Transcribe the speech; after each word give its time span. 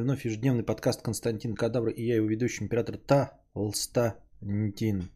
Вновь 0.00 0.24
ежедневный 0.24 0.62
подкаст 0.62 1.02
Константин 1.02 1.54
Кадавр 1.54 1.90
и 1.90 2.02
я 2.02 2.16
его 2.16 2.26
ведущий 2.26 2.64
император 2.64 2.96
Талстантин. 2.96 5.10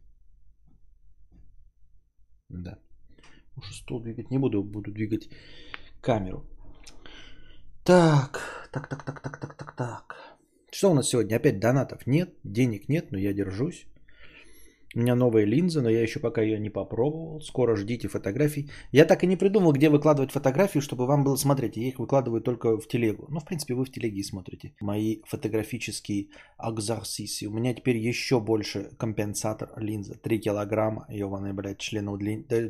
Да. 2.49 2.77
Уж 3.55 3.75
стол 3.75 4.01
двигать 4.01 4.29
не 4.29 4.37
буду, 4.37 4.63
буду 4.63 4.91
двигать 4.91 5.29
камеру. 5.99 6.45
Так, 7.83 8.69
так, 8.71 8.87
так, 8.87 9.03
так, 9.03 9.21
так, 9.21 9.39
так, 9.39 9.57
так, 9.57 9.75
так. 9.75 10.37
Что 10.71 10.91
у 10.91 10.93
нас 10.93 11.09
сегодня? 11.09 11.37
Опять 11.37 11.59
донатов 11.59 12.05
нет, 12.05 12.35
денег 12.43 12.87
нет, 12.87 13.11
но 13.11 13.17
я 13.17 13.33
держусь. 13.33 13.87
У 14.95 14.99
меня 14.99 15.15
новая 15.15 15.43
линза, 15.43 15.81
но 15.81 15.89
я 15.89 16.01
еще 16.01 16.19
пока 16.19 16.41
ее 16.41 16.59
не 16.59 16.69
попробовал. 16.69 17.41
Скоро 17.41 17.75
ждите 17.75 18.07
фотографий. 18.07 18.71
Я 18.91 19.05
так 19.05 19.23
и 19.23 19.27
не 19.27 19.35
придумал, 19.35 19.73
где 19.73 19.89
выкладывать 19.89 20.31
фотографии, 20.31 20.79
чтобы 20.79 21.05
вам 21.05 21.23
было 21.23 21.35
смотреть. 21.35 21.75
Я 21.75 21.87
их 21.87 21.99
выкладываю 21.99 22.41
только 22.41 22.77
в 22.77 22.87
телегу. 22.87 23.25
Ну, 23.29 23.39
в 23.39 23.45
принципе, 23.45 23.73
вы 23.73 23.83
в 23.83 23.91
телеге 23.91 24.23
смотрите. 24.23 24.73
Мои 24.79 25.21
фотографические 25.25 26.29
экзорсисы. 26.57 27.47
У 27.47 27.51
меня 27.51 27.73
теперь 27.73 27.97
еще 27.97 28.39
больше 28.39 28.91
компенсатор 28.97 29.77
линзы. 29.77 30.15
3 30.15 30.39
килограмма. 30.39 31.05
Ебаный, 31.09 31.53
блядь, 31.53 31.79
членоудлин... 31.79 32.45
да, 32.47 32.69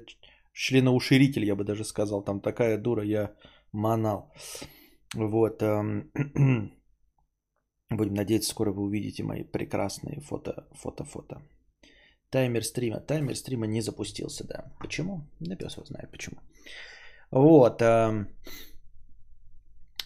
членоуширитель, 0.53 1.45
я 1.45 1.55
бы 1.55 1.63
даже 1.63 1.83
сказал. 1.83 2.23
Там 2.23 2.41
такая 2.41 2.79
дура, 2.79 3.03
я 3.03 3.35
манал. 3.71 4.33
Вот. 5.13 5.61
Эм... 5.61 6.11
Будем 7.89 8.15
надеяться, 8.15 8.49
скоро 8.49 8.71
вы 8.71 8.83
увидите 8.83 9.23
мои 9.23 9.43
прекрасные 9.43 10.19
фото, 10.19 10.67
фото, 10.73 11.05
фото. 11.05 11.41
Таймер 12.29 12.63
стрима. 12.63 12.99
Таймер 12.99 13.35
стрима 13.35 13.67
не 13.67 13.81
запустился, 13.81 14.47
да. 14.47 14.71
Почему? 14.79 15.21
Да 15.39 15.55
пес 15.55 15.77
его 15.77 15.85
знает 15.85 16.11
почему. 16.11 16.37
Вот. 17.31 17.81
Э, 17.81 18.25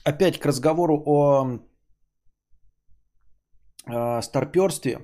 опять 0.04 0.40
к 0.40 0.46
разговору 0.46 1.04
о 1.06 1.60
э, 3.88 4.22
старперстве. 4.22 5.00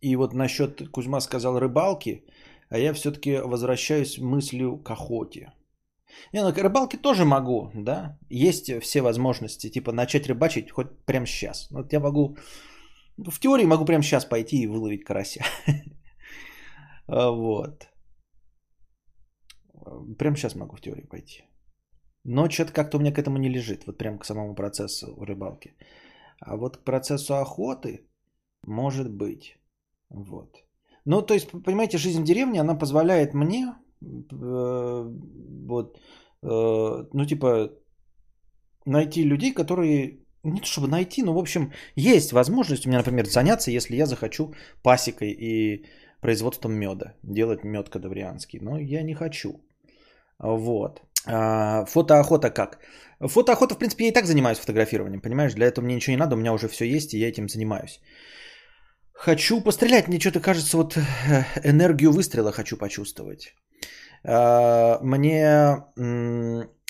И 0.00 0.16
вот 0.16 0.34
насчет, 0.34 0.88
Кузьма 0.90 1.20
сказал, 1.20 1.58
рыбалки. 1.58 2.24
А 2.70 2.78
я 2.78 2.92
все-таки 2.92 3.38
возвращаюсь 3.38 4.18
мыслью 4.18 4.78
к 4.78 4.90
охоте. 4.90 5.52
Не, 6.32 6.42
ну, 6.42 6.52
к 6.52 6.58
рыбалке 6.58 6.98
тоже 6.98 7.24
могу, 7.24 7.70
да. 7.74 8.18
Есть 8.30 8.70
все 8.82 9.02
возможности, 9.02 9.70
типа 9.70 9.92
начать 9.92 10.26
рыбачить 10.26 10.70
хоть 10.70 10.90
прямо 11.06 11.26
сейчас. 11.26 11.68
Вот 11.70 11.92
я 11.92 12.00
могу, 12.00 12.36
в 13.16 13.40
теории 13.40 13.66
могу 13.66 13.84
прямо 13.84 14.02
сейчас 14.02 14.24
пойти 14.24 14.62
и 14.62 14.66
выловить 14.66 15.04
карася. 15.04 15.44
А, 17.08 17.30
вот. 17.30 17.88
Прямо 20.18 20.36
сейчас 20.36 20.54
могу 20.54 20.76
в 20.76 20.80
теорию 20.80 21.08
пойти. 21.08 21.42
Но 22.24 22.50
что-то 22.50 22.72
как-то 22.72 22.96
у 22.98 23.00
меня 23.00 23.12
к 23.12 23.18
этому 23.18 23.38
не 23.38 23.48
лежит. 23.48 23.86
Вот 23.86 23.98
прям 23.98 24.18
к 24.18 24.24
самому 24.24 24.54
процессу 24.54 25.06
рыбалки. 25.24 25.74
А 26.40 26.56
вот 26.56 26.76
к 26.76 26.84
процессу 26.84 27.34
охоты 27.34 28.06
может 28.66 29.10
быть. 29.10 29.58
Вот. 30.10 30.64
Ну, 31.04 31.22
то 31.22 31.34
есть, 31.34 31.50
понимаете, 31.50 31.98
жизнь 31.98 32.20
в 32.20 32.24
деревне, 32.24 32.60
она 32.60 32.78
позволяет 32.78 33.34
мне 33.34 33.74
э, 34.02 35.10
вот, 35.66 35.98
э, 36.42 37.04
ну, 37.12 37.26
типа, 37.26 37.70
найти 38.84 39.24
людей, 39.24 39.54
которые, 39.54 40.20
не 40.42 40.60
то 40.60 40.66
чтобы 40.66 40.88
найти, 40.88 41.22
но, 41.22 41.34
в 41.34 41.38
общем, 41.38 41.72
есть 41.96 42.32
возможность 42.32 42.86
у 42.86 42.88
меня, 42.90 42.98
например, 42.98 43.26
заняться, 43.26 43.70
если 43.70 43.96
я 43.96 44.06
захочу 44.06 44.54
пасекой 44.82 45.30
и 45.30 45.86
производством 46.20 46.72
меда, 46.72 47.14
делать 47.22 47.64
мед 47.64 47.88
кадаврианский, 47.88 48.60
но 48.60 48.78
я 48.78 49.02
не 49.02 49.14
хочу. 49.14 49.60
Вот. 50.38 51.02
А, 51.26 51.84
фотоохота 51.84 52.50
как? 52.50 52.78
Фотоохота, 53.20 53.74
в 53.74 53.78
принципе, 53.78 54.04
я 54.04 54.10
и 54.10 54.14
так 54.14 54.26
занимаюсь 54.26 54.58
фотографированием, 54.58 55.20
понимаешь? 55.20 55.54
Для 55.54 55.66
этого 55.66 55.84
мне 55.84 55.94
ничего 55.94 56.12
не 56.12 56.20
надо, 56.20 56.36
у 56.36 56.38
меня 56.38 56.52
уже 56.52 56.68
все 56.68 56.84
есть, 56.84 57.14
и 57.14 57.18
я 57.18 57.28
этим 57.28 57.48
занимаюсь. 57.48 58.00
Хочу 59.12 59.60
пострелять, 59.60 60.08
мне 60.08 60.20
что-то 60.20 60.40
кажется, 60.40 60.76
вот 60.76 60.96
э, 60.96 61.00
энергию 61.64 62.12
выстрела 62.12 62.52
хочу 62.52 62.76
почувствовать. 62.76 63.54
А, 64.24 65.00
мне 65.02 65.84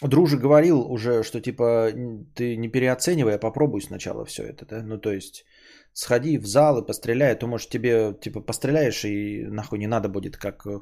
дружи 0.03 0.39
говорил 0.39 0.81
уже, 0.81 1.22
что 1.22 1.41
типа 1.41 1.91
ты 2.34 2.56
не 2.56 2.69
переоценивай, 2.69 3.34
а 3.34 3.39
попробуй 3.39 3.81
сначала 3.81 4.25
все 4.25 4.43
это, 4.43 4.66
да? 4.66 4.83
Ну, 4.83 4.99
то 4.99 5.12
есть 5.12 5.45
сходи 5.93 6.38
в 6.38 6.47
зал 6.47 6.78
и 6.78 6.87
постреляй, 6.87 7.32
а 7.32 7.37
то, 7.37 7.47
может, 7.47 7.71
тебе, 7.71 8.15
типа, 8.21 8.41
постреляешь 8.41 9.04
и 9.04 9.44
нахуй 9.49 9.78
не 9.78 9.87
надо 9.87 10.09
будет, 10.09 10.37
как 10.37 10.65
э, 10.66 10.81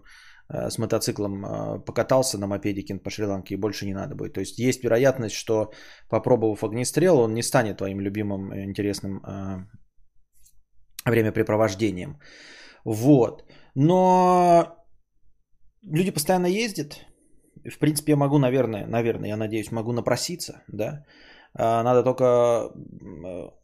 с 0.49 0.79
мотоциклом 0.79 1.45
э, 1.45 1.85
покатался 1.85 2.39
на 2.39 2.47
мопедике 2.47 2.99
по 2.99 3.11
Шри-Ланке 3.11 3.55
и 3.55 3.59
больше 3.59 3.87
не 3.87 3.95
надо 3.95 4.15
будет. 4.15 4.35
То 4.35 4.41
есть 4.41 4.59
есть 4.59 4.85
вероятность, 4.85 5.35
что 5.35 5.73
попробовав 6.11 6.65
огнестрел, 6.65 7.19
он 7.19 7.35
не 7.35 7.43
станет 7.43 7.79
твоим 7.79 8.01
любимым 8.01 8.53
э, 8.53 8.65
интересным 8.65 9.23
времяпрепровождением. 11.05 12.19
Вот. 12.85 13.45
Но 13.75 14.77
люди 15.83 16.11
постоянно 16.11 16.47
ездят. 16.47 17.07
В 17.65 17.79
принципе, 17.79 18.13
я 18.13 18.17
могу, 18.17 18.39
наверное, 18.39 18.87
наверное, 18.87 19.29
я 19.29 19.37
надеюсь, 19.37 19.73
могу 19.73 19.93
напроситься, 19.93 20.63
да. 20.69 21.05
Надо 21.55 22.03
только 22.03 22.71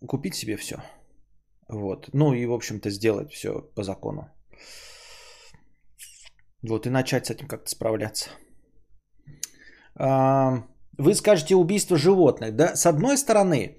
купить 0.06 0.34
себе 0.34 0.56
все. 0.56 0.76
Вот. 1.69 2.09
Ну 2.12 2.33
и, 2.34 2.47
в 2.47 2.53
общем-то, 2.53 2.91
сделать 2.91 3.33
все 3.33 3.62
по 3.75 3.83
закону. 3.83 4.28
Вот, 6.62 6.87
и 6.87 6.91
начать 6.91 7.27
с 7.27 7.31
этим 7.31 7.49
как-то 7.49 7.71
справляться. 7.71 8.31
Вы 10.99 11.15
скажете 11.15 11.55
убийство 11.55 11.97
животных, 11.97 12.55
да? 12.55 12.77
С 12.77 12.87
одной 12.87 13.17
стороны, 13.17 13.77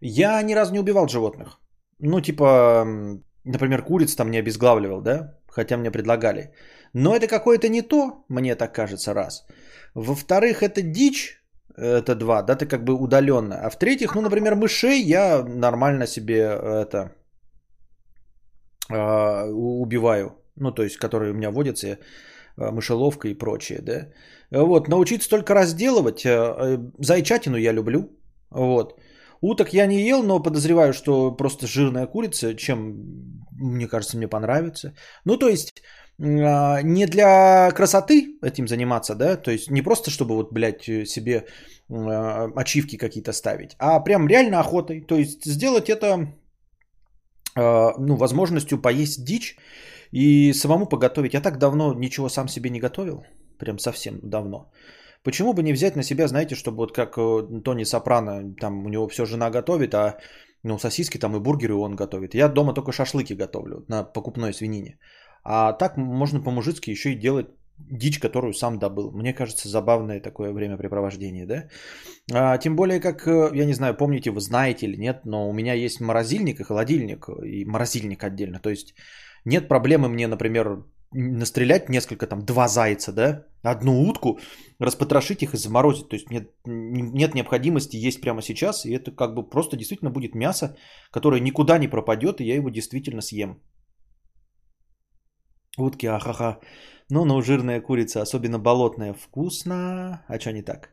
я 0.00 0.42
ни 0.42 0.54
разу 0.54 0.72
не 0.72 0.80
убивал 0.80 1.08
животных. 1.08 1.60
Ну, 1.98 2.20
типа, 2.20 2.84
например, 3.44 3.82
куриц 3.82 4.14
там 4.14 4.30
не 4.30 4.38
обезглавливал, 4.38 5.00
да? 5.00 5.38
Хотя 5.48 5.76
мне 5.76 5.90
предлагали. 5.90 6.52
Но 6.92 7.14
это 7.14 7.26
какое-то 7.26 7.68
не 7.68 7.82
то, 7.82 8.24
мне 8.28 8.54
так 8.54 8.74
кажется, 8.74 9.14
раз. 9.14 9.46
Во-вторых, 9.94 10.62
это 10.62 10.82
дичь, 10.82 11.42
это 11.76 12.14
два, 12.14 12.42
да, 12.42 12.56
ты 12.56 12.66
как 12.66 12.84
бы 12.84 12.94
удаленно. 12.94 13.56
А 13.62 13.70
в-третьих, 13.70 14.14
ну, 14.14 14.22
например, 14.22 14.54
мышей 14.54 15.00
я 15.02 15.42
нормально 15.42 16.06
себе 16.06 16.40
это 16.82 16.98
э, 16.98 17.10
убиваю, 18.88 20.30
ну, 20.56 20.72
то 20.72 20.82
есть, 20.82 20.96
которые 20.96 21.32
у 21.32 21.34
меня 21.34 21.50
водятся, 21.50 21.86
э, 21.86 21.96
мышеловка 22.70 23.28
и 23.28 23.34
прочее, 23.34 23.80
да. 23.82 24.08
Вот, 24.50 24.88
научиться 24.88 25.28
только 25.28 25.54
разделывать, 25.54 26.24
э, 26.24 26.30
э, 26.30 26.78
зайчатину 26.98 27.56
я 27.56 27.72
люблю, 27.72 28.10
вот. 28.50 29.00
Уток 29.42 29.72
я 29.74 29.86
не 29.86 30.08
ел, 30.08 30.22
но 30.22 30.42
подозреваю, 30.42 30.92
что 30.92 31.30
просто 31.30 31.66
жирная 31.66 32.06
курица, 32.06 32.54
чем, 32.54 32.94
мне 33.50 33.86
кажется, 33.86 34.16
мне 34.16 34.28
понравится. 34.28 34.94
Ну, 35.24 35.36
то 35.36 35.48
есть, 35.48 35.82
а, 36.18 36.80
не 36.82 37.06
для 37.06 37.70
красоты 37.72 38.38
этим 38.42 38.66
заниматься, 38.68 39.14
да, 39.14 39.36
то 39.36 39.50
есть 39.50 39.70
не 39.70 39.82
просто, 39.82 40.10
чтобы 40.10 40.34
вот, 40.34 40.52
блядь, 40.52 40.84
себе 40.84 41.44
а, 41.90 42.48
ачивки 42.56 42.96
какие-то 42.96 43.32
ставить, 43.32 43.76
а 43.78 44.00
прям 44.00 44.26
реально 44.26 44.60
охотой, 44.60 45.02
то 45.02 45.16
есть 45.16 45.44
сделать 45.44 45.90
это 45.90 46.14
а, 46.14 46.28
ну, 47.56 48.16
возможностью 48.16 48.80
поесть 48.80 49.24
дичь 49.24 49.56
и 50.12 50.52
самому 50.52 50.86
поготовить. 50.86 51.34
Я 51.34 51.40
так 51.40 51.58
давно 51.58 51.94
ничего 51.94 52.28
сам 52.28 52.48
себе 52.48 52.70
не 52.70 52.80
готовил, 52.80 53.24
прям 53.58 53.78
совсем 53.78 54.20
давно. 54.22 54.70
Почему 55.22 55.54
бы 55.54 55.62
не 55.62 55.72
взять 55.72 55.96
на 55.96 56.02
себя, 56.02 56.28
знаете, 56.28 56.54
чтобы 56.54 56.76
вот 56.76 56.92
как 56.92 57.18
э, 57.18 57.62
Тони 57.64 57.84
Сопрано, 57.84 58.54
там 58.60 58.86
у 58.86 58.88
него 58.88 59.08
все 59.08 59.26
жена 59.26 59.50
готовит, 59.50 59.94
а 59.94 60.18
ну, 60.62 60.78
сосиски 60.78 61.18
там 61.18 61.36
и 61.36 61.40
бургеры 61.40 61.74
он 61.74 61.96
готовит. 61.96 62.34
Я 62.34 62.48
дома 62.48 62.74
только 62.74 62.92
шашлыки 62.92 63.34
готовлю 63.34 63.84
на 63.88 64.04
покупной 64.04 64.52
свинине. 64.52 64.98
А 65.42 65.72
так 65.72 65.96
можно 65.96 66.40
по-мужицки 66.40 66.90
еще 66.90 67.12
и 67.12 67.18
делать 67.18 67.46
дичь, 67.78 68.18
которую 68.18 68.52
сам 68.52 68.78
добыл. 68.78 69.12
Мне 69.12 69.32
кажется, 69.32 69.68
забавное 69.68 70.20
такое 70.20 70.52
времяпрепровождение, 70.52 71.46
да? 71.46 71.68
А, 72.32 72.58
тем 72.58 72.76
более, 72.76 73.00
как, 73.00 73.26
э, 73.26 73.50
я 73.54 73.66
не 73.66 73.74
знаю, 73.74 73.96
помните 73.96 74.30
вы, 74.30 74.40
знаете 74.40 74.86
или 74.86 74.96
нет, 74.96 75.24
но 75.24 75.48
у 75.48 75.52
меня 75.52 75.74
есть 75.74 76.00
морозильник 76.00 76.60
и 76.60 76.64
холодильник, 76.64 77.28
и 77.44 77.64
морозильник 77.64 78.24
отдельно. 78.24 78.60
То 78.60 78.70
есть 78.70 78.94
нет 79.44 79.68
проблемы 79.68 80.08
мне, 80.08 80.26
например, 80.26 80.84
настрелять 81.12 81.88
несколько, 81.88 82.26
там, 82.26 82.44
два 82.44 82.68
зайца, 82.68 83.12
да, 83.12 83.46
одну 83.62 84.08
утку, 84.08 84.38
распотрошить 84.80 85.42
их 85.42 85.54
и 85.54 85.56
заморозить. 85.56 86.08
То 86.08 86.16
есть 86.16 86.30
нет, 86.30 86.50
нет 86.64 87.34
необходимости 87.34 87.96
есть 87.96 88.20
прямо 88.20 88.42
сейчас, 88.42 88.84
и 88.84 88.92
это 88.92 89.12
как 89.12 89.34
бы 89.34 89.48
просто 89.48 89.76
действительно 89.76 90.10
будет 90.10 90.34
мясо, 90.34 90.76
которое 91.10 91.40
никуда 91.40 91.78
не 91.78 91.88
пропадет, 91.88 92.40
и 92.40 92.44
я 92.44 92.56
его 92.56 92.70
действительно 92.70 93.22
съем. 93.22 93.60
Утки, 95.78 96.06
ахаха. 96.06 96.58
Ну, 97.10 97.24
но 97.24 97.40
жирная 97.40 97.80
курица, 97.80 98.22
особенно 98.22 98.58
болотная, 98.58 99.14
вкусно. 99.14 100.22
А 100.28 100.40
что 100.40 100.52
не 100.52 100.62
так? 100.62 100.90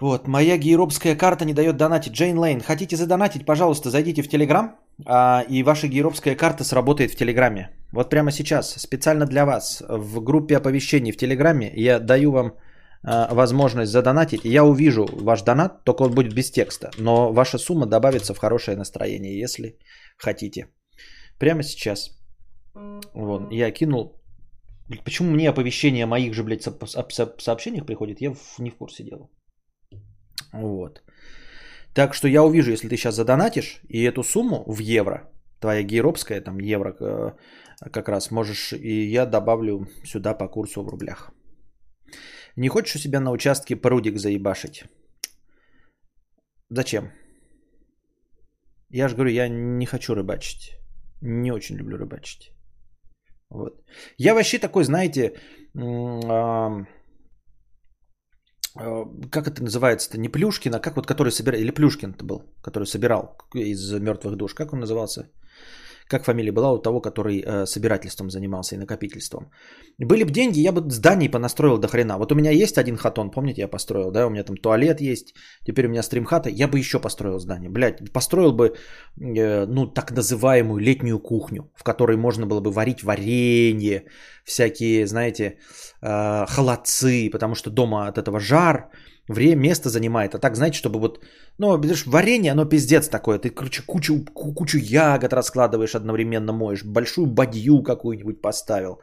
Вот, 0.00 0.26
моя 0.26 0.56
гейропская 0.56 1.14
карта 1.14 1.44
не 1.44 1.54
дает 1.54 1.76
донатить. 1.76 2.14
Джейн 2.14 2.38
Лейн, 2.38 2.60
хотите 2.60 2.96
задонатить, 2.96 3.44
пожалуйста, 3.44 3.90
зайдите 3.90 4.22
в 4.22 4.28
Телеграм, 4.28 4.78
а, 5.06 5.44
и 5.48 5.62
ваша 5.62 5.88
гейропская 5.88 6.34
карта 6.34 6.64
сработает 6.64 7.10
в 7.10 7.16
Телеграме. 7.16 7.70
Вот 7.92 8.10
прямо 8.10 8.32
сейчас, 8.32 8.74
специально 8.78 9.26
для 9.26 9.44
вас, 9.44 9.82
в 9.88 10.20
группе 10.22 10.56
оповещений 10.56 11.12
в 11.12 11.16
Телеграме, 11.16 11.70
я 11.76 12.00
даю 12.00 12.32
вам 12.32 12.46
э, 12.46 13.34
возможность 13.34 13.92
задонатить, 13.92 14.44
я 14.44 14.64
увижу 14.64 15.06
ваш 15.12 15.42
донат, 15.42 15.84
только 15.84 16.02
он 16.02 16.12
будет 16.12 16.34
без 16.34 16.50
текста. 16.50 16.90
Но 16.98 17.32
ваша 17.32 17.58
сумма 17.58 17.86
добавится 17.86 18.34
в 18.34 18.38
хорошее 18.38 18.76
настроение, 18.76 19.38
если 19.38 19.78
хотите. 20.16 20.66
Прямо 21.38 21.62
сейчас. 21.62 22.19
Вон, 23.14 23.48
я 23.50 23.70
кинул. 23.70 24.20
Почему 25.04 25.30
мне 25.30 25.48
оповещение 25.48 26.04
о 26.04 26.06
моих 26.06 26.34
же, 26.34 26.42
блядь, 26.42 26.62
сообщениях 26.62 27.86
приходит? 27.86 28.20
Я 28.20 28.34
не 28.58 28.70
в 28.70 28.76
курсе 28.76 29.04
дела. 29.04 29.28
Вот. 30.52 31.02
Так 31.94 32.14
что 32.14 32.28
я 32.28 32.42
увижу, 32.42 32.70
если 32.70 32.88
ты 32.88 32.96
сейчас 32.96 33.14
задонатишь, 33.14 33.80
и 33.88 34.02
эту 34.02 34.22
сумму 34.22 34.64
в 34.66 34.80
евро, 34.80 35.30
твоя 35.60 35.82
гейропская, 35.82 36.40
там 36.40 36.58
евро 36.58 36.96
э, 37.00 37.32
как 37.92 38.08
раз 38.08 38.30
можешь, 38.30 38.72
и 38.72 39.12
я 39.12 39.26
добавлю 39.26 39.86
сюда 40.04 40.34
по 40.34 40.48
курсу 40.48 40.82
в 40.82 40.88
рублях. 40.88 41.32
Не 42.56 42.68
хочешь 42.68 42.96
у 42.96 42.98
себя 42.98 43.20
на 43.20 43.30
участке 43.30 43.76
прудик 43.76 44.18
заебашить? 44.18 44.84
Зачем? 46.68 47.12
Я 48.90 49.08
же 49.08 49.14
говорю, 49.14 49.30
я 49.30 49.48
не 49.48 49.86
хочу 49.86 50.14
рыбачить. 50.14 50.76
Не 51.20 51.52
очень 51.52 51.76
люблю 51.76 51.96
рыбачить. 51.96 52.52
Вот. 53.50 53.82
Я 54.18 54.34
вообще 54.34 54.58
такой, 54.58 54.84
знаете, 54.84 55.34
Э, 58.78 59.04
как 59.30 59.48
это 59.48 59.62
называется-то, 59.62 60.18
не 60.18 60.28
Плюшкин, 60.28 60.74
а 60.74 60.80
как 60.80 60.96
вот 60.96 61.06
который 61.06 61.32
собирал, 61.32 61.60
или 61.60 61.70
Плюшкин 61.70 62.10
это 62.10 62.24
был, 62.24 62.42
который 62.62 62.86
собирал 62.86 63.36
из 63.54 63.92
мертвых 63.92 64.36
душ, 64.36 64.54
как 64.54 64.72
он 64.72 64.80
назывался? 64.80 65.30
Как 66.10 66.24
фамилия 66.24 66.52
была 66.52 66.72
у 66.72 66.78
того, 66.78 67.00
который 67.00 67.40
э, 67.40 67.66
собирательством 67.66 68.30
занимался 68.30 68.74
и 68.74 68.78
накопительством. 68.78 69.50
Были 69.98 70.24
бы 70.24 70.30
деньги, 70.30 70.60
я 70.60 70.72
бы 70.72 70.90
зданий 70.90 71.30
понастроил 71.30 71.78
до 71.78 71.88
хрена. 71.88 72.18
Вот 72.18 72.32
у 72.32 72.34
меня 72.34 72.50
есть 72.50 72.78
один 72.78 72.96
хатон, 72.96 73.30
помните, 73.30 73.62
я 73.62 73.68
построил, 73.68 74.10
да, 74.10 74.26
у 74.26 74.30
меня 74.30 74.44
там 74.44 74.56
туалет 74.56 75.00
есть, 75.00 75.34
теперь 75.64 75.86
у 75.86 75.88
меня 75.88 76.02
стримхата, 76.02 76.50
я 76.50 76.68
бы 76.68 76.78
еще 76.78 76.98
построил 77.00 77.38
здание. 77.38 77.70
Блядь, 77.70 78.12
построил 78.12 78.52
бы, 78.52 78.74
э, 79.20 79.66
ну, 79.66 79.86
так 79.86 80.10
называемую 80.10 80.80
летнюю 80.80 81.18
кухню, 81.20 81.70
в 81.76 81.84
которой 81.84 82.16
можно 82.16 82.46
было 82.46 82.60
бы 82.60 82.70
варить 82.72 83.02
варенье, 83.02 84.04
всякие, 84.44 85.06
знаете, 85.06 85.58
э, 86.02 86.46
холодцы, 86.46 87.30
потому 87.30 87.54
что 87.54 87.70
дома 87.70 88.08
от 88.08 88.18
этого 88.18 88.40
жар, 88.40 88.90
время, 89.28 89.60
место 89.60 89.88
занимает. 89.88 90.34
А 90.34 90.38
так, 90.38 90.56
знаете, 90.56 90.78
чтобы 90.78 91.00
вот, 91.00 91.20
ну, 91.58 91.78
видишь, 91.78 92.06
варенье, 92.06 92.52
оно 92.52 92.64
пиздец 92.64 93.08
такое. 93.08 93.38
Ты, 93.38 93.50
короче, 93.50 93.82
кучу, 93.86 94.24
кучу 94.34 94.78
ягод 94.78 95.32
раскладываешь 95.32 95.94
одновременно 95.94 96.52
моешь. 96.52 96.84
Большую 96.84 97.26
бадью 97.26 97.82
какую-нибудь 97.82 98.42
поставил. 98.42 99.00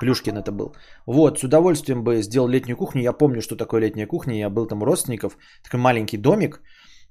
Плюшкин 0.00 0.36
это 0.36 0.52
был. 0.52 0.74
Вот, 1.06 1.38
с 1.38 1.44
удовольствием 1.44 2.04
бы 2.04 2.22
сделал 2.22 2.48
летнюю 2.48 2.76
кухню. 2.76 3.02
Я 3.02 3.12
помню, 3.12 3.42
что 3.42 3.56
такое 3.56 3.80
летняя 3.80 4.06
кухня. 4.06 4.38
Я 4.38 4.50
был 4.50 4.66
там 4.66 4.82
у 4.82 4.84
родственников. 4.84 5.36
Такой 5.64 5.80
маленький 5.80 6.16
домик. 6.16 6.60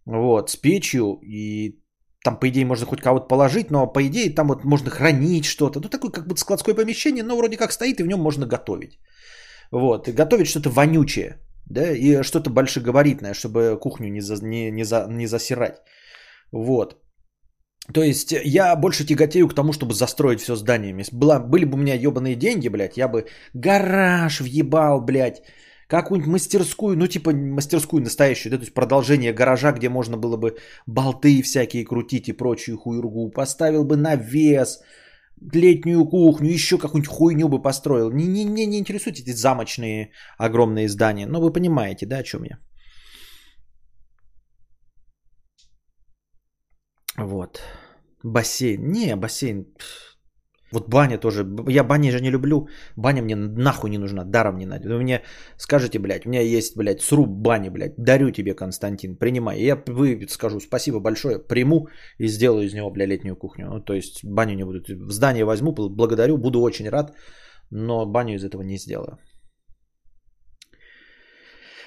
Вот, 0.06 0.50
с 0.50 0.56
печью. 0.56 1.20
И 1.22 1.80
там, 2.24 2.40
по 2.40 2.48
идее, 2.50 2.66
можно 2.66 2.86
хоть 2.86 3.02
кого-то 3.02 3.28
положить, 3.28 3.72
но, 3.72 3.88
по 3.88 4.02
идее, 4.08 4.34
там 4.36 4.48
вот 4.48 4.64
можно 4.64 4.90
хранить 4.90 5.46
что-то. 5.46 5.80
Ну, 5.80 5.90
такое 5.90 6.12
как 6.12 6.28
бы 6.28 6.38
складское 6.38 6.76
помещение, 6.76 7.24
но 7.24 7.38
вроде 7.38 7.58
как 7.58 7.72
стоит, 7.72 8.00
и 8.00 8.04
в 8.04 8.08
нем 8.08 8.20
можно 8.20 8.46
готовить. 8.46 9.00
Вот, 9.72 10.08
и 10.08 10.12
готовить 10.12 10.48
что-то 10.48 10.70
вонючее 10.70 11.40
да, 11.70 11.92
и 11.92 12.24
что-то 12.24 12.50
большегабаритное, 12.50 13.34
чтобы 13.34 13.78
кухню 13.80 14.10
не, 14.10 14.22
за, 14.22 14.44
не, 14.44 14.72
не, 14.72 14.84
за, 14.84 15.08
не 15.10 15.28
засирать. 15.28 15.82
Вот. 16.52 16.96
То 17.94 18.04
есть 18.04 18.32
я 18.32 18.76
больше 18.76 19.06
тяготею 19.06 19.48
к 19.48 19.56
тому, 19.56 19.74
чтобы 19.74 19.94
застроить 19.94 20.42
все 20.42 20.56
зданиями. 20.56 21.04
Была, 21.12 21.40
были 21.40 21.66
бы 21.66 21.76
у 21.76 21.78
меня 21.78 21.96
ебаные 21.96 22.36
деньги, 22.36 22.68
блядь, 22.70 22.98
я 22.98 23.08
бы 23.08 23.26
гараж 23.54 24.42
въебал, 24.42 25.02
блядь, 25.02 25.42
какую-нибудь 25.88 26.32
мастерскую, 26.32 26.98
ну 26.98 27.08
типа 27.08 27.32
мастерскую 27.32 28.04
настоящую, 28.04 28.52
да, 28.52 28.58
то 28.58 28.64
есть 28.64 28.74
продолжение 28.74 29.34
гаража, 29.34 29.72
где 29.72 29.90
можно 29.90 30.18
было 30.18 30.38
бы 30.38 30.58
болты 30.86 31.42
всякие 31.42 31.84
крутить 31.84 32.30
и 32.30 32.34
прочую 32.34 32.78
хуйргу, 32.78 33.32
поставил 33.32 33.84
бы 33.84 33.98
навес, 33.98 34.82
летнюю 35.42 36.06
кухню, 36.06 36.50
еще 36.50 36.78
какую-нибудь 36.78 37.08
хуйню 37.08 37.50
бы 37.50 37.62
построил. 37.62 38.12
Не, 38.12 38.28
не, 38.28 38.44
не, 38.44 38.66
не 38.66 38.80
интересуют 38.80 39.20
эти 39.20 39.32
замочные 39.32 40.12
огромные 40.38 40.88
здания. 40.88 41.28
Но 41.28 41.42
вы 41.42 41.54
понимаете, 41.54 42.06
да, 42.06 42.18
о 42.18 42.24
чем 42.24 42.44
я? 42.44 42.58
Вот. 47.18 47.62
Бассейн. 48.24 48.92
Не, 48.92 49.16
бассейн. 49.16 49.66
Вот 50.72 50.90
баня 50.90 51.18
тоже. 51.18 51.46
Я 51.68 51.84
бани 51.84 52.12
же 52.12 52.22
не 52.22 52.32
люблю. 52.32 52.68
Баня 52.96 53.22
мне 53.22 53.36
нахуй 53.36 53.90
не 53.90 53.98
нужна. 53.98 54.24
Даром 54.24 54.58
не 54.58 54.66
надо. 54.66 54.90
Вы 54.90 55.02
мне 55.02 55.22
скажете, 55.58 56.00
блядь, 56.00 56.26
у 56.26 56.30
меня 56.30 56.42
есть, 56.42 56.78
блядь, 56.78 57.02
сруб 57.02 57.30
бани, 57.30 57.70
блядь. 57.70 57.94
Дарю 57.98 58.32
тебе, 58.32 58.54
Константин. 58.54 59.16
Принимай. 59.16 59.62
Я 59.62 59.84
вы 59.88 60.28
скажу 60.30 60.60
спасибо 60.60 61.00
большое. 61.00 61.40
Приму 61.40 61.88
и 62.20 62.28
сделаю 62.28 62.66
из 62.66 62.74
него, 62.74 62.92
блядь, 62.92 63.10
летнюю 63.10 63.36
кухню. 63.36 63.68
Ну, 63.70 63.82
то 63.82 63.94
есть 63.94 64.24
баню 64.24 64.56
не 64.56 64.64
буду. 64.64 64.80
В 64.80 65.12
здание 65.12 65.46
возьму, 65.46 65.72
благодарю. 65.72 66.38
Буду 66.38 66.62
очень 66.62 66.90
рад. 66.90 67.14
Но 67.72 68.06
баню 68.06 68.36
из 68.36 68.44
этого 68.44 68.64
не 68.64 68.78
сделаю. 68.78 69.18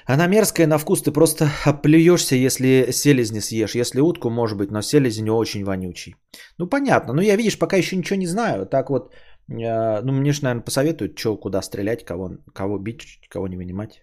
Она 0.07 0.27
мерзкая 0.27 0.67
на 0.67 0.79
вкус, 0.79 1.03
ты 1.03 1.13
просто 1.13 1.49
оплюешься, 1.65 2.37
если 2.37 2.91
селезни 2.93 3.41
съешь. 3.41 3.75
Если 3.75 4.01
утку, 4.01 4.31
может 4.31 4.59
быть, 4.59 4.71
но 4.71 4.83
селезень 4.83 5.31
очень 5.31 5.65
вонючий. 5.65 6.17
Ну, 6.59 6.69
понятно. 6.69 7.13
Но 7.13 7.23
я, 7.23 7.37
видишь, 7.37 7.59
пока 7.59 7.77
еще 7.77 7.97
ничего 7.97 8.19
не 8.19 8.27
знаю. 8.27 8.67
Так 8.67 8.91
вот, 8.91 9.13
э, 9.49 10.03
ну, 10.03 10.13
мне 10.13 10.33
же, 10.33 10.43
наверное, 10.43 10.65
посоветуют, 10.65 11.19
что, 11.19 11.37
куда 11.37 11.63
стрелять, 11.63 12.05
кого, 12.05 12.31
кого 12.53 12.79
бить, 12.79 13.21
кого 13.29 13.49
не 13.49 13.57
вынимать. 13.57 14.03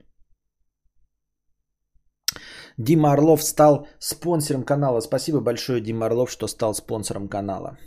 Дима 2.77 3.11
Орлов 3.11 3.43
стал 3.43 3.87
спонсором 3.99 4.63
канала. 4.63 5.01
Спасибо 5.01 5.41
большое, 5.41 5.81
Дима 5.81 6.05
Орлов, 6.05 6.31
что 6.31 6.47
стал 6.47 6.73
спонсором 6.73 7.27
канала. 7.27 7.77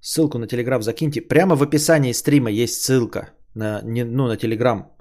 Ссылку 0.00 0.38
на 0.38 0.46
Телеграм 0.46 0.82
закиньте. 0.82 1.20
Прямо 1.20 1.56
в 1.56 1.62
описании 1.62 2.12
стрима 2.12 2.50
есть 2.50 2.82
ссылка 2.82 3.30
на, 3.54 3.80
ну, 3.84 4.26
на 4.26 4.36
Телеграм 4.36 4.95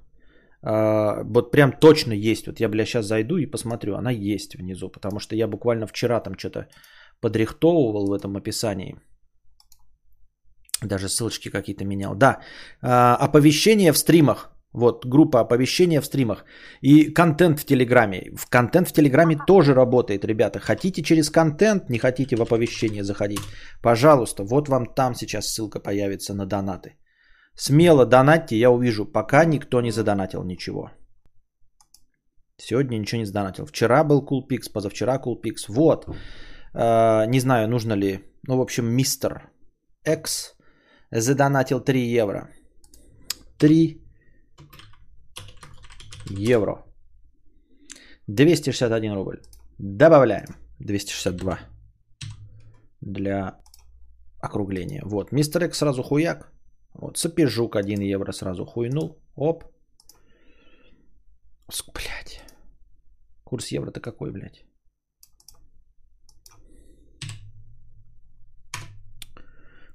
вот 0.66 1.52
прям 1.52 1.72
точно 1.72 2.14
есть. 2.14 2.48
Вот 2.48 2.60
я, 2.60 2.70
бля, 2.70 2.86
сейчас 2.86 3.06
зайду 3.06 3.38
и 3.38 3.46
посмотрю. 3.46 3.96
Она 3.96 4.12
есть 4.12 4.56
внизу, 4.56 4.90
потому 4.90 5.20
что 5.20 5.36
я 5.36 5.48
буквально 5.48 5.86
вчера 5.88 6.20
там 6.20 6.38
что-то 6.38 6.68
подрихтовывал 7.22 8.08
в 8.08 8.14
этом 8.14 8.36
описании. 8.36 8.96
Даже 10.84 11.08
ссылочки 11.08 11.50
какие-то 11.50 11.86
менял. 11.86 12.16
Да, 12.16 12.40
а, 12.82 13.16
оповещения 13.16 13.94
в 13.94 13.98
стримах. 13.98 14.52
Вот, 14.74 15.06
группа 15.06 15.40
оповещения 15.40 16.02
в 16.02 16.06
стримах. 16.06 16.44
И 16.82 17.14
контент 17.14 17.60
в 17.60 17.66
Телеграме. 17.66 18.32
В 18.36 18.50
контент 18.50 18.90
в 18.90 18.94
Телеграме 18.94 19.38
тоже 19.48 19.74
работает, 19.74 20.26
ребята. 20.26 20.60
Хотите 20.60 21.02
через 21.02 21.30
контент, 21.30 21.90
не 21.90 22.00
хотите 22.00 22.36
в 22.36 22.42
оповещение 22.42 23.04
заходить. 23.04 23.40
Пожалуйста, 23.82 24.44
вот 24.44 24.68
вам 24.68 24.86
там 24.96 25.16
сейчас 25.16 25.48
ссылка 25.48 25.80
появится 25.80 26.34
на 26.34 26.46
донаты. 26.46 26.96
Смело 27.58 28.06
донатьте, 28.06 28.58
я 28.58 28.70
увижу, 28.70 29.06
пока 29.06 29.46
никто 29.46 29.82
не 29.82 29.92
задонатил 29.92 30.44
ничего. 30.44 30.92
Сегодня 32.58 32.98
ничего 32.98 33.20
не 33.20 33.26
задонатил. 33.26 33.66
Вчера 33.66 34.04
был 34.04 34.26
Coolpix, 34.26 34.72
позавчера 34.74 35.18
Coolpix. 35.18 35.68
Вот. 35.68 36.06
Э, 36.74 37.26
не 37.28 37.40
знаю, 37.40 37.68
нужно 37.68 37.94
ли. 37.94 38.20
Ну, 38.48 38.58
в 38.58 38.62
общем, 38.62 38.86
мистер 38.86 39.50
X 40.06 40.56
задонатил 41.12 41.80
3 41.80 42.00
евро. 42.20 42.50
3 43.58 44.02
евро. 46.30 46.86
261 48.28 49.14
рубль. 49.14 49.42
Добавляем. 49.80 50.56
262. 50.80 51.60
Для 53.02 53.60
округления. 54.42 55.02
Вот. 55.06 55.32
Мистер 55.32 55.64
X 55.66 55.78
сразу 55.78 56.04
хуяк. 56.04 56.55
Вот, 56.98 57.18
сапежук 57.18 57.76
1 57.76 58.02
евро 58.02 58.32
сразу 58.32 58.66
хуйнул. 58.66 59.20
Оп. 59.36 59.64
Блять. 61.94 62.42
Курс 63.44 63.72
евро-то 63.72 64.00
какой, 64.00 64.32
блядь? 64.32 64.66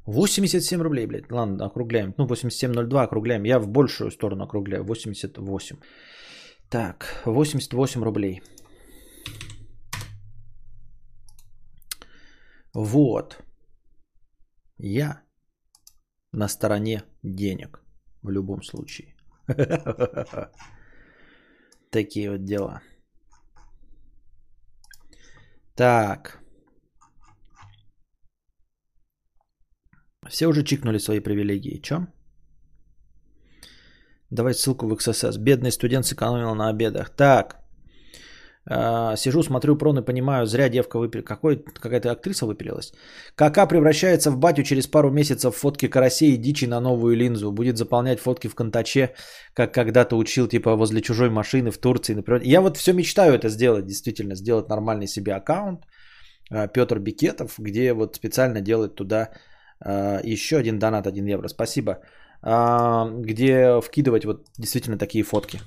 Восемьдесят 0.07 0.62
семь 0.64 0.83
рублей, 0.83 1.07
блядь. 1.07 1.30
Ладно, 1.30 1.66
округляем. 1.66 2.14
Ну, 2.19 2.26
87,02 2.26 3.02
округляем. 3.02 3.45
Я 3.45 3.59
в 3.61 3.69
большую 3.69 4.11
сторону 4.11 4.45
округляю. 4.45 4.85
88. 4.85 5.76
Так, 6.69 7.23
88 7.25 8.02
рублей. 8.02 8.42
Вот. 12.75 13.38
Я 14.78 15.23
на 16.33 16.49
стороне 16.49 17.03
денег 17.23 17.81
в 18.23 18.31
любом 18.31 18.63
случае. 18.63 19.15
Такие 21.91 22.31
вот 22.31 22.45
дела. 22.45 22.83
Так. 25.75 26.41
Все 30.29 30.47
уже 30.47 30.63
чикнули 30.63 30.99
свои 30.99 31.21
привилегии. 31.21 31.81
Чё? 31.83 32.07
Давай 34.31 34.55
ссылку 34.55 34.87
в 34.87 34.93
XSS. 34.93 35.39
Бедный 35.39 35.73
студент 35.73 36.07
сэкономил 36.07 36.55
на 36.55 36.69
обедах. 36.69 37.11
Так. 37.11 37.60
А, 38.67 39.17
сижу, 39.17 39.43
смотрю 39.43 39.76
прон 39.76 39.99
и 39.99 40.02
понимаю, 40.02 40.47
зря 40.47 40.69
девка 40.69 40.99
выпила. 40.99 41.23
Какой, 41.23 41.57
какая-то 41.57 42.11
актриса 42.11 42.47
выпилилась. 42.47 42.93
Кака 43.35 43.67
превращается 43.67 44.31
в 44.31 44.38
батю 44.38 44.62
через 44.62 44.87
пару 44.87 45.11
месяцев 45.11 45.57
фотки 45.57 45.88
карасей 45.88 46.35
и 46.35 46.37
дичи 46.37 46.67
на 46.67 46.81
новую 46.81 47.17
линзу. 47.17 47.52
Будет 47.52 47.79
заполнять 47.79 48.21
фотки 48.21 48.49
в 48.49 48.55
контаче, 48.55 49.14
как 49.55 49.73
когда-то 49.75 50.17
учил, 50.17 50.47
типа, 50.47 50.76
возле 50.76 51.00
чужой 51.00 51.31
машины 51.31 51.71
в 51.71 51.79
Турции, 51.79 52.14
например. 52.14 52.43
Я 52.45 52.61
вот 52.61 52.76
все 52.76 52.93
мечтаю 52.93 53.35
это 53.35 53.49
сделать, 53.49 53.87
действительно, 53.87 54.35
сделать 54.35 54.69
нормальный 54.69 55.07
себе 55.07 55.35
аккаунт. 55.35 55.87
А, 56.50 56.69
Петр 56.69 56.99
Бикетов, 56.99 57.59
где 57.59 57.93
вот 57.95 58.17
специально 58.17 58.61
делает 58.61 58.95
туда 58.95 59.31
а, 59.81 60.21
еще 60.23 60.59
один 60.59 60.79
донат, 60.79 61.07
1 61.07 61.26
евро. 61.26 61.49
Спасибо. 61.49 61.99
Где 62.43 63.83
вкидывать 63.83 64.25
вот 64.25 64.49
действительно 64.57 64.97
такие 64.97 65.23
фотки. 65.23 65.61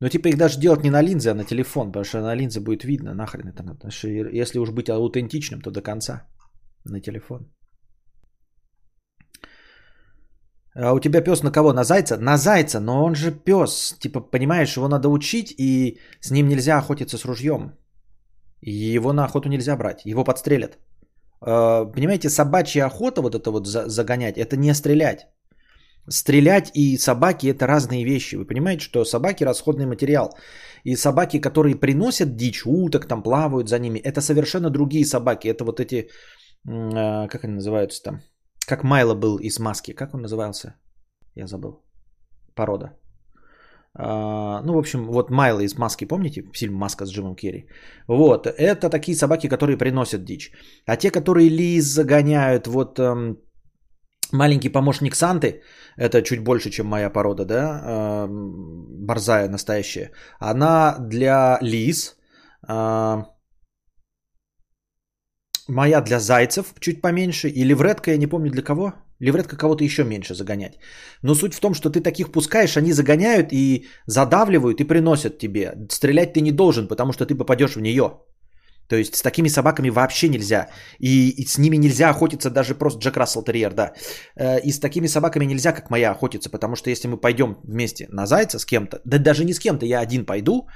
Но 0.00 0.08
типа 0.08 0.28
их 0.28 0.36
даже 0.36 0.60
делать 0.60 0.84
не 0.84 0.90
на 0.90 1.02
линзе, 1.02 1.30
а 1.30 1.34
на 1.34 1.44
телефон, 1.44 1.86
потому 1.92 2.04
что 2.04 2.20
на 2.20 2.34
линзе 2.34 2.60
будет 2.60 2.84
видно, 2.84 3.14
нахрен 3.14 3.48
это 3.48 3.62
надо. 3.62 3.88
Если 4.42 4.58
уж 4.58 4.70
быть 4.70 4.90
аутентичным, 4.90 5.60
то 5.60 5.70
до 5.70 5.82
конца 5.82 6.26
на 6.84 7.00
телефон. 7.00 7.46
А 10.78 10.92
у 10.92 11.00
тебя 11.00 11.22
пес 11.22 11.42
на 11.42 11.50
кого? 11.50 11.72
На 11.72 11.84
зайца? 11.84 12.18
На 12.18 12.36
зайца, 12.36 12.80
но 12.80 13.04
он 13.04 13.14
же 13.14 13.30
пес. 13.30 13.96
Типа, 13.98 14.20
понимаешь, 14.20 14.76
его 14.76 14.88
надо 14.88 15.08
учить, 15.08 15.54
и 15.58 15.98
с 16.20 16.30
ним 16.30 16.48
нельзя 16.48 16.78
охотиться 16.78 17.16
с 17.16 17.24
ружьем. 17.24 17.72
Его 18.60 19.12
на 19.12 19.24
охоту 19.24 19.48
нельзя 19.48 19.76
брать, 19.76 20.04
его 20.04 20.24
подстрелят. 20.24 20.78
А, 21.40 21.86
понимаете, 21.86 22.28
собачья 22.28 22.86
охота, 22.86 23.22
вот 23.22 23.34
это 23.34 23.50
вот 23.50 23.66
загонять, 23.66 24.36
это 24.36 24.56
не 24.56 24.74
стрелять. 24.74 25.28
Стрелять 26.08 26.70
и 26.74 26.96
собаки 26.98 27.48
это 27.48 27.66
разные 27.66 28.04
вещи. 28.04 28.36
Вы 28.36 28.46
понимаете, 28.46 28.84
что 28.84 29.04
собаки 29.04 29.44
расходный 29.44 29.86
материал. 29.86 30.36
И 30.84 30.96
собаки, 30.96 31.40
которые 31.40 31.74
приносят 31.74 32.36
дичь, 32.36 32.62
уток 32.64 33.06
там 33.06 33.22
плавают 33.22 33.68
за 33.68 33.78
ними, 33.78 33.98
это 33.98 34.20
совершенно 34.20 34.70
другие 34.70 35.04
собаки. 35.04 35.48
Это 35.48 35.64
вот 35.64 35.80
эти, 35.80 36.08
а, 36.68 37.26
как 37.28 37.44
они 37.44 37.54
называются 37.54 38.02
там, 38.02 38.20
как 38.66 38.84
Майло 38.84 39.14
был 39.14 39.38
из 39.38 39.58
маски. 39.58 39.92
Как 39.92 40.14
он 40.14 40.22
назывался? 40.22 40.74
Я 41.34 41.46
забыл. 41.46 41.82
Порода. 42.54 42.92
А, 43.98 44.62
ну, 44.62 44.74
в 44.74 44.78
общем, 44.78 45.06
вот 45.06 45.30
Майло 45.30 45.60
из 45.60 45.78
маски, 45.78 46.04
помните 46.04 46.44
фильм 46.52 46.74
Маска 46.74 47.06
с 47.06 47.10
Джимом 47.10 47.34
Керри? 47.34 47.68
Вот, 48.08 48.46
это 48.46 48.90
такие 48.90 49.16
собаки, 49.16 49.48
которые 49.48 49.78
приносят 49.78 50.24
дичь. 50.24 50.52
А 50.86 50.96
те, 50.96 51.10
которые 51.10 51.48
лиз 51.48 51.84
загоняют, 51.84 52.66
вот 52.66 53.00
маленький 54.32 54.68
помощник 54.68 55.14
Санты, 55.14 55.62
это 55.96 56.22
чуть 56.22 56.40
больше, 56.40 56.70
чем 56.70 56.86
моя 56.86 57.10
порода, 57.10 57.44
да, 57.44 58.26
борзая 58.28 59.48
настоящая, 59.48 60.10
она 60.38 60.96
для 60.98 61.58
лис, 61.62 62.16
моя 65.68 66.00
для 66.00 66.20
зайцев 66.20 66.74
чуть 66.80 67.00
поменьше, 67.02 67.48
и 67.48 67.64
левретка, 67.64 68.10
я 68.10 68.18
не 68.18 68.26
помню 68.26 68.50
для 68.50 68.62
кого, 68.62 68.92
левретка 69.18 69.56
кого-то 69.56 69.84
еще 69.84 70.04
меньше 70.04 70.34
загонять. 70.34 70.78
Но 71.22 71.34
суть 71.34 71.54
в 71.54 71.60
том, 71.60 71.74
что 71.74 71.90
ты 71.90 72.00
таких 72.00 72.32
пускаешь, 72.32 72.76
они 72.76 72.92
загоняют 72.92 73.52
и 73.52 73.86
задавливают 74.06 74.80
и 74.80 74.84
приносят 74.84 75.38
тебе. 75.38 75.74
Стрелять 75.90 76.32
ты 76.34 76.40
не 76.40 76.52
должен, 76.52 76.88
потому 76.88 77.12
что 77.12 77.24
ты 77.26 77.34
попадешь 77.34 77.76
в 77.76 77.80
нее. 77.80 78.20
То 78.88 78.96
есть 78.96 79.16
с 79.16 79.22
такими 79.22 79.48
собаками 79.48 79.90
вообще 79.90 80.28
нельзя. 80.28 80.68
И, 80.98 81.30
и 81.30 81.46
с 81.46 81.58
ними 81.58 81.76
нельзя 81.76 82.10
охотиться 82.10 82.50
даже 82.50 82.74
просто 82.74 83.00
Джек 83.00 83.16
Рассел 83.16 83.42
Терьер, 83.42 83.72
да. 83.72 83.92
Э, 84.36 84.60
и 84.60 84.72
с 84.72 84.80
такими 84.80 85.08
собаками 85.08 85.44
нельзя, 85.44 85.72
как 85.72 85.90
моя, 85.90 86.10
охотиться, 86.10 86.50
потому 86.50 86.76
что 86.76 86.90
если 86.90 87.08
мы 87.08 87.16
пойдем 87.20 87.56
вместе 87.64 88.06
на 88.10 88.26
зайца 88.26 88.58
с 88.58 88.64
кем-то, 88.64 89.00
да 89.04 89.18
даже 89.18 89.44
не 89.44 89.52
с 89.52 89.58
кем-то, 89.58 89.86
я 89.86 90.00
один 90.00 90.24
пойду, 90.24 90.68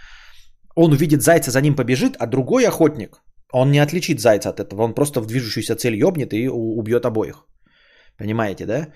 он 0.74 0.92
увидит 0.92 1.22
зайца, 1.22 1.50
за 1.50 1.60
ним 1.60 1.76
побежит, 1.76 2.16
а 2.18 2.26
другой 2.26 2.66
охотник, 2.66 3.22
он 3.52 3.70
не 3.70 3.78
отличит 3.78 4.20
зайца 4.20 4.48
от 4.50 4.60
этого, 4.60 4.82
он 4.82 4.94
просто 4.94 5.20
в 5.20 5.26
движущуюся 5.26 5.76
цель 5.76 5.94
ёбнет 5.94 6.32
и 6.32 6.48
убьет 6.48 7.04
обоих. 7.04 7.46
Понимаете, 8.18 8.66
да? 8.66 8.88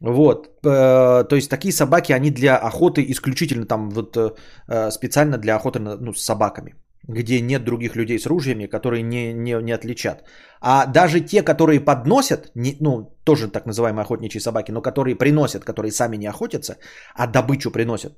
Вот, 0.00 0.46
э, 0.64 1.24
то 1.28 1.36
есть 1.36 1.50
такие 1.50 1.72
собаки, 1.72 2.12
они 2.12 2.30
для 2.30 2.56
охоты 2.56 3.04
исключительно 3.08 3.66
там 3.66 3.90
вот 3.90 4.16
э, 4.16 4.90
специально 4.90 5.38
для 5.38 5.56
охоты 5.56 5.78
ну, 5.78 6.12
с 6.14 6.24
собаками 6.24 6.74
где 7.10 7.40
нет 7.40 7.64
других 7.64 7.96
людей 7.96 8.18
с 8.18 8.26
ружьями, 8.26 8.66
которые 8.66 9.02
не, 9.02 9.32
не, 9.32 9.62
не 9.62 9.72
отличат. 9.72 10.24
А 10.60 10.86
даже 10.86 11.20
те, 11.20 11.42
которые 11.42 11.80
подносят, 11.80 12.50
не, 12.54 12.76
ну, 12.80 13.16
тоже 13.24 13.48
так 13.48 13.66
называемые 13.66 14.02
охотничьи 14.02 14.40
собаки, 14.40 14.72
но 14.72 14.82
которые 14.82 15.16
приносят, 15.16 15.64
которые 15.64 15.92
сами 15.92 16.16
не 16.16 16.26
охотятся, 16.26 16.76
а 17.14 17.26
добычу 17.26 17.70
приносят, 17.70 18.12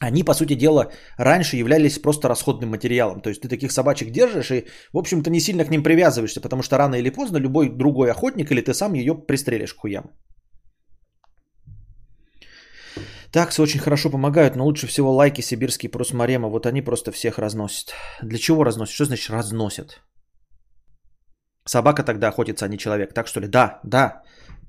они, 0.00 0.24
по 0.24 0.34
сути 0.34 0.54
дела, 0.54 0.90
раньше 1.18 1.56
являлись 1.56 1.98
просто 1.98 2.28
расходным 2.28 2.70
материалом. 2.70 3.20
То 3.20 3.30
есть 3.30 3.42
ты 3.42 3.48
таких 3.48 3.70
собачек 3.70 4.10
держишь 4.10 4.50
и, 4.50 4.64
в 4.92 4.98
общем-то, 4.98 5.30
не 5.30 5.40
сильно 5.40 5.64
к 5.64 5.70
ним 5.70 5.82
привязываешься, 5.82 6.40
потому 6.40 6.62
что 6.62 6.78
рано 6.78 6.94
или 6.94 7.10
поздно 7.10 7.36
любой 7.38 7.68
другой 7.68 8.10
охотник 8.10 8.50
или 8.50 8.62
ты 8.62 8.72
сам 8.72 8.94
ее 8.94 9.14
пристрелишь 9.14 9.74
к 9.74 9.80
хуям. 9.80 10.10
Таксы 13.32 13.62
очень 13.62 13.80
хорошо 13.80 14.10
помогают, 14.10 14.56
но 14.56 14.64
лучше 14.64 14.86
всего 14.86 15.12
лайки 15.12 15.40
сибирский 15.40 15.88
просмарема. 15.88 16.48
Вот 16.48 16.66
они 16.66 16.82
просто 16.82 17.12
всех 17.12 17.38
разносят. 17.38 17.94
Для 18.22 18.38
чего 18.38 18.64
разносят? 18.64 18.94
Что 18.94 19.04
значит 19.04 19.30
разносят? 19.30 20.02
Собака 21.64 22.02
тогда 22.02 22.28
охотится, 22.28 22.64
а 22.64 22.68
не 22.68 22.78
человек. 22.78 23.14
Так 23.14 23.28
что 23.28 23.40
ли? 23.40 23.46
Да, 23.46 23.80
да. 23.84 24.22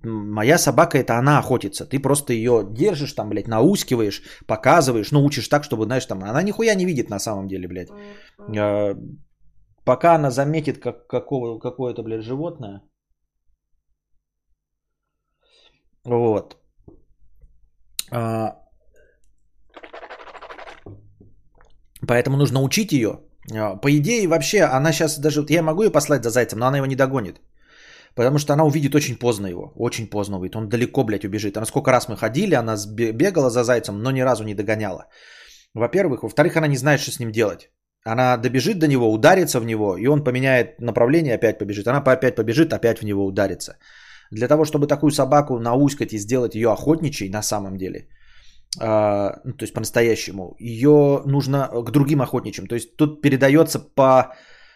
Моя 0.04 0.58
собака 0.58 0.98
это 0.98 1.18
она 1.18 1.40
охотится. 1.40 1.86
Ты 1.86 2.00
просто 2.00 2.34
ее 2.34 2.68
держишь 2.72 3.14
там, 3.14 3.30
блядь, 3.30 3.48
наускиваешь, 3.48 4.22
показываешь, 4.48 5.12
ну, 5.12 5.24
учишь 5.26 5.48
так, 5.48 5.64
чтобы, 5.64 5.86
знаешь, 5.86 6.06
там, 6.06 6.24
она 6.24 6.44
нихуя 6.44 6.76
не 6.76 6.86
видит 6.86 7.10
на 7.10 7.20
самом 7.20 7.48
деле, 7.48 7.68
блядь. 7.68 7.90
А, 8.58 8.96
пока 9.86 10.16
она 10.16 10.30
заметит 10.32 10.80
как, 10.80 11.08
какого, 11.08 11.60
какое-то, 11.60 12.04
блядь, 12.04 12.24
животное. 12.24 12.82
Вот. 16.04 16.61
А, 18.12 18.56
поэтому 22.08 22.38
нужно 22.38 22.62
учить 22.62 22.92
ее. 22.92 23.22
А, 23.54 23.76
по 23.76 23.90
идее, 23.98 24.28
вообще, 24.28 24.64
она 24.64 24.92
сейчас 24.92 25.20
даже... 25.20 25.46
Я 25.50 25.64
могу 25.64 25.84
ее 25.84 25.92
послать 25.92 26.24
за 26.24 26.30
зайцем, 26.30 26.60
но 26.60 26.68
она 26.68 26.78
его 26.78 26.88
не 26.88 26.96
догонит. 26.96 27.42
Потому 28.16 28.38
что 28.40 28.54
она 28.54 28.64
увидит 28.64 28.96
очень 28.96 29.18
поздно 29.18 29.48
его. 29.48 29.72
Очень 29.76 30.10
поздно 30.10 30.38
увидит. 30.38 30.56
Он 30.56 30.70
далеко, 30.70 31.04
блядь, 31.04 31.26
убежит. 31.26 31.58
А 31.58 31.66
сколько 31.66 31.92
раз 31.92 32.10
мы 32.10 32.18
ходили, 32.18 32.56
она 32.56 32.76
бегала 32.96 33.50
за 33.50 33.64
зайцем, 33.64 34.00
но 34.04 34.12
ни 34.12 34.22
разу 34.22 34.44
не 34.44 34.56
догоняла. 34.56 35.08
Во-первых. 35.74 36.24
Во-вторых, 36.24 36.58
она 36.58 36.68
не 36.68 36.78
знает, 36.78 37.00
что 37.00 37.12
с 37.12 37.20
ним 37.20 37.32
делать. 37.32 37.70
Она 38.04 38.38
добежит 38.38 38.80
до 38.80 38.88
него, 38.88 39.12
ударится 39.12 39.60
в 39.60 39.66
него, 39.66 39.96
и 39.96 40.08
он 40.08 40.24
поменяет 40.24 40.82
направление, 40.82 41.36
опять 41.36 41.60
побежит. 41.60 41.88
Она 41.88 42.00
опять 42.00 42.36
побежит, 42.36 42.74
опять 42.74 43.00
в 43.00 43.06
него 43.06 43.26
ударится. 43.26 43.78
Для 44.32 44.48
того, 44.48 44.66
чтобы 44.66 44.88
такую 44.88 45.12
собаку 45.12 45.60
науськать 45.60 46.14
и 46.14 46.18
сделать 46.18 46.56
ее 46.56 46.72
охотничей 46.72 47.30
на 47.30 47.42
самом 47.42 47.78
деле, 47.78 48.08
э, 48.80 48.82
то 48.82 49.64
есть 49.64 49.74
по-настоящему, 49.74 50.56
ее 50.60 51.22
нужно 51.26 51.68
к 51.68 51.92
другим 51.92 52.22
охотничьим. 52.22 52.68
То 52.68 52.76
есть 52.76 52.96
тут 52.96 53.22
передается 53.22 53.80
по 53.80 54.34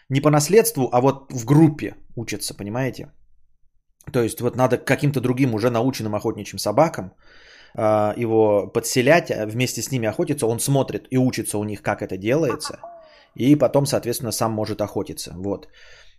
не 0.08 0.20
по 0.20 0.30
наследству, 0.30 0.88
а 0.92 1.00
вот 1.00 1.32
в 1.32 1.44
группе 1.44 1.94
учатся, 2.16 2.54
понимаете? 2.54 3.12
То 4.12 4.22
есть 4.22 4.40
вот 4.40 4.56
надо 4.56 4.76
каким-то 4.78 5.20
другим 5.20 5.54
уже 5.54 5.70
наученным 5.70 6.14
охотничьим 6.14 6.58
собакам 6.58 7.12
э, 7.74 8.14
его 8.16 8.68
подселять, 8.68 9.30
а 9.30 9.46
вместе 9.46 9.82
с 9.82 9.90
ними 9.90 10.08
охотиться, 10.08 10.46
он 10.46 10.60
смотрит 10.60 11.06
и 11.10 11.18
учится 11.18 11.58
у 11.58 11.64
них, 11.64 11.82
как 11.82 12.02
это 12.02 12.16
делается, 12.16 12.78
и 13.34 13.56
потом, 13.56 13.86
соответственно, 13.86 14.32
сам 14.32 14.52
может 14.52 14.80
охотиться. 14.80 15.32
Вот. 15.36 15.68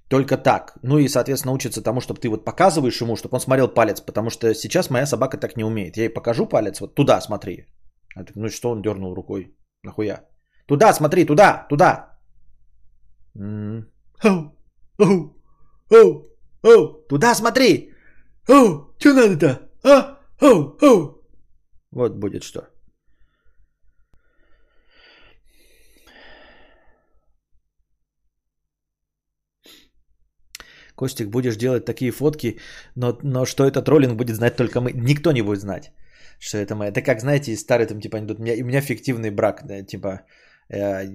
Только 0.09 0.37
так. 0.37 0.77
Ну 0.83 0.99
и, 0.99 1.09
соответственно, 1.09 1.53
учится 1.53 1.83
тому, 1.83 1.99
чтобы 1.99 2.19
ты 2.19 2.29
вот 2.29 2.45
показываешь 2.45 3.01
ему, 3.01 3.15
чтобы 3.15 3.35
он 3.35 3.41
смотрел 3.41 3.67
палец, 3.67 4.01
потому 4.01 4.29
что 4.29 4.53
сейчас 4.53 4.89
моя 4.89 5.05
собака 5.05 5.37
так 5.37 5.57
не 5.57 5.65
умеет. 5.65 5.97
Я 5.97 6.03
ей 6.03 6.13
покажу 6.13 6.47
палец, 6.47 6.79
вот 6.79 6.95
туда 6.95 7.21
смотри. 7.21 7.65
А 8.15 8.23
ты, 8.23 8.31
ну 8.35 8.49
что 8.49 8.71
он 8.71 8.81
дернул 8.81 9.13
рукой? 9.13 9.55
Нахуя? 9.83 10.23
Туда 10.65 10.93
смотри, 10.93 11.25
туда, 11.25 11.65
туда. 11.69 12.19
Оу, 13.35 13.83
оу, 14.97 15.35
оу, 15.89 16.37
оу, 16.63 17.07
туда 17.09 17.35
смотри. 17.35 17.93
Оу, 18.47 18.95
что 18.97 19.13
надо-то? 19.13 19.69
А? 19.83 20.17
Оу, 20.41 20.77
оу. 20.81 21.21
Вот 21.91 22.15
будет 22.15 22.43
что. 22.43 22.61
Костик, 30.97 31.29
будешь 31.29 31.57
делать 31.57 31.85
такие 31.85 32.11
фотки, 32.11 32.57
но, 32.95 33.17
но 33.23 33.45
что 33.45 33.63
это 33.63 33.83
троллинг 33.83 34.17
будет 34.17 34.35
знать 34.35 34.55
только 34.55 34.81
мы. 34.81 34.91
Никто 34.93 35.31
не 35.31 35.43
будет 35.43 35.61
знать, 35.61 35.91
что 36.39 36.57
это 36.57 36.75
мы. 36.75 36.85
Это 36.85 37.03
как, 37.03 37.19
знаете, 37.19 37.55
старый 37.55 37.85
там 37.85 38.01
типа 38.01 38.17
анекдот. 38.17 38.39
У 38.39 38.43
меня, 38.43 38.53
у 38.63 38.67
меня 38.67 38.81
фиктивный 38.81 39.29
брак, 39.29 39.61
да, 39.67 39.83
типа, 39.83 40.21
э, 40.69 41.05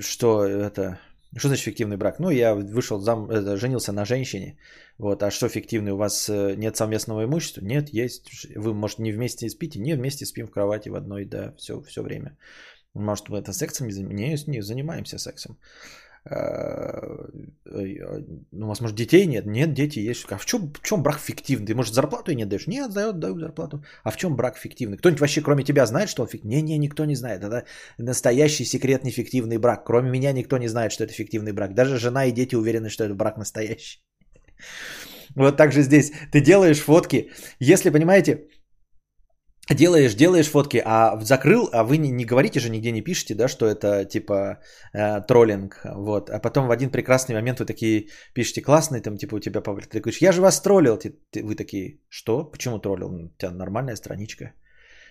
что 0.00 0.44
это... 0.44 0.98
Что 1.36 1.48
значит 1.48 1.64
фиктивный 1.64 1.96
брак? 1.96 2.20
Ну, 2.20 2.30
я 2.30 2.54
вышел 2.54 3.00
зам, 3.00 3.30
это, 3.30 3.56
женился 3.56 3.92
на 3.92 4.04
женщине. 4.04 4.56
Вот, 4.98 5.22
а 5.22 5.30
что 5.30 5.48
фиктивный? 5.48 5.92
У 5.92 5.96
вас 5.96 6.28
э, 6.28 6.54
нет 6.56 6.76
совместного 6.76 7.24
имущества? 7.24 7.64
Нет, 7.64 7.88
есть. 7.92 8.46
Вы, 8.56 8.74
может, 8.74 8.98
не 8.98 9.12
вместе 9.12 9.48
спите? 9.48 9.80
Нет, 9.80 9.98
вместе 9.98 10.26
спим 10.26 10.46
в 10.46 10.50
кровати 10.50 10.88
в 10.88 10.94
одной, 10.94 11.24
да, 11.24 11.52
все, 11.58 11.80
все 11.82 12.02
время. 12.02 12.36
Может, 12.94 13.28
мы 13.28 13.38
это 13.38 13.52
сексом 13.52 13.86
не 13.86 13.92
занимаемся? 13.92 14.50
Не, 14.50 14.56
не 14.56 14.62
занимаемся 14.62 15.18
сексом. 15.18 15.56
Э, 16.28 17.28
ну, 18.52 18.66
у 18.66 18.68
вас, 18.68 18.80
может, 18.80 18.96
детей 18.96 19.26
нет? 19.26 19.46
Нет, 19.46 19.72
дети 19.72 19.98
есть. 20.00 20.26
А 20.30 20.36
в 20.36 20.44
чем, 20.44 20.72
в 20.72 20.82
чем 20.82 21.02
брак 21.02 21.18
фиктивный? 21.18 21.66
Ты, 21.66 21.74
может, 21.74 21.94
зарплату 21.94 22.32
и 22.32 22.34
не 22.34 22.44
даешь? 22.44 22.66
Нет, 22.66 22.92
дает, 22.92 23.18
даю 23.18 23.38
зарплату. 23.38 23.84
А 24.04 24.10
в 24.10 24.16
чем 24.16 24.36
брак 24.36 24.58
фиктивный? 24.58 24.98
Кто-нибудь 24.98 25.20
вообще, 25.20 25.40
кроме 25.40 25.64
тебя, 25.64 25.86
знает, 25.86 26.08
что 26.08 26.22
он 26.22 26.28
фиктивный? 26.28 26.56
Не, 26.56 26.62
не, 26.62 26.78
никто 26.78 27.04
не 27.04 27.14
знает. 27.14 27.42
Это 27.42 27.64
настоящий 27.98 28.64
секретный 28.64 29.10
фиктивный 29.10 29.58
брак. 29.58 29.84
Кроме 29.86 30.10
меня 30.10 30.32
никто 30.32 30.58
не 30.58 30.68
знает, 30.68 30.92
что 30.92 31.04
это 31.04 31.12
фиктивный 31.12 31.52
брак. 31.52 31.74
Даже 31.74 31.98
жена 31.98 32.26
и 32.26 32.32
дети 32.32 32.54
уверены, 32.54 32.90
что 32.90 33.04
это 33.04 33.14
брак 33.14 33.38
настоящий. 33.38 34.00
Вот 35.36 35.56
так 35.56 35.72
же 35.72 35.82
здесь. 35.82 36.12
Ты 36.32 36.40
делаешь 36.40 36.80
фотки. 36.80 37.30
Если, 37.60 37.90
понимаете, 37.90 38.48
делаешь, 39.74 40.14
делаешь 40.14 40.50
фотки, 40.50 40.82
а 40.84 41.18
закрыл, 41.20 41.68
а 41.72 41.82
вы 41.84 41.98
не, 41.98 42.10
не 42.10 42.24
говорите 42.24 42.60
же, 42.60 42.70
нигде 42.70 42.92
не 42.92 43.02
пишете, 43.02 43.34
да, 43.34 43.48
что 43.48 43.66
это 43.66 44.04
типа 44.04 44.58
э, 44.92 45.20
троллинг, 45.22 45.80
вот, 45.84 46.30
а 46.30 46.38
потом 46.38 46.66
в 46.66 46.70
один 46.70 46.90
прекрасный 46.90 47.34
момент 47.34 47.60
вы 47.60 47.66
такие 47.66 48.08
пишете 48.34 48.62
классный, 48.62 49.00
там 49.00 49.16
типа 49.16 49.36
у 49.36 49.40
тебя 49.40 49.60
ты 49.60 50.00
говоришь, 50.00 50.22
я 50.22 50.32
же 50.32 50.42
вас 50.42 50.60
троллил, 50.60 50.96
ты, 50.96 51.14
ты, 51.30 51.44
вы 51.44 51.54
такие, 51.54 52.00
что, 52.08 52.44
почему 52.44 52.78
троллил, 52.78 53.08
у 53.08 53.28
тебя 53.38 53.50
нормальная 53.50 53.96
страничка, 53.96 54.52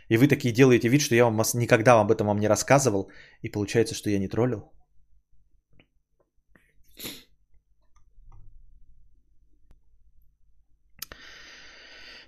и 0.09 0.17
вы 0.17 0.27
такие 0.27 0.53
делаете 0.53 0.89
вид, 0.89 1.01
что 1.01 1.15
я 1.15 1.25
вам 1.25 1.41
никогда 1.53 1.99
об 1.99 2.11
этом 2.11 2.27
вам 2.27 2.39
не 2.39 2.47
рассказывал, 2.47 3.11
и 3.43 3.49
получается, 3.49 3.95
что 3.95 4.09
я 4.09 4.19
не 4.19 4.27
троллил. 4.27 4.71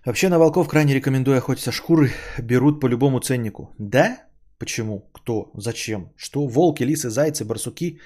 Вообще 0.05 0.29
на 0.29 0.39
волков 0.39 0.67
крайне 0.67 0.95
рекомендую 0.95 1.37
охотиться. 1.37 1.71
Шкуры 1.71 2.09
берут 2.41 2.79
по 2.79 2.87
любому 2.87 3.19
ценнику. 3.19 3.69
Да? 3.77 4.17
Почему? 4.57 5.11
Кто? 5.13 5.51
Зачем? 5.57 6.11
Что? 6.17 6.47
Волки, 6.47 6.83
лисы, 6.83 7.09
зайцы, 7.09 7.45
барсуки. 7.45 7.99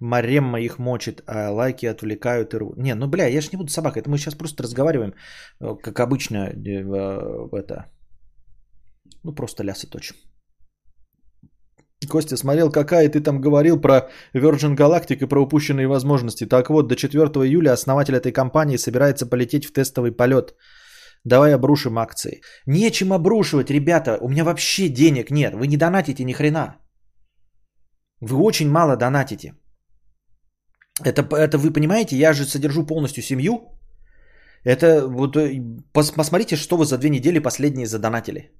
Маремма 0.00 0.60
их 0.60 0.78
мочит, 0.78 1.22
а 1.26 1.50
лайки 1.50 1.86
отвлекают 1.86 2.54
и. 2.54 2.74
Не, 2.76 2.94
ну 2.94 3.06
бля, 3.08 3.26
я 3.26 3.40
ж 3.40 3.52
не 3.52 3.58
буду 3.58 3.70
собака. 3.70 4.00
Это 4.00 4.10
мы 4.10 4.18
сейчас 4.18 4.34
просто 4.34 4.62
разговариваем, 4.62 5.14
э, 5.60 5.76
как 5.82 6.00
обычно, 6.00 6.36
э, 6.36 7.48
это. 7.52 7.86
Ну 9.22 9.34
просто 9.34 9.64
лясы 9.64 9.86
точим. 9.86 10.16
Костя 12.08 12.36
смотрел, 12.36 12.70
какая 12.70 13.08
ты 13.08 13.20
там 13.20 13.40
говорил 13.40 13.80
про 13.80 14.10
Virgin 14.34 14.76
Galactic 14.76 15.22
и 15.22 15.28
про 15.28 15.42
упущенные 15.42 15.86
возможности. 15.86 16.46
Так 16.46 16.68
вот, 16.68 16.88
до 16.88 16.96
4 16.96 17.22
июля 17.46 17.72
основатель 17.72 18.16
этой 18.16 18.32
компании 18.32 18.76
собирается 18.76 19.26
полететь 19.26 19.66
в 19.66 19.72
тестовый 19.72 20.12
полет– 20.12 20.54
Давай 21.24 21.54
обрушим 21.54 21.98
акции. 21.98 22.40
Нечем 22.66 23.12
обрушивать, 23.12 23.70
ребята. 23.70 24.18
У 24.20 24.28
меня 24.28 24.44
вообще 24.44 24.88
денег 24.88 25.30
нет. 25.30 25.54
Вы 25.54 25.66
не 25.66 25.76
донатите 25.76 26.24
ни 26.24 26.32
хрена. 26.32 26.78
Вы 28.20 28.36
очень 28.36 28.68
мало 28.70 28.96
донатите. 28.96 29.54
Это, 31.04 31.22
это 31.22 31.58
вы 31.58 31.72
понимаете, 31.72 32.16
я 32.16 32.32
же 32.32 32.44
содержу 32.44 32.86
полностью 32.86 33.22
семью. 33.22 33.52
Это 34.64 35.08
вот 35.08 35.36
э, 35.36 35.60
посмотрите, 35.92 36.56
что 36.56 36.76
вы 36.76 36.84
за 36.84 36.98
две 36.98 37.10
недели 37.10 37.40
последние 37.40 37.86
задонатили. 37.86 38.50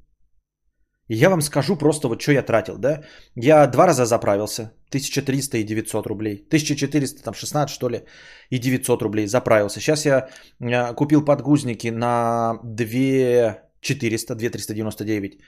Я 1.08 1.30
вам 1.30 1.42
скажу 1.42 1.76
просто 1.76 2.08
вот 2.08 2.20
что 2.20 2.32
я 2.32 2.42
тратил, 2.42 2.78
да. 2.78 3.02
Я 3.34 3.66
два 3.66 3.86
раза 3.86 4.04
заправился, 4.06 4.72
1300 4.88 5.58
и 5.58 5.64
900 5.64 6.06
рублей. 6.06 6.44
1400, 6.48 7.22
там 7.22 7.34
16 7.34 7.74
что 7.74 7.88
ли, 7.88 8.04
и 8.50 8.58
900 8.58 9.02
рублей 9.02 9.26
заправился. 9.26 9.80
Сейчас 9.80 10.06
я 10.06 10.28
э, 10.60 10.94
купил 10.94 11.24
подгузники 11.24 11.88
на 11.88 12.60
2400, 12.64 14.34
2399. 14.34 15.40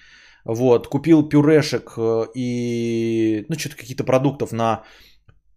Вот, 0.44 0.88
купил 0.88 1.28
пюрешек 1.28 1.94
э, 1.96 2.26
и, 2.34 3.46
ну, 3.48 3.58
что-то 3.58 3.76
какие-то 3.76 4.04
продуктов 4.04 4.52
на... 4.52 4.82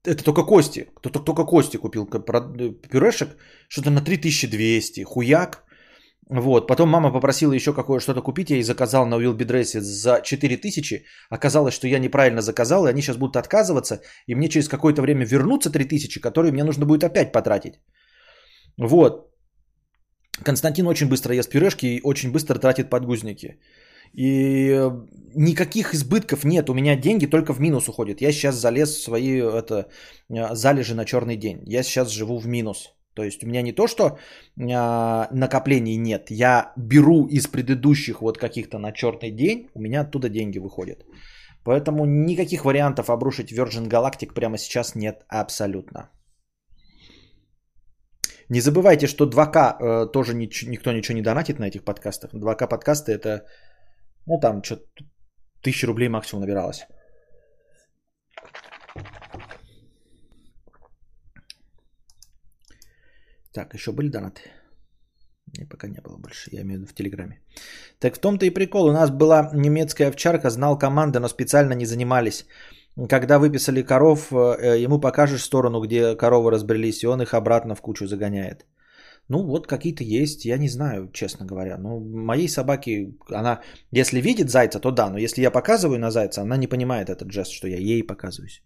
Это 0.06 0.24
только 0.24 0.44
кости. 0.44 0.88
Кто-то 0.96 1.20
только 1.20 1.44
кости 1.44 1.78
купил 1.78 2.06
э, 2.06 2.20
пюрешек. 2.92 3.36
Что-то 3.68 3.90
на 3.90 4.02
3200. 4.02 5.04
Хуяк. 5.04 5.67
Вот, 6.30 6.68
потом 6.68 6.90
мама 6.90 7.12
попросила 7.12 7.54
еще 7.54 7.74
какое 7.74 8.00
что-то 8.00 8.22
купить, 8.22 8.50
я 8.50 8.58
ей 8.58 8.64
заказал 8.64 9.06
на 9.06 9.16
Wildberries 9.16 9.80
за 9.80 10.20
4000, 10.22 11.06
оказалось, 11.30 11.74
что 11.74 11.88
я 11.88 12.00
неправильно 12.00 12.42
заказал, 12.42 12.86
и 12.86 12.90
они 12.90 13.02
сейчас 13.02 13.18
будут 13.18 13.38
отказываться, 13.38 14.02
и 14.28 14.36
мне 14.36 14.50
через 14.50 14.68
какое-то 14.68 15.02
время 15.02 15.26
вернутся 15.26 15.70
3000, 15.70 16.20
которые 16.20 16.52
мне 16.52 16.64
нужно 16.64 16.86
будет 16.86 17.04
опять 17.06 17.32
потратить. 17.32 17.80
Вот. 18.78 19.32
Константин 20.44 20.88
очень 20.88 21.08
быстро 21.08 21.34
ест 21.34 21.50
пюрешки 21.50 21.86
и 21.86 22.02
очень 22.04 22.32
быстро 22.32 22.60
тратит 22.60 22.90
подгузники. 22.90 23.60
И 24.14 24.70
э, 24.70 24.92
никаких 25.36 25.94
избытков 25.94 26.44
нет, 26.44 26.70
у 26.70 26.74
меня 26.74 26.96
деньги 26.96 27.26
только 27.26 27.54
в 27.54 27.60
минус 27.60 27.88
уходят. 27.88 28.22
Я 28.22 28.32
сейчас 28.32 28.56
залез 28.56 28.90
в 28.90 29.02
свои 29.02 29.40
это, 29.40 29.88
э, 30.30 30.56
залежи 30.56 30.94
на 30.96 31.06
черный 31.06 31.38
день. 31.38 31.62
Я 31.66 31.84
сейчас 31.84 32.12
живу 32.12 32.38
в 32.38 32.48
минус. 32.48 32.97
То 33.18 33.24
есть 33.24 33.44
у 33.44 33.48
меня 33.48 33.64
не 33.64 33.74
то, 33.74 33.88
что 33.88 34.04
а, 34.04 35.28
накоплений 35.32 35.98
нет, 35.98 36.30
я 36.30 36.72
беру 36.78 37.28
из 37.28 37.48
предыдущих 37.48 38.22
вот 38.22 38.38
каких-то 38.38 38.78
на 38.78 38.92
черный 38.92 39.32
день, 39.32 39.70
у 39.74 39.82
меня 39.82 40.02
оттуда 40.02 40.30
деньги 40.30 40.60
выходят. 40.60 41.00
Поэтому 41.64 42.06
никаких 42.06 42.64
вариантов 42.64 43.10
обрушить 43.10 43.52
Virgin 43.52 43.88
Galactic 43.88 44.34
прямо 44.34 44.58
сейчас 44.58 44.96
нет 44.96 45.26
абсолютно. 45.28 46.12
Не 48.50 48.62
забывайте, 48.62 49.08
что 49.08 49.26
2К 49.26 49.58
э, 49.58 50.12
тоже 50.12 50.34
нич- 50.34 50.68
никто 50.68 50.92
ничего 50.92 51.18
не 51.18 51.24
донатит 51.24 51.60
на 51.60 51.66
этих 51.66 51.84
подкастах. 51.84 52.36
2К 52.36 52.70
подкасты 52.70 53.12
это, 53.14 53.46
ну 54.28 54.40
там 54.40 54.62
что-то 54.64 54.84
тысячи 55.64 55.88
рублей 55.88 56.10
максимум 56.10 56.42
набиралось. 56.42 56.88
Так, 63.58 63.74
еще 63.74 63.92
были 63.92 64.10
донаты? 64.10 64.42
Не, 65.58 65.66
пока 65.66 65.88
не 65.88 66.02
было 66.02 66.18
больше, 66.18 66.50
я 66.54 66.62
имею 66.62 66.78
в 66.78 66.82
виду 66.82 66.92
в 66.92 66.94
Телеграме. 66.94 67.40
Так 68.00 68.16
в 68.16 68.20
том-то 68.20 68.46
и 68.46 68.54
прикол. 68.54 68.88
У 68.88 68.92
нас 68.92 69.10
была 69.10 69.50
немецкая 69.54 70.10
овчарка, 70.10 70.50
знал 70.50 70.78
команды, 70.78 71.20
но 71.20 71.28
специально 71.28 71.74
не 71.74 71.86
занимались. 71.86 72.46
Когда 73.10 73.40
выписали 73.40 73.82
коров, 73.82 74.32
э, 74.32 74.84
ему 74.84 75.00
покажешь 75.00 75.44
сторону, 75.44 75.82
где 75.82 76.16
коровы 76.16 76.52
разбрелись, 76.52 77.04
и 77.04 77.08
он 77.08 77.22
их 77.22 77.34
обратно 77.34 77.76
в 77.76 77.82
кучу 77.82 78.08
загоняет. 78.08 78.66
Ну, 79.30 79.44
вот 79.44 79.68
какие-то 79.68 80.04
есть, 80.04 80.46
я 80.46 80.58
не 80.58 80.70
знаю, 80.70 81.10
честно 81.12 81.46
говоря. 81.46 81.78
Ну, 81.80 82.00
моей 82.00 82.50
собаке, 82.50 83.14
она, 83.32 83.62
если 83.92 84.22
видит 84.22 84.50
зайца, 84.50 84.80
то 84.80 84.92
да, 84.92 85.10
но 85.10 85.18
если 85.18 85.42
я 85.42 85.52
показываю 85.52 86.00
на 86.00 86.12
зайца, 86.12 86.42
она 86.42 86.58
не 86.58 86.68
понимает 86.68 87.10
этот 87.10 87.32
жест, 87.32 87.52
что 87.52 87.68
я 87.68 87.78
ей 87.78 88.04
показываюсь. 88.04 88.62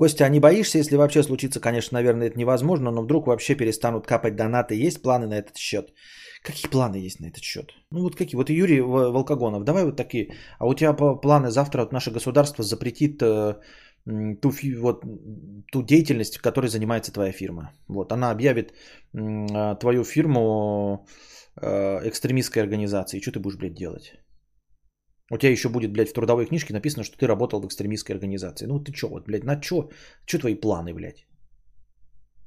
Костя, 0.00 0.24
а 0.24 0.30
не 0.30 0.40
боишься, 0.40 0.78
если 0.78 0.96
вообще 0.96 1.22
случится, 1.22 1.60
конечно, 1.60 1.98
наверное, 1.98 2.28
это 2.28 2.38
невозможно, 2.38 2.90
но 2.90 3.02
вдруг 3.02 3.26
вообще 3.26 3.54
перестанут 3.54 4.06
капать 4.06 4.34
донаты? 4.34 4.86
Есть 4.86 5.02
планы 5.02 5.26
на 5.26 5.34
этот 5.34 5.58
счет? 5.58 5.92
Какие 6.42 6.70
планы 6.70 6.96
есть 7.06 7.20
на 7.20 7.26
этот 7.26 7.42
счет? 7.42 7.74
Ну 7.92 8.00
вот 8.00 8.16
какие? 8.16 8.36
Вот 8.36 8.48
Юрий 8.48 8.80
Волкогонов, 8.80 9.64
давай 9.64 9.84
вот 9.84 9.96
такие. 9.96 10.32
А 10.58 10.66
у 10.66 10.74
тебя 10.74 10.94
планы 10.94 11.50
завтра 11.50 11.82
вот 11.82 11.92
наше 11.92 12.10
государство 12.10 12.64
запретит 12.64 13.22
э, 13.22 13.56
ту, 14.40 14.52
вот, 14.78 15.04
ту 15.70 15.82
деятельность, 15.82 16.38
которой 16.38 16.68
занимается 16.68 17.12
твоя 17.12 17.32
фирма. 17.32 17.70
Вот 17.88 18.12
она 18.12 18.30
объявит 18.30 18.72
э, 19.12 19.76
твою 19.80 20.04
фирму 20.04 21.06
э, 21.60 22.08
экстремистской 22.08 22.62
организацией. 22.62 23.20
Что 23.20 23.32
ты 23.32 23.40
будешь, 23.40 23.58
блядь, 23.58 23.74
делать? 23.74 24.14
У 25.30 25.38
тебя 25.38 25.52
еще 25.52 25.68
будет, 25.68 25.92
блядь, 25.92 26.10
в 26.10 26.12
трудовой 26.12 26.46
книжке 26.46 26.74
написано, 26.74 27.04
что 27.04 27.16
ты 27.16 27.26
работал 27.26 27.60
в 27.60 27.66
экстремистской 27.66 28.14
организации. 28.14 28.66
Ну 28.66 28.80
ты 28.80 28.92
что, 28.92 29.08
вот, 29.08 29.26
блядь, 29.26 29.44
на 29.44 29.62
что? 29.62 29.90
Что 30.26 30.38
твои 30.38 30.54
планы, 30.54 30.92
блядь? 30.92 31.26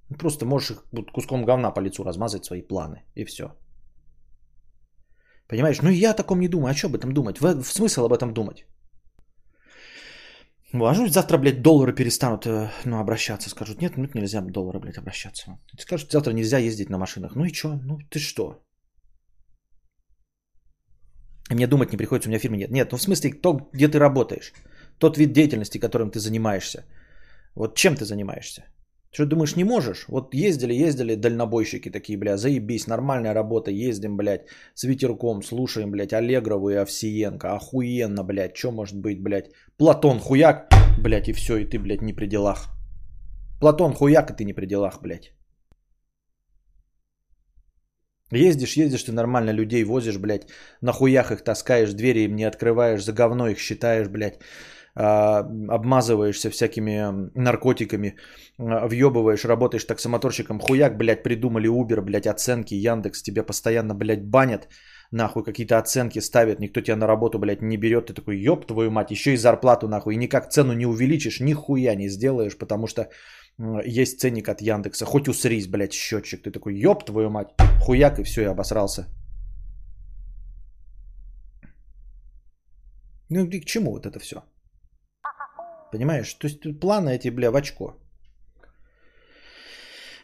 Ну, 0.09 0.17
просто 0.17 0.45
можешь 0.45 0.71
их 0.71 0.83
куском 1.13 1.45
говна 1.45 1.71
по 1.71 1.81
лицу 1.81 2.03
размазать 2.03 2.45
свои 2.45 2.61
планы. 2.61 3.03
И 3.15 3.25
все. 3.25 3.45
Понимаешь? 5.47 5.81
Ну 5.81 5.89
я 5.89 6.11
о 6.11 6.13
таком 6.13 6.39
не 6.39 6.49
думаю. 6.49 6.71
А 6.71 6.75
что 6.75 6.87
об 6.87 6.95
этом 6.95 7.13
думать? 7.13 7.39
В, 7.39 7.63
в 7.63 7.73
смысл 7.73 8.05
об 8.05 8.13
этом 8.13 8.33
думать? 8.33 8.65
Может, 10.73 11.13
завтра, 11.13 11.37
блядь, 11.37 11.61
доллары 11.61 11.93
перестанут 11.93 12.45
э, 12.45 12.69
ну, 12.85 12.99
обращаться. 12.99 13.49
Скажут, 13.49 13.81
нет, 13.81 13.97
ну 13.97 14.09
нельзя 14.13 14.41
доллары, 14.41 14.79
блядь, 14.79 14.97
обращаться. 14.97 15.57
Скажут, 15.79 16.11
завтра 16.11 16.33
нельзя 16.33 16.57
ездить 16.57 16.89
на 16.89 16.97
машинах. 16.97 17.35
Ну 17.35 17.45
и 17.45 17.53
что? 17.53 17.79
Ну 17.83 17.99
ты 18.09 18.19
что? 18.19 18.63
Мне 21.49 21.67
думать 21.67 21.91
не 21.91 21.97
приходится, 21.97 22.29
у 22.29 22.32
меня 22.32 22.39
фирмы 22.39 22.58
нет. 22.58 22.71
Нет, 22.71 22.91
ну 22.91 22.97
в 22.97 23.01
смысле, 23.01 23.32
то, 23.41 23.69
где 23.73 23.88
ты 23.88 23.99
работаешь. 23.99 24.53
Тот 24.97 25.17
вид 25.17 25.34
деятельности, 25.34 25.77
которым 25.77 26.12
ты 26.12 26.19
занимаешься. 26.19 26.86
Вот 27.56 27.75
чем 27.75 27.95
ты 27.95 28.06
занимаешься? 28.06 28.63
Что 29.13 29.25
думаешь, 29.25 29.56
не 29.56 29.63
можешь? 29.63 30.06
Вот 30.08 30.34
ездили, 30.34 30.73
ездили 30.73 31.15
дальнобойщики 31.15 31.91
такие, 31.91 32.17
бля, 32.17 32.38
заебись, 32.38 32.88
нормальная 32.88 33.34
работа, 33.34 33.69
ездим, 33.69 34.17
блядь, 34.17 34.47
с 34.73 34.84
ветерком, 34.84 35.43
слушаем, 35.43 35.91
блядь, 35.91 36.13
Аллегрову 36.13 36.69
и 36.69 36.75
Овсиенко, 36.75 37.56
охуенно, 37.56 38.23
блядь, 38.23 38.58
что 38.58 38.71
может 38.71 38.99
быть, 38.99 39.21
блядь, 39.21 39.51
Платон 39.77 40.19
хуяк, 40.19 40.67
блядь, 40.97 41.29
и 41.29 41.34
все, 41.34 41.58
и 41.58 41.65
ты, 41.65 41.77
блядь, 41.77 42.01
не 42.01 42.13
при 42.13 42.25
делах. 42.25 42.69
Платон 43.60 43.93
хуяк, 43.93 44.32
и 44.32 44.34
ты 44.34 44.45
не 44.45 44.53
при 44.53 44.65
делах, 44.65 45.01
блядь. 45.01 45.32
Ездишь, 48.35 48.77
ездишь, 48.77 49.03
ты 49.03 49.11
нормально 49.11 49.51
людей 49.51 49.83
возишь, 49.83 50.17
блядь, 50.17 50.47
на 50.81 50.91
хуях 50.91 51.31
их 51.31 51.43
таскаешь, 51.43 51.93
двери 51.93 52.25
им 52.25 52.35
не 52.35 52.43
открываешь, 52.43 53.03
за 53.03 53.13
говно 53.13 53.47
их 53.47 53.59
считаешь, 53.59 54.07
блядь, 54.07 54.39
а, 54.95 55.39
обмазываешься 55.69 56.49
всякими 56.49 57.29
наркотиками, 57.35 58.15
а, 58.59 58.87
въебываешь, 58.87 59.45
работаешь 59.45 59.85
таксомоторщиком, 59.85 60.59
хуяк, 60.59 60.97
блядь, 60.97 61.23
придумали 61.23 61.69
Uber, 61.69 62.01
блядь, 62.01 62.27
оценки, 62.27 62.75
Яндекс 62.75 63.23
тебя 63.23 63.43
постоянно, 63.43 63.95
блядь, 63.95 64.23
банят, 64.23 64.67
нахуй 65.11 65.43
какие-то 65.43 65.79
оценки 65.79 66.19
ставят, 66.19 66.59
никто 66.59 66.81
тебя 66.81 66.95
на 66.95 67.07
работу, 67.07 67.39
блядь, 67.39 67.61
не 67.61 67.77
берет, 67.77 68.07
ты 68.07 68.13
такой, 68.13 68.37
ёб 68.37 68.67
твою 68.67 68.91
мать, 68.91 69.11
еще 69.11 69.33
и 69.33 69.37
зарплату, 69.37 69.87
нахуй, 69.87 70.13
и 70.13 70.17
никак 70.17 70.49
цену 70.49 70.73
не 70.73 70.85
увеличишь, 70.85 71.39
нихуя 71.39 71.95
не 71.95 72.09
сделаешь, 72.09 72.57
потому 72.57 72.87
что 72.87 73.09
есть 73.85 74.19
ценник 74.19 74.49
от 74.49 74.61
Яндекса, 74.61 75.05
хоть 75.05 75.27
усрись, 75.27 75.67
блядь, 75.67 75.93
счетчик, 75.93 76.43
ты 76.43 76.51
такой, 76.51 76.75
ёб 76.75 77.05
твою 77.05 77.29
мать, 77.29 77.47
хуяк, 77.81 78.19
и 78.19 78.23
все, 78.23 78.41
я 78.41 78.51
обосрался. 78.51 79.07
Ну 83.29 83.45
и 83.45 83.59
к 83.59 83.65
чему 83.65 83.91
вот 83.91 84.05
это 84.05 84.19
все? 84.19 84.43
Понимаешь? 85.91 86.33
То 86.33 86.47
есть 86.47 86.79
планы 86.79 87.09
эти, 87.15 87.29
бля, 87.29 87.51
в 87.51 87.55
очко. 87.55 87.95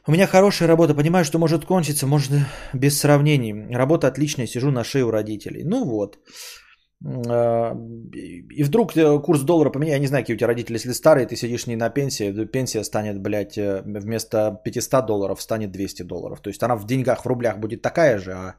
У 0.08 0.12
меня 0.12 0.28
хорошая 0.28 0.68
работа, 0.68 0.96
понимаю, 0.96 1.26
что 1.26 1.40
может 1.40 1.66
кончиться, 1.66 2.08
может 2.08 2.32
без 2.74 3.00
сравнений. 3.00 3.76
Работа 3.76 4.08
отличная, 4.08 4.48
сижу 4.48 4.72
на 4.72 4.84
шее 4.84 5.06
у 5.06 5.12
родителей. 5.12 5.64
Ну 5.64 5.86
вот. 5.86 6.18
А, 7.06 7.78
и 8.14 8.64
вдруг 8.64 8.96
э, 8.98 9.20
курс 9.20 9.42
доллара 9.42 9.70
поменяет, 9.70 9.96
я 9.96 10.00
не 10.00 10.08
знаю, 10.08 10.24
какие 10.24 10.36
у 10.36 10.38
тебя 10.38 10.48
родители, 10.48 10.76
если 10.76 10.92
старые, 10.92 11.28
ты 11.28 11.36
сидишь 11.36 11.68
не 11.68 11.76
на 11.76 11.90
пенсии, 11.90 12.46
пенсия 12.46 12.84
станет, 12.84 13.20
блядь, 13.22 13.58
э, 13.58 13.82
вместо 13.86 14.60
500 14.64 15.06
долларов 15.06 15.42
станет 15.42 15.72
200 15.72 16.04
долларов. 16.04 16.42
То 16.42 16.50
есть 16.50 16.62
она 16.62 16.76
в 16.76 16.86
деньгах, 16.86 17.24
в 17.24 17.28
рублях 17.28 17.58
будет 17.60 17.82
такая 17.82 18.18
же, 18.20 18.34
а 18.34 18.56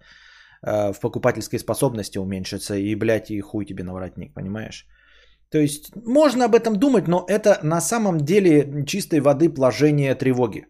э, 0.62 0.92
в 0.92 1.00
покупательской 1.00 1.59
способности 1.59 2.18
уменьшится, 2.18 2.76
и, 2.76 2.94
блядь, 2.94 3.31
и 3.31 3.40
хуй 3.40 3.66
тебе 3.66 3.85
на 3.85 3.92
воротник, 3.92 4.33
понимаешь? 4.33 4.87
То 5.50 5.59
есть 5.59 5.94
можно 6.07 6.44
об 6.44 6.55
этом 6.55 6.76
думать, 6.76 7.09
но 7.09 7.26
это 7.29 7.59
на 7.62 7.81
самом 7.81 8.18
деле 8.18 8.85
чистой 8.87 9.20
воды 9.20 9.50
положение 9.50 10.14
тревоги. 10.14 10.66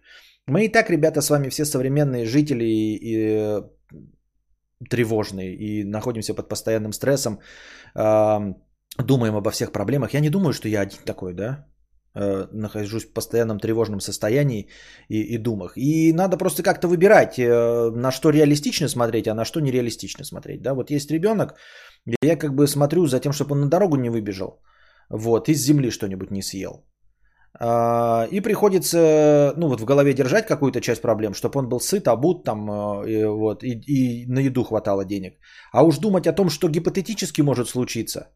Мы 0.47 0.65
и 0.65 0.69
так, 0.69 0.91
ребята, 0.91 1.21
с 1.21 1.31
вами 1.31 1.51
все 1.51 1.65
современные 1.65 2.25
жители 2.25 2.65
и 2.65 3.63
тревожные 4.89 5.55
и 5.55 5.85
находимся 5.85 6.35
под 6.35 6.49
постоянным 6.49 6.93
стрессом, 6.93 7.41
э, 7.95 8.55
думаем 8.99 9.37
обо 9.37 9.51
всех 9.51 9.73
проблемах. 9.73 10.15
Я 10.15 10.21
не 10.21 10.31
думаю, 10.31 10.53
что 10.53 10.69
я 10.69 10.81
один 10.81 10.99
такой, 11.05 11.35
да, 11.35 11.67
э, 12.15 12.47
нахожусь 12.53 13.05
в 13.05 13.13
постоянном 13.13 13.59
тревожном 13.59 14.01
состоянии 14.01 14.69
и, 15.09 15.35
и 15.35 15.39
думах. 15.39 15.73
И 15.77 16.13
надо 16.13 16.37
просто 16.37 16.63
как-то 16.63 16.89
выбирать, 16.89 17.39
э, 17.39 17.91
на 17.95 18.11
что 18.11 18.31
реалистично 18.31 18.89
смотреть, 18.89 19.29
а 19.29 19.35
на 19.35 19.45
что 19.45 19.61
нереалистично 19.61 20.25
смотреть. 20.25 20.63
Да, 20.63 20.75
вот 20.75 20.91
есть 20.91 21.11
ребенок, 21.11 21.55
я 22.23 22.37
как 22.37 22.55
бы 22.55 22.67
смотрю 22.67 23.07
за 23.07 23.21
тем, 23.21 23.33
чтобы 23.33 23.53
он 23.53 23.61
на 23.61 23.69
дорогу 23.69 23.97
не 23.97 24.11
выбежал, 24.11 24.63
вот, 25.11 25.49
из 25.49 25.65
земли 25.65 25.91
что-нибудь 25.91 26.31
не 26.31 26.43
съел. 26.43 26.90
А, 27.63 28.27
и 28.31 28.41
приходится, 28.41 29.53
ну 29.57 29.69
вот 29.69 29.81
в 29.81 29.85
голове 29.85 30.15
держать 30.15 30.47
какую-то 30.47 30.81
часть 30.81 31.03
проблем, 31.03 31.35
чтобы 31.35 31.59
он 31.59 31.69
был 31.69 31.79
сыт, 31.81 32.09
обут 32.09 32.45
там, 32.45 32.71
а, 32.71 33.05
и, 33.07 33.25
вот, 33.25 33.63
и, 33.63 33.73
и 33.87 34.27
на 34.27 34.41
еду 34.41 34.65
хватало 34.65 35.05
денег. 35.05 35.35
А 35.73 35.83
уж 35.83 35.99
думать 35.99 36.27
о 36.27 36.33
том, 36.33 36.49
что 36.49 36.69
гипотетически 36.69 37.43
может 37.43 37.69
случиться, 37.69 38.29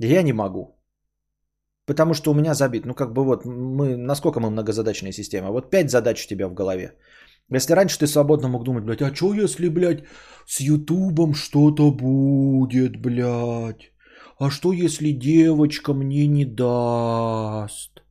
я 0.00 0.22
не 0.22 0.32
могу. 0.32 0.82
Потому 1.86 2.14
что 2.14 2.30
у 2.30 2.34
меня 2.34 2.54
забит, 2.54 2.86
ну 2.86 2.94
как 2.94 3.12
бы 3.12 3.24
вот, 3.24 3.44
мы, 3.44 3.96
насколько 3.96 4.40
мы 4.40 4.50
многозадачная 4.50 5.12
система? 5.12 5.52
Вот 5.52 5.70
пять 5.70 5.90
задач 5.90 6.24
у 6.24 6.28
тебя 6.28 6.48
в 6.48 6.54
голове. 6.54 6.96
Если 7.54 7.74
раньше 7.74 7.98
ты 7.98 8.06
свободно 8.06 8.48
мог 8.48 8.64
думать, 8.64 8.84
блядь, 8.84 9.02
а 9.02 9.14
что 9.14 9.34
если, 9.34 9.68
блядь, 9.68 10.04
с 10.46 10.60
Ютубом 10.60 11.34
что-то 11.34 11.92
будет, 11.92 12.96
блядь? 13.00 13.91
А 14.42 14.50
что 14.50 14.72
если 14.72 15.12
девочка 15.12 15.94
мне 15.94 16.26
не 16.26 16.44
даст? 16.44 18.02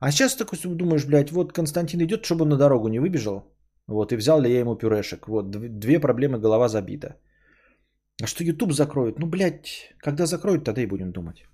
А 0.00 0.10
сейчас 0.10 0.36
такой 0.36 0.58
думаешь, 0.76 1.06
блядь, 1.06 1.32
вот 1.32 1.52
Константин 1.52 2.00
идет, 2.00 2.24
чтобы 2.24 2.42
он 2.42 2.48
на 2.48 2.56
дорогу 2.56 2.88
не 2.88 3.00
выбежал. 3.00 3.42
Вот, 3.88 4.12
и 4.12 4.16
взял 4.16 4.40
ли 4.40 4.50
я 4.50 4.60
ему 4.60 4.76
пюрешек. 4.76 5.28
Вот, 5.28 5.50
две 5.50 6.00
проблемы, 6.00 6.38
голова 6.38 6.68
забита. 6.68 7.16
А 8.22 8.26
что 8.26 8.44
YouTube 8.44 8.72
закроют? 8.72 9.18
Ну, 9.18 9.26
блядь, 9.26 9.94
когда 9.98 10.26
закроют, 10.26 10.64
тогда 10.64 10.82
и 10.82 10.86
будем 10.86 11.12
думать. 11.12 11.46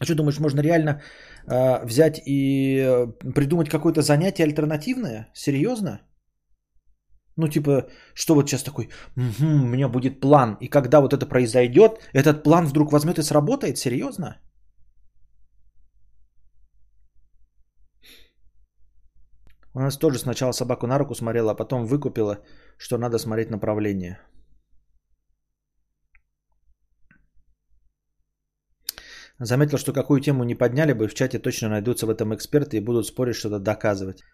А 0.00 0.04
что 0.04 0.14
думаешь, 0.14 0.38
можно 0.38 0.60
реально 0.60 1.02
э, 1.46 1.84
взять 1.84 2.20
и 2.26 2.78
э, 2.78 3.06
придумать 3.34 3.68
какое-то 3.68 4.02
занятие 4.02 4.44
альтернативное? 4.44 5.28
Серьезно? 5.34 6.00
Ну, 7.38 7.48
типа, 7.48 7.86
что 8.14 8.34
вот 8.34 8.48
сейчас 8.48 8.64
такой, 8.64 8.88
угу, 9.16 9.46
у 9.46 9.66
меня 9.66 9.88
будет 9.88 10.20
план. 10.20 10.56
И 10.60 10.68
когда 10.68 11.00
вот 11.00 11.12
это 11.12 11.24
произойдет, 11.24 11.92
этот 12.12 12.42
план 12.42 12.66
вдруг 12.66 12.92
возьмет 12.92 13.18
и 13.18 13.22
сработает? 13.22 13.78
Серьезно? 13.78 14.40
У 19.74 19.80
нас 19.80 19.98
тоже 19.98 20.18
сначала 20.18 20.52
собаку 20.52 20.86
на 20.86 20.98
руку 20.98 21.14
смотрела, 21.14 21.52
а 21.52 21.54
потом 21.54 21.86
выкупила, 21.86 22.38
что 22.76 22.98
надо 22.98 23.18
смотреть 23.18 23.50
направление. 23.50 24.18
Заметил, 29.40 29.78
что 29.78 29.92
какую 29.92 30.20
тему 30.20 30.42
не 30.42 30.56
подняли 30.56 30.92
бы, 30.92 31.06
в 31.06 31.14
чате 31.14 31.38
точно 31.38 31.68
найдутся 31.68 32.06
в 32.06 32.10
этом 32.10 32.34
эксперты 32.34 32.76
и 32.76 32.84
будут 32.84 33.06
спорить, 33.06 33.36
что-то 33.36 33.60
доказывать. 33.60 34.24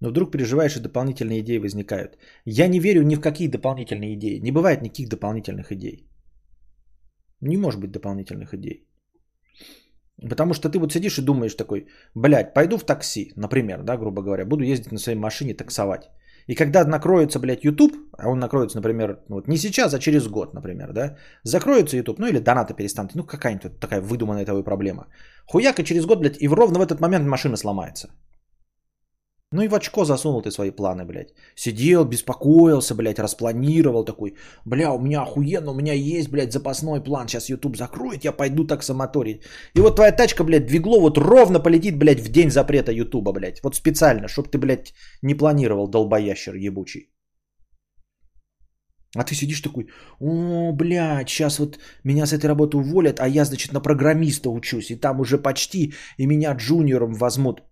Но 0.00 0.10
вдруг 0.10 0.30
переживаешь 0.30 0.76
и 0.76 0.80
дополнительные 0.80 1.40
идеи 1.40 1.58
возникают. 1.58 2.18
Я 2.44 2.68
не 2.68 2.80
верю 2.80 3.02
ни 3.02 3.16
в 3.16 3.20
какие 3.20 3.48
дополнительные 3.48 4.14
идеи. 4.14 4.40
Не 4.40 4.52
бывает 4.52 4.82
никаких 4.82 5.08
дополнительных 5.08 5.72
идей. 5.72 6.08
Не 7.40 7.56
может 7.56 7.80
быть 7.80 7.92
дополнительных 7.92 8.54
идей. 8.54 8.88
Потому 10.30 10.54
что 10.54 10.68
ты 10.68 10.78
вот 10.78 10.92
сидишь 10.92 11.18
и 11.18 11.24
думаешь 11.24 11.54
такой, 11.54 11.86
блядь, 12.14 12.54
пойду 12.54 12.76
в 12.78 12.84
такси, 12.84 13.32
например, 13.36 13.82
да, 13.82 13.96
грубо 13.96 14.22
говоря, 14.22 14.44
буду 14.44 14.64
ездить 14.64 14.92
на 14.92 14.98
своей 14.98 15.18
машине 15.18 15.54
таксовать. 15.54 16.10
И 16.48 16.54
когда 16.54 16.84
накроется, 16.84 17.38
блядь, 17.38 17.64
YouTube, 17.64 17.92
а 18.18 18.28
он 18.28 18.38
накроется, 18.38 18.78
например, 18.78 19.18
вот 19.28 19.48
не 19.48 19.58
сейчас, 19.58 19.94
а 19.94 19.98
через 19.98 20.26
год, 20.26 20.54
например, 20.54 20.92
да, 20.92 21.16
закроется 21.44 21.96
YouTube, 21.96 22.18
ну 22.18 22.26
или 22.26 22.38
донаты 22.38 22.74
перестанут, 22.74 23.14
ну 23.14 23.24
какая-нибудь 23.24 23.78
такая 23.80 24.00
выдуманная 24.00 24.46
твоя 24.46 24.62
проблема. 24.62 25.06
Хуяка 25.46 25.84
через 25.84 26.06
год, 26.06 26.20
блядь, 26.20 26.42
и 26.42 26.48
ровно 26.48 26.78
в 26.78 26.86
этот 26.86 27.00
момент 27.00 27.26
машина 27.26 27.56
сломается. 27.56 28.08
Ну 29.50 29.62
и 29.62 29.68
в 29.68 29.74
очко 29.74 30.04
засунул 30.04 30.42
ты 30.42 30.50
свои 30.50 30.70
планы, 30.70 31.06
блядь. 31.06 31.32
Сидел, 31.56 32.04
беспокоился, 32.04 32.94
блядь, 32.94 33.18
распланировал 33.18 34.04
такой. 34.04 34.36
Бля, 34.66 34.92
у 34.92 35.00
меня 35.00 35.22
охуенно, 35.22 35.70
у 35.70 35.74
меня 35.74 35.94
есть, 35.94 36.28
блядь, 36.28 36.52
запасной 36.52 37.02
план. 37.02 37.28
Сейчас 37.28 37.48
YouTube 37.48 37.76
закроет, 37.76 38.24
я 38.24 38.32
пойду 38.32 38.66
таксомоторить. 38.66 39.42
И 39.74 39.80
вот 39.80 39.96
твоя 39.96 40.12
тачка, 40.12 40.44
блядь, 40.44 40.66
двигло 40.66 41.00
вот 41.00 41.16
ровно 41.16 41.60
полетит, 41.60 41.98
блядь, 41.98 42.20
в 42.20 42.30
день 42.30 42.50
запрета 42.50 42.92
YouTube, 42.92 43.32
блядь. 43.32 43.62
Вот 43.62 43.74
специально, 43.74 44.28
чтоб 44.28 44.50
ты, 44.50 44.58
блядь, 44.58 44.92
не 45.22 45.34
планировал, 45.34 45.88
долбоящер 45.88 46.54
ебучий. 46.54 47.10
А 49.16 49.24
ты 49.24 49.34
сидишь 49.34 49.62
такой, 49.62 49.88
о, 50.20 50.72
блядь, 50.72 51.30
сейчас 51.30 51.58
вот 51.58 51.78
меня 52.04 52.26
с 52.26 52.34
этой 52.34 52.48
работы 52.48 52.76
уволят, 52.76 53.20
а 53.20 53.26
я, 53.26 53.44
значит, 53.46 53.72
на 53.72 53.80
программиста 53.80 54.50
учусь, 54.50 54.90
и 54.90 54.96
там 54.96 55.20
уже 55.20 55.38
почти, 55.38 55.94
и 56.18 56.26
меня 56.26 56.52
джуниором 56.52 57.14
возьмут. 57.14 57.62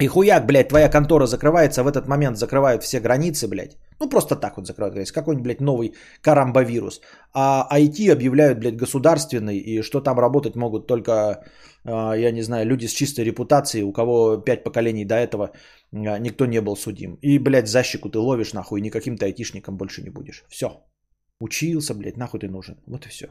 И 0.00 0.06
хуяк, 0.06 0.46
блядь, 0.46 0.68
твоя 0.68 0.88
контора 0.88 1.26
закрывается, 1.26 1.82
в 1.82 1.86
этот 1.86 2.08
момент 2.08 2.38
закрывают 2.38 2.82
все 2.82 3.00
границы, 3.00 3.48
блядь. 3.48 3.76
Ну, 4.00 4.08
просто 4.08 4.34
так 4.34 4.56
вот 4.56 4.66
закрывают 4.66 4.94
границы. 4.94 5.12
Какой-нибудь, 5.12 5.44
блядь, 5.44 5.60
новый 5.60 5.94
карамбовирус. 6.22 7.00
А 7.34 7.68
IT 7.70 8.10
объявляют, 8.10 8.58
блядь, 8.58 8.76
государственный, 8.76 9.58
и 9.58 9.82
что 9.82 10.00
там 10.00 10.18
работать 10.18 10.56
могут 10.56 10.86
только, 10.86 11.44
а, 11.84 12.14
я 12.14 12.32
не 12.32 12.42
знаю, 12.42 12.66
люди 12.66 12.86
с 12.86 12.92
чистой 12.92 13.24
репутацией, 13.26 13.84
у 13.84 13.92
кого 13.92 14.38
пять 14.38 14.64
поколений 14.64 15.04
до 15.04 15.16
этого 15.16 15.50
а, 15.92 16.18
никто 16.18 16.46
не 16.46 16.62
был 16.62 16.76
судим. 16.76 17.18
И, 17.20 17.38
блядь, 17.38 17.68
защику 17.68 18.08
ты 18.08 18.18
ловишь, 18.18 18.54
нахуй, 18.54 18.80
никаким 18.80 19.18
ты 19.18 19.26
айтишником 19.26 19.76
больше 19.76 20.02
не 20.02 20.10
будешь. 20.10 20.44
Все. 20.48 20.68
Учился, 21.40 21.94
блядь, 21.94 22.16
нахуй 22.16 22.40
ты 22.40 22.48
нужен. 22.48 22.76
Вот 22.86 23.06
и 23.06 23.08
все. 23.10 23.28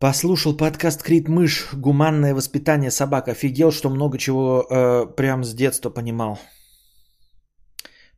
Послушал 0.00 0.56
подкаст 0.56 1.02
Крит 1.02 1.28
Мышь 1.28 1.74
«Гуманное 1.74 2.34
воспитание 2.34 2.90
собак». 2.90 3.28
Офигел, 3.28 3.70
что 3.70 3.90
много 3.90 4.16
чего 4.16 4.62
э, 4.62 5.14
прям 5.14 5.44
с 5.44 5.52
детства 5.54 5.90
понимал. 5.90 6.38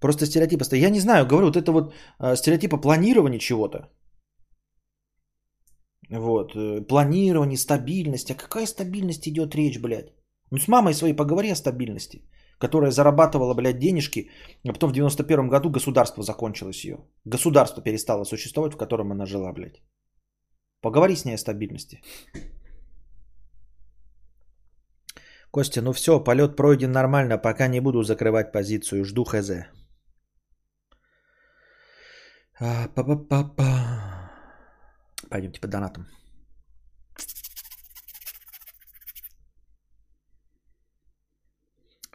Просто 0.01 0.27
стереотипы. 0.27 0.65
Я 0.77 0.91
не 0.91 1.01
знаю, 1.01 1.27
говорю, 1.27 1.47
вот 1.47 1.57
это 1.57 1.73
вот 1.73 1.93
э, 2.21 2.37
стереотипа 2.37 2.77
планирования 2.77 3.41
чего-то. 3.41 3.91
Вот. 6.09 6.55
Э, 6.55 6.83
планирование, 6.83 7.59
стабильность. 7.59 8.31
А 8.31 8.35
какая 8.35 8.67
стабильность 8.67 9.27
идет 9.27 9.57
речь, 9.57 9.81
блядь? 9.81 10.13
Ну 10.53 10.59
с 10.59 10.69
мамой 10.69 10.95
своей 10.95 11.17
поговори 11.17 11.51
о 11.51 11.57
стабильности. 11.57 12.23
Которая 12.61 12.93
зарабатывала, 12.93 13.55
блядь, 13.55 13.81
денежки, 13.81 14.31
а 14.65 14.73
потом 14.73 14.91
в 14.91 14.93
91 14.93 15.49
году 15.49 15.69
государство 15.69 16.23
закончилось 16.23 16.85
ее. 16.85 16.99
Государство 17.25 17.83
перестало 17.83 18.23
существовать, 18.23 18.75
в 18.75 18.79
котором 18.79 19.11
она 19.11 19.27
жила, 19.27 19.53
блядь. 19.53 19.83
Поговори 20.83 21.17
с 21.17 21.25
ней 21.25 21.35
о 21.35 21.39
стабильности. 21.39 22.01
Костя, 25.51 25.83
ну 25.83 25.93
все, 25.93 26.25
полет 26.25 26.57
пройден 26.57 26.93
нормально, 26.93 27.39
пока 27.39 27.69
не 27.69 27.81
буду 27.81 28.03
закрывать 28.03 28.53
позицию, 28.53 29.05
жду 29.05 29.25
хз. 29.25 29.51
А, 32.61 32.89
па-па-па-па. 32.95 34.31
Пойдемте 35.31 35.61
по 35.61 35.69
донатам. 35.69 36.07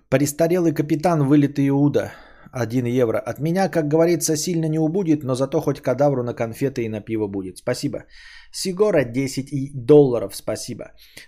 Престарелый 0.09 0.73
капитан, 0.73 1.23
вылитый 1.23 1.67
Иуда. 1.67 2.11
1 2.51 2.85
евро. 2.85 3.19
От 3.19 3.39
меня, 3.39 3.69
как 3.69 3.87
говорится, 3.87 4.35
сильно 4.35 4.67
не 4.67 4.79
убудет, 4.79 5.23
но 5.23 5.35
зато 5.35 5.61
хоть 5.61 5.81
кадавру 5.81 6.23
на 6.23 6.33
конфеты 6.33 6.83
и 6.83 6.89
на 6.89 7.01
пиво 7.01 7.27
будет. 7.27 7.57
Спасибо. 7.57 8.05
Сигора 8.59 9.03
10 9.03 9.85
долларов. 9.85 10.35
Спасибо. 10.35 10.85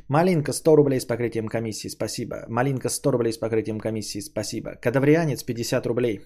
Малинка 0.07 0.51
100 0.51 0.75
рублей 0.75 0.99
с 0.99 1.05
покрытием 1.05 1.47
комиссии. 1.47 1.89
Спасибо. 1.89 2.35
Малинка 2.47 2.89
100 2.89 3.11
рублей 3.11 3.33
с 3.33 3.37
покрытием 3.37 3.79
комиссии. 3.79 4.21
Спасибо. 4.21 4.71
Кадаврианец 4.81 5.43
50 5.43 5.85
рублей. 5.85 6.21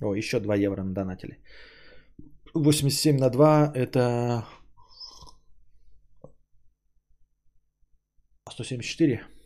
О, 0.00 0.14
еще 0.14 0.38
2 0.38 0.54
евро 0.66 0.84
на 0.84 0.94
донатили. 0.94 1.38
87 2.54 3.18
на 3.18 3.28
2 3.28 3.72
это 3.74 4.44
174. 8.50 9.37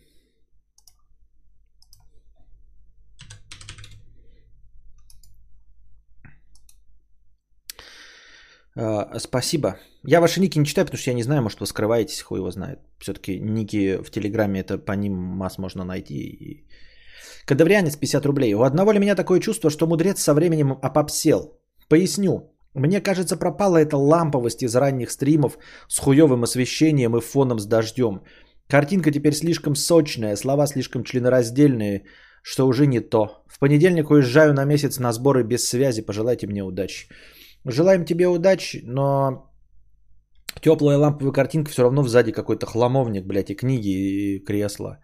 Uh, 8.77 9.19
спасибо. 9.19 9.77
Я 10.05 10.21
ваши 10.21 10.41
ники 10.41 10.59
не 10.59 10.65
читаю, 10.65 10.87
потому 10.87 11.01
что 11.01 11.11
я 11.11 11.17
не 11.17 11.23
знаю, 11.23 11.43
может 11.43 11.61
вы 11.61 11.67
скрываетесь, 11.67 12.23
хуй 12.23 12.39
его 12.39 12.51
знает. 12.51 12.79
Все-таки 12.99 13.39
ники 13.39 13.99
в 14.03 14.11
Телеграме, 14.11 14.61
это 14.61 14.79
по 14.79 14.93
ним 14.93 15.13
масс 15.13 15.59
можно 15.59 15.85
найти. 15.85 16.15
И... 16.15 16.67
Кадаврианец 17.45 17.97
50 17.97 18.27
рублей. 18.27 18.55
У 18.55 18.63
одного 18.63 18.93
ли 18.93 18.99
меня 18.99 19.15
такое 19.15 19.41
чувство, 19.41 19.71
что 19.71 19.87
мудрец 19.87 20.21
со 20.21 20.35
временем 20.35 20.73
опопсел? 20.73 21.59
Поясню. 21.89 22.53
Мне 22.75 23.01
кажется, 23.03 23.37
пропала 23.37 23.77
эта 23.77 23.97
ламповость 23.97 24.63
из 24.63 24.75
ранних 24.75 25.11
стримов 25.11 25.59
с 25.89 25.99
хуевым 25.99 26.43
освещением 26.43 27.17
и 27.17 27.21
фоном 27.21 27.59
с 27.59 27.67
дождем. 27.67 28.23
Картинка 28.69 29.11
теперь 29.11 29.35
слишком 29.35 29.75
сочная, 29.75 30.37
слова 30.37 30.67
слишком 30.67 31.05
членораздельные, 31.05 32.07
что 32.43 32.67
уже 32.67 32.87
не 32.87 33.01
то. 33.01 33.45
В 33.47 33.59
понедельник 33.59 34.11
уезжаю 34.11 34.55
на 34.55 34.65
месяц 34.65 34.99
на 34.99 35.13
сборы 35.13 35.45
без 35.45 35.69
связи, 35.69 36.01
пожелайте 36.01 36.47
мне 36.47 36.65
удачи. 36.65 37.09
Желаем 37.65 38.05
тебе 38.05 38.27
удачи, 38.27 38.83
но 38.85 39.53
теплая 40.61 40.99
ламповая 40.99 41.33
картинка 41.33 41.71
все 41.71 41.83
равно 41.83 42.03
сзади 42.03 42.33
какой-то 42.33 42.67
хламовник, 42.67 43.27
блядь, 43.27 43.51
и 43.51 43.55
книги, 43.55 43.89
и 43.89 44.45
кресла. 44.45 44.99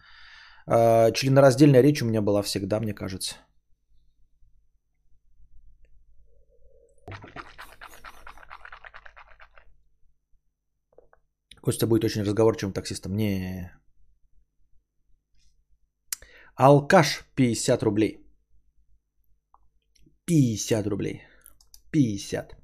А, 0.67 1.11
членораздельная 1.13 1.83
речь 1.83 2.03
у 2.03 2.07
меня 2.07 2.21
была 2.21 2.43
всегда, 2.43 2.81
мне 2.81 2.95
кажется. 2.95 3.37
Костя 11.63 11.87
будет 11.87 12.05
очень 12.05 12.23
разговорчивым 12.23 12.73
таксистом. 12.73 13.15
Не. 13.17 13.71
Алкаш 16.57 17.25
50 17.37 17.83
рублей. 17.83 18.27
50 20.27 20.87
рублей. 20.87 21.28
50. 21.91 22.55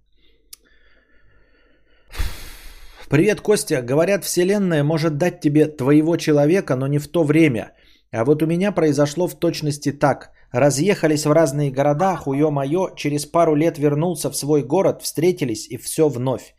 Привет, 3.09 3.41
Костя. 3.41 3.83
Говорят, 3.83 4.25
Вселенная 4.25 4.83
может 4.85 5.19
дать 5.19 5.41
тебе 5.41 5.67
твоего 5.67 6.17
человека, 6.17 6.77
но 6.77 6.87
не 6.87 6.99
в 6.99 7.09
то 7.09 7.25
время. 7.25 7.73
А 8.13 8.25
вот 8.25 8.43
у 8.43 8.47
меня 8.47 8.73
произошло 8.73 9.29
в 9.29 9.39
точности 9.39 9.93
так. 9.93 10.31
Разъехались 10.53 11.27
в 11.27 11.33
разные 11.33 11.71
города, 11.71 12.17
хуё-моё, 12.17 12.95
через 12.97 13.27
пару 13.27 13.55
лет 13.55 13.79
вернулся 13.79 14.31
в 14.31 14.37
свой 14.37 14.63
город, 14.63 15.03
встретились 15.03 15.69
и 15.69 15.77
все 15.77 16.09
вновь. 16.09 16.55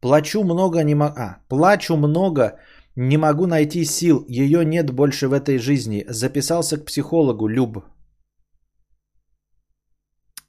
Плачу 0.00 0.44
много, 0.44 0.82
не 0.82 0.94
могу... 0.94 1.14
А, 1.18 1.38
плачу 1.48 1.96
много, 1.96 2.58
не 2.96 3.18
могу 3.18 3.46
найти 3.46 3.84
сил. 3.84 4.24
Ее 4.28 4.64
нет 4.64 4.90
больше 4.90 5.28
в 5.28 5.32
этой 5.32 5.58
жизни. 5.58 6.04
Записался 6.08 6.76
к 6.78 6.84
психологу, 6.84 7.48
Люб. 7.48 7.84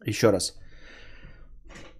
Еще 0.05 0.31
раз. 0.31 0.53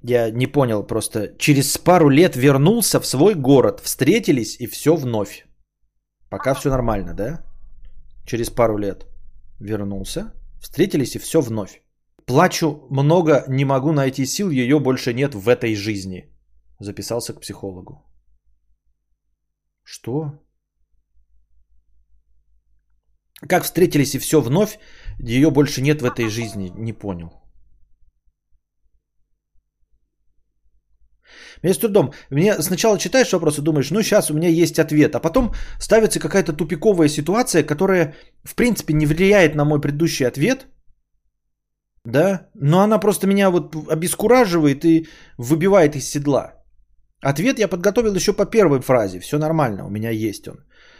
Я 0.07 0.29
не 0.31 0.47
понял 0.47 0.83
просто. 0.83 1.35
Через 1.39 1.77
пару 1.77 2.09
лет 2.09 2.35
вернулся 2.35 2.99
в 2.99 3.05
свой 3.05 3.33
город, 3.33 3.79
встретились 3.83 4.55
и 4.59 4.67
все 4.67 4.95
вновь. 4.95 5.47
Пока 6.29 6.53
все 6.53 6.69
нормально, 6.69 7.13
да? 7.13 7.43
Через 8.27 8.49
пару 8.49 8.77
лет 8.77 9.07
вернулся, 9.59 10.31
встретились 10.61 11.15
и 11.15 11.19
все 11.19 11.41
вновь. 11.41 11.81
Плачу 12.25 12.85
много, 12.91 13.45
не 13.47 13.65
могу 13.65 13.93
найти 13.93 14.25
сил, 14.25 14.51
ее 14.51 14.79
больше 14.79 15.13
нет 15.13 15.33
в 15.33 15.49
этой 15.49 15.75
жизни. 15.75 16.29
Записался 16.79 17.33
к 17.33 17.41
психологу. 17.41 18.03
Что? 19.83 20.31
Как 23.49 23.63
встретились 23.63 24.13
и 24.13 24.19
все 24.19 24.39
вновь, 24.39 24.77
ее 25.19 25.49
больше 25.49 25.81
нет 25.81 26.01
в 26.01 26.05
этой 26.05 26.29
жизни. 26.29 26.71
Не 26.75 26.93
понял. 26.93 27.44
Мне 31.63 31.73
с 31.73 31.77
трудом. 31.77 32.13
Мне 32.29 32.61
сначала 32.61 32.97
читаешь 32.97 33.33
вопрос 33.33 33.59
и 33.59 33.61
думаешь, 33.61 33.91
ну 33.91 34.01
сейчас 34.01 34.31
у 34.31 34.33
меня 34.33 34.49
есть 34.49 34.79
ответ, 34.79 35.15
а 35.15 35.19
потом 35.19 35.53
ставится 35.79 36.19
какая-то 36.19 36.53
тупиковая 36.53 37.09
ситуация, 37.09 37.63
которая 37.63 38.13
в 38.43 38.55
принципе 38.55 38.93
не 38.93 39.05
влияет 39.05 39.55
на 39.55 39.65
мой 39.65 39.81
предыдущий 39.81 40.27
ответ, 40.27 40.67
да, 42.05 42.49
но 42.53 42.81
она 42.81 42.99
просто 42.99 43.27
меня 43.27 43.49
вот 43.49 43.75
обескураживает 43.89 44.85
и 44.85 45.07
выбивает 45.37 45.95
из 45.95 46.09
седла. 46.09 46.53
Ответ 47.21 47.59
я 47.59 47.67
подготовил 47.67 48.15
еще 48.15 48.33
по 48.33 48.45
первой 48.45 48.79
фразе. 48.81 49.19
Все 49.19 49.37
нормально, 49.37 49.85
у 49.85 49.89
меня 49.89 50.11
есть 50.11 50.47
он. 50.47 50.57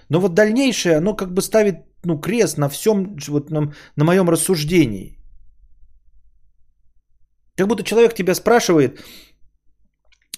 Но 0.10 0.20
вот 0.20 0.34
дальнейшее, 0.34 0.98
оно 0.98 1.16
как 1.16 1.34
бы 1.34 1.42
ставит 1.42 1.76
ну, 2.04 2.20
крест 2.20 2.58
на 2.58 2.70
всем, 2.70 3.18
вот 3.28 3.52
на, 3.52 3.74
на 3.96 4.06
моем 4.06 4.30
рассуждении. 4.30 5.20
Как 7.58 7.68
будто 7.68 7.84
человек 7.84 8.14
тебя 8.14 8.36
спрашивает, 8.36 9.00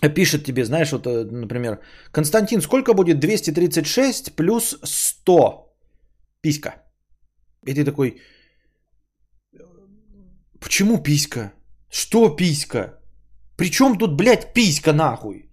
пишет 0.02 0.46
тебе, 0.46 0.64
знаешь, 0.64 0.92
вот, 0.92 1.08
э, 1.08 1.24
например, 1.32 1.80
Константин, 2.12 2.62
сколько 2.62 2.94
будет 2.94 3.20
236 3.20 4.36
плюс 4.36 4.78
100? 4.84 5.74
Писька. 6.42 6.70
И 7.66 7.74
ты 7.74 7.84
такой, 7.84 8.22
почему 10.60 11.04
писька? 11.04 11.52
Что 11.90 12.36
писька? 12.36 13.00
Причем 13.58 13.98
тут, 13.98 14.16
блядь, 14.16 14.54
писька 14.54 14.94
нахуй? 14.94 15.50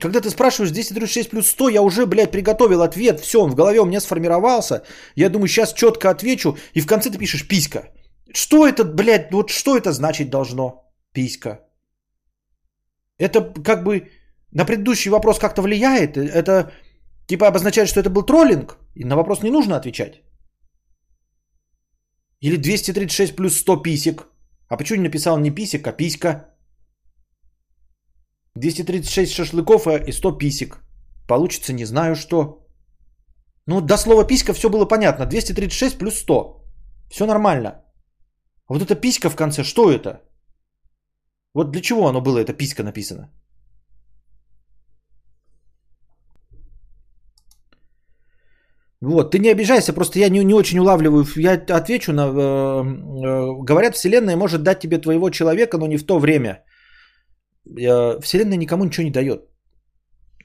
Когда 0.00 0.20
ты 0.20 0.30
спрашиваешь 0.30 0.72
236 0.72 1.30
плюс 1.30 1.46
100, 1.46 1.68
я 1.68 1.82
уже, 1.82 2.06
блядь, 2.06 2.32
приготовил 2.32 2.82
ответ, 2.82 3.20
все, 3.20 3.40
он 3.40 3.50
в 3.50 3.54
голове 3.54 3.80
у 3.80 3.86
меня 3.86 4.00
сформировался. 4.00 4.82
Я 5.16 5.28
думаю, 5.28 5.48
сейчас 5.48 5.72
четко 5.72 6.10
отвечу, 6.10 6.56
и 6.74 6.80
в 6.80 6.86
конце 6.86 7.10
ты 7.10 7.18
пишешь 7.18 7.46
писька. 7.46 7.92
Что 8.32 8.66
это, 8.66 8.84
блядь, 8.84 9.30
вот 9.32 9.50
что 9.50 9.76
это 9.76 9.92
значить 9.92 10.30
должно? 10.30 10.92
Писька. 11.12 11.60
Это 13.18 13.40
как 13.62 13.84
бы 13.84 14.10
на 14.52 14.64
предыдущий 14.64 15.10
вопрос 15.10 15.38
как-то 15.38 15.62
влияет? 15.62 16.16
Это 16.16 16.72
типа 17.26 17.46
обозначает, 17.46 17.88
что 17.88 18.00
это 18.00 18.10
был 18.10 18.22
троллинг? 18.22 18.76
И 18.94 19.04
на 19.04 19.16
вопрос 19.16 19.42
не 19.42 19.50
нужно 19.50 19.76
отвечать? 19.76 20.22
Или 22.40 22.56
236 22.56 23.36
плюс 23.36 23.58
100 23.58 23.82
писек? 23.82 24.26
А 24.68 24.76
почему 24.76 24.98
не 24.98 25.04
написал 25.04 25.38
не 25.38 25.50
писек, 25.50 25.86
а 25.86 25.92
писька? 25.92 26.54
236 28.54 29.32
шашлыков 29.32 29.86
и 29.86 30.12
100 30.12 30.38
писек. 30.38 30.80
Получится 31.28 31.72
не 31.72 31.84
знаю 31.84 32.16
что. 32.16 32.66
Ну, 33.66 33.80
до 33.80 33.96
слова 33.96 34.24
писька 34.24 34.52
все 34.52 34.68
было 34.68 34.88
понятно. 34.88 35.26
236 35.26 35.98
плюс 35.98 36.18
100. 36.18 36.64
Все 37.10 37.26
нормально. 37.26 37.68
А 38.66 38.74
вот 38.74 38.82
эта 38.82 38.94
писька 38.94 39.30
в 39.30 39.36
конце, 39.36 39.64
что 39.64 39.90
это? 39.90 40.20
Вот 41.54 41.70
для 41.70 41.80
чего 41.80 42.08
оно 42.08 42.20
было, 42.20 42.38
эта 42.38 42.52
писька 42.52 42.82
написано? 42.82 43.30
Вот, 49.00 49.32
ты 49.32 49.38
не 49.38 49.50
обижайся, 49.50 49.92
просто 49.92 50.18
я 50.18 50.28
не, 50.30 50.44
не 50.44 50.54
очень 50.54 50.78
улавливаю. 50.78 51.24
Я 51.36 51.52
отвечу 51.52 52.12
на... 52.12 52.22
Э, 52.22 52.82
э, 52.82 53.64
говорят, 53.64 53.94
Вселенная 53.94 54.36
может 54.36 54.62
дать 54.62 54.80
тебе 54.80 54.98
твоего 54.98 55.30
человека, 55.30 55.78
но 55.78 55.86
не 55.86 55.98
в 55.98 56.06
то 56.06 56.18
время. 56.18 56.64
Э, 57.66 58.20
вселенная 58.22 58.56
никому 58.56 58.84
ничего 58.84 59.04
не 59.04 59.12
дает. 59.12 59.40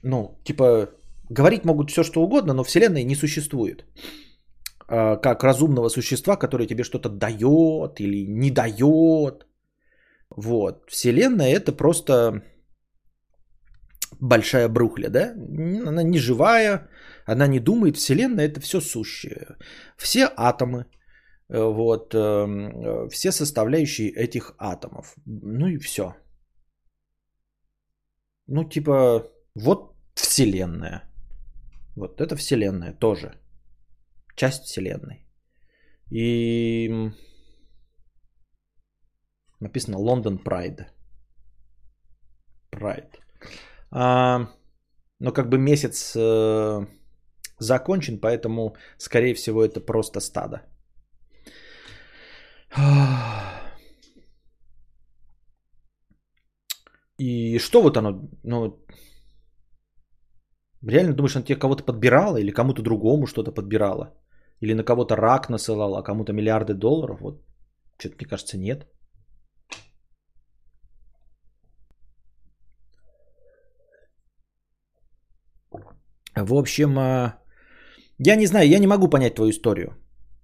Ну, 0.02 0.38
типа, 0.44 0.88
говорить 1.30 1.64
могут 1.64 1.90
все, 1.90 2.02
что 2.02 2.22
угодно, 2.22 2.54
но 2.54 2.64
Вселенная 2.64 3.04
не 3.04 3.16
существует. 3.16 3.84
Э, 4.88 5.16
как 5.16 5.42
разумного 5.42 5.88
существа, 5.88 6.36
которое 6.36 6.66
тебе 6.66 6.84
что-то 6.84 7.08
дает 7.08 8.00
или 8.00 8.26
не 8.28 8.50
дает. 8.50 9.46
Вот. 10.36 10.90
Вселенная 10.90 11.52
это 11.52 11.72
просто 11.72 12.42
большая 14.20 14.68
брухля, 14.68 15.08
да? 15.08 15.32
Она 15.88 16.02
не 16.02 16.18
живая, 16.18 16.88
она 17.26 17.46
не 17.46 17.60
думает. 17.60 17.96
Вселенная 17.96 18.46
это 18.46 18.60
все 18.60 18.80
сущее. 18.80 19.56
Все 19.96 20.30
атомы, 20.36 20.86
э, 21.48 21.62
вот, 21.62 22.14
эм, 22.14 22.50
э, 22.50 23.08
все 23.10 23.32
составляющие 23.32 24.10
этих 24.10 24.54
атомов. 24.58 25.14
Ну 25.26 25.66
и 25.66 25.78
все. 25.78 26.14
Ну 28.46 28.68
типа, 28.68 29.30
вот 29.54 29.94
Вселенная. 30.14 31.02
Вот 31.96 32.20
это 32.20 32.36
Вселенная 32.36 32.92
тоже. 32.92 33.34
Часть 34.36 34.64
Вселенной. 34.64 35.26
И 36.10 37.12
написано 39.60 39.98
Лондон 39.98 40.38
Прайд. 40.38 40.86
Прайд. 42.70 43.18
А, 43.90 44.48
но 45.18 45.32
как 45.32 45.48
бы 45.48 45.58
месяц 45.58 46.14
э, 46.16 46.86
закончен, 47.58 48.20
поэтому, 48.20 48.76
скорее 48.98 49.34
всего, 49.34 49.64
это 49.64 49.80
просто 49.80 50.20
стадо. 50.20 50.62
И 57.18 57.58
что 57.58 57.82
вот 57.82 57.96
оно, 57.96 58.30
ну, 58.44 58.84
реально 60.82 61.14
думаешь, 61.14 61.36
она 61.36 61.44
тебе 61.44 61.58
кого-то 61.58 61.84
подбирала 61.84 62.38
или 62.38 62.52
кому-то 62.52 62.82
другому 62.82 63.26
что-то 63.26 63.52
подбирала? 63.52 64.14
Или 64.60 64.74
на 64.74 64.84
кого-то 64.84 65.16
рак 65.16 65.50
насылала, 65.50 65.98
а 65.98 66.02
кому-то 66.02 66.32
миллиарды 66.32 66.74
долларов? 66.74 67.20
Вот, 67.20 67.42
что-то, 67.98 68.16
мне 68.16 68.28
кажется, 68.28 68.58
нет. 68.58 68.86
В 76.44 76.54
общем, 76.54 76.98
а, 76.98 77.34
я 78.18 78.36
не 78.36 78.46
знаю, 78.46 78.68
я 78.68 78.78
не 78.78 78.86
могу 78.86 79.08
понять 79.08 79.34
твою 79.34 79.50
историю. 79.50 79.96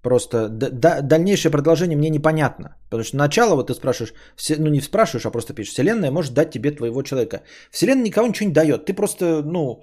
Просто 0.03 0.49
дальнейшее 0.49 1.51
продолжение 1.51 1.97
мне 1.97 2.11
непонятно. 2.11 2.77
Потому 2.91 3.03
что 3.03 3.17
начало, 3.17 3.57
вот 3.57 3.67
ты 3.67 3.75
спрашиваешь, 3.75 4.15
ну 4.59 4.71
не 4.71 4.81
спрашиваешь, 4.81 5.27
а 5.27 5.31
просто 5.31 5.55
пишешь, 5.55 5.73
Вселенная 5.73 6.11
может 6.11 6.33
дать 6.33 6.51
тебе 6.51 6.71
твоего 6.71 7.03
человека. 7.03 7.43
Вселенная 7.73 8.05
никого 8.05 8.29
ничего 8.29 8.49
не 8.49 8.55
дает. 8.55 8.85
Ты 8.85 8.95
просто, 8.95 9.43
ну, 9.43 9.83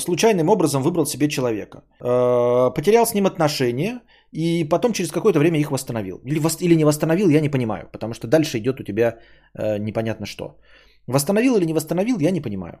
случайным 0.00 0.48
образом 0.48 0.82
выбрал 0.82 1.06
себе 1.06 1.28
человека. 1.28 1.82
А, 2.00 2.70
потерял 2.70 3.06
с 3.06 3.14
ним 3.14 3.26
отношения 3.26 4.00
и 4.32 4.64
потом 4.64 4.92
через 4.92 5.10
какое-то 5.10 5.38
время 5.38 5.58
их 5.58 5.70
восстановил. 5.70 6.20
Или, 6.24 6.40
или 6.60 6.74
не 6.74 6.84
восстановил, 6.84 7.28
я 7.28 7.40
не 7.40 7.50
понимаю. 7.50 7.88
Потому 7.92 8.14
что 8.14 8.28
дальше 8.28 8.58
идет 8.58 8.80
у 8.80 8.84
тебя 8.84 9.18
э, 9.58 9.78
непонятно 9.78 10.26
что. 10.26 10.58
Восстановил 11.06 11.56
или 11.56 11.66
не 11.66 11.74
восстановил, 11.74 12.18
я 12.18 12.30
не 12.30 12.40
понимаю. 12.40 12.78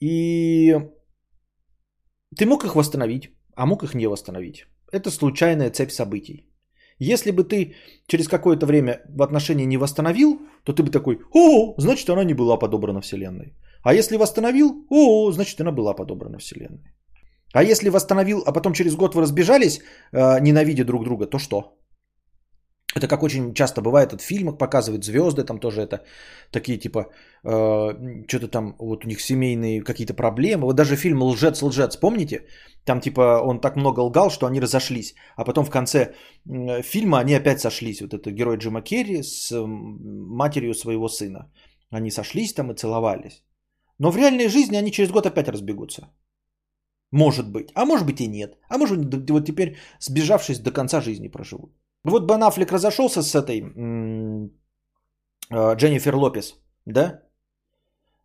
И 0.00 0.76
ты 2.36 2.46
мог 2.46 2.64
их 2.64 2.74
восстановить, 2.74 3.30
а 3.54 3.66
мог 3.66 3.82
их 3.82 3.94
не 3.94 4.06
восстановить. 4.06 4.66
Это 4.92 5.10
случайная 5.10 5.70
цепь 5.70 5.92
событий. 5.92 6.44
Если 7.00 7.30
бы 7.30 7.44
ты 7.44 7.74
через 8.06 8.28
какое-то 8.28 8.66
время 8.66 9.00
в 9.08 9.22
отношении 9.22 9.66
не 9.66 9.76
восстановил, 9.76 10.40
то 10.64 10.72
ты 10.72 10.82
бы 10.82 10.90
такой, 10.90 11.20
о, 11.32 11.74
значит 11.78 12.10
она 12.10 12.24
не 12.24 12.34
была 12.34 12.58
подобрана 12.58 13.00
Вселенной. 13.00 13.54
А 13.82 13.94
если 13.94 14.16
восстановил, 14.16 14.86
о, 14.90 15.30
значит 15.32 15.60
она 15.60 15.72
была 15.72 15.94
подобрана 15.94 16.38
Вселенной. 16.38 16.92
А 17.54 17.62
если 17.62 17.88
восстановил, 17.88 18.42
а 18.46 18.52
потом 18.52 18.72
через 18.72 18.94
год 18.94 19.14
вы 19.14 19.22
разбежались, 19.22 19.80
э, 20.12 20.40
ненавидя 20.40 20.84
друг 20.84 21.04
друга, 21.04 21.26
то 21.26 21.38
что? 21.38 21.77
Это 22.98 23.08
как 23.08 23.22
очень 23.22 23.54
часто 23.54 23.80
бывает, 23.80 24.12
в 24.12 24.24
фильмах 24.24 24.58
показывают 24.58 25.04
звезды, 25.04 25.44
там 25.44 25.60
тоже 25.60 25.82
это 25.82 26.04
такие 26.50 26.78
типа, 26.78 27.06
э, 27.44 28.24
что-то 28.26 28.48
там, 28.48 28.74
вот 28.78 29.04
у 29.04 29.08
них 29.08 29.20
семейные 29.20 29.84
какие-то 29.84 30.14
проблемы. 30.14 30.64
Вот 30.64 30.76
даже 30.76 30.96
фильм 30.96 31.22
«Лжец-лжец», 31.22 31.96
помните? 32.00 32.46
Там 32.84 33.00
типа 33.00 33.40
он 33.44 33.60
так 33.60 33.76
много 33.76 34.00
лгал, 34.00 34.30
что 34.30 34.46
они 34.46 34.60
разошлись. 34.60 35.14
А 35.36 35.44
потом 35.44 35.64
в 35.64 35.70
конце 35.70 36.14
фильма 36.82 37.18
они 37.18 37.34
опять 37.34 37.60
сошлись. 37.60 38.00
Вот 38.00 38.14
это 38.14 38.30
герой 38.30 38.56
Джима 38.56 38.82
Керри 38.82 39.22
с 39.22 39.52
матерью 39.66 40.74
своего 40.74 41.08
сына. 41.08 41.52
Они 41.90 42.10
сошлись 42.10 42.54
там 42.54 42.70
и 42.70 42.74
целовались. 42.74 43.42
Но 43.98 44.10
в 44.10 44.16
реальной 44.16 44.48
жизни 44.48 44.76
они 44.76 44.90
через 44.90 45.10
год 45.10 45.26
опять 45.26 45.48
разбегутся. 45.48 46.08
Может 47.12 47.52
быть. 47.52 47.70
А 47.74 47.84
может 47.84 48.06
быть 48.06 48.20
и 48.20 48.26
нет. 48.26 48.56
А 48.68 48.78
может 48.78 48.98
быть 48.98 49.30
вот 49.30 49.46
теперь 49.46 49.76
сбежавшись 50.00 50.60
до 50.60 50.72
конца 50.72 51.00
жизни 51.00 51.28
проживут. 51.28 51.70
Вот 52.04 52.26
Бен 52.26 52.42
Аффлек 52.42 52.72
разошелся 52.72 53.22
с 53.22 53.34
этой 53.34 53.62
а, 55.50 55.74
Дженнифер 55.74 56.16
Лопес, 56.16 56.54
да? 56.86 57.22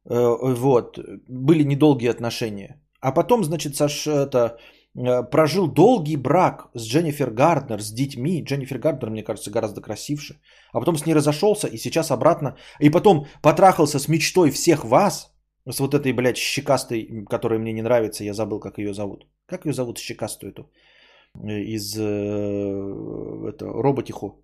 Э, 0.06 0.38
вот, 0.56 1.00
были 1.28 1.64
недолгие 1.64 2.12
отношения. 2.12 2.82
А 3.00 3.12
потом, 3.12 3.44
значит, 3.44 3.76
Саш, 3.76 4.08
это, 4.08 4.58
э, 4.96 5.24
прожил 5.24 5.68
долгий 5.68 6.18
брак 6.18 6.70
с 6.74 6.86
Дженнифер 6.86 7.32
Гарднер, 7.32 7.82
с 7.82 7.92
детьми. 7.92 8.44
Дженнифер 8.44 8.80
Гарднер, 8.80 9.10
мне 9.10 9.24
кажется, 9.24 9.52
гораздо 9.52 9.82
красивше. 9.82 10.40
А 10.74 10.80
потом 10.80 10.98
с 10.98 11.06
ней 11.06 11.16
разошелся 11.16 11.68
и 11.68 11.78
сейчас 11.78 12.12
обратно. 12.12 12.56
И 12.80 12.90
потом 12.90 13.26
потрахался 13.42 14.00
с 14.00 14.08
мечтой 14.08 14.52
всех 14.52 14.84
вас, 14.84 15.34
с 15.70 15.80
вот 15.80 15.94
этой, 15.94 16.14
блядь, 16.14 16.38
щекастой, 16.38 17.26
которая 17.30 17.60
мне 17.60 17.74
не 17.74 17.82
нравится, 17.82 18.24
я 18.24 18.34
забыл, 18.34 18.60
как 18.60 18.78
ее 18.78 18.94
зовут. 18.94 19.26
Как 19.46 19.66
ее 19.66 19.74
зовут, 19.74 19.98
щекастую 19.98 20.52
эту? 20.52 20.70
Из 21.42 21.98
э, 21.98 23.50
это, 23.50 23.66
роботиху, 23.66 24.44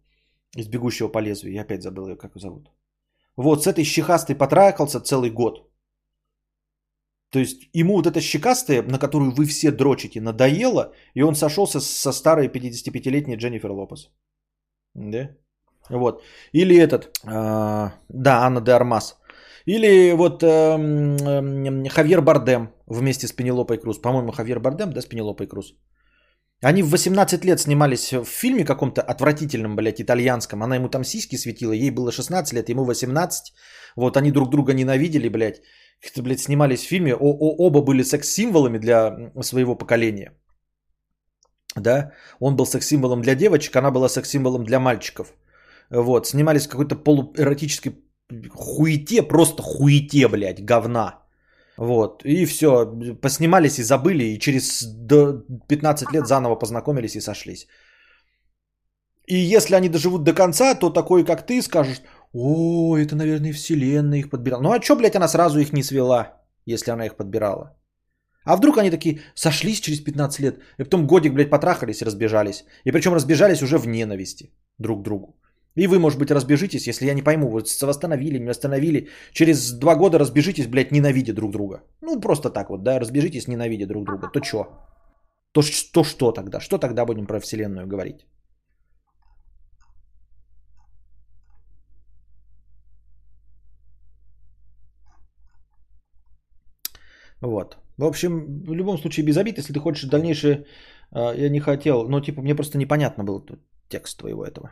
из 0.58 0.68
бегущего 0.68 1.08
по 1.08 1.20
лезвию. 1.20 1.54
Я 1.54 1.62
опять 1.62 1.84
забыл 1.84 2.08
ее, 2.08 2.16
как 2.16 2.36
ее 2.36 2.42
зовут. 2.42 2.72
Вот, 3.38 3.64
с 3.64 3.68
этой 3.68 3.84
щекастой 3.84 4.36
потрахался 4.36 5.00
целый 5.00 5.30
год. 5.30 5.70
То 7.32 7.40
есть 7.40 7.70
ему 7.74 7.96
вот 7.96 8.08
эта 8.08 8.22
щекастая, 8.22 8.82
на 8.84 9.00
которую 9.00 9.32
вы 9.32 9.46
все 9.46 9.72
дрочите, 9.72 10.20
надоело, 10.22 10.94
и 11.14 11.22
он 11.22 11.36
сошелся 11.36 11.80
со 11.80 12.12
старой 12.12 12.48
55-летней 12.48 13.36
Дженнифер 13.36 13.72
Лопес. 13.72 14.10
Да? 14.96 15.30
Вот. 15.90 16.24
Или 16.54 16.76
этот, 16.76 17.06
э, 17.26 17.92
да, 18.10 18.46
Анна 18.46 18.62
де 18.62 18.72
Армас. 18.72 19.20
Или 19.66 20.14
вот 20.14 20.44
э, 20.44 20.48
э, 20.48 21.90
Хавьер 21.90 22.22
Бардем 22.22 22.70
вместе 22.88 23.28
с 23.28 23.32
Пенелопой 23.32 23.78
Круз. 23.78 24.02
По-моему, 24.02 24.32
Хавьер 24.32 24.60
Бардем, 24.60 24.92
да, 24.92 25.02
с 25.02 25.06
Пенелопой 25.06 25.48
Круз. 25.48 25.76
Они 26.62 26.84
в 26.84 26.90
18 26.90 27.46
лет 27.46 27.60
снимались 27.60 28.12
в 28.12 28.26
фильме 28.26 28.66
каком-то 28.66 29.02
отвратительном, 29.02 29.76
блядь, 29.76 30.02
итальянском. 30.02 30.62
Она 30.62 30.76
ему 30.76 30.90
там 30.90 31.04
сиськи 31.04 31.38
светила, 31.38 31.72
ей 31.72 31.92
было 31.92 32.12
16 32.12 32.54
лет, 32.54 32.70
ему 32.70 32.84
18. 32.84 33.54
Вот 33.96 34.18
они 34.18 34.32
друг 34.32 34.50
друга 34.50 34.74
ненавидели, 34.74 35.30
блядь. 35.30 35.62
Как-то, 36.02 36.22
блядь, 36.22 36.42
снимались 36.42 36.82
в 36.82 36.88
фильме. 36.88 37.16
Оба 37.16 37.82
были 37.82 38.04
секс-символами 38.04 38.78
для 38.78 39.32
своего 39.42 39.76
поколения. 39.76 40.34
Да, 41.76 42.12
он 42.40 42.56
был 42.56 42.66
секс-символом 42.66 43.22
для 43.22 43.36
девочек, 43.36 43.76
она 43.76 43.92
была 43.92 44.10
секс-символом 44.10 44.66
для 44.66 44.80
мальчиков. 44.80 45.34
Вот, 45.90 46.28
снимались 46.28 46.68
в 46.68 46.70
какой-то 46.70 46.96
полуэротической 46.96 47.94
хуете, 48.50 49.22
просто 49.22 49.62
хуете, 49.64 50.28
блядь, 50.28 50.66
говна. 50.66 51.24
Вот, 51.80 52.26
и 52.26 52.46
все, 52.46 52.86
поснимались 53.22 53.80
и 53.80 53.84
забыли, 53.84 54.24
и 54.24 54.40
через 54.40 54.84
15 55.68 56.12
лет 56.12 56.28
заново 56.28 56.56
познакомились 56.60 57.16
и 57.16 57.22
сошлись. 57.22 57.68
И 59.26 59.56
если 59.56 59.76
они 59.76 59.90
доживут 59.90 60.24
до 60.24 60.34
конца, 60.34 60.76
то 60.76 60.90
такой, 60.90 61.24
как 61.24 61.46
ты, 61.46 61.62
скажешь, 61.62 62.02
о, 62.34 62.98
это, 62.98 63.16
наверное, 63.16 63.54
вселенная 63.54 64.20
их 64.20 64.30
подбирала. 64.30 64.62
Ну 64.62 64.72
а 64.74 64.82
что, 64.82 64.98
блядь, 64.98 65.16
она 65.16 65.28
сразу 65.30 65.60
их 65.60 65.72
не 65.72 65.84
свела, 65.84 66.34
если 66.66 66.92
она 66.92 67.06
их 67.06 67.16
подбирала? 67.16 67.78
А 68.44 68.58
вдруг 68.58 68.78
они 68.78 68.92
такие 68.92 69.22
сошлись 69.34 69.80
через 69.80 70.02
15 70.02 70.40
лет, 70.42 70.60
и 70.80 70.84
потом 70.84 71.08
годик, 71.08 71.34
блядь, 71.34 71.50
потрахались 71.50 72.02
и 72.02 72.06
разбежались. 72.06 72.66
И 72.84 72.92
причем 72.92 73.14
разбежались 73.14 73.64
уже 73.64 73.78
в 73.78 73.88
ненависти 73.88 74.52
друг 74.80 75.00
к 75.00 75.04
другу. 75.04 75.40
И 75.76 75.88
вы, 75.88 76.00
может 76.00 76.20
быть, 76.20 76.32
разбежитесь, 76.32 76.88
если 76.88 77.06
я 77.06 77.14
не 77.14 77.24
пойму, 77.24 77.50
вот 77.50 77.68
восстановили, 77.82 78.40
не 78.40 78.48
восстановили. 78.48 79.08
Через 79.34 79.72
два 79.80 79.96
года 79.96 80.20
разбежитесь, 80.20 80.68
блядь, 80.68 80.92
ненавидя 80.92 81.34
друг 81.34 81.52
друга. 81.52 81.84
Ну, 82.02 82.20
просто 82.20 82.50
так 82.50 82.70
вот, 82.70 82.84
да, 82.84 83.00
разбежитесь, 83.00 83.48
ненавидя 83.48 83.88
друг 83.88 84.06
друга. 84.06 84.30
То 84.34 84.44
что? 84.44 84.68
То, 85.52 85.62
то 85.94 86.04
что 86.04 86.32
тогда? 86.32 86.60
Что 86.60 86.78
тогда 86.78 87.06
будем 87.06 87.28
про 87.28 87.40
Вселенную 87.40 87.88
говорить? 87.88 88.26
Вот. 97.42 97.78
В 97.98 98.06
общем, 98.06 98.64
в 98.66 98.74
любом 98.74 98.98
случае 98.98 99.26
без 99.26 99.38
обид, 99.38 99.58
если 99.58 99.74
ты 99.74 99.80
хочешь 99.80 100.10
дальнейшее 100.10 100.66
А, 101.12 101.34
я 101.34 101.50
не 101.50 101.60
хотел, 101.60 102.08
ну, 102.08 102.22
типа, 102.22 102.42
мне 102.42 102.56
просто 102.56 102.78
непонятно 102.78 103.24
был 103.24 103.46
текст 103.90 104.20
твоего 104.20 104.46
этого. 104.46 104.72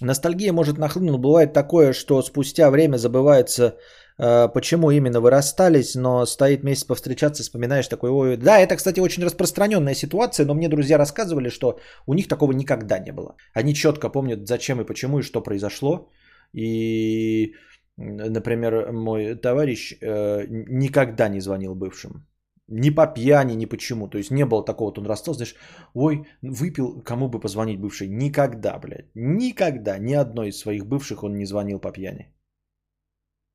Ностальгия 0.00 0.52
может 0.52 0.78
нахлынуть, 0.78 1.12
но 1.12 1.18
бывает 1.18 1.52
такое, 1.52 1.92
что 1.92 2.22
спустя 2.22 2.70
время 2.70 2.96
забывается, 2.96 3.76
э, 4.18 4.48
почему 4.54 4.90
именно 4.90 5.20
вы 5.20 5.30
расстались, 5.30 5.94
но 5.94 6.26
стоит 6.26 6.64
месяц 6.64 6.84
повстречаться, 6.84 7.42
вспоминаешь 7.42 7.88
такой, 7.88 8.10
ой, 8.10 8.36
да, 8.36 8.58
это, 8.58 8.76
кстати, 8.76 9.00
очень 9.00 9.24
распространенная 9.24 9.94
ситуация, 9.94 10.46
но 10.46 10.54
мне 10.54 10.68
друзья 10.68 10.98
рассказывали, 10.98 11.50
что 11.50 11.78
у 12.06 12.14
них 12.14 12.28
такого 12.28 12.52
никогда 12.52 12.98
не 12.98 13.12
было. 13.12 13.36
Они 13.52 13.74
четко 13.74 14.08
помнят, 14.08 14.48
зачем 14.48 14.80
и 14.80 14.86
почему 14.86 15.18
и 15.18 15.22
что 15.22 15.42
произошло, 15.42 16.08
и, 16.54 17.54
например, 17.96 18.92
мой 18.92 19.34
товарищ 19.34 19.98
э, 20.00 20.46
никогда 20.48 21.28
не 21.28 21.40
звонил 21.40 21.74
бывшим. 21.74 22.26
Ни 22.70 22.90
по 22.90 23.06
пьяни, 23.06 23.56
ни 23.56 23.66
почему. 23.66 24.08
То 24.08 24.18
есть 24.18 24.30
не 24.30 24.46
было 24.46 24.64
такого, 24.64 24.88
вот 24.88 24.98
он 24.98 25.06
расстался, 25.06 25.38
знаешь, 25.38 25.56
ой, 25.94 26.26
выпил, 26.40 27.02
кому 27.02 27.28
бы 27.28 27.40
позвонить 27.40 27.80
бывший. 27.80 28.08
Никогда, 28.08 28.78
блядь, 28.78 29.10
никогда, 29.14 29.98
ни 29.98 30.14
одной 30.14 30.48
из 30.48 30.58
своих 30.58 30.86
бывших 30.86 31.24
он 31.24 31.34
не 31.36 31.46
звонил 31.46 31.80
по 31.80 31.90
пьяни. 31.90 32.32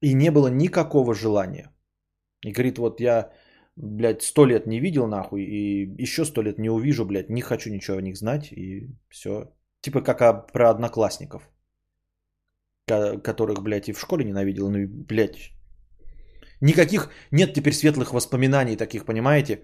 И 0.01 0.13
не 0.13 0.32
было 0.32 0.49
никакого 0.49 1.16
желания. 1.16 1.72
И 2.43 2.51
говорит, 2.51 2.78
вот 2.78 2.99
я, 2.99 3.32
блядь, 3.78 4.22
сто 4.22 4.45
лет 4.45 4.68
не 4.68 4.82
видел 4.82 5.07
нахуй, 5.07 5.43
и 5.43 6.03
еще 6.03 6.26
сто 6.26 6.43
лет 6.43 6.59
не 6.59 6.70
увижу, 6.70 7.05
блядь, 7.05 7.30
не 7.30 7.41
хочу 7.41 7.70
ничего 7.70 7.97
о 7.97 8.01
них 8.01 8.18
знать, 8.18 8.51
и 8.51 8.89
все. 9.09 9.53
Типа 9.80 10.01
как 10.01 10.51
про 10.51 10.70
одноклассников, 10.70 11.49
которых, 12.86 13.63
блядь, 13.63 13.88
и 13.88 13.93
в 13.93 13.99
школе 13.99 14.26
ненавидел, 14.26 14.70
ну 14.70 14.88
блядь, 14.88 15.54
Никаких 16.66 17.09
нет 17.32 17.53
теперь 17.53 17.74
светлых 17.74 18.13
воспоминаний 18.13 18.78
таких, 18.78 19.05
понимаете? 19.05 19.63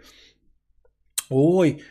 Ой, 1.29 1.81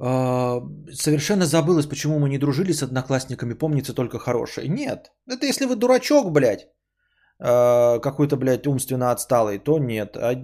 э, 0.00 0.60
совершенно 0.92 1.46
забылось, 1.46 1.86
почему 1.86 2.18
мы 2.18 2.28
не 2.28 2.38
дружили 2.38 2.72
с 2.72 2.82
одноклассниками, 2.82 3.54
помнится 3.54 3.94
только 3.94 4.18
хорошее. 4.18 4.68
Нет, 4.68 5.10
это 5.26 5.46
если 5.46 5.64
вы 5.64 5.76
дурачок, 5.76 6.32
блядь, 6.32 6.68
э, 7.40 8.00
какой-то, 8.00 8.36
блядь, 8.36 8.66
умственно 8.66 9.10
отсталый, 9.10 9.58
то 9.58 9.78
нет. 9.78 10.16
А 10.16 10.34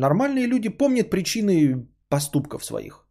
нормальные 0.00 0.46
люди 0.46 0.68
помнят 0.68 1.10
причины 1.10 1.86
поступков 2.08 2.64
своих. 2.64 3.03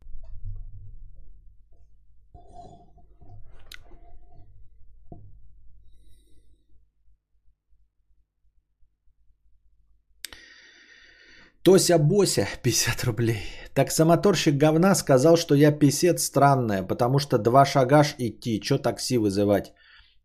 Тося 11.63 11.97
Бося, 11.97 12.47
50 12.63 13.03
рублей. 13.03 13.41
Таксомоторщик 13.73 14.55
говна 14.55 14.95
сказал, 14.95 15.37
что 15.37 15.55
я 15.55 15.71
писец 15.71 16.23
странная, 16.23 16.83
потому 16.83 17.19
что 17.19 17.37
два 17.37 17.65
шагаш 17.65 18.15
идти, 18.19 18.59
чё 18.61 18.77
такси 18.77 19.17
вызывать? 19.17 19.73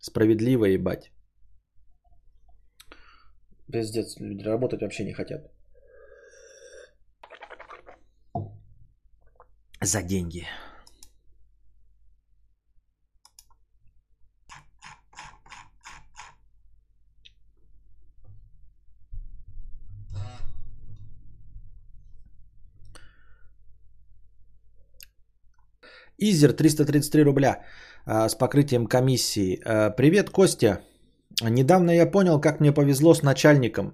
Справедливо 0.00 0.66
ебать. 0.66 1.10
Пиздец, 3.72 4.16
люди 4.20 4.42
работать 4.42 4.80
вообще 4.82 5.04
не 5.04 5.12
хотят. 5.12 5.50
За 9.80 10.02
деньги. 10.02 10.46
Изер 26.20 26.52
333 26.52 27.22
рубля 27.22 27.60
а, 28.04 28.28
с 28.28 28.34
покрытием 28.34 28.86
комиссии. 28.86 29.60
А, 29.64 29.90
Привет, 29.90 30.30
Костя. 30.30 30.80
Недавно 31.42 31.92
я 31.92 32.10
понял, 32.10 32.40
как 32.40 32.60
мне 32.60 32.72
повезло 32.72 33.14
с 33.14 33.22
начальником. 33.22 33.92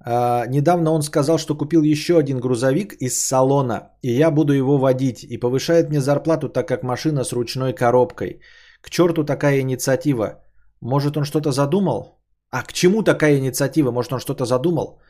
А, 0.00 0.46
недавно 0.46 0.92
он 0.92 1.02
сказал, 1.02 1.38
что 1.38 1.54
купил 1.54 1.82
еще 1.82 2.16
один 2.18 2.40
грузовик 2.40 2.94
из 2.94 3.20
салона, 3.20 3.90
и 4.02 4.12
я 4.12 4.30
буду 4.30 4.54
его 4.54 4.78
водить, 4.78 5.24
и 5.24 5.36
повышает 5.36 5.90
мне 5.90 6.00
зарплату, 6.00 6.48
так 6.48 6.66
как 6.68 6.82
машина 6.82 7.24
с 7.24 7.32
ручной 7.32 7.74
коробкой. 7.74 8.40
К 8.80 8.88
черту 8.88 9.24
такая 9.24 9.60
инициатива. 9.60 10.40
Может, 10.80 11.16
он 11.16 11.24
что-то 11.24 11.52
задумал? 11.52 12.18
А 12.50 12.62
к 12.62 12.72
чему 12.72 13.02
такая 13.02 13.36
инициатива? 13.38 13.90
Может, 13.90 14.12
он 14.12 14.20
что-то 14.20 14.46
задумал? 14.46 15.02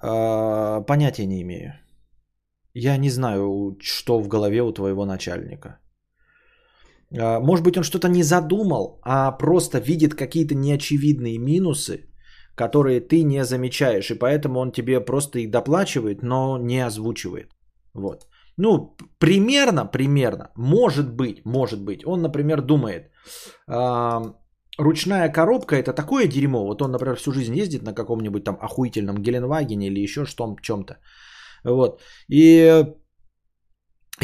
Понятия 0.00 1.26
не 1.26 1.40
имею. 1.40 1.72
Я 2.86 2.96
не 2.96 3.10
знаю, 3.10 3.76
что 3.80 4.20
в 4.20 4.28
голове 4.28 4.62
у 4.62 4.72
твоего 4.72 5.04
начальника. 5.04 5.78
А, 7.18 7.40
может 7.40 7.64
быть, 7.64 7.76
он 7.76 7.82
что-то 7.82 8.08
не 8.08 8.22
задумал, 8.22 9.00
а 9.02 9.32
просто 9.32 9.80
видит 9.80 10.14
какие-то 10.14 10.54
неочевидные 10.54 11.38
минусы, 11.38 12.04
которые 12.54 13.00
ты 13.00 13.24
не 13.24 13.44
замечаешь, 13.44 14.10
и 14.10 14.18
поэтому 14.18 14.60
он 14.60 14.72
тебе 14.72 15.00
просто 15.00 15.38
их 15.38 15.50
доплачивает, 15.50 16.22
но 16.22 16.58
не 16.58 16.86
озвучивает. 16.86 17.50
Вот. 17.94 18.26
Ну, 18.56 18.96
примерно, 19.18 19.84
примерно, 19.84 20.50
может 20.56 21.16
быть, 21.16 21.44
может 21.44 21.80
быть. 21.84 22.06
Он, 22.06 22.22
например, 22.22 22.62
думает, 22.62 23.10
э, 23.68 24.32
ручная 24.78 25.32
коробка 25.32 25.76
это 25.76 25.92
такое 25.92 26.26
дерьмо. 26.28 26.64
Вот 26.64 26.82
он, 26.82 26.90
например, 26.90 27.16
всю 27.16 27.32
жизнь 27.32 27.56
ездит 27.56 27.82
на 27.82 27.94
каком-нибудь 27.94 28.44
там 28.44 28.58
охуительном 28.60 29.22
Геленвагене 29.22 29.86
или 29.86 30.00
еще 30.00 30.24
что 30.24 30.56
чем-то. 30.62 30.96
Вот. 31.64 32.00
И 32.28 32.84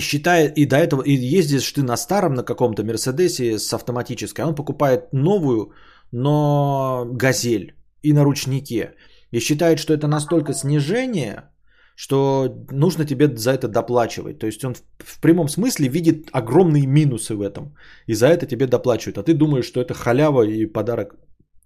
считает, 0.01 0.59
и 0.59 0.67
до 0.67 0.77
этого, 0.77 1.03
и 1.03 1.13
ездишь 1.13 1.73
ты 1.73 1.83
на 1.83 1.97
старом, 1.97 2.35
на 2.35 2.43
каком-то 2.43 2.85
Мерседесе 2.85 3.59
с 3.59 3.73
автоматической, 3.73 4.45
а 4.45 4.49
он 4.49 4.55
покупает 4.55 5.13
новую, 5.13 5.73
но 6.13 7.07
газель 7.13 7.75
и 8.03 8.13
на 8.13 8.25
ручнике. 8.25 8.95
И 9.33 9.41
считает, 9.41 9.79
что 9.79 9.93
это 9.93 10.07
настолько 10.07 10.53
снижение, 10.53 11.51
что 11.97 12.49
нужно 12.71 13.05
тебе 13.05 13.37
за 13.37 13.51
это 13.51 13.69
доплачивать. 13.69 14.39
То 14.39 14.47
есть 14.47 14.65
он 14.65 14.75
в, 14.99 15.21
прямом 15.21 15.49
смысле 15.49 15.89
видит 15.89 16.29
огромные 16.33 16.87
минусы 16.87 17.35
в 17.35 17.41
этом. 17.41 17.77
И 18.07 18.15
за 18.15 18.27
это 18.27 18.47
тебе 18.47 18.67
доплачивают. 18.67 19.19
А 19.19 19.23
ты 19.23 19.35
думаешь, 19.35 19.67
что 19.67 19.81
это 19.81 19.95
халява 19.95 20.43
и 20.43 20.67
подарок 20.67 21.15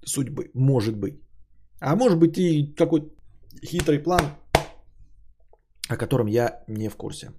судьбы. 0.04 0.50
Может 0.54 0.96
быть. 0.96 1.20
А 1.80 1.96
может 1.96 2.18
быть 2.18 2.38
и 2.38 2.74
какой-то 2.76 3.08
хитрый 3.64 3.98
план 3.98 4.20
о 5.88 5.96
котором 5.96 6.26
я 6.26 6.64
не 6.68 6.88
в 6.88 6.96
курсе. 6.96 7.32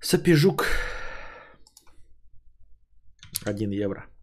Сапежук. 0.00 0.66
1 3.44 3.70
евро. 3.70 4.13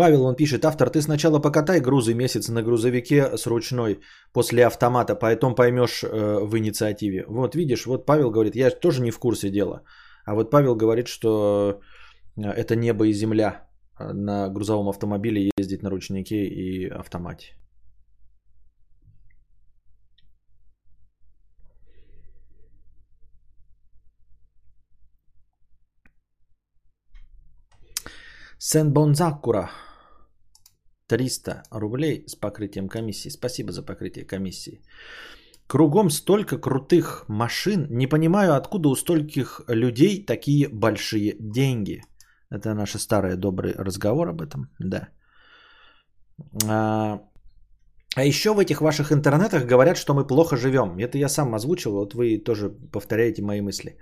Павел, 0.00 0.24
он 0.24 0.34
пишет, 0.34 0.64
автор, 0.64 0.88
ты 0.88 1.02
сначала 1.02 1.40
покатай 1.40 1.80
грузы 1.80 2.14
месяц 2.14 2.48
на 2.48 2.62
грузовике 2.62 3.36
с 3.36 3.46
ручной 3.46 4.00
после 4.32 4.64
автомата, 4.66 5.14
потом 5.14 5.54
поймешь 5.54 6.02
э, 6.02 6.40
в 6.42 6.56
инициативе. 6.56 7.24
Вот 7.28 7.54
видишь, 7.54 7.84
вот 7.86 8.06
Павел 8.06 8.30
говорит, 8.30 8.56
я 8.56 8.70
тоже 8.70 9.02
не 9.02 9.10
в 9.10 9.18
курсе 9.18 9.50
дела. 9.50 9.82
А 10.24 10.34
вот 10.34 10.50
Павел 10.50 10.74
говорит, 10.74 11.06
что 11.06 11.80
э, 12.36 12.42
это 12.44 12.76
небо 12.76 13.04
и 13.04 13.12
земля 13.12 13.68
э, 13.98 14.12
на 14.14 14.48
грузовом 14.48 14.88
автомобиле 14.88 15.50
ездить 15.58 15.82
на 15.82 15.90
ручнике 15.90 16.46
и 16.46 16.88
автомате. 16.88 17.56
Сен 28.58 28.92
Бонзакура. 28.92 29.70
300 31.10 31.62
рублей 31.72 32.24
с 32.26 32.36
покрытием 32.36 32.88
комиссии. 32.88 33.30
Спасибо 33.30 33.72
за 33.72 33.82
покрытие 33.82 34.24
комиссии. 34.24 34.80
Кругом 35.66 36.10
столько 36.10 36.58
крутых 36.58 37.24
машин. 37.28 37.86
Не 37.90 38.06
понимаю, 38.06 38.54
откуда 38.54 38.88
у 38.88 38.96
стольких 38.96 39.60
людей 39.68 40.24
такие 40.26 40.68
большие 40.68 41.36
деньги. 41.40 42.02
Это 42.50 42.74
наш 42.74 42.96
старый 42.98 43.36
добрый 43.36 43.72
разговор 43.72 44.28
об 44.28 44.40
этом. 44.40 44.70
Да. 44.78 45.08
А, 46.68 47.20
а 48.16 48.24
еще 48.24 48.54
в 48.54 48.58
этих 48.58 48.80
ваших 48.80 49.10
интернетах 49.12 49.66
говорят, 49.66 49.96
что 49.96 50.14
мы 50.14 50.26
плохо 50.26 50.56
живем. 50.56 50.98
Это 50.98 51.18
я 51.18 51.28
сам 51.28 51.54
озвучил, 51.54 51.92
вот 51.92 52.14
вы 52.14 52.38
тоже 52.38 52.70
повторяете 52.92 53.42
мои 53.42 53.60
мысли. 53.60 53.96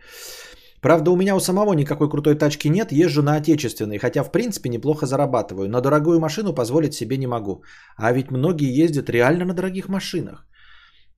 Правда, 0.81 1.11
у 1.11 1.17
меня 1.17 1.37
у 1.37 1.41
самого 1.41 1.73
никакой 1.75 2.09
крутой 2.09 2.35
тачки 2.37 2.69
нет, 2.69 2.93
езжу 2.93 3.23
на 3.23 3.37
отечественной, 3.37 3.99
хотя 3.99 4.23
в 4.23 4.31
принципе 4.33 4.69
неплохо 4.69 5.07
зарабатываю. 5.07 5.69
На 5.69 5.81
дорогую 5.81 6.21
машину 6.21 6.55
позволить 6.55 6.95
себе 6.95 7.17
не 7.17 7.27
могу. 7.27 7.63
А 7.97 8.13
ведь 8.13 8.31
многие 8.31 8.85
ездят 8.85 9.11
реально 9.11 9.45
на 9.45 9.55
дорогих 9.55 9.89
машинах. 9.89 10.47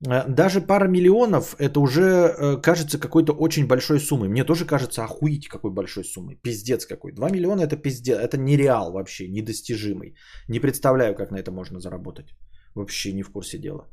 Э, 0.07 0.27
даже 0.27 0.61
пара 0.61 0.87
миллионов 0.87 1.55
это 1.59 1.79
уже 1.79 2.01
э, 2.01 2.61
кажется 2.61 2.99
какой-то 2.99 3.33
очень 3.33 3.67
большой 3.67 3.99
суммой. 3.99 4.29
Мне 4.29 4.43
тоже 4.43 4.65
кажется 4.65 5.03
охуеть 5.03 5.47
какой 5.47 5.71
большой 5.71 6.03
суммой. 6.03 6.39
Пиздец 6.41 6.85
какой. 6.85 7.11
2 7.11 7.29
миллиона 7.29 7.61
это 7.61 7.75
пиздец. 7.77 8.17
Это 8.17 8.37
нереал 8.37 8.91
вообще, 8.91 9.27
недостижимый. 9.27 10.15
Не 10.47 10.59
представляю, 10.59 11.15
как 11.15 11.31
на 11.31 11.37
это 11.37 11.51
можно 11.51 11.79
заработать. 11.79 12.33
Вообще 12.75 13.13
не 13.13 13.23
в 13.23 13.31
курсе 13.31 13.57
дела. 13.59 13.87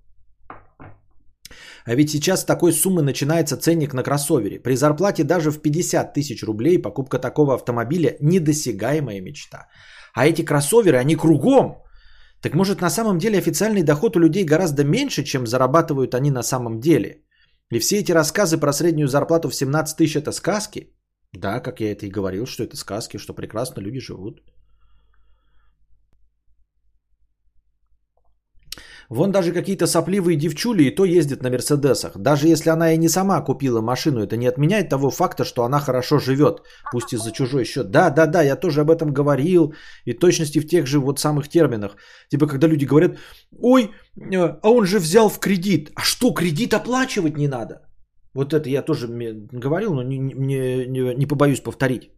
А 1.85 1.95
ведь 1.95 2.11
сейчас 2.11 2.41
с 2.41 2.45
такой 2.45 2.73
суммы 2.73 3.03
начинается 3.03 3.57
ценник 3.57 3.95
на 3.95 4.03
кроссовере. 4.03 4.61
При 4.63 4.77
зарплате 4.77 5.25
даже 5.25 5.51
в 5.51 5.63
50 5.63 6.15
тысяч 6.15 6.43
рублей 6.43 6.83
покупка 6.83 7.19
такого 7.19 7.55
автомобиля 7.55 8.17
недосягаемая 8.21 9.21
мечта. 9.21 9.69
А 10.15 10.27
эти 10.27 10.45
кроссоверы, 10.45 10.99
они 10.99 11.17
кругом. 11.17 11.83
Так 12.43 12.55
может 12.55 12.81
на 12.81 12.91
самом 12.91 13.19
деле 13.19 13.39
официальный 13.39 13.83
доход 13.83 14.17
у 14.17 14.21
людей 14.21 14.45
гораздо 14.45 14.85
меньше, 14.85 15.25
чем 15.25 15.47
зарабатывают 15.47 16.15
они 16.15 16.31
на 16.31 16.43
самом 16.43 16.81
деле? 16.81 17.25
И 17.71 17.79
все 17.79 17.99
эти 17.99 18.13
рассказы 18.13 18.59
про 18.59 18.73
среднюю 18.73 19.09
зарплату 19.09 19.49
в 19.49 19.55
17 19.55 19.97
тысяч 19.97 20.17
это 20.17 20.33
сказки? 20.33 20.95
Да, 21.33 21.61
как 21.61 21.81
я 21.81 21.93
это 21.93 22.07
и 22.07 22.11
говорил, 22.11 22.47
что 22.47 22.65
это 22.65 22.77
сказки, 22.77 23.19
что 23.19 23.35
прекрасно 23.35 23.81
люди 23.81 24.01
живут. 24.01 24.41
Вон 29.09 29.33
даже 29.33 29.53
какие-то 29.53 29.87
сопливые 29.87 30.37
девчули 30.37 30.85
и 30.85 30.95
то 30.95 31.05
ездят 31.07 31.43
на 31.43 31.51
Мерседесах. 31.51 32.13
Даже 32.17 32.49
если 32.49 32.71
она 32.71 32.93
и 32.93 32.99
не 32.99 33.09
сама 33.09 33.41
купила 33.41 33.81
машину, 33.81 34.21
это 34.21 34.37
не 34.37 34.47
отменяет 34.47 34.91
того 34.91 35.11
факта, 35.11 35.45
что 35.45 35.65
она 35.65 35.81
хорошо 35.81 36.19
живет, 36.19 36.63
пусть 36.93 37.15
и 37.15 37.17
за 37.17 37.33
чужой 37.33 37.65
счет. 37.65 37.91
Да, 37.91 38.11
да, 38.11 38.27
да, 38.27 38.43
я 38.43 38.57
тоже 38.57 38.83
об 38.83 38.91
этом 38.91 39.13
говорил, 39.13 39.73
и 40.05 40.13
точности 40.13 40.61
в 40.61 40.67
тех 40.67 40.87
же 40.87 41.01
вот 41.01 41.19
самых 41.19 41.49
терминах. 41.49 41.97
Типа, 42.29 42.47
когда 42.47 42.67
люди 42.67 42.85
говорят, 42.85 43.17
ой, 43.59 43.91
э, 44.17 44.59
а 44.63 44.71
он 44.71 44.85
же 44.85 44.99
взял 44.99 45.31
в 45.31 45.39
кредит. 45.39 45.91
А 45.95 46.03
что, 46.03 46.35
кредит 46.35 46.75
оплачивать 46.75 47.39
не 47.39 47.49
надо? 47.49 47.81
Вот 48.35 48.53
это 48.53 48.69
я 48.69 48.83
тоже 48.83 49.09
говорил, 49.09 49.95
но 49.95 50.03
не, 50.03 50.19
не, 50.19 50.87
не, 50.87 51.15
не 51.15 51.27
побоюсь 51.27 51.61
повторить. 51.61 52.11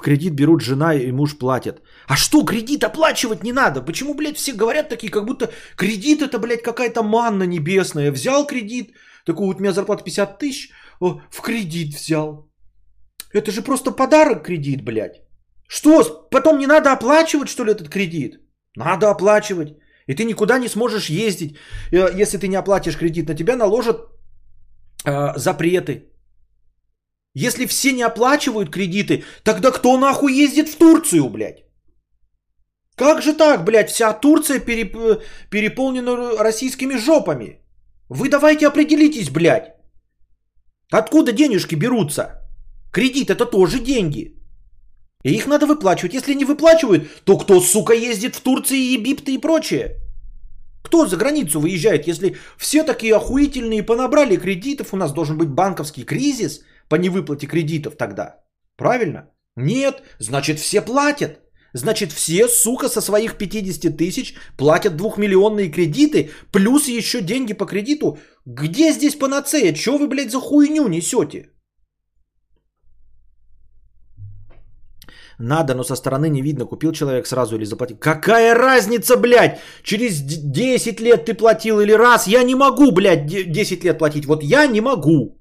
В 0.00 0.02
кредит 0.02 0.34
берут 0.34 0.62
жена 0.62 0.94
и 0.94 1.12
муж 1.12 1.36
платят. 1.38 1.82
А 2.08 2.16
что, 2.16 2.42
кредит 2.42 2.84
оплачивать 2.84 3.44
не 3.44 3.52
надо? 3.52 3.82
Почему, 3.82 4.14
блядь, 4.14 4.38
все 4.38 4.54
говорят 4.54 4.88
такие, 4.88 5.12
как 5.12 5.26
будто 5.26 5.50
кредит 5.76 6.22
это, 6.22 6.38
блядь, 6.38 6.62
какая-то 6.62 7.02
манна 7.02 7.44
небесная. 7.46 8.12
Взял 8.12 8.46
кредит, 8.46 8.94
такой 9.26 9.46
вот 9.46 9.56
у 9.56 9.60
меня 9.60 9.72
зарплата 9.72 10.02
50 10.02 10.38
тысяч, 10.38 10.70
в 11.00 11.42
кредит 11.42 11.94
взял. 11.94 12.50
Это 13.34 13.50
же 13.50 13.60
просто 13.60 13.90
подарок 13.90 14.42
кредит, 14.46 14.82
блядь. 14.82 15.20
Что, 15.68 16.02
потом 16.30 16.58
не 16.58 16.66
надо 16.66 16.92
оплачивать, 16.92 17.50
что 17.50 17.64
ли, 17.64 17.72
этот 17.72 17.88
кредит? 17.90 18.40
Надо 18.76 19.10
оплачивать. 19.10 19.76
И 20.06 20.14
ты 20.14 20.24
никуда 20.24 20.58
не 20.58 20.68
сможешь 20.68 21.10
ездить, 21.10 21.58
э, 21.92 22.22
если 22.22 22.38
ты 22.38 22.48
не 22.48 22.56
оплатишь 22.56 22.96
кредит. 22.96 23.28
На 23.28 23.34
тебя 23.34 23.56
наложат 23.56 23.98
э, 25.04 25.36
запреты. 25.36 26.09
Если 27.34 27.66
все 27.66 27.92
не 27.92 28.02
оплачивают 28.02 28.70
кредиты, 28.70 29.24
тогда 29.44 29.70
кто 29.70 29.98
нахуй 29.98 30.32
ездит 30.32 30.68
в 30.68 30.76
Турцию, 30.76 31.28
блядь? 31.28 31.64
Как 32.96 33.22
же 33.22 33.34
так, 33.34 33.64
блядь, 33.64 33.90
вся 33.90 34.12
Турция 34.12 34.58
переп... 34.58 35.22
переполнена 35.50 36.36
российскими 36.42 36.96
жопами? 36.96 37.60
Вы 38.08 38.28
давайте 38.28 38.66
определитесь, 38.66 39.30
блядь. 39.30 39.74
Откуда 40.92 41.32
денежки 41.32 41.76
берутся? 41.76 42.40
Кредит 42.92 43.30
это 43.30 43.46
тоже 43.46 43.78
деньги. 43.78 44.34
И 45.22 45.32
их 45.32 45.46
надо 45.46 45.66
выплачивать. 45.66 46.14
Если 46.14 46.34
не 46.34 46.44
выплачивают, 46.44 47.24
то 47.24 47.38
кто, 47.38 47.60
сука, 47.60 47.94
ездит 47.94 48.34
в 48.34 48.40
Турции, 48.40 48.94
Египты 48.94 49.34
и 49.34 49.38
прочее? 49.38 49.96
Кто 50.82 51.06
за 51.06 51.16
границу 51.16 51.60
выезжает, 51.60 52.08
если 52.08 52.36
все 52.58 52.82
такие 52.82 53.14
охуительные 53.14 53.84
понабрали 53.84 54.36
кредитов, 54.36 54.92
у 54.92 54.96
нас 54.96 55.12
должен 55.12 55.38
быть 55.38 55.48
банковский 55.48 56.02
кризис– 56.02 56.62
по 56.90 56.96
невыплате 56.96 57.46
кредитов 57.46 57.96
тогда. 57.96 58.40
Правильно? 58.76 59.30
Нет, 59.56 60.02
значит 60.18 60.58
все 60.58 60.82
платят. 60.82 61.40
Значит 61.72 62.12
все, 62.12 62.48
сука, 62.48 62.88
со 62.88 63.00
своих 63.00 63.38
50 63.38 63.96
тысяч 63.96 64.34
платят 64.58 64.96
двухмиллионные 64.96 65.70
кредиты, 65.70 66.30
плюс 66.52 66.88
еще 66.88 67.20
деньги 67.20 67.54
по 67.54 67.64
кредиту. 67.64 68.18
Где 68.44 68.92
здесь 68.92 69.14
панацея? 69.14 69.72
Че 69.72 69.98
вы, 69.98 70.08
блядь, 70.08 70.32
за 70.32 70.40
хуйню 70.40 70.88
несете? 70.88 71.50
Надо, 75.38 75.74
но 75.74 75.84
со 75.84 75.96
стороны 75.96 76.28
не 76.28 76.42
видно, 76.42 76.66
купил 76.66 76.92
человек 76.92 77.26
сразу 77.26 77.56
или 77.56 77.64
заплатил. 77.64 77.96
Какая 77.98 78.54
разница, 78.54 79.16
блядь? 79.16 79.60
Через 79.82 80.22
10 80.22 81.00
лет 81.00 81.24
ты 81.24 81.34
платил 81.34 81.80
или 81.80 81.92
раз? 81.92 82.26
Я 82.26 82.42
не 82.42 82.54
могу, 82.54 82.90
блядь, 82.90 83.26
10 83.26 83.84
лет 83.84 83.98
платить. 83.98 84.26
Вот 84.26 84.42
я 84.42 84.66
не 84.66 84.80
могу. 84.80 85.39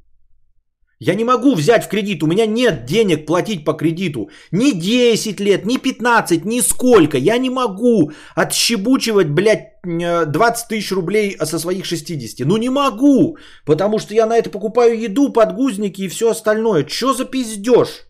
Я 1.01 1.15
не 1.15 1.23
могу 1.23 1.55
взять 1.55 1.85
в 1.85 1.87
кредит, 1.87 2.23
у 2.23 2.27
меня 2.27 2.45
нет 2.45 2.85
денег 2.85 3.25
платить 3.25 3.63
по 3.63 3.73
кредиту. 3.73 4.29
Ни 4.51 4.71
10 4.71 5.39
лет, 5.39 5.65
ни 5.65 5.77
15, 5.77 6.45
ни 6.45 6.61
сколько. 6.61 7.17
Я 7.17 7.37
не 7.37 7.49
могу 7.49 8.11
отщебучивать, 8.35 9.29
блядь, 9.29 9.79
20 9.83 10.31
э, 10.31 10.67
тысяч 10.67 10.91
рублей 10.91 11.37
со 11.37 11.57
своих 11.57 11.85
60. 11.85 12.45
Ну 12.45 12.57
не 12.57 12.69
могу, 12.69 13.37
потому 13.65 13.99
что 13.99 14.13
я 14.13 14.25
на 14.25 14.37
это 14.37 14.49
покупаю 14.49 14.99
еду, 14.99 15.31
подгузники 15.31 16.01
и 16.01 16.09
все 16.09 16.31
остальное. 16.31 16.83
Че 16.83 17.13
за 17.13 17.23
пиздеж? 17.23 18.05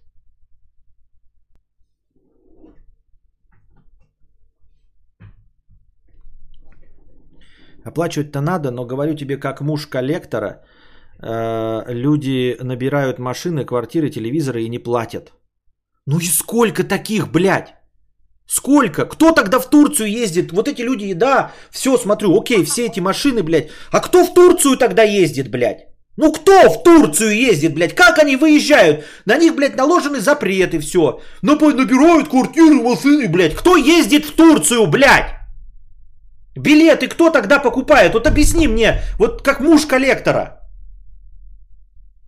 Оплачивать-то 7.85 8.41
надо, 8.41 8.71
но 8.71 8.85
говорю 8.85 9.15
тебе 9.15 9.37
как 9.37 9.61
муж 9.61 9.85
коллектора– 9.85 10.63
люди 11.21 12.57
набирают 12.61 13.19
машины, 13.19 13.65
квартиры, 13.65 14.09
телевизоры 14.09 14.63
и 14.63 14.69
не 14.69 14.79
платят. 14.79 15.33
Ну 16.05 16.19
и 16.19 16.25
сколько 16.25 16.83
таких, 16.83 17.31
блядь? 17.31 17.75
Сколько? 18.47 19.05
Кто 19.05 19.31
тогда 19.31 19.59
в 19.59 19.69
Турцию 19.69 20.09
ездит? 20.09 20.51
Вот 20.51 20.67
эти 20.67 20.81
люди, 20.81 21.13
да, 21.13 21.51
все, 21.71 21.97
смотрю, 21.97 22.35
окей, 22.35 22.63
все 22.63 22.87
эти 22.87 22.99
машины, 22.99 23.43
блядь. 23.43 23.69
А 23.91 23.99
кто 23.99 24.25
в 24.25 24.33
Турцию 24.33 24.77
тогда 24.77 25.03
ездит, 25.03 25.51
блядь? 25.51 25.87
Ну 26.17 26.31
кто 26.33 26.69
в 26.69 26.83
Турцию 26.83 27.35
ездит, 27.35 27.73
блядь? 27.75 27.95
Как 27.95 28.17
они 28.17 28.37
выезжают? 28.37 29.05
На 29.25 29.37
них, 29.37 29.55
блядь, 29.55 29.77
наложены 29.77 30.19
запреты, 30.19 30.79
все. 30.79 31.21
Набирают 31.41 32.29
квартиры, 32.29 32.81
машины, 32.81 33.27
блядь. 33.27 33.55
Кто 33.55 33.77
ездит 33.77 34.25
в 34.25 34.31
Турцию, 34.31 34.87
блядь? 34.87 35.35
Билеты 36.55 37.07
кто 37.07 37.29
тогда 37.29 37.59
покупает? 37.59 38.13
Вот 38.13 38.25
объясни 38.25 38.67
мне, 38.67 39.01
вот 39.17 39.43
как 39.43 39.59
муж 39.59 39.85
коллектора. 39.85 40.58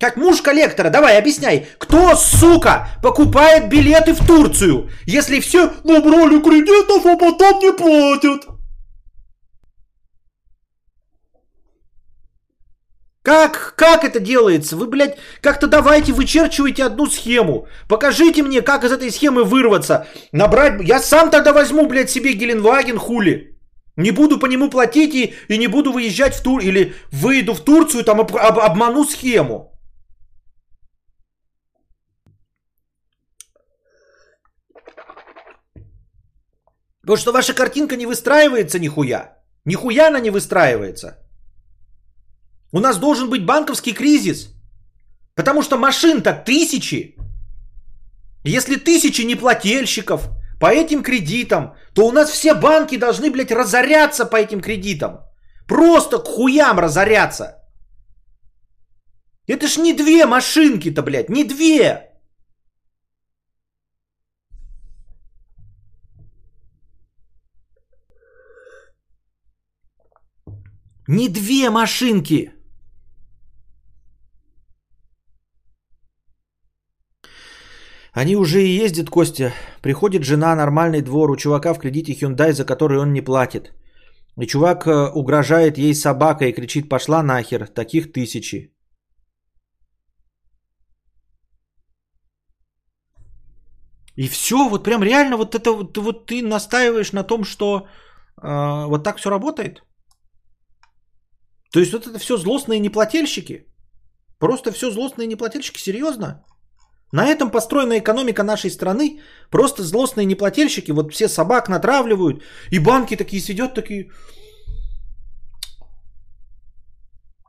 Как 0.01 0.17
муж 0.17 0.41
коллектора, 0.41 0.89
давай 0.89 1.19
объясняй, 1.19 1.67
кто, 1.77 2.15
сука, 2.15 2.87
покупает 3.03 3.69
билеты 3.69 4.13
в 4.13 4.25
Турцию, 4.25 4.89
если 5.05 5.39
все 5.39 5.71
набрали 5.83 6.41
кредитов, 6.41 7.05
а 7.05 7.15
потом 7.15 7.59
не 7.59 7.71
платят? 7.71 8.47
Как, 13.21 13.75
как 13.77 14.03
это 14.03 14.19
делается? 14.19 14.75
Вы, 14.75 14.87
блядь, 14.87 15.19
как-то 15.39 15.67
давайте 15.67 16.13
вычерчивайте 16.13 16.83
одну 16.83 17.05
схему. 17.05 17.67
Покажите 17.87 18.41
мне, 18.41 18.63
как 18.63 18.83
из 18.83 18.91
этой 18.91 19.11
схемы 19.11 19.43
вырваться. 19.43 20.07
Набрать... 20.31 20.81
Я 20.81 20.99
сам 20.99 21.29
тогда 21.29 21.53
возьму, 21.53 21.85
блядь, 21.85 22.09
себе 22.09 22.33
Геленваген, 22.33 22.97
хули. 22.97 23.55
Не 23.97 24.09
буду 24.09 24.39
по 24.39 24.47
нему 24.47 24.71
платить 24.71 25.13
и, 25.13 25.35
и 25.47 25.57
не 25.59 25.67
буду 25.67 25.91
выезжать 25.91 26.33
в 26.33 26.41
Тур... 26.41 26.59
Или 26.59 26.95
выйду 27.11 27.53
в 27.53 27.59
Турцию, 27.59 28.03
там 28.03 28.19
об, 28.19 28.35
об, 28.35 28.57
обману 28.57 29.03
схему. 29.03 29.70
Потому 37.01 37.17
что 37.17 37.31
ваша 37.31 37.53
картинка 37.53 37.95
не 37.95 38.05
выстраивается 38.05 38.79
нихуя. 38.79 39.37
Нихуя 39.65 40.07
она 40.07 40.19
не 40.19 40.29
выстраивается. 40.29 41.17
У 42.71 42.79
нас 42.79 42.97
должен 42.97 43.29
быть 43.29 43.45
банковский 43.45 43.93
кризис. 43.93 44.49
Потому 45.35 45.63
что 45.63 45.77
машин-то 45.77 46.33
тысячи. 46.33 47.15
Если 48.43 48.75
тысячи 48.75 49.21
неплательщиков 49.21 50.29
по 50.59 50.67
этим 50.67 51.03
кредитам, 51.03 51.75
то 51.93 52.07
у 52.07 52.11
нас 52.11 52.29
все 52.29 52.53
банки 52.53 52.97
должны, 52.97 53.31
блядь, 53.31 53.51
разоряться 53.51 54.25
по 54.25 54.35
этим 54.35 54.61
кредитам. 54.61 55.21
Просто 55.67 56.19
к 56.19 56.27
хуям 56.27 56.79
разоряться. 56.79 57.57
Это 59.47 59.67
ж 59.67 59.77
не 59.77 59.93
две 59.93 60.25
машинки-то, 60.25 61.01
блядь, 61.01 61.29
не 61.29 61.43
две. 61.43 62.10
Не 71.07 71.29
две 71.29 71.69
машинки. 71.69 72.51
Они 78.13 78.35
уже 78.35 78.61
и 78.61 78.83
ездят, 78.83 79.09
Костя. 79.09 79.53
Приходит 79.81 80.23
жена, 80.23 80.55
нормальный 80.55 81.01
двор, 81.01 81.31
у 81.31 81.37
чувака 81.37 81.73
в 81.73 81.79
кредите 81.79 82.13
Hyundai, 82.13 82.51
за 82.51 82.65
который 82.65 82.99
он 82.99 83.13
не 83.13 83.21
платит. 83.21 83.73
И 84.37 84.47
чувак 84.47 84.85
э, 84.85 85.11
угрожает 85.13 85.77
ей 85.77 85.95
собакой 85.95 86.49
и 86.49 86.53
кричит 86.53 86.89
«пошла 86.89 87.23
нахер». 87.23 87.67
Таких 87.67 88.11
тысячи. 88.11 88.73
И 94.17 94.27
все, 94.27 94.69
вот 94.69 94.83
прям 94.83 95.03
реально 95.03 95.37
вот 95.37 95.55
это 95.55 95.71
вот, 95.71 95.97
вот 95.97 96.25
ты 96.27 96.41
настаиваешь 96.41 97.13
на 97.13 97.23
том, 97.23 97.43
что 97.43 97.87
э, 98.41 98.85
вот 98.87 99.03
так 99.03 99.17
все 99.17 99.29
работает. 99.29 99.83
То 101.71 101.79
есть 101.79 101.93
вот 101.93 102.07
это 102.07 102.19
все 102.19 102.37
злостные 102.37 102.79
неплательщики. 102.79 103.65
Просто 104.39 104.71
все 104.71 104.91
злостные 104.91 105.27
неплательщики, 105.27 105.79
серьезно? 105.79 106.43
На 107.13 107.27
этом 107.27 107.51
построена 107.51 107.99
экономика 107.99 108.43
нашей 108.43 108.69
страны. 108.69 109.21
Просто 109.49 109.83
злостные 109.83 110.25
неплательщики, 110.25 110.91
вот 110.91 111.13
все 111.13 111.29
собак 111.29 111.69
натравливают, 111.69 112.43
и 112.71 112.79
банки 112.79 113.15
такие 113.15 113.41
сидят, 113.41 113.73
такие... 113.75 114.11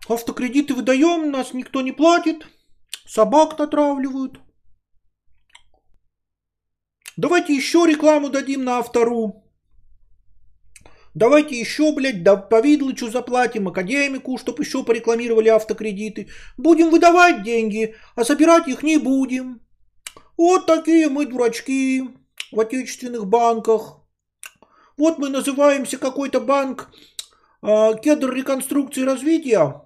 Автокредиты 0.08 0.74
выдаем, 0.74 1.30
нас 1.30 1.54
никто 1.54 1.80
не 1.80 1.92
платит, 1.92 2.46
собак 3.06 3.58
натравливают. 3.58 4.40
Давайте 7.16 7.54
еще 7.54 7.86
рекламу 7.86 8.30
дадим 8.30 8.64
на 8.64 8.78
автору. 8.78 9.41
Давайте 11.14 11.60
еще, 11.60 11.92
блядь, 11.92 12.22
да 12.22 12.36
повидлычу 12.36 13.10
заплатим, 13.10 13.68
академику, 13.68 14.38
чтобы 14.38 14.62
еще 14.62 14.82
порекламировали 14.82 15.48
автокредиты. 15.48 16.28
Будем 16.56 16.90
выдавать 16.90 17.42
деньги, 17.42 17.94
а 18.16 18.24
собирать 18.24 18.66
их 18.68 18.82
не 18.82 18.96
будем. 18.98 19.60
Вот 20.38 20.66
такие 20.66 21.08
мы 21.08 21.26
дурачки 21.26 22.02
в 22.50 22.60
отечественных 22.60 23.26
банках. 23.26 24.00
Вот 24.96 25.18
мы 25.18 25.28
называемся 25.28 25.98
какой-то 25.98 26.40
банк 26.40 26.90
э, 27.62 27.92
Кедр 28.02 28.32
реконструкции 28.32 29.02
и 29.02 29.06
развития, 29.06 29.82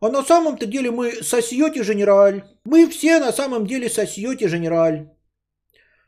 а 0.00 0.08
на 0.08 0.24
самом-то 0.24 0.66
деле 0.66 0.90
мы 0.90 1.22
сосьете 1.22 1.84
Женераль. 1.84 2.44
Мы 2.64 2.88
все 2.88 3.20
на 3.20 3.32
самом 3.32 3.66
деле 3.66 3.88
сосьете 3.88 4.48
Женераль. 4.48 5.08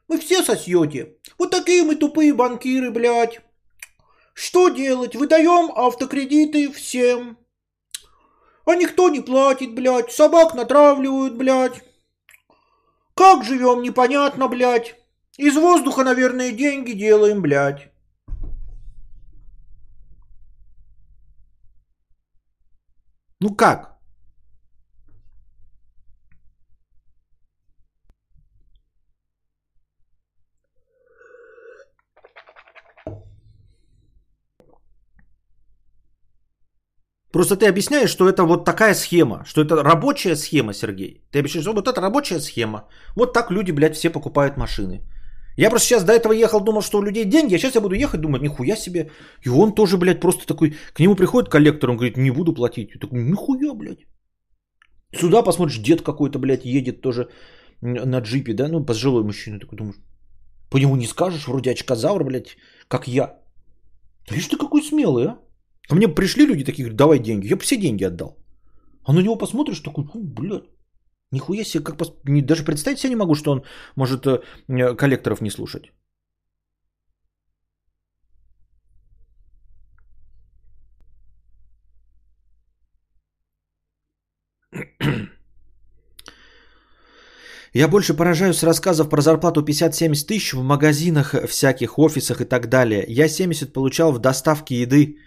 Мы 0.09 0.19
все 0.19 0.43
сосьете. 0.43 1.17
Вот 1.39 1.51
такие 1.51 1.83
мы 1.83 1.95
тупые 1.97 2.35
банкиры, 2.35 2.91
блядь. 2.91 3.41
Что 4.37 4.69
делать? 4.69 5.17
Выдаем 5.17 5.73
автокредиты 5.75 6.71
всем. 6.71 7.39
А 8.67 8.75
никто 8.77 9.09
не 9.09 9.21
платит, 9.21 9.75
блядь. 9.75 10.13
Собак 10.13 10.55
натравливают, 10.55 11.39
блядь. 11.39 11.83
Как 13.15 13.45
живем, 13.45 13.81
непонятно, 13.81 14.47
блядь. 14.49 14.95
Из 15.39 15.57
воздуха, 15.57 16.05
наверное, 16.05 16.53
деньги 16.53 16.93
делаем, 16.93 17.41
блядь. 17.41 17.91
Ну 23.41 23.55
как? 23.55 23.96
Просто 37.37 37.57
ты 37.57 37.69
объясняешь, 37.69 38.11
что 38.11 38.31
это 38.31 38.45
вот 38.45 38.65
такая 38.65 38.95
схема, 38.95 39.45
что 39.45 39.61
это 39.61 39.83
рабочая 39.83 40.37
схема, 40.37 40.73
Сергей. 40.73 41.21
Ты 41.31 41.41
объясняешь, 41.41 41.65
что 41.65 41.75
вот 41.75 41.87
это 41.87 42.01
рабочая 42.01 42.41
схема. 42.41 42.89
Вот 43.15 43.35
так 43.35 43.51
люди, 43.51 43.73
блядь, 43.73 43.95
все 43.95 44.09
покупают 44.09 44.57
машины. 44.57 45.03
Я 45.59 45.69
просто 45.69 45.87
сейчас 45.87 46.05
до 46.05 46.13
этого 46.13 46.33
ехал, 46.33 46.65
думал, 46.65 46.81
что 46.81 46.99
у 46.99 47.03
людей 47.03 47.27
деньги, 47.27 47.55
а 47.55 47.59
сейчас 47.59 47.75
я 47.75 47.83
буду 47.83 47.95
ехать, 47.95 48.23
думать, 48.23 48.43
нихуя 48.43 48.77
себе. 48.77 49.11
И 49.45 49.51
он 49.51 49.75
тоже, 49.75 49.99
блядь, 49.99 50.21
просто 50.21 50.47
такой, 50.47 50.77
к 50.95 51.01
нему 51.01 51.15
приходит 51.15 51.51
коллектор, 51.51 51.91
он 51.91 51.97
говорит, 51.97 52.17
не 52.17 52.31
буду 52.31 52.55
платить. 52.55 52.95
Я 52.95 53.01
такой, 53.01 53.23
нихуя, 53.23 53.75
блядь. 53.75 54.07
Сюда 55.15 55.43
посмотришь, 55.43 55.83
дед 55.83 56.01
какой-то, 56.01 56.39
блядь, 56.39 56.65
едет 56.65 57.03
тоже 57.03 57.29
на 57.83 58.21
джипе, 58.21 58.55
да, 58.55 58.69
ну, 58.69 58.87
пожилой 58.87 59.25
мужчина. 59.25 59.61
Такой 59.61 59.77
думаешь, 59.77 59.97
по 60.71 60.79
нему 60.79 60.97
не 60.97 61.07
скажешь, 61.07 61.49
вроде 61.49 61.71
очкозавр, 61.71 62.25
блядь, 62.25 62.57
как 62.89 63.07
я. 63.07 63.39
Видишь 64.31 64.49
ты 64.49 64.57
какой 64.57 64.83
смелый, 64.83 65.27
а? 65.27 65.46
Ко 65.89 65.95
мне 65.95 66.09
пришли 66.09 66.47
люди 66.47 66.65
такие, 66.65 66.85
говорят, 66.85 66.97
давай 66.97 67.19
деньги. 67.19 67.47
Я 67.47 67.57
бы 67.57 67.63
все 67.63 67.77
деньги 67.77 68.05
отдал. 68.05 68.37
А 69.05 69.13
на 69.13 69.21
него 69.21 69.39
посмотришь, 69.39 69.81
такой, 69.81 70.05
блядь, 70.15 70.65
нихуя 71.31 71.65
себе, 71.65 71.85
как 71.85 71.97
пос... 71.97 72.13
даже 72.25 72.65
представить 72.65 72.99
себе 72.99 73.11
не 73.11 73.17
могу, 73.17 73.35
что 73.35 73.53
он 73.53 73.63
может 73.97 74.27
э, 74.27 74.41
коллекторов 74.97 75.41
не 75.41 75.51
слушать. 75.51 75.93
Я 87.73 87.89
больше 87.89 88.15
поражаюсь 88.15 88.63
рассказов 88.63 89.11
про 89.11 89.21
зарплату 89.21 89.63
50-70 89.63 90.27
тысяч 90.27 90.55
в 90.55 90.63
магазинах 90.63 91.35
всяких, 91.47 91.99
офисах 91.99 92.41
и 92.41 92.45
так 92.47 92.69
далее. 92.69 93.05
Я 93.07 93.29
70 93.29 93.73
получал 93.73 94.13
в 94.13 94.19
доставке 94.19 94.81
еды 94.81 95.19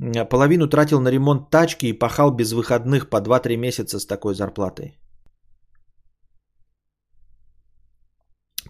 Половину 0.00 0.66
тратил 0.66 1.00
на 1.00 1.10
ремонт 1.10 1.50
тачки 1.50 1.86
и 1.86 1.98
пахал 1.98 2.30
без 2.30 2.52
выходных 2.52 3.08
по 3.08 3.20
2-3 3.20 3.56
месяца 3.56 3.98
с 4.00 4.06
такой 4.06 4.34
зарплатой. 4.34 4.98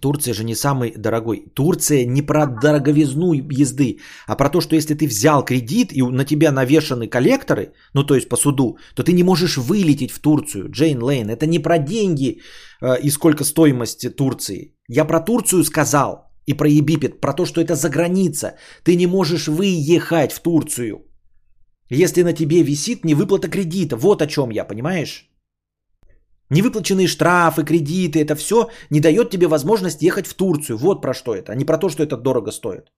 Турция 0.01 0.35
же 0.35 0.45
не 0.45 0.55
самый 0.55 0.93
дорогой. 0.97 1.45
Турция 1.55 2.05
не 2.07 2.23
про 2.23 2.47
дороговизну 2.47 3.33
езды, 3.33 3.99
а 4.27 4.37
про 4.37 4.51
то, 4.51 4.61
что 4.61 4.77
если 4.77 4.95
ты 4.95 5.07
взял 5.07 5.45
кредит 5.45 5.93
и 5.93 6.03
на 6.03 6.25
тебя 6.25 6.53
навешаны 6.53 7.09
коллекторы, 7.09 7.73
ну 7.95 8.05
то 8.05 8.15
есть 8.15 8.29
по 8.29 8.37
суду, 8.37 8.77
то 8.95 9.03
ты 9.03 9.13
не 9.13 9.23
можешь 9.23 9.57
вылететь 9.57 10.11
в 10.11 10.19
Турцию. 10.19 10.71
Джейн 10.71 11.03
Лейн, 11.03 11.31
это 11.31 11.47
не 11.47 11.59
про 11.59 11.79
деньги 11.79 12.41
э, 12.83 13.01
и 13.03 13.11
сколько 13.11 13.45
стоимости 13.45 14.11
Турции. 14.11 14.75
Я 14.89 15.07
про 15.07 15.21
Турцию 15.21 15.65
сказал 15.65 16.31
и 16.47 16.55
про 16.55 16.69
Египет, 16.69 17.21
про 17.21 17.33
то, 17.33 17.47
что 17.47 17.61
это 17.61 17.75
за 17.75 17.89
граница. 17.89 18.57
Ты 18.83 18.97
не 18.97 19.07
можешь 19.07 19.49
выехать 19.49 20.33
в 20.33 20.41
Турцию. 20.41 21.14
Если 21.91 22.23
на 22.23 22.33
тебе 22.33 22.63
висит 22.63 23.05
невыплата 23.05 23.49
кредита, 23.49 23.97
вот 23.97 24.23
о 24.23 24.27
чем 24.27 24.51
я, 24.51 24.65
понимаешь? 24.65 25.29
Невыплаченные 26.51 27.09
штрафы, 27.09 27.65
кредиты, 27.65 28.21
это 28.21 28.35
все 28.37 28.71
не 28.91 29.01
дает 29.01 29.31
тебе 29.31 29.49
возможность 29.49 30.03
ехать 30.03 30.27
в 30.27 30.35
Турцию. 30.35 30.79
Вот 30.79 31.03
про 31.03 31.15
что 31.15 31.35
это, 31.35 31.53
а 31.53 31.55
не 31.55 31.65
про 31.65 31.79
то, 31.79 31.89
что 31.89 32.03
это 32.03 32.17
дорого 32.17 32.53
стоит. 32.53 32.91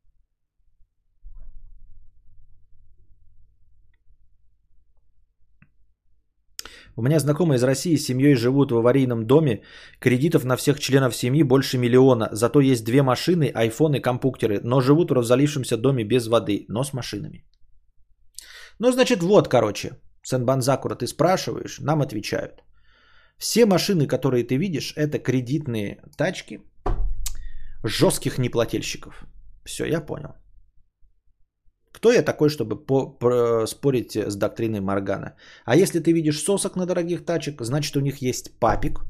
У 6.98 7.02
меня 7.02 7.18
знакомые 7.18 7.56
из 7.56 7.62
России 7.62 7.96
с 7.96 8.06
семьей 8.06 8.34
живут 8.34 8.72
в 8.72 8.76
аварийном 8.76 9.26
доме. 9.26 9.62
Кредитов 10.00 10.44
на 10.44 10.56
всех 10.56 10.80
членов 10.80 11.14
семьи 11.14 11.42
больше 11.42 11.76
миллиона. 11.76 12.28
Зато 12.32 12.60
есть 12.60 12.84
две 12.84 13.02
машины, 13.02 13.52
айфоны, 13.54 14.00
компьютеры. 14.00 14.60
Но 14.64 14.80
живут 14.80 15.10
в 15.10 15.14
развалившемся 15.14 15.76
доме 15.76 16.04
без 16.04 16.26
воды, 16.26 16.64
но 16.68 16.84
с 16.84 16.94
машинами. 16.94 17.44
Ну, 18.78 18.92
значит, 18.92 19.22
вот, 19.22 19.48
короче, 19.48 19.90
Сенбанзакура, 20.22 20.94
ты 20.94 21.06
спрашиваешь, 21.06 21.78
нам 21.80 22.02
отвечают. 22.02 22.62
Все 23.38 23.66
машины, 23.66 24.06
которые 24.06 24.44
ты 24.44 24.56
видишь, 24.56 24.92
это 24.96 25.18
кредитные 25.18 26.02
тачки 26.16 26.60
жестких 27.84 28.38
неплательщиков. 28.38 29.24
Все, 29.64 29.84
я 29.86 30.00
понял. 30.00 30.34
Кто 31.92 32.12
я 32.12 32.22
такой, 32.22 32.50
чтобы 32.50 32.76
по, 32.76 33.06
по, 33.06 33.66
спорить 33.66 34.16
с 34.16 34.36
доктриной 34.36 34.80
Моргана? 34.80 35.34
А 35.64 35.76
если 35.76 36.00
ты 36.00 36.12
видишь 36.12 36.42
сосок 36.42 36.76
на 36.76 36.86
дорогих 36.86 37.24
тачек, 37.24 37.62
значит 37.62 37.96
у 37.96 38.00
них 38.00 38.22
есть 38.22 38.58
папик 38.60 39.00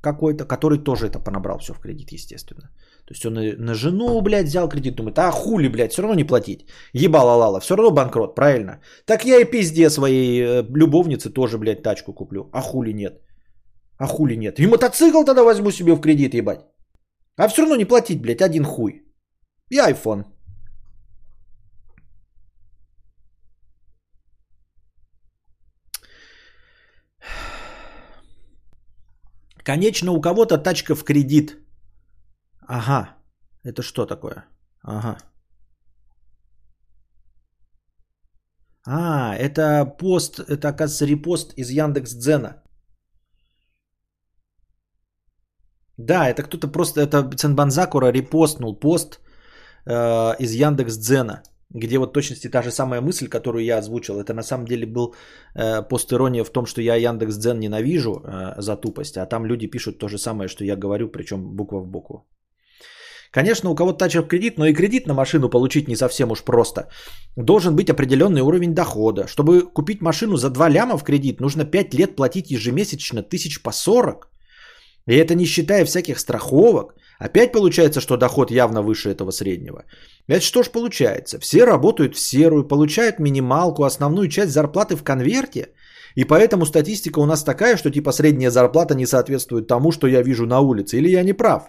какой-то, 0.00 0.44
который 0.44 0.78
тоже 0.78 1.06
это 1.06 1.18
понабрал 1.18 1.58
все 1.58 1.74
в 1.74 1.80
кредит, 1.80 2.12
естественно. 2.12 2.70
То 3.06 3.14
есть 3.14 3.26
он 3.26 3.34
на 3.34 3.74
жену, 3.74 4.20
блядь, 4.22 4.46
взял 4.46 4.68
кредит, 4.68 4.94
думает, 4.96 5.18
а 5.18 5.30
хули, 5.30 5.68
блядь, 5.68 5.92
все 5.92 6.02
равно 6.02 6.14
не 6.14 6.24
платить. 6.24 6.66
Ебала 6.94 7.34
лала, 7.36 7.60
все 7.60 7.76
равно 7.76 7.90
банкрот, 7.90 8.34
правильно? 8.34 8.80
Так 9.06 9.24
я 9.24 9.40
и 9.40 9.50
пизде 9.50 9.90
своей 9.90 10.40
э, 10.40 10.62
любовнице 10.74 11.30
тоже, 11.30 11.58
блядь, 11.58 11.82
тачку 11.82 12.12
куплю. 12.12 12.48
А 12.52 12.62
хули 12.62 12.92
нет? 12.92 13.20
А 13.98 14.06
хули 14.06 14.36
нет? 14.36 14.58
И 14.58 14.66
мотоцикл 14.66 15.24
тогда 15.24 15.42
возьму 15.42 15.70
себе 15.70 15.94
в 15.94 16.00
кредит, 16.00 16.34
ебать. 16.34 16.60
А 17.36 17.48
все 17.48 17.62
равно 17.62 17.76
не 17.76 17.84
платить, 17.84 18.20
блядь, 18.22 18.42
один 18.42 18.64
хуй. 18.64 19.02
И 19.70 19.78
iPhone. 19.78 20.24
Конечно, 29.64 30.12
у 30.12 30.20
кого-то 30.20 30.58
тачка 30.58 30.94
в 30.94 31.04
кредит. 31.04 31.61
Ага. 32.68 33.16
Это 33.64 33.82
что 33.82 34.06
такое? 34.06 34.44
Ага. 34.82 35.18
А, 38.84 39.34
это 39.36 39.84
пост, 39.98 40.40
это 40.40 40.68
оказывается 40.68 41.06
репост 41.06 41.52
из 41.56 41.70
Яндекс 41.70 42.14
Дзена. 42.14 42.62
Да, 45.98 46.28
это 46.28 46.42
кто-то 46.42 46.68
просто, 46.68 47.00
это 47.00 47.30
Ценбанзакура 47.36 48.10
репостнул 48.12 48.74
пост 48.80 49.20
э, 49.86 49.92
из 50.38 50.52
Яндекс 50.52 50.96
Дзена. 50.96 51.42
где 51.74 51.98
вот 51.98 52.12
точности 52.12 52.50
та 52.50 52.62
же 52.62 52.70
самая 52.70 53.00
мысль, 53.00 53.28
которую 53.28 53.64
я 53.64 53.78
озвучил. 53.78 54.20
Это 54.20 54.34
на 54.34 54.42
самом 54.42 54.66
деле 54.66 54.86
был 54.86 55.14
э, 55.54 55.82
постирония 55.88 56.44
в 56.44 56.50
том, 56.50 56.66
что 56.66 56.82
я 56.82 56.96
Яндекс.Дзен 56.96 57.58
ненавижу 57.60 58.10
э, 58.10 58.60
за 58.60 58.76
тупость, 58.76 59.16
а 59.16 59.26
там 59.26 59.46
люди 59.46 59.70
пишут 59.70 59.98
то 59.98 60.08
же 60.08 60.18
самое, 60.18 60.48
что 60.48 60.64
я 60.64 60.76
говорю, 60.76 61.08
причем 61.08 61.56
буква 61.56 61.80
в 61.80 61.86
букву. 61.86 62.26
Конечно, 63.32 63.70
у 63.70 63.74
кого-то 63.74 63.98
тача 63.98 64.22
в 64.22 64.28
кредит, 64.28 64.58
но 64.58 64.66
и 64.66 64.74
кредит 64.74 65.06
на 65.06 65.14
машину 65.14 65.48
получить 65.48 65.88
не 65.88 65.96
совсем 65.96 66.30
уж 66.30 66.42
просто. 66.42 66.88
Должен 67.36 67.74
быть 67.74 67.90
определенный 67.90 68.42
уровень 68.42 68.74
дохода. 68.74 69.26
Чтобы 69.26 69.62
купить 69.62 70.02
машину 70.02 70.36
за 70.36 70.50
2 70.50 70.68
ляма 70.68 70.98
в 70.98 71.02
кредит, 71.02 71.40
нужно 71.40 71.64
5 71.64 71.94
лет 71.94 72.16
платить 72.16 72.50
ежемесячно 72.50 73.22
тысяч 73.22 73.62
по 73.62 73.72
40. 73.72 74.28
И 75.06 75.14
это 75.14 75.34
не 75.34 75.46
считая 75.46 75.86
всяких 75.86 76.18
страховок. 76.18 76.94
Опять 77.18 77.52
получается, 77.52 78.00
что 78.00 78.16
доход 78.16 78.50
явно 78.50 78.82
выше 78.82 79.08
этого 79.08 79.30
среднего. 79.32 79.84
Это 80.28 80.44
что 80.44 80.62
ж 80.62 80.70
получается? 80.70 81.38
Все 81.40 81.64
работают 81.64 82.16
в 82.16 82.20
серую, 82.20 82.68
получают 82.68 83.18
минималку, 83.18 83.84
основную 83.84 84.28
часть 84.28 84.52
зарплаты 84.52 84.94
в 84.94 85.02
конверте. 85.02 85.68
И 86.16 86.24
поэтому 86.24 86.66
статистика 86.66 87.20
у 87.20 87.26
нас 87.26 87.44
такая, 87.44 87.78
что 87.78 87.90
типа 87.90 88.12
средняя 88.12 88.50
зарплата 88.50 88.94
не 88.94 89.06
соответствует 89.06 89.66
тому, 89.66 89.90
что 89.90 90.06
я 90.06 90.22
вижу 90.22 90.46
на 90.46 90.60
улице. 90.60 90.98
Или 90.98 91.08
я 91.08 91.22
не 91.22 91.32
прав? 91.32 91.62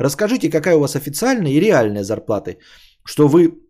Расскажите, 0.00 0.50
какая 0.50 0.76
у 0.76 0.80
вас 0.80 0.96
официальная 0.96 1.52
и 1.52 1.60
реальная 1.60 2.04
зарплаты, 2.04 2.58
что 3.04 3.28
вы 3.28 3.60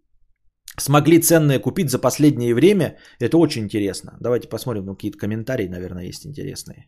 смогли 0.78 1.20
ценное 1.20 1.58
купить 1.58 1.90
за 1.90 1.98
последнее 1.98 2.54
время. 2.54 2.98
Это 3.18 3.36
очень 3.36 3.62
интересно. 3.62 4.16
Давайте 4.20 4.48
посмотрим, 4.48 4.84
ну 4.84 4.94
какие-то 4.94 5.18
комментарии, 5.18 5.68
наверное, 5.68 6.04
есть 6.04 6.26
интересные 6.26 6.86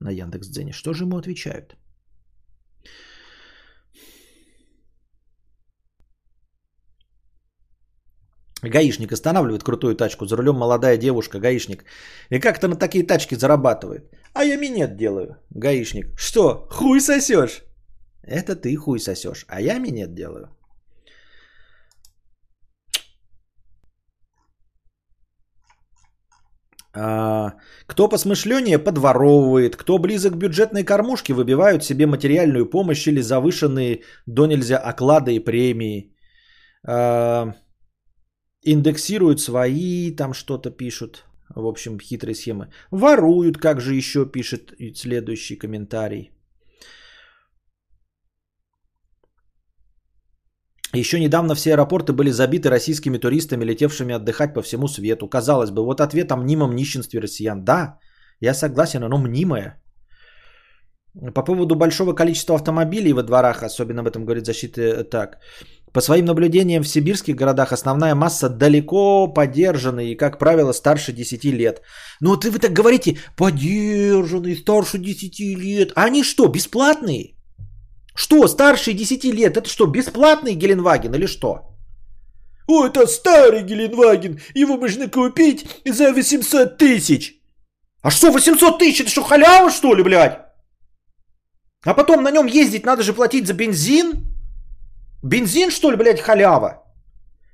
на 0.00 0.10
Яндекс.Дзене. 0.10 0.72
Что 0.72 0.92
же 0.92 1.04
ему 1.04 1.18
отвечают? 1.18 1.76
Гаишник 8.62 9.12
останавливает 9.12 9.62
крутую 9.62 9.94
тачку, 9.94 10.26
за 10.26 10.36
рулем 10.36 10.56
молодая 10.56 10.98
девушка, 10.98 11.38
гаишник. 11.38 11.84
И 12.30 12.40
как-то 12.40 12.66
на 12.66 12.76
такие 12.76 13.06
тачки 13.06 13.36
зарабатывает. 13.36 14.10
А 14.34 14.44
я 14.44 14.56
минет 14.56 14.96
делаю, 14.96 15.36
гаишник. 15.50 16.06
Что, 16.18 16.66
хуй 16.70 17.00
сосешь? 17.00 17.69
Это 18.22 18.54
ты 18.56 18.76
хуй 18.76 18.98
сосешь, 18.98 19.44
а 19.48 19.60
я 19.60 19.78
минет 19.78 20.14
делаю. 20.14 20.48
А, 26.92 27.54
кто 27.86 28.08
посмышленнее 28.08 28.78
подворовывает, 28.78 29.76
кто 29.76 29.98
близок 29.98 30.32
к 30.32 30.36
бюджетной 30.36 30.84
кормушке, 30.84 31.34
выбивают 31.34 31.84
себе 31.84 32.06
материальную 32.06 32.66
помощь 32.66 33.06
или 33.06 33.20
завышенные 33.20 34.02
до 34.26 34.46
нельзя 34.46 34.78
оклады 34.78 35.36
и 35.36 35.44
премии. 35.44 36.14
А, 36.86 37.54
индексируют 38.62 39.40
свои, 39.40 40.10
там 40.16 40.34
что-то 40.34 40.70
пишут. 40.70 41.24
В 41.54 41.66
общем, 41.66 41.98
хитрые 42.00 42.34
схемы. 42.34 42.72
Воруют, 42.90 43.58
как 43.58 43.80
же 43.80 43.94
еще 43.94 44.24
пишет 44.24 44.72
следующий 44.94 45.56
комментарий. 45.56 46.30
Еще 50.92 51.20
недавно 51.20 51.54
все 51.54 51.70
аэропорты 51.70 52.12
были 52.12 52.30
забиты 52.30 52.68
российскими 52.68 53.18
туристами, 53.18 53.64
летевшими 53.64 54.14
отдыхать 54.14 54.54
по 54.54 54.62
всему 54.62 54.88
свету. 54.88 55.28
Казалось 55.28 55.70
бы, 55.70 55.84
вот 55.84 56.00
ответ 56.00 56.32
о 56.32 56.36
мнимом 56.36 56.74
нищенстве 56.74 57.20
россиян. 57.20 57.64
Да, 57.64 57.98
я 58.40 58.54
согласен, 58.54 59.04
оно 59.04 59.18
мнимое. 59.18 59.80
По 61.34 61.42
поводу 61.42 61.74
большого 61.74 62.12
количества 62.12 62.54
автомобилей 62.54 63.12
во 63.12 63.22
дворах, 63.22 63.62
особенно 63.62 64.00
об 64.00 64.06
этом 64.06 64.24
говорит 64.24 64.46
защита 64.46 64.80
э, 64.80 65.04
так. 65.04 65.38
По 65.92 66.00
своим 66.00 66.24
наблюдениям 66.24 66.84
в 66.84 66.88
сибирских 66.88 67.34
городах 67.34 67.72
основная 67.72 68.14
масса 68.14 68.48
далеко 68.48 69.26
подержанные 69.26 70.12
и, 70.12 70.16
как 70.16 70.38
правило, 70.38 70.72
старше 70.72 71.12
10 71.12 71.44
лет. 71.44 71.82
Ну 72.20 72.30
вот 72.30 72.44
вы 72.44 72.58
так 72.58 72.72
говорите, 72.72 73.18
подержанные, 73.36 74.56
старше 74.56 74.98
10 74.98 75.40
лет. 75.40 75.92
Они 75.96 76.22
что, 76.22 76.46
бесплатные? 76.46 77.34
Что, 78.14 78.46
старше 78.48 78.92
10 78.92 79.24
лет, 79.24 79.56
это 79.56 79.68
что, 79.68 79.86
бесплатный 79.86 80.54
Геленваген 80.54 81.14
или 81.14 81.26
что? 81.26 81.70
О, 82.66 82.86
это 82.86 83.06
старый 83.06 83.62
Геленваген, 83.62 84.40
его 84.54 84.76
можно 84.76 85.08
купить 85.08 85.66
за 85.84 86.12
800 86.12 86.78
тысяч. 86.78 87.40
А 88.02 88.10
что, 88.10 88.30
800 88.30 88.78
тысяч, 88.78 89.00
это 89.00 89.10
что, 89.10 89.22
халява 89.22 89.70
что 89.70 89.94
ли, 89.94 90.02
блядь? 90.02 90.40
А 91.84 91.94
потом 91.94 92.22
на 92.22 92.30
нем 92.30 92.46
ездить 92.46 92.84
надо 92.84 93.02
же 93.02 93.12
платить 93.12 93.46
за 93.46 93.54
бензин? 93.54 94.26
Бензин, 95.22 95.70
что 95.70 95.90
ли, 95.90 95.96
блядь, 95.96 96.20
халява? 96.20 96.84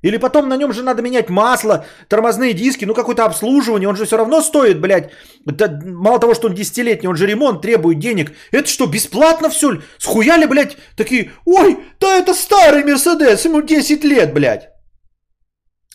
Или 0.06 0.18
потом 0.18 0.48
на 0.48 0.56
нем 0.56 0.72
же 0.72 0.84
надо 0.84 1.02
менять 1.02 1.30
масло, 1.30 1.84
тормозные 2.06 2.52
диски, 2.52 2.84
ну 2.84 2.94
какое-то 2.94 3.24
обслуживание, 3.24 3.88
он 3.88 3.96
же 3.96 4.04
все 4.04 4.16
равно 4.16 4.40
стоит, 4.40 4.80
блядь. 4.80 5.10
Да, 5.44 5.80
мало 5.84 6.20
того, 6.20 6.32
что 6.34 6.46
он 6.46 6.54
десятилетний, 6.54 7.08
он 7.08 7.16
же 7.16 7.26
ремонт 7.26 7.60
требует 7.60 7.98
денег. 7.98 8.32
Это 8.52 8.68
что, 8.68 8.86
бесплатно 8.86 9.50
все 9.50 9.72
ли? 9.72 9.80
Схуяли, 9.98 10.46
блядь, 10.46 10.76
такие, 10.96 11.32
ой, 11.44 11.80
да 11.98 12.18
это 12.18 12.34
старый 12.34 12.84
Мерседес, 12.84 13.44
ему 13.44 13.62
10 13.62 14.04
лет, 14.04 14.32
блядь. 14.32 14.68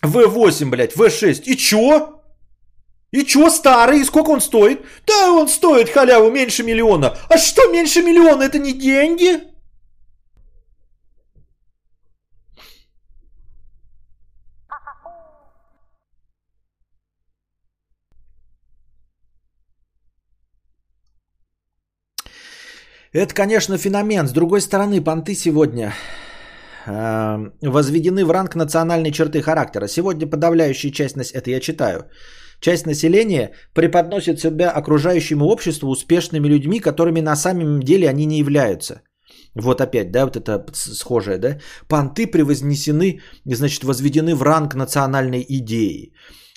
В8, 0.04 0.66
блядь, 0.66 0.94
В6. 0.94 1.44
И 1.44 1.56
чё? 1.56 2.20
И 3.12 3.24
чё 3.24 3.48
старый? 3.48 4.00
И 4.00 4.04
сколько 4.04 4.28
он 4.28 4.42
стоит? 4.42 4.82
Да 5.06 5.32
он 5.32 5.48
стоит 5.48 5.88
халяву 5.88 6.30
меньше 6.30 6.64
миллиона. 6.64 7.16
А 7.30 7.38
что 7.38 7.72
меньше 7.72 8.02
миллиона? 8.02 8.42
Это 8.42 8.58
не 8.58 8.74
деньги? 8.74 9.51
Это, 23.12 23.34
конечно, 23.34 23.76
феномен. 23.78 24.26
С 24.26 24.32
другой 24.32 24.60
стороны, 24.60 25.02
понты 25.02 25.34
сегодня 25.34 25.92
э, 26.86 27.50
возведены 27.60 28.24
в 28.24 28.30
ранг 28.30 28.54
национальной 28.54 29.12
черты 29.12 29.42
характера. 29.42 29.86
Сегодня 29.86 30.26
подавляющая 30.26 30.90
часть, 30.90 31.16
это 31.16 31.50
я 31.50 31.60
читаю, 31.60 32.06
часть 32.60 32.86
населения 32.86 33.52
преподносит 33.74 34.40
себя 34.40 34.70
окружающему 34.70 35.44
обществу 35.44 35.90
успешными 35.90 36.48
людьми, 36.48 36.80
которыми 36.80 37.20
на 37.20 37.36
самом 37.36 37.82
деле 37.82 38.08
они 38.08 38.24
не 38.24 38.38
являются. 38.38 39.02
Вот 39.54 39.82
опять, 39.82 40.10
да, 40.10 40.24
вот 40.24 40.36
это 40.36 40.64
схожее, 40.72 41.36
да. 41.36 41.58
Понты 41.88 42.26
превознесены, 42.26 43.20
значит, 43.44 43.84
возведены 43.84 44.34
в 44.34 44.42
ранг 44.42 44.74
национальной 44.74 45.44
идеи. 45.46 46.14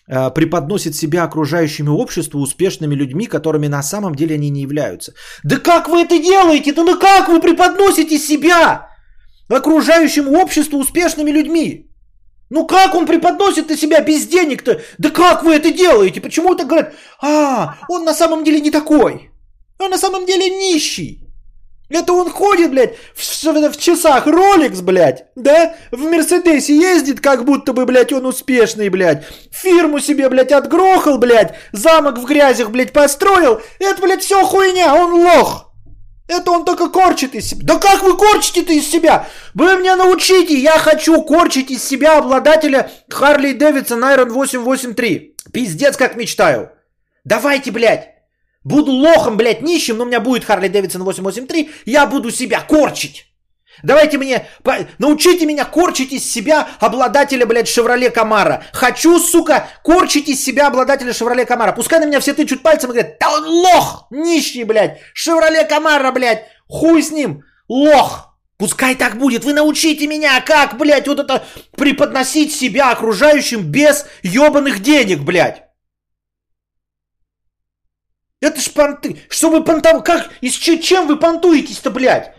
Э, 0.07 0.29
преподносит 0.29 0.95
себя 0.95 1.23
окружающему 1.23 1.97
обществу 1.97 2.39
успешными 2.39 2.93
людьми, 2.93 3.25
которыми 3.25 3.65
на 3.65 3.81
самом 3.81 4.13
деле 4.13 4.35
они 4.35 4.51
не 4.51 4.61
являются. 4.61 5.13
Да 5.43 5.57
как 5.57 5.89
вы 5.89 6.03
это 6.03 6.19
делаете? 6.19 6.73
Да 6.73 6.83
ну 6.83 6.99
как 6.99 7.27
вы 7.27 7.41
преподносите 7.41 8.19
себя 8.19 8.87
окружающему 9.49 10.39
обществу 10.39 10.77
успешными 10.77 11.31
людьми? 11.31 11.89
Ну 12.51 12.67
как 12.67 12.93
он 12.93 13.07
преподносит 13.07 13.67
на 13.69 13.75
себя 13.75 13.99
без 14.01 14.27
денег-то? 14.27 14.79
Да 14.99 15.09
как 15.09 15.43
вы 15.43 15.55
это 15.55 15.71
делаете? 15.71 16.21
Почему 16.21 16.53
это 16.53 16.65
говорят? 16.65 16.93
А, 17.19 17.77
он 17.89 18.05
на 18.05 18.13
самом 18.13 18.43
деле 18.43 18.61
не 18.61 18.69
такой. 18.69 19.31
Он 19.79 19.89
на 19.89 19.97
самом 19.97 20.27
деле 20.27 20.51
нищий. 20.51 21.24
Это 21.89 22.13
он 22.13 22.29
ходит, 22.31 22.71
блядь, 22.71 22.95
в, 23.13 23.21
в, 23.21 23.71
в 23.71 23.77
часах 23.77 24.25
Rolex, 24.25 24.81
блядь, 24.81 25.25
да? 25.35 25.75
В 25.91 25.99
Мерседесе 25.99 26.75
ездит, 26.75 27.21
как 27.21 27.45
будто 27.45 27.73
бы, 27.73 27.85
блядь, 27.85 28.11
он 28.11 28.25
успешный, 28.25 28.89
блядь. 28.89 29.23
Фирму 29.51 29.99
себе, 29.99 30.27
блядь, 30.29 30.51
отгрохал, 30.51 31.19
блядь. 31.19 31.53
Замок 31.73 32.17
в 32.17 32.25
грязях, 32.25 32.71
блядь, 32.71 32.91
построил. 32.91 33.61
Это, 33.79 34.01
блядь, 34.01 34.23
все 34.23 34.43
хуйня, 34.43 34.95
он 34.95 35.13
лох. 35.13 35.73
Это 36.27 36.49
он 36.49 36.65
только 36.65 36.89
корчит 36.89 37.35
из 37.35 37.49
себя. 37.49 37.61
Да 37.63 37.75
как 37.77 38.01
вы 38.01 38.17
корчите-то 38.17 38.73
из 38.73 38.89
себя? 38.89 39.27
Вы 39.53 39.77
меня 39.77 39.95
научите, 39.95 40.57
я 40.57 40.79
хочу 40.79 41.21
корчить 41.21 41.69
из 41.69 41.83
себя 41.83 42.17
обладателя 42.17 42.89
Харли 43.09 43.53
Дэвидсон 43.53 44.03
Iron 44.03 44.29
883. 44.31 45.35
Пиздец, 45.53 45.95
как 45.97 46.15
мечтаю. 46.15 46.71
Давайте, 47.25 47.69
блядь. 47.71 48.14
Буду 48.65 48.91
лохом, 48.91 49.37
блядь, 49.37 49.61
нищим, 49.61 49.97
но 49.97 50.03
у 50.03 50.07
меня 50.07 50.19
будет 50.19 50.43
Харли 50.43 50.67
Дэвидсон 50.67 51.03
883, 51.03 51.69
я 51.85 52.07
буду 52.07 52.31
себя 52.31 52.61
корчить. 52.61 53.27
Давайте 53.83 54.17
мне, 54.17 54.47
научите 54.97 55.45
меня 55.45 55.65
корчить 55.65 56.11
из 56.11 56.29
себя 56.29 56.67
обладателя, 56.79 57.45
блядь, 57.45 57.67
Шевроле 57.67 58.09
Камара. 58.09 58.63
Хочу, 58.73 59.19
сука, 59.19 59.67
корчить 59.83 60.29
из 60.29 60.43
себя 60.43 60.67
обладателя 60.67 61.13
Шевроле 61.13 61.45
Камара. 61.45 61.73
Пускай 61.73 61.99
на 61.99 62.05
меня 62.05 62.19
все 62.19 62.33
тычут 62.33 62.63
пальцем 62.63 62.89
и 62.89 62.93
говорят, 62.93 63.19
да 63.19 63.33
он 63.33 63.45
лох, 63.45 64.07
нищий, 64.09 64.63
блядь, 64.63 64.97
Шевроле 65.13 65.63
Камара, 65.65 66.11
блядь, 66.11 66.45
хуй 66.67 67.03
с 67.03 67.11
ним, 67.11 67.43
лох. 67.67 68.35
Пускай 68.57 68.95
так 68.95 69.17
будет, 69.17 69.43
вы 69.43 69.53
научите 69.53 70.07
меня, 70.07 70.41
как, 70.41 70.77
блядь, 70.77 71.07
вот 71.07 71.19
это 71.19 71.43
преподносить 71.77 72.55
себя 72.55 72.89
окружающим 72.91 73.61
без 73.61 74.07
ебаных 74.23 74.79
денег, 74.79 75.19
блядь. 75.19 75.64
Это 78.45 78.61
ж 78.61 78.73
понты. 78.73 79.17
Что 79.29 79.49
вы 79.49 79.63
понтов... 79.63 80.03
Как? 80.03 80.29
Из 80.41 80.53
чем 80.53 81.07
вы 81.07 81.19
понтуетесь-то, 81.19 81.89
блядь? 81.89 82.35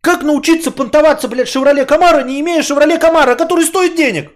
Как 0.00 0.22
научиться 0.22 0.70
понтоваться, 0.70 1.28
блядь, 1.28 1.48
Шевроле 1.48 1.84
Камара, 1.84 2.22
не 2.22 2.38
имея 2.40 2.62
Шевроле 2.62 2.98
Камара, 2.98 3.34
который 3.34 3.64
стоит 3.64 3.96
денег? 3.96 4.30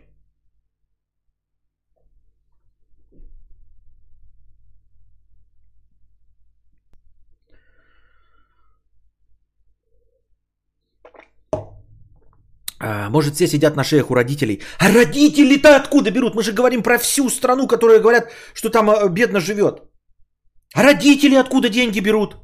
А, 12.80 13.08
может, 13.08 13.34
все 13.34 13.46
сидят 13.46 13.76
на 13.76 13.84
шеях 13.84 14.10
у 14.10 14.14
родителей. 14.14 14.62
А 14.80 14.90
родители-то 14.90 15.76
откуда 15.76 16.10
берут? 16.10 16.34
Мы 16.34 16.42
же 16.42 16.52
говорим 16.52 16.82
про 16.82 16.98
всю 16.98 17.30
страну, 17.30 17.68
которая 17.68 18.00
говорят, 18.00 18.32
что 18.52 18.68
там 18.68 18.90
а, 18.90 19.08
бедно 19.08 19.38
живет. 19.40 19.91
А 20.74 20.82
родители 20.82 21.34
откуда 21.34 21.68
деньги 21.68 22.00
берут? 22.00 22.36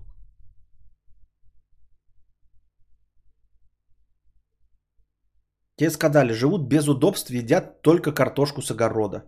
Те 5.76 5.90
сказали, 5.90 6.32
живут 6.32 6.68
без 6.68 6.88
удобств, 6.88 7.30
едят 7.30 7.82
только 7.82 8.12
картошку 8.12 8.62
с 8.62 8.70
огорода. 8.70 9.24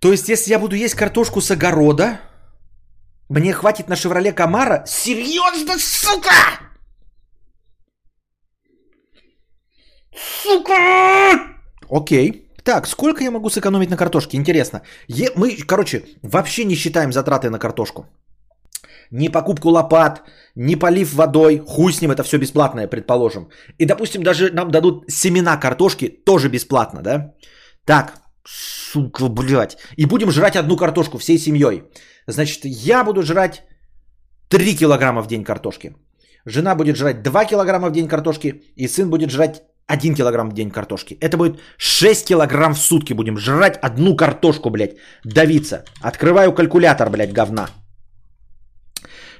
То 0.00 0.12
есть, 0.12 0.28
если 0.28 0.52
я 0.52 0.58
буду 0.58 0.76
есть 0.76 0.94
картошку 0.94 1.40
с 1.40 1.50
огорода, 1.50 2.20
мне 3.28 3.52
хватит 3.52 3.88
на 3.88 3.96
Шевроле 3.96 4.32
Камара? 4.32 4.84
Серьезно, 4.86 5.78
сука! 5.78 6.70
Сука! 10.42 11.60
Окей. 11.90 12.49
Так, 12.64 12.86
сколько 12.86 13.22
я 13.22 13.30
могу 13.30 13.50
сэкономить 13.50 13.90
на 13.90 13.96
картошке? 13.96 14.36
Интересно. 14.36 14.82
Е- 15.08 15.32
мы, 15.36 15.56
короче, 15.66 16.04
вообще 16.22 16.64
не 16.64 16.74
считаем 16.74 17.12
затраты 17.12 17.50
на 17.50 17.58
картошку. 17.58 18.06
Ни 19.10 19.28
покупку 19.28 19.70
лопат, 19.70 20.22
ни 20.54 20.76
полив 20.76 21.14
водой, 21.14 21.62
хуй 21.66 21.92
с 21.92 22.00
ним, 22.00 22.10
это 22.10 22.22
все 22.22 22.38
бесплатное, 22.38 22.86
предположим. 22.86 23.48
И, 23.78 23.86
допустим, 23.86 24.22
даже 24.22 24.50
нам 24.52 24.70
дадут 24.70 25.10
семена 25.10 25.56
картошки, 25.56 26.08
тоже 26.24 26.48
бесплатно, 26.48 27.02
да? 27.02 27.34
Так, 27.84 28.14
сука, 28.46 29.28
блядь. 29.28 29.76
И 29.96 30.06
будем 30.06 30.30
жрать 30.30 30.56
одну 30.56 30.76
картошку 30.76 31.18
всей 31.18 31.38
семьей. 31.38 31.82
Значит, 32.26 32.64
я 32.64 33.04
буду 33.04 33.22
жрать 33.22 33.64
3 34.48 34.76
килограмма 34.76 35.22
в 35.22 35.26
день 35.26 35.44
картошки. 35.44 35.94
Жена 36.46 36.74
будет 36.74 36.96
жрать 36.96 37.22
2 37.22 37.44
килограмма 37.44 37.88
в 37.88 37.92
день 37.92 38.08
картошки, 38.08 38.62
и 38.76 38.88
сын 38.88 39.10
будет 39.10 39.30
жрать 39.30 39.62
1 39.90 40.14
килограмм 40.14 40.50
в 40.50 40.54
день 40.54 40.70
картошки. 40.70 41.18
Это 41.20 41.36
будет 41.36 41.60
6 41.78 42.28
килограмм 42.28 42.74
в 42.74 42.78
сутки 42.78 43.14
будем 43.14 43.38
жрать 43.38 43.78
одну 43.82 44.16
картошку, 44.16 44.70
блядь, 44.70 44.96
давиться. 45.24 45.84
Открываю 46.00 46.52
калькулятор, 46.52 47.10
блядь, 47.10 47.32
говна. 47.32 47.68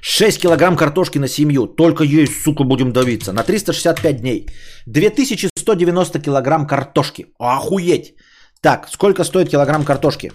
6 0.01 0.41
килограмм 0.41 0.75
картошки 0.75 1.19
на 1.19 1.27
семью. 1.27 1.67
Только 1.67 2.03
есть, 2.03 2.41
сука, 2.41 2.63
будем 2.63 2.91
давиться. 2.91 3.33
На 3.33 3.43
365 3.43 4.21
дней. 4.21 4.47
2190 4.87 6.19
килограмм 6.19 6.67
картошки. 6.67 7.25
Охуеть. 7.39 8.15
Так, 8.61 8.87
сколько 8.91 9.23
стоит 9.23 9.49
килограмм 9.49 9.83
картошки? 9.85 10.31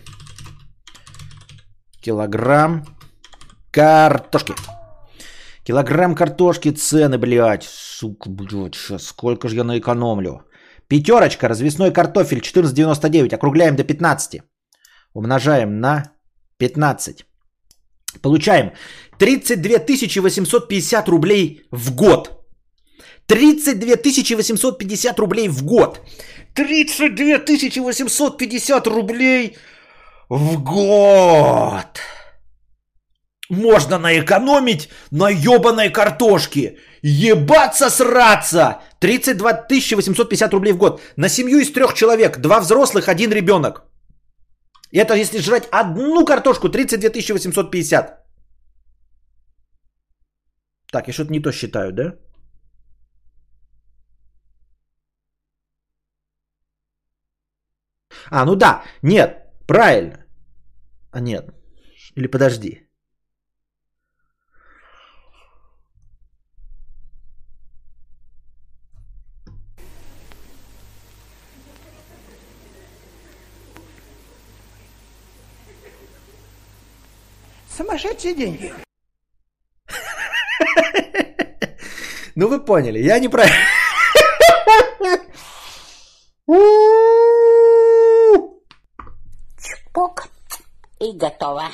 Килограмм 2.01 2.85
картошки. 3.73 4.55
Килограмм 5.67 6.15
картошки, 6.15 6.71
цены, 6.71 7.19
блядь. 7.19 7.65
Сука, 7.65 8.31
блядь, 8.31 8.75
сейчас 8.75 9.07
сколько 9.07 9.49
же 9.49 9.57
я 9.57 9.65
наэкономлю. 9.65 10.43
Пятерочка, 10.89 11.49
развесной 11.49 11.93
картофель, 11.93 12.39
14,99. 12.39 13.35
Округляем 13.35 13.75
до 13.75 13.83
15. 13.83 14.43
Умножаем 15.13 15.81
на 15.81 16.05
15. 16.59 17.27
Получаем 18.23 18.73
32 19.19 20.23
850 20.23 21.09
рублей 21.09 21.67
в 21.73 21.97
год. 21.97 22.31
32 23.27 24.37
850 24.37 25.19
рублей 25.19 25.49
в 25.49 25.65
год. 25.65 26.01
32 26.55 27.39
850 27.83 28.87
рублей 28.87 29.57
в 30.29 30.63
год 30.63 32.01
можно 33.51 33.99
наэкономить 33.99 34.89
на 35.11 35.31
ебаной 35.31 35.91
картошке. 35.91 36.79
Ебаться 37.03 37.91
сраться. 37.91 38.81
32 39.01 39.67
850 39.69 40.53
рублей 40.53 40.73
в 40.73 40.79
год. 40.79 41.01
На 41.17 41.29
семью 41.29 41.59
из 41.59 41.73
трех 41.73 41.95
человек. 41.95 42.39
Два 42.39 42.61
взрослых, 42.61 43.09
один 43.09 43.33
ребенок. 43.33 43.85
Это 44.93 45.15
если 45.15 45.39
жрать 45.39 45.69
одну 45.71 46.25
картошку, 46.25 46.69
32 46.69 47.35
850. 47.35 48.27
Так, 50.93 51.09
я 51.09 51.13
что-то 51.13 51.33
не 51.33 51.43
то 51.43 51.53
считаю, 51.53 51.93
да? 51.93 52.15
А, 58.31 58.45
ну 58.45 58.57
да, 58.57 58.83
нет, 59.03 59.37
правильно. 59.67 60.25
А 61.13 61.21
нет, 61.21 61.45
или 62.17 62.27
подожди. 62.27 62.86
Сумасшедшие 77.77 78.35
деньги. 78.35 78.73
Ну 82.39 82.49
вы 82.49 82.61
поняли, 82.61 82.99
я 82.99 83.19
не 83.19 83.29
про... 83.29 83.45
Чпок. 89.59 90.29
И 91.01 91.13
готово. 91.13 91.71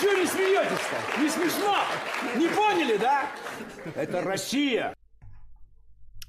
Чего 0.00 0.12
не 0.12 0.26
смеетесь-то? 0.26 1.20
Не 1.20 1.28
смешно? 1.28 1.76
Не 2.34 2.48
поняли, 2.48 2.96
да? 2.96 3.30
Это 3.94 4.22
Россия. 4.22 4.96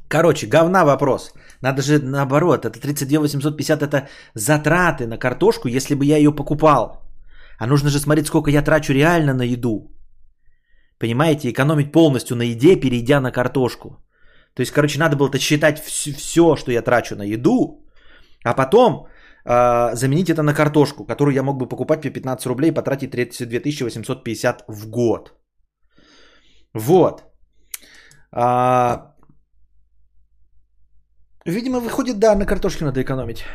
Короче, 0.07 0.47
говна 0.47 0.85
вопрос. 0.85 1.33
Надо 1.61 1.81
же 1.81 1.99
наоборот, 1.99 2.65
это 2.65 2.79
32 2.79 3.19
850 3.19 3.81
это 3.81 4.07
затраты 4.35 5.07
на 5.07 5.17
картошку, 5.17 5.67
если 5.67 5.95
бы 5.95 6.05
я 6.05 6.17
ее 6.17 6.31
покупал. 6.31 7.01
А 7.59 7.67
нужно 7.67 7.89
же 7.89 7.99
смотреть, 7.99 8.27
сколько 8.27 8.51
я 8.51 8.61
трачу 8.61 8.93
реально 8.93 9.33
на 9.33 9.43
еду. 9.43 9.91
Понимаете, 10.99 11.49
экономить 11.49 11.91
полностью 11.91 12.35
на 12.37 12.43
еде, 12.43 12.75
перейдя 12.79 13.19
на 13.19 13.31
картошку. 13.31 13.97
То 14.53 14.61
есть, 14.61 14.71
короче, 14.71 14.99
надо 14.99 15.15
было 15.15 15.31
считать 15.39 15.79
все, 15.79 16.55
что 16.55 16.71
я 16.71 16.81
трачу 16.81 17.15
на 17.15 17.23
еду, 17.23 17.85
а 18.43 18.53
потом 18.53 19.07
э, 19.45 19.95
заменить 19.95 20.29
это 20.29 20.43
на 20.43 20.53
картошку, 20.53 21.05
которую 21.05 21.35
я 21.35 21.43
мог 21.43 21.57
бы 21.57 21.67
покупать 21.67 22.01
по 22.01 22.09
15 22.09 22.45
рублей 22.45 22.69
и 22.69 22.73
потратить 22.73 23.11
32 23.11 23.85
850 23.85 24.63
в 24.67 24.89
год. 24.89 25.33
Вот. 26.73 27.23
А, 28.31 29.14
Видимо, 31.45 31.79
выходит, 31.79 32.17
да, 32.19 32.35
на 32.35 32.45
картошке 32.45 32.85
надо 32.85 33.01
экономить. 33.01 33.45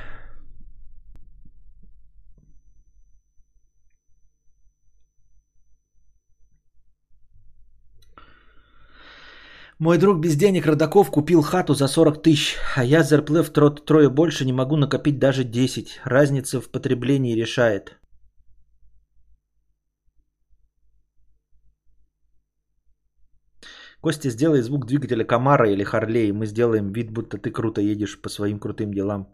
Мой 9.80 9.98
друг 9.98 10.20
без 10.20 10.36
денег 10.36 10.66
Родаков 10.66 11.10
купил 11.10 11.42
хату 11.42 11.74
за 11.74 11.88
40 11.88 12.22
тысяч, 12.22 12.56
а 12.76 12.84
я 12.84 13.02
зарплев 13.02 13.50
тро- 13.50 13.84
трое 13.84 14.08
больше 14.10 14.44
не 14.44 14.52
могу 14.52 14.76
накопить 14.76 15.18
даже 15.18 15.42
10. 15.42 16.00
Разница 16.04 16.60
в 16.60 16.70
потреблении 16.70 17.34
решает. 17.34 17.99
Костя, 24.00 24.30
сделай 24.30 24.62
звук 24.62 24.86
двигателя 24.86 25.24
Камара 25.24 25.70
или 25.70 25.84
Харлей, 25.84 26.32
мы 26.32 26.46
сделаем 26.46 26.92
вид, 26.92 27.10
будто 27.12 27.36
ты 27.36 27.50
круто 27.50 27.82
едешь 27.82 28.20
по 28.20 28.30
своим 28.30 28.58
крутым 28.58 28.94
делам. 28.94 29.28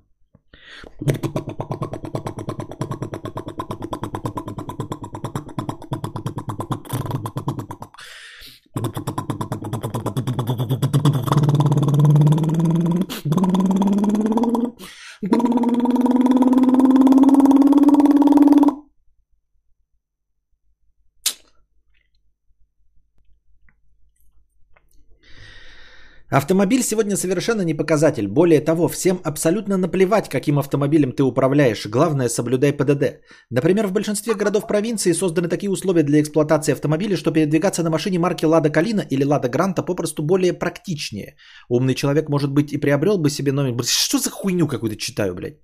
Автомобиль 26.47 26.85
сегодня 26.85 27.17
совершенно 27.17 27.63
не 27.63 27.75
показатель. 27.75 28.29
Более 28.29 28.61
того, 28.61 28.87
всем 28.87 29.21
абсолютно 29.25 29.77
наплевать, 29.77 30.29
каким 30.29 30.61
автомобилем 30.61 31.11
ты 31.11 31.25
управляешь. 31.25 31.87
Главное, 31.87 32.29
соблюдай 32.29 32.73
ПДД. 32.73 33.19
Например, 33.51 33.89
в 33.89 33.93
большинстве 33.93 34.35
городов 34.35 34.69
провинции 34.69 35.11
созданы 35.11 35.49
такие 35.49 35.71
условия 35.71 36.05
для 36.05 36.21
эксплуатации 36.21 36.73
автомобиля, 36.73 37.17
что 37.17 37.33
передвигаться 37.33 37.83
на 37.83 37.91
машине 37.91 38.21
марки 38.21 38.45
Лада 38.45 38.71
Калина 38.71 39.01
или 39.11 39.25
Лада 39.25 39.49
Гранта 39.49 39.83
попросту 39.83 40.23
более 40.23 40.53
практичнее. 40.53 41.35
Умный 41.69 41.97
человек, 41.97 42.29
может 42.29 42.53
быть, 42.53 42.73
и 42.73 42.79
приобрел 42.79 43.19
бы 43.19 43.29
себе 43.29 43.51
номер. 43.51 43.85
Что 43.85 44.19
за 44.21 44.31
хуйню 44.31 44.69
какую-то 44.69 44.97
читаю, 44.97 45.35
блядь? 45.35 45.57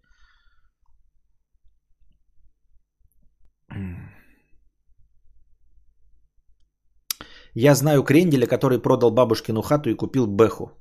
Я 7.54 7.74
знаю 7.74 8.02
кренделя, 8.02 8.46
который 8.46 8.78
продал 8.78 9.10
бабушкину 9.10 9.62
хату 9.62 9.90
и 9.90 9.94
купил 9.94 10.26
бэху. 10.26 10.72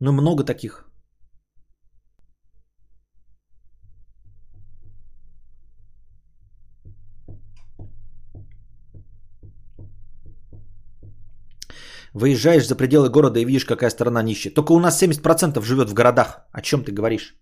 Ну, 0.00 0.12
много 0.12 0.44
таких. 0.44 0.84
Выезжаешь 12.14 12.66
за 12.66 12.76
пределы 12.76 13.08
города 13.08 13.40
и 13.40 13.44
видишь, 13.44 13.64
какая 13.64 13.90
страна 13.90 14.22
нищая. 14.22 14.54
Только 14.54 14.72
у 14.72 14.78
нас 14.78 15.02
70% 15.02 15.60
живет 15.62 15.88
в 15.88 15.94
городах. 15.94 16.46
О 16.52 16.60
чем 16.60 16.84
ты 16.84 16.92
говоришь? 16.92 17.34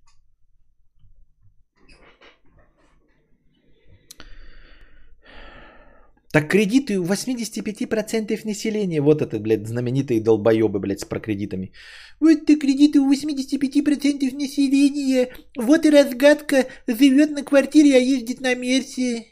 Так 6.32 6.48
кредиты 6.48 6.98
у 6.98 7.04
85% 7.04 8.46
населения. 8.46 9.00
Вот 9.00 9.20
это, 9.20 9.40
блядь, 9.40 9.66
знаменитые 9.66 10.20
долбоебы, 10.20 10.78
блядь, 10.78 11.00
с 11.00 11.04
про 11.04 11.18
кредитами. 11.18 11.72
Вот 12.20 12.46
ты 12.46 12.56
кредиты 12.56 13.00
у 13.00 13.10
85% 13.10 14.34
населения. 14.36 15.28
Вот 15.56 15.84
и 15.84 15.90
разгадка. 15.90 16.66
Живет 16.86 17.30
на 17.30 17.42
квартире, 17.42 17.96
а 17.96 17.98
ездит 17.98 18.40
на 18.40 18.54
Мерсе. 18.54 19.26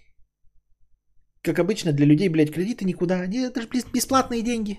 Как 1.42 1.58
обычно, 1.60 1.92
для 1.92 2.06
людей, 2.06 2.28
блядь, 2.28 2.52
кредиты 2.52 2.84
никуда. 2.84 3.20
Они, 3.20 3.38
это 3.38 3.60
же 3.60 3.68
бесплатные 3.92 4.42
деньги. 4.42 4.78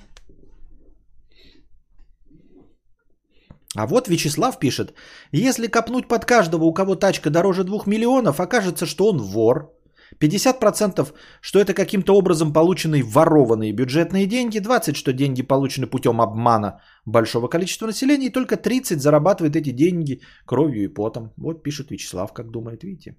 А 3.76 3.88
вот 3.88 4.10
Вячеслав 4.10 4.60
пишет. 4.60 4.94
Если 5.32 5.68
копнуть 5.68 6.08
под 6.08 6.26
каждого, 6.26 6.66
у 6.66 6.74
кого 6.74 6.96
тачка 6.96 7.30
дороже 7.30 7.64
2 7.64 7.84
миллионов, 7.86 8.40
окажется, 8.40 8.86
что 8.86 9.08
он 9.08 9.22
вор. 9.22 9.79
50% 10.18 11.14
что 11.42 11.60
это 11.60 11.74
каким-то 11.74 12.16
образом 12.16 12.54
полученные 12.54 13.04
ворованные 13.04 13.74
бюджетные 13.74 14.28
деньги, 14.28 14.60
20% 14.60 14.96
что 14.96 15.14
деньги 15.14 15.44
получены 15.44 15.88
путем 15.88 16.22
обмана 16.22 16.82
большого 17.06 17.48
количества 17.48 17.88
населения, 17.88 18.28
и 18.28 18.34
только 18.34 18.56
30% 18.56 19.00
зарабатывает 19.00 19.56
эти 19.56 19.72
деньги 19.72 20.22
кровью 20.46 20.84
и 20.84 20.94
потом. 20.94 21.34
Вот 21.38 21.64
пишет 21.64 21.92
Вячеслав, 21.92 22.34
как 22.34 22.52
думает, 22.52 22.84
видите. 22.84 23.16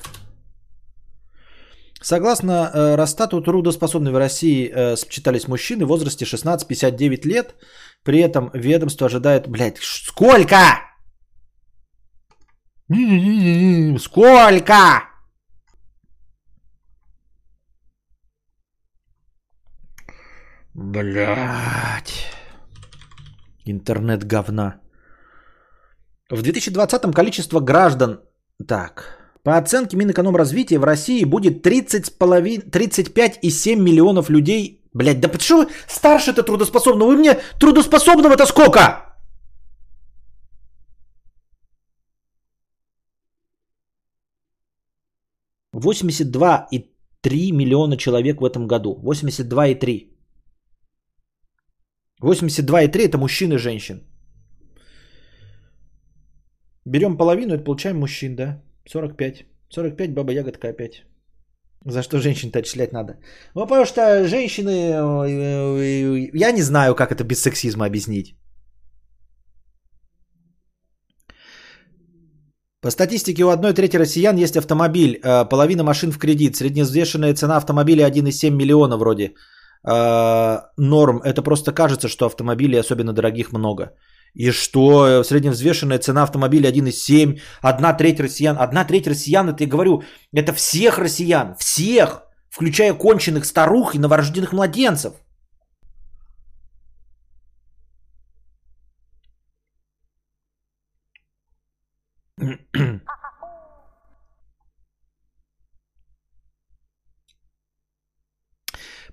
Согласно 2.03 2.53
э, 2.53 2.97
Росстату, 2.97 3.41
трудоспособные 3.41 4.13
в 4.13 4.19
России 4.19 4.71
э, 4.71 4.97
считались 5.09 5.49
мужчины 5.49 5.87
в 5.87 5.89
возрасте 5.89 6.27
16-59 6.27 7.27
лет. 7.27 7.55
При 8.05 8.19
этом 8.19 8.51
ведомство 8.53 9.07
ожидает... 9.07 9.49
Блядь, 9.49 9.79
сколько? 9.79 10.83
Сколько? 13.99 15.12
Блять. 20.75 22.27
Интернет 23.67 24.25
говна. 24.25 24.81
В 26.31 26.43
2020 26.43 27.15
количество 27.15 27.61
граждан... 27.61 28.21
Так. 28.67 29.19
По 29.45 29.59
оценке 29.59 29.97
Минэкономразвития 29.97 30.79
в 30.79 30.85
России 30.85 31.25
будет 31.25 31.63
30 31.63 32.07
с 32.07 32.11
половин- 32.11 32.63
35,7 32.71 33.77
миллионов 33.77 34.31
людей. 34.31 34.81
Блять, 34.95 35.21
да 35.21 35.29
почему 35.29 35.67
старше-то 35.89 36.43
трудоспособного? 36.43 37.09
Вы 37.11 37.17
мне 37.17 37.35
трудоспособного-то 37.59 38.47
сколько? 38.47 38.81
Восемьдесят 45.73 46.31
два 46.31 46.67
и 46.71 46.85
три 47.21 47.53
миллиона 47.53 47.97
человек 47.97 48.41
в 48.41 48.45
этом 48.45 48.67
году. 48.67 49.01
82,3. 49.03 50.12
82,3 52.23 53.09
это 53.09 53.19
мужчин 53.19 53.53
и 53.53 53.59
женщин. 53.59 54.03
Берем 56.85 57.17
половину, 57.17 57.55
это 57.55 57.65
получаем 57.65 57.99
мужчин, 57.99 58.37
да? 58.37 58.63
45. 58.89 59.47
45, 59.71 60.15
баба 60.15 60.33
ягодка 60.33 60.69
опять. 60.69 61.05
За 61.87 62.03
что 62.03 62.21
женщин-то 62.21 62.59
отчислять 62.59 62.93
надо? 62.93 63.17
Ну, 63.55 63.67
потому 63.67 63.85
что 63.87 64.27
женщины... 64.29 64.71
Я 66.35 66.53
не 66.53 66.63
знаю, 66.63 66.95
как 66.95 67.13
это 67.13 67.25
без 67.25 67.41
сексизма 67.43 67.87
объяснить. 67.87 68.37
По 72.83 72.91
статистике 72.91 73.45
у 73.45 73.49
одной 73.49 73.75
трети 73.75 73.97
россиян 73.97 74.37
есть 74.37 74.57
автомобиль, 74.57 75.21
э, 75.23 75.49
половина 75.49 75.85
машин 75.85 76.11
в 76.11 76.19
кредит. 76.19 76.57
Средневзвешенная 76.57 77.35
цена 77.35 77.57
автомобиля 77.57 78.07
1,7 78.07 78.51
миллиона 78.51 78.97
вроде. 78.97 79.35
Э, 79.85 80.61
Норм. 80.77 81.21
Это 81.25 81.43
просто 81.43 81.73
кажется, 81.73 82.09
что 82.09 82.27
автомобилей, 82.27 82.81
особенно 82.81 83.13
дорогих, 83.13 83.53
много. 83.53 83.93
И 84.35 84.51
что 84.51 85.07
э, 85.07 85.25
средневзвешенная 85.25 85.99
цена 85.99 86.23
автомобиля 86.23 86.71
1,7, 86.71 87.41
одна 87.63 87.93
треть 87.93 88.21
россиян. 88.21 88.57
Одна 88.59 88.85
треть 88.85 89.07
россиян, 89.07 89.49
это 89.49 89.65
я 89.65 89.69
говорю, 89.71 90.03
это 90.33 90.53
всех 90.53 90.99
россиян, 90.99 91.55
всех, 91.59 92.23
включая 92.51 92.95
конченых 92.95 93.45
старух 93.45 93.95
и 93.95 93.99
новорожденных 93.99 94.53
младенцев. 94.53 95.15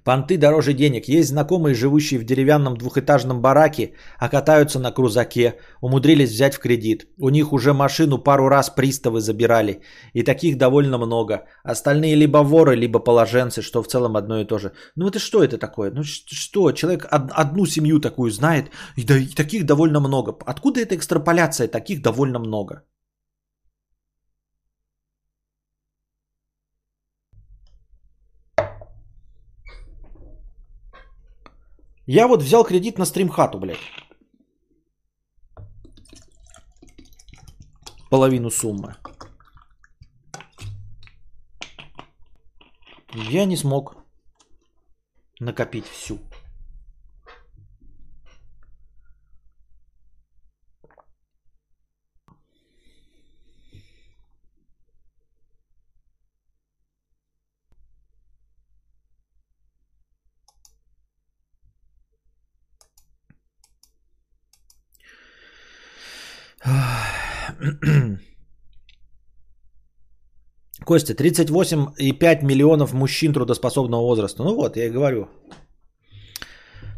Понты 0.09 0.37
дороже 0.37 0.73
денег. 0.73 1.07
Есть 1.07 1.29
знакомые, 1.29 1.75
живущие 1.75 2.19
в 2.19 2.23
деревянном 2.23 2.75
двухэтажном 2.77 3.41
бараке, 3.41 3.93
а 4.17 4.27
катаются 4.27 4.79
на 4.79 4.91
крузаке. 4.91 5.59
Умудрились 5.81 6.31
взять 6.31 6.55
в 6.55 6.59
кредит. 6.59 7.05
У 7.19 7.29
них 7.29 7.53
уже 7.53 7.73
машину 7.73 8.17
пару 8.17 8.49
раз 8.49 8.71
приставы 8.71 9.21
забирали. 9.21 9.83
И 10.13 10.23
таких 10.23 10.57
довольно 10.57 10.97
много. 10.97 11.45
Остальные 11.63 12.15
либо 12.15 12.39
воры, 12.39 12.75
либо 12.75 12.97
положенцы, 12.97 13.61
что 13.61 13.83
в 13.83 13.87
целом 13.87 14.17
одно 14.17 14.41
и 14.41 14.45
то 14.45 14.57
же. 14.57 14.71
Ну 14.95 15.07
это 15.07 15.19
что 15.19 15.43
это 15.43 15.59
такое? 15.59 15.91
Ну 15.91 16.01
что, 16.03 16.71
человек 16.71 17.05
од- 17.11 17.31
одну 17.31 17.67
семью 17.67 17.99
такую 17.99 18.31
знает, 18.31 18.71
и, 18.97 19.03
да, 19.03 19.15
и 19.15 19.27
таких 19.27 19.67
довольно 19.67 19.99
много. 19.99 20.35
Откуда 20.47 20.79
эта 20.79 20.95
экстраполяция? 20.95 21.67
Таких 21.67 22.01
довольно 22.01 22.39
много. 22.39 22.81
Я 32.11 32.27
вот 32.27 32.41
взял 32.41 32.65
кредит 32.65 32.97
на 32.97 33.05
стримхату, 33.05 33.59
блядь. 33.59 33.77
половину 38.09 38.49
суммы. 38.49 38.95
Я 43.13 43.45
не 43.45 43.55
смог 43.55 43.97
накопить 45.39 45.85
всю. 45.85 46.17
Костя, 70.89 71.13
38,5 71.13 72.43
миллионов 72.43 72.93
мужчин 72.93 73.31
трудоспособного 73.31 74.01
возраста. 74.01 74.43
Ну 74.43 74.55
вот, 74.55 74.75
я 74.75 74.87
и 74.87 74.89
говорю. 74.89 75.27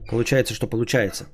Получается, 0.09 0.53
что 0.53 0.65
получается. 0.65 1.25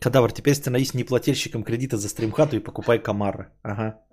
Кадавр, 0.00 0.30
теперь 0.30 0.54
становись 0.54 0.94
неплательщиком 0.94 1.64
кредита 1.64 1.96
за 1.96 2.08
стримхату 2.08 2.56
и 2.56 2.60
покупай 2.60 3.02
комары. 3.02 3.50
Ага. 3.64 4.07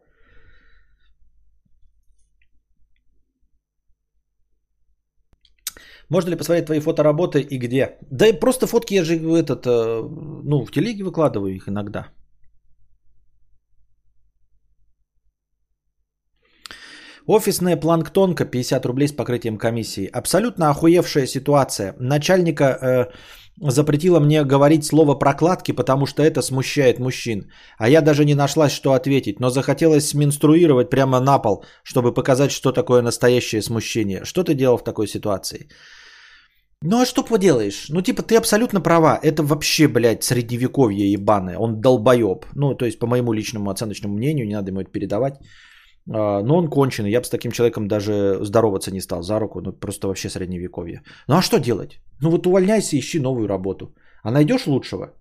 Можно 6.09 6.29
ли 6.31 6.37
посмотреть 6.37 6.65
твои 6.65 6.79
фотоработы 6.79 7.39
и 7.41 7.57
где? 7.57 7.97
Да 8.11 8.27
и 8.27 8.39
просто 8.39 8.67
фотки 8.67 8.93
я 8.93 9.03
же 9.03 9.15
этот, 9.15 9.65
э, 9.65 10.01
ну, 10.43 10.65
в 10.65 10.71
телеге 10.71 11.03
выкладываю 11.03 11.55
их 11.55 11.67
иногда. 11.67 12.07
Офисная 17.27 17.75
планктонка 17.75 18.45
50 18.45 18.85
рублей 18.85 19.07
с 19.07 19.11
покрытием 19.11 19.57
комиссии. 19.57 20.09
Абсолютно 20.13 20.69
охуевшая 20.69 21.25
ситуация. 21.25 21.95
Начальника 21.99 22.63
э, 22.63 23.05
запретила 23.61 24.19
мне 24.19 24.43
говорить 24.43 24.85
слово 24.85 25.15
прокладки, 25.15 25.71
потому 25.71 26.05
что 26.05 26.23
это 26.23 26.41
смущает 26.41 26.99
мужчин. 26.99 27.51
А 27.77 27.89
я 27.89 28.01
даже 28.01 28.25
не 28.25 28.35
нашлась, 28.35 28.71
что 28.71 28.93
ответить, 28.93 29.39
но 29.39 29.49
захотелось 29.49 30.13
менструировать 30.13 30.89
прямо 30.89 31.19
на 31.19 31.39
пол, 31.39 31.63
чтобы 31.83 32.13
показать, 32.13 32.51
что 32.51 32.71
такое 32.71 33.01
настоящее 33.01 33.61
смущение. 33.61 34.25
Что 34.25 34.43
ты 34.43 34.53
делал 34.53 34.77
в 34.77 34.83
такой 34.83 35.07
ситуации? 35.07 35.69
Ну 36.81 37.01
а 37.01 37.05
что 37.05 37.23
поделаешь? 37.23 37.85
Ну 37.89 38.01
типа 38.01 38.21
ты 38.21 38.37
абсолютно 38.37 38.81
права. 38.81 39.19
Это 39.23 39.43
вообще, 39.43 39.87
блядь, 39.87 40.23
средневековье 40.23 41.11
ебаное. 41.11 41.57
Он 41.57 41.81
долбоеб. 41.81 42.45
Ну 42.55 42.75
то 42.75 42.85
есть 42.85 42.99
по 42.99 43.07
моему 43.07 43.33
личному 43.33 43.69
оценочному 43.69 44.15
мнению, 44.15 44.47
не 44.47 44.55
надо 44.55 44.71
ему 44.71 44.81
это 44.81 44.91
передавать. 44.91 45.35
А, 46.09 46.43
но 46.43 46.57
он 46.57 46.69
конченый. 46.69 47.11
Я 47.11 47.19
бы 47.19 47.25
с 47.25 47.29
таким 47.29 47.51
человеком 47.51 47.87
даже 47.87 48.39
здороваться 48.41 48.91
не 48.91 49.01
стал 49.01 49.21
за 49.21 49.39
руку. 49.39 49.61
Ну 49.61 49.73
просто 49.73 50.07
вообще 50.07 50.29
средневековье. 50.29 51.01
Ну 51.27 51.35
а 51.35 51.41
что 51.41 51.59
делать? 51.59 51.99
Ну 52.21 52.29
вот 52.29 52.47
увольняйся, 52.47 52.97
ищи 52.97 53.19
новую 53.19 53.47
работу. 53.47 53.95
А 54.23 54.31
найдешь 54.31 54.67
лучшего? 54.67 55.13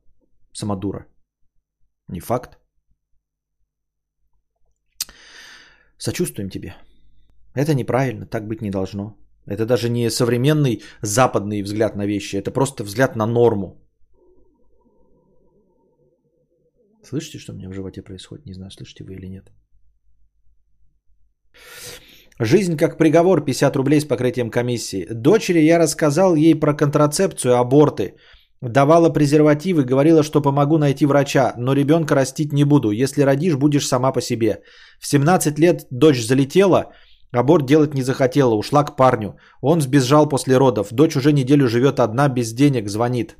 Самодура. 0.53 1.07
Не 2.09 2.21
факт. 2.21 2.59
Сочувствуем 5.99 6.51
тебе. 6.51 6.75
Это 7.55 7.75
неправильно, 7.75 8.27
так 8.27 8.47
быть 8.47 8.63
не 8.63 8.71
должно. 8.71 9.17
Это 9.47 9.67
даже 9.67 9.89
не 9.89 10.11
современный 10.11 10.83
западный 11.03 11.63
взгляд 11.63 11.97
на 11.97 12.07
вещи, 12.07 12.37
это 12.37 12.51
просто 12.51 12.85
взгляд 12.85 13.17
на 13.17 13.27
норму. 13.27 13.81
Слышите, 17.03 17.39
что 17.39 17.53
у 17.53 17.57
меня 17.57 17.69
в 17.69 17.75
животе 17.75 18.03
происходит? 18.03 18.47
Не 18.47 18.55
знаю, 18.55 18.71
слышите 18.71 19.05
вы 19.05 19.15
или 19.15 19.27
нет. 19.29 19.53
Жизнь 22.39 22.77
как 22.77 22.99
приговор, 22.99 23.45
50 23.45 23.77
рублей 23.77 24.01
с 24.01 24.05
покрытием 24.05 24.51
комиссии. 24.51 25.07
Дочери 25.11 25.61
я 25.61 25.79
рассказал 25.79 26.35
ей 26.35 26.55
про 26.55 26.75
контрацепцию, 26.75 27.57
аборты. 27.57 28.15
Давала 28.61 29.11
презервативы, 29.11 29.85
говорила, 29.85 30.23
что 30.23 30.43
помогу 30.43 30.79
найти 30.79 31.07
врача, 31.07 31.55
но 31.59 31.75
ребенка 31.75 32.15
растить 32.15 32.53
не 32.53 32.65
буду. 32.65 32.91
Если 32.91 33.23
родишь, 33.23 33.57
будешь 33.57 33.87
сама 33.87 34.13
по 34.13 34.21
себе. 34.21 34.63
В 34.99 35.07
17 35.07 35.59
лет 35.59 35.87
дочь 35.91 36.27
залетела, 36.27 36.93
Аборт 37.35 37.67
делать 37.67 37.95
не 37.95 38.03
захотела, 38.03 38.55
ушла 38.55 38.85
к 38.85 38.97
парню. 38.97 39.37
Он 39.61 39.81
сбежал 39.81 40.29
после 40.29 40.57
родов. 40.57 40.89
Дочь 40.93 41.17
уже 41.17 41.33
неделю 41.33 41.69
живет 41.69 41.99
одна, 41.99 42.29
без 42.29 42.53
денег, 42.53 42.89
звонит. 42.89 43.37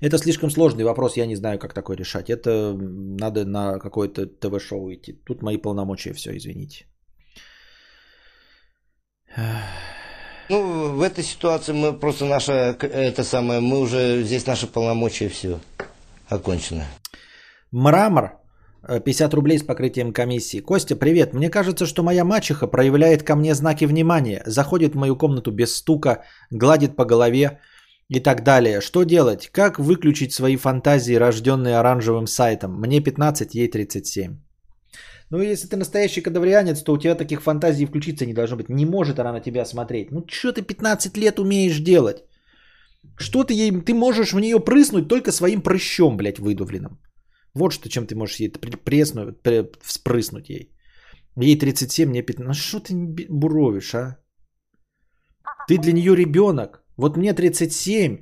Это 0.00 0.18
слишком 0.18 0.50
сложный 0.50 0.84
вопрос, 0.84 1.16
я 1.16 1.26
не 1.26 1.36
знаю, 1.36 1.58
как 1.58 1.74
такой 1.74 1.96
решать. 1.96 2.30
Это 2.30 2.74
надо 3.20 3.44
на 3.44 3.78
какое-то 3.78 4.26
ТВ-шоу 4.26 4.92
идти. 4.92 5.12
Тут 5.12 5.42
мои 5.42 5.56
полномочия, 5.56 6.12
все, 6.12 6.36
извините. 6.36 6.86
Ну, 10.48 10.94
в 10.94 11.02
этой 11.02 11.22
ситуации 11.22 11.72
мы 11.72 11.92
просто 11.98 12.24
наша, 12.24 12.52
это 12.80 13.22
самое, 13.24 13.60
мы 13.60 13.78
уже, 13.78 14.22
здесь 14.24 14.46
наши 14.46 14.66
полномочия, 14.66 15.28
все, 15.28 15.60
окончено. 16.28 16.84
Мрамор 17.70 18.40
50 19.04 19.34
рублей 19.34 19.58
с 19.58 19.62
покрытием 19.62 20.12
комиссии. 20.12 20.60
Костя, 20.60 20.96
привет. 20.96 21.34
Мне 21.34 21.50
кажется, 21.50 21.86
что 21.86 22.02
моя 22.02 22.24
мачеха 22.24 22.66
проявляет 22.66 23.22
ко 23.22 23.36
мне 23.36 23.54
знаки 23.54 23.84
внимания. 23.84 24.42
Заходит 24.46 24.94
в 24.94 24.98
мою 24.98 25.16
комнату 25.16 25.52
без 25.52 25.76
стука, 25.76 26.24
гладит 26.50 26.96
по 26.96 27.04
голове 27.04 27.60
и 28.10 28.20
так 28.20 28.42
далее. 28.42 28.80
Что 28.80 29.04
делать? 29.04 29.48
Как 29.52 29.78
выключить 29.78 30.32
свои 30.32 30.56
фантазии, 30.56 31.14
рожденные 31.14 31.78
оранжевым 31.78 32.26
сайтом? 32.26 32.80
Мне 32.80 33.00
15, 33.00 33.54
ей 33.54 33.70
37. 33.70 34.36
Ну, 35.30 35.38
если 35.38 35.68
ты 35.68 35.76
настоящий 35.76 36.22
кадаврианец, 36.22 36.82
то 36.82 36.92
у 36.92 36.98
тебя 36.98 37.14
таких 37.14 37.40
фантазий 37.40 37.86
включиться 37.86 38.26
не 38.26 38.34
должно 38.34 38.56
быть. 38.56 38.68
Не 38.68 38.84
может 38.84 39.18
она 39.20 39.32
на 39.32 39.40
тебя 39.40 39.64
смотреть. 39.64 40.10
Ну, 40.10 40.24
что 40.28 40.52
ты 40.52 40.62
15 40.62 41.16
лет 41.16 41.38
умеешь 41.38 41.78
делать? 41.78 42.24
Что 43.16 43.44
ты 43.44 43.54
ей... 43.54 43.70
Ты 43.70 43.94
можешь 43.94 44.32
в 44.32 44.40
нее 44.40 44.58
прыснуть 44.58 45.08
только 45.08 45.30
своим 45.30 45.62
прыщом, 45.62 46.16
блядь, 46.16 46.40
выдувленным. 46.40 46.98
Вот 47.54 47.72
что, 47.72 47.88
чем 47.88 48.06
ты 48.06 48.16
можешь 48.16 48.40
ей 48.40 48.52
преснуть, 48.84 49.36
вспрыснуть 49.82 50.48
ей. 50.48 50.72
Ей 51.36 51.58
37, 51.58 52.08
мне 52.08 52.22
15. 52.22 52.46
Ну 52.46 52.54
что 52.54 52.80
ты 52.80 52.94
буровишь, 53.28 53.94
а? 53.94 54.16
Ты 55.68 55.78
для 55.78 55.92
нее 55.92 56.16
ребенок. 56.16 56.82
Вот 57.00 57.16
мне 57.16 57.34
37. 57.34 58.18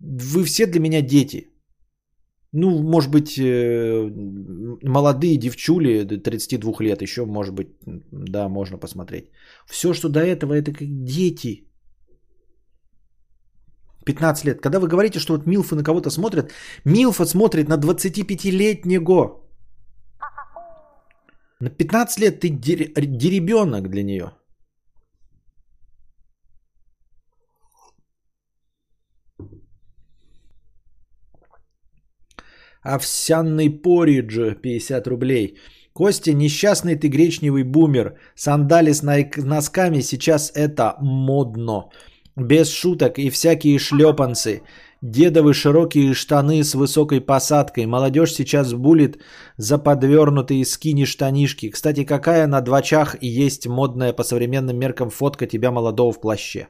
Вы 0.00 0.44
все 0.44 0.66
для 0.66 0.80
меня 0.80 1.02
дети. 1.02 1.48
Ну, 2.54 2.82
может 2.82 3.10
быть, 3.10 3.38
э, 3.38 4.10
молодые 4.82 5.38
девчули 5.38 6.04
до 6.04 6.18
32 6.18 6.82
лет 6.82 7.02
еще, 7.02 7.24
может 7.24 7.54
быть, 7.54 7.68
да, 8.12 8.48
можно 8.48 8.78
посмотреть. 8.78 9.30
Все, 9.66 9.94
что 9.94 10.08
до 10.08 10.20
этого, 10.20 10.52
это 10.52 10.72
как 10.72 10.88
дети. 11.04 11.64
15 14.04 14.44
лет. 14.44 14.60
Когда 14.60 14.78
вы 14.78 14.88
говорите, 14.88 15.18
что 15.18 15.32
вот 15.32 15.46
Милфы 15.46 15.76
на 15.76 15.82
кого-то 15.82 16.10
смотрят, 16.10 16.52
Милфа 16.84 17.24
смотрит 17.24 17.68
на 17.68 17.78
25-летнего. 17.78 19.40
На 21.60 21.70
15 21.70 22.20
лет 22.20 22.40
ты 22.40 22.48
деребенок 22.50 23.88
для 23.88 24.02
нее. 24.02 24.32
Овсяный 32.82 33.70
поридж 33.70 34.54
50 34.54 35.06
рублей. 35.06 35.56
Костя, 35.92 36.32
несчастный 36.32 36.96
ты 36.96 37.08
гречневый 37.08 37.64
бумер. 37.64 38.18
Сандали 38.34 38.92
с 38.92 39.02
носками 39.02 40.00
сейчас 40.00 40.50
это 40.54 40.96
модно. 41.00 41.90
Без 42.34 42.70
шуток 42.70 43.18
и 43.18 43.30
всякие 43.30 43.78
шлепанцы. 43.78 44.62
Дедовы 45.02 45.52
широкие 45.52 46.14
штаны 46.14 46.64
с 46.64 46.74
высокой 46.74 47.20
посадкой. 47.20 47.86
Молодежь 47.86 48.32
сейчас 48.32 48.72
булит 48.72 49.18
за 49.56 49.78
подвернутые 49.78 50.64
скини 50.64 51.04
штанишки. 51.04 51.70
Кстати, 51.70 52.04
какая 52.04 52.46
на 52.46 52.60
двачах 52.60 53.16
и 53.20 53.28
есть 53.28 53.66
модная 53.66 54.12
по 54.12 54.24
современным 54.24 54.78
меркам 54.78 55.10
фотка 55.10 55.46
тебя 55.46 55.70
молодого 55.70 56.12
в 56.12 56.20
плаще? 56.20 56.68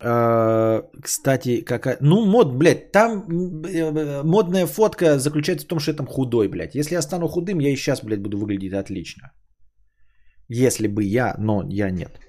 А, 0.00 0.82
кстати, 1.02 1.62
какая... 1.62 1.98
Ну, 2.00 2.26
мод, 2.26 2.52
блядь, 2.58 2.92
там 2.92 3.24
э, 3.64 4.22
модная 4.22 4.66
фотка 4.66 5.18
заключается 5.18 5.64
в 5.64 5.68
том, 5.68 5.78
что 5.78 5.90
я 5.90 5.96
там 5.96 6.06
худой, 6.06 6.48
блядь. 6.48 6.74
Если 6.74 6.94
я 6.94 7.02
стану 7.02 7.28
худым, 7.28 7.60
я 7.60 7.70
и 7.70 7.76
сейчас, 7.76 8.02
блядь, 8.02 8.22
буду 8.22 8.38
выглядеть 8.38 8.74
отлично. 8.74 9.32
Если 10.48 10.86
бы 10.86 11.02
я, 11.04 11.34
но 11.38 11.64
я 11.68 11.90
нет. 11.90 12.20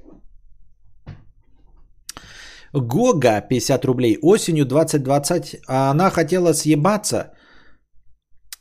Гога 2.74 3.42
50 3.42 3.86
рублей. 3.86 4.18
Осенью 4.22 4.66
2020 4.66 5.62
она 5.68 6.10
хотела 6.10 6.54
съебаться, 6.54 7.34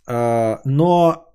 а, 0.07 0.61
но 0.65 1.26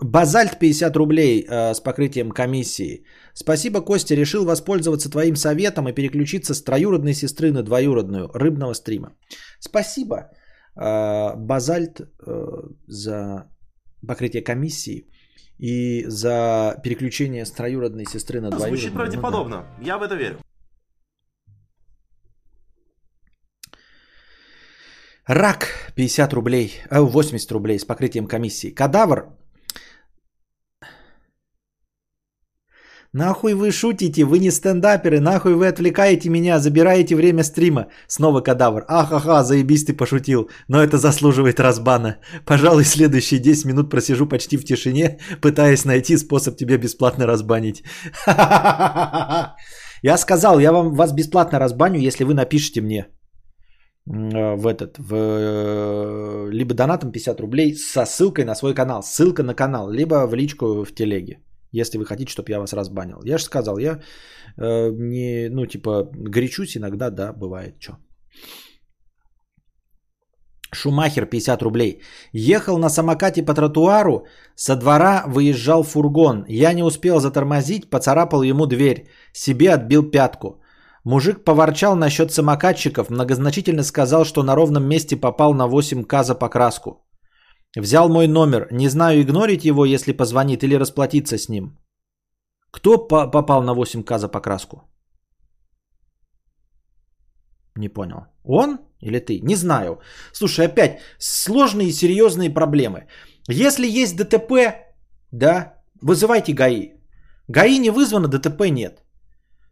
Базальт 0.00 0.58
50 0.58 0.96
рублей 0.96 1.44
э, 1.48 1.74
с 1.74 1.80
покрытием 1.80 2.30
комиссии. 2.30 3.04
Спасибо, 3.34 3.80
Костя. 3.80 4.14
Решил 4.14 4.44
воспользоваться 4.44 5.10
твоим 5.10 5.36
советом 5.36 5.88
и 5.88 5.92
переключиться 5.92 6.54
с 6.54 6.62
троюродной 6.62 7.14
сестры 7.14 7.50
на 7.52 7.62
двоюродную 7.62 8.30
рыбного 8.32 8.74
стрима. 8.74 9.16
Спасибо, 9.58 10.16
э, 10.76 11.34
Базальт, 11.36 12.00
э, 12.00 12.06
за 12.86 13.48
покрытие 14.06 14.42
комиссии 14.42 15.08
и 15.58 16.04
за 16.06 16.76
переключение 16.84 17.44
с 17.44 17.50
троюродной 17.50 18.04
сестры 18.04 18.40
на 18.40 18.50
двоюродную. 18.50 18.76
Звучит 18.76 18.94
Ну 18.94 18.98
да. 18.98 19.04
правдеподобно. 19.04 19.66
Я 19.82 19.98
в 19.98 20.02
это 20.02 20.14
верю. 20.14 20.38
Рак 25.26 25.92
50 25.96 26.32
рублей, 26.32 26.70
э, 26.88 27.00
80 27.00 27.50
рублей 27.52 27.78
с 27.78 27.84
покрытием 27.84 28.28
комиссии. 28.28 28.70
Кадавр. 28.70 29.26
Нахуй 33.12 33.54
вы 33.54 33.70
шутите, 33.72 34.24
вы 34.24 34.38
не 34.38 34.50
стендаперы, 34.50 35.20
нахуй 35.20 35.54
вы 35.54 35.66
отвлекаете 35.66 36.28
меня, 36.28 36.58
забираете 36.58 37.16
время 37.16 37.42
стрима. 37.42 37.86
Снова 38.06 38.42
кадавр. 38.42 38.84
Ахаха, 38.86 39.42
заебись 39.42 39.84
ты 39.84 39.94
пошутил, 39.94 40.50
но 40.68 40.82
это 40.82 40.98
заслуживает 40.98 41.58
разбана. 41.58 42.18
Пожалуй, 42.44 42.84
следующие 42.84 43.40
10 43.40 43.64
минут 43.64 43.90
просижу 43.90 44.26
почти 44.26 44.58
в 44.58 44.64
тишине, 44.64 45.18
пытаясь 45.40 45.84
найти 45.86 46.18
способ 46.18 46.56
тебя 46.56 46.76
бесплатно 46.76 47.26
разбанить. 47.26 47.82
Я 50.02 50.16
сказал, 50.16 50.58
я 50.60 50.72
вам 50.72 50.94
вас 50.94 51.12
бесплатно 51.12 51.58
разбаню, 51.58 52.00
если 52.00 52.24
вы 52.24 52.34
напишите 52.34 52.80
мне 52.80 53.06
э, 54.06 54.54
в 54.56 54.66
этот, 54.66 54.98
в, 54.98 55.14
э, 55.14 56.50
либо 56.52 56.74
донатом 56.74 57.10
50 57.10 57.40
рублей 57.40 57.74
со 57.74 58.06
ссылкой 58.06 58.44
на 58.44 58.54
свой 58.54 58.74
канал, 58.74 59.02
ссылка 59.02 59.42
на 59.42 59.54
канал, 59.54 59.90
либо 59.90 60.26
в 60.26 60.34
личку 60.34 60.84
в 60.84 60.94
телеге, 60.94 61.40
если 61.72 61.98
вы 61.98 62.04
хотите, 62.04 62.30
чтобы 62.30 62.50
я 62.50 62.60
вас 62.60 62.72
разбанил. 62.72 63.20
Я 63.24 63.38
же 63.38 63.44
сказал, 63.44 63.78
я 63.78 64.00
э, 64.56 64.90
не, 64.90 65.48
ну, 65.50 65.66
типа, 65.66 66.08
горячусь 66.12 66.76
иногда, 66.76 67.10
да, 67.10 67.32
бывает, 67.32 67.74
что. 67.80 67.92
Шумахер 70.74 71.26
50 71.26 71.62
рублей. 71.62 72.02
Ехал 72.32 72.78
на 72.78 72.90
самокате 72.90 73.42
по 73.42 73.54
тротуару, 73.54 74.26
со 74.54 74.76
двора 74.76 75.24
выезжал 75.26 75.82
фургон. 75.82 76.44
Я 76.48 76.74
не 76.74 76.82
успел 76.82 77.20
затормозить, 77.20 77.90
поцарапал 77.90 78.42
ему 78.42 78.66
дверь. 78.66 79.08
Себе 79.32 79.72
отбил 79.72 80.10
пятку. 80.10 80.60
Мужик 81.04 81.44
поворчал 81.44 81.96
насчет 81.96 82.32
самокатчиков, 82.32 83.08
многозначительно 83.08 83.82
сказал, 83.82 84.24
что 84.24 84.42
на 84.42 84.54
ровном 84.54 84.84
месте 84.84 85.16
попал 85.16 85.54
на 85.54 85.66
8К 85.66 86.22
за 86.22 86.34
покраску. 86.34 87.07
Взял 87.80 88.08
мой 88.08 88.26
номер. 88.26 88.66
Не 88.72 88.88
знаю, 88.88 89.20
игнорить 89.22 89.64
его, 89.64 89.84
если 89.84 90.12
позвонит, 90.12 90.62
или 90.62 90.74
расплатиться 90.78 91.38
с 91.38 91.48
ним. 91.48 91.78
Кто 92.72 92.98
по- 93.08 93.30
попал 93.30 93.62
на 93.62 93.74
8К 93.74 94.18
за 94.18 94.28
покраску? 94.28 94.82
Не 97.76 97.88
понял. 97.88 98.26
Он 98.44 98.78
или 99.00 99.20
ты? 99.20 99.40
Не 99.40 99.56
знаю. 99.56 100.00
Слушай, 100.32 100.66
опять 100.66 101.00
сложные 101.18 101.88
и 101.88 101.92
серьезные 101.92 102.50
проблемы. 102.50 103.06
Если 103.48 103.86
есть 103.86 104.16
ДТП, 104.16 104.52
да, 105.30 105.74
вызывайте 106.02 106.52
ГАИ. 106.52 106.94
ГАИ 107.48 107.78
не 107.78 107.90
вызвано, 107.90 108.28
ДТП 108.28 108.70
нет. 108.70 109.04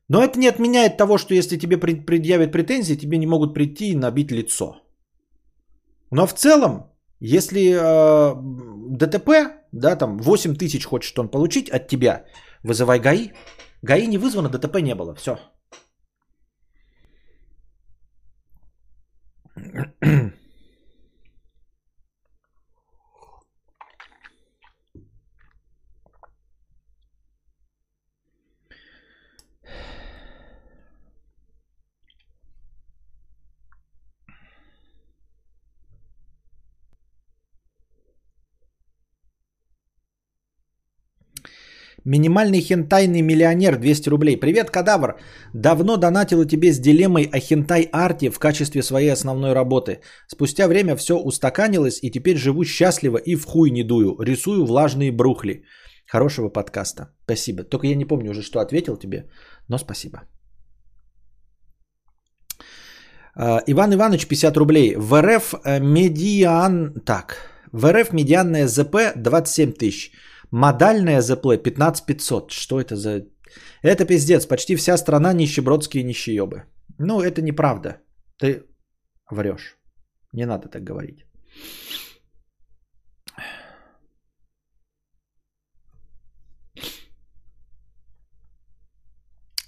Но 0.09 0.23
это 0.23 0.39
не 0.39 0.47
отменяет 0.49 0.97
того, 0.97 1.19
что 1.19 1.35
если 1.35 1.59
тебе 1.59 1.77
пред- 1.77 2.07
предъявят 2.07 2.53
претензии, 2.53 2.95
тебе 2.95 3.19
не 3.19 3.27
могут 3.27 3.55
прийти 3.55 3.91
и 3.91 3.97
набить 3.97 4.31
лицо. 4.31 4.77
Но 6.13 6.27
в 6.27 6.35
целом, 6.35 6.96
если 7.21 7.61
э, 7.61 8.35
ДТП, 8.91 9.31
да, 9.73 9.97
там 9.97 10.19
8 10.19 10.55
тысяч 10.57 10.85
хочет 10.85 11.19
он 11.19 11.29
получить 11.31 11.71
от 11.71 11.89
тебя, 11.89 12.25
вызывай 12.63 13.01
ГАИ. 13.01 13.33
ГАИ 13.83 14.07
не 14.07 14.19
вызвано, 14.19 14.49
ДТП 14.49 14.81
не 14.81 14.95
было. 14.95 15.15
Все. 15.15 15.39
Минимальный 42.07 42.61
хентайный 42.61 43.21
миллионер 43.21 43.79
200 43.79 44.09
рублей. 44.09 44.37
Привет, 44.37 44.71
кадавр. 44.71 45.17
Давно 45.53 45.97
донатила 45.97 46.47
тебе 46.47 46.73
с 46.73 46.79
дилеммой 46.79 47.29
о 47.33 47.41
хентай-арте 47.41 48.31
в 48.31 48.39
качестве 48.39 48.83
своей 48.83 49.13
основной 49.13 49.55
работы. 49.55 50.01
Спустя 50.29 50.69
время 50.69 50.95
все 50.97 51.15
устаканилось 51.15 51.99
и 52.03 52.13
теперь 52.13 52.37
живу 52.37 52.65
счастливо 52.65 53.17
и 53.19 53.35
в 53.35 53.45
хуй 53.45 53.71
не 53.71 53.83
дую. 53.83 54.17
Рисую 54.21 54.65
влажные 54.65 55.11
брухли. 55.11 55.65
Хорошего 56.07 56.49
подкаста. 56.49 57.09
Спасибо. 57.25 57.65
Только 57.65 57.89
я 57.89 57.97
не 57.97 58.05
помню 58.05 58.31
уже, 58.31 58.43
что 58.43 58.61
ответил 58.61 58.97
тебе, 58.97 59.29
но 59.69 59.79
спасибо. 59.79 60.19
А, 63.35 63.63
Иван 63.67 63.93
Иванович, 63.93 64.29
50 64.29 64.57
рублей. 64.57 64.95
В 64.97 65.21
РФ 65.21 65.55
э, 65.65 65.81
медиан... 65.81 66.95
Так. 67.05 67.51
В 67.73 67.93
РФ 67.93 68.13
медианная 68.13 68.69
ЗП 68.69 68.97
27 69.17 69.73
тысяч. 69.73 70.13
Модальная 70.51 71.21
ЗП 71.21 71.63
15 71.63 72.07
500. 72.07 72.51
Что 72.51 72.81
это 72.81 72.97
за... 72.97 73.27
Это 73.83 74.05
пиздец. 74.05 74.47
Почти 74.47 74.77
вся 74.77 74.97
страна 74.97 75.33
нищебродские 75.33 76.05
нищеебы. 76.05 76.65
Ну, 76.99 77.21
это 77.21 77.43
неправда. 77.43 78.01
Ты 78.39 78.63
врешь. 79.31 79.77
Не 80.33 80.47
надо 80.47 80.69
так 80.69 80.83
говорить. 80.85 81.27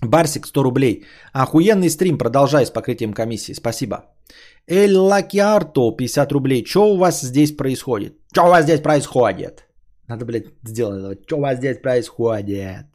Барсик 0.03 0.47
100 0.47 0.63
рублей. 0.63 1.05
Охуенный 1.33 1.91
стрим, 1.91 2.19
продолжай 2.19 2.67
с 2.67 2.71
покрытием 2.71 3.13
комиссии. 3.13 3.55
Спасибо. 3.55 3.97
Эль 4.67 4.97
Лакиарто 4.97 5.97
50 5.97 6.33
рублей. 6.33 6.65
Что 6.65 6.93
у 6.93 6.97
вас 6.97 7.21
здесь 7.21 7.57
происходит? 7.57 8.15
Что 8.33 8.47
у 8.47 8.51
вас 8.51 8.65
здесь 8.65 8.81
происходит? 8.81 9.68
Надо, 10.09 10.25
блядь, 10.25 10.47
сделать 10.65 11.03
это. 11.05 11.23
Что 11.27 11.37
у 11.37 11.41
вас 11.41 11.59
здесь 11.59 11.79
происходит? 11.83 12.87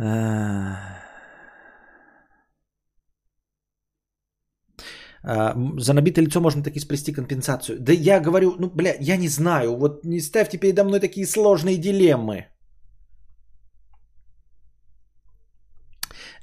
А. 0.00 1.08
За 5.78 5.92
набитое 5.92 6.24
лицо 6.24 6.40
можно 6.40 6.62
таки 6.62 6.80
сплести 6.80 7.12
компенсацию. 7.12 7.78
Да 7.80 7.92
я 7.92 8.20
говорю, 8.20 8.54
ну, 8.58 8.70
бля, 8.74 8.94
я 9.00 9.16
не 9.16 9.28
знаю. 9.28 9.76
Вот 9.76 10.04
не 10.04 10.20
ставьте 10.20 10.58
передо 10.58 10.84
мной 10.84 11.00
такие 11.00 11.26
сложные 11.26 11.76
дилеммы. 11.76 12.46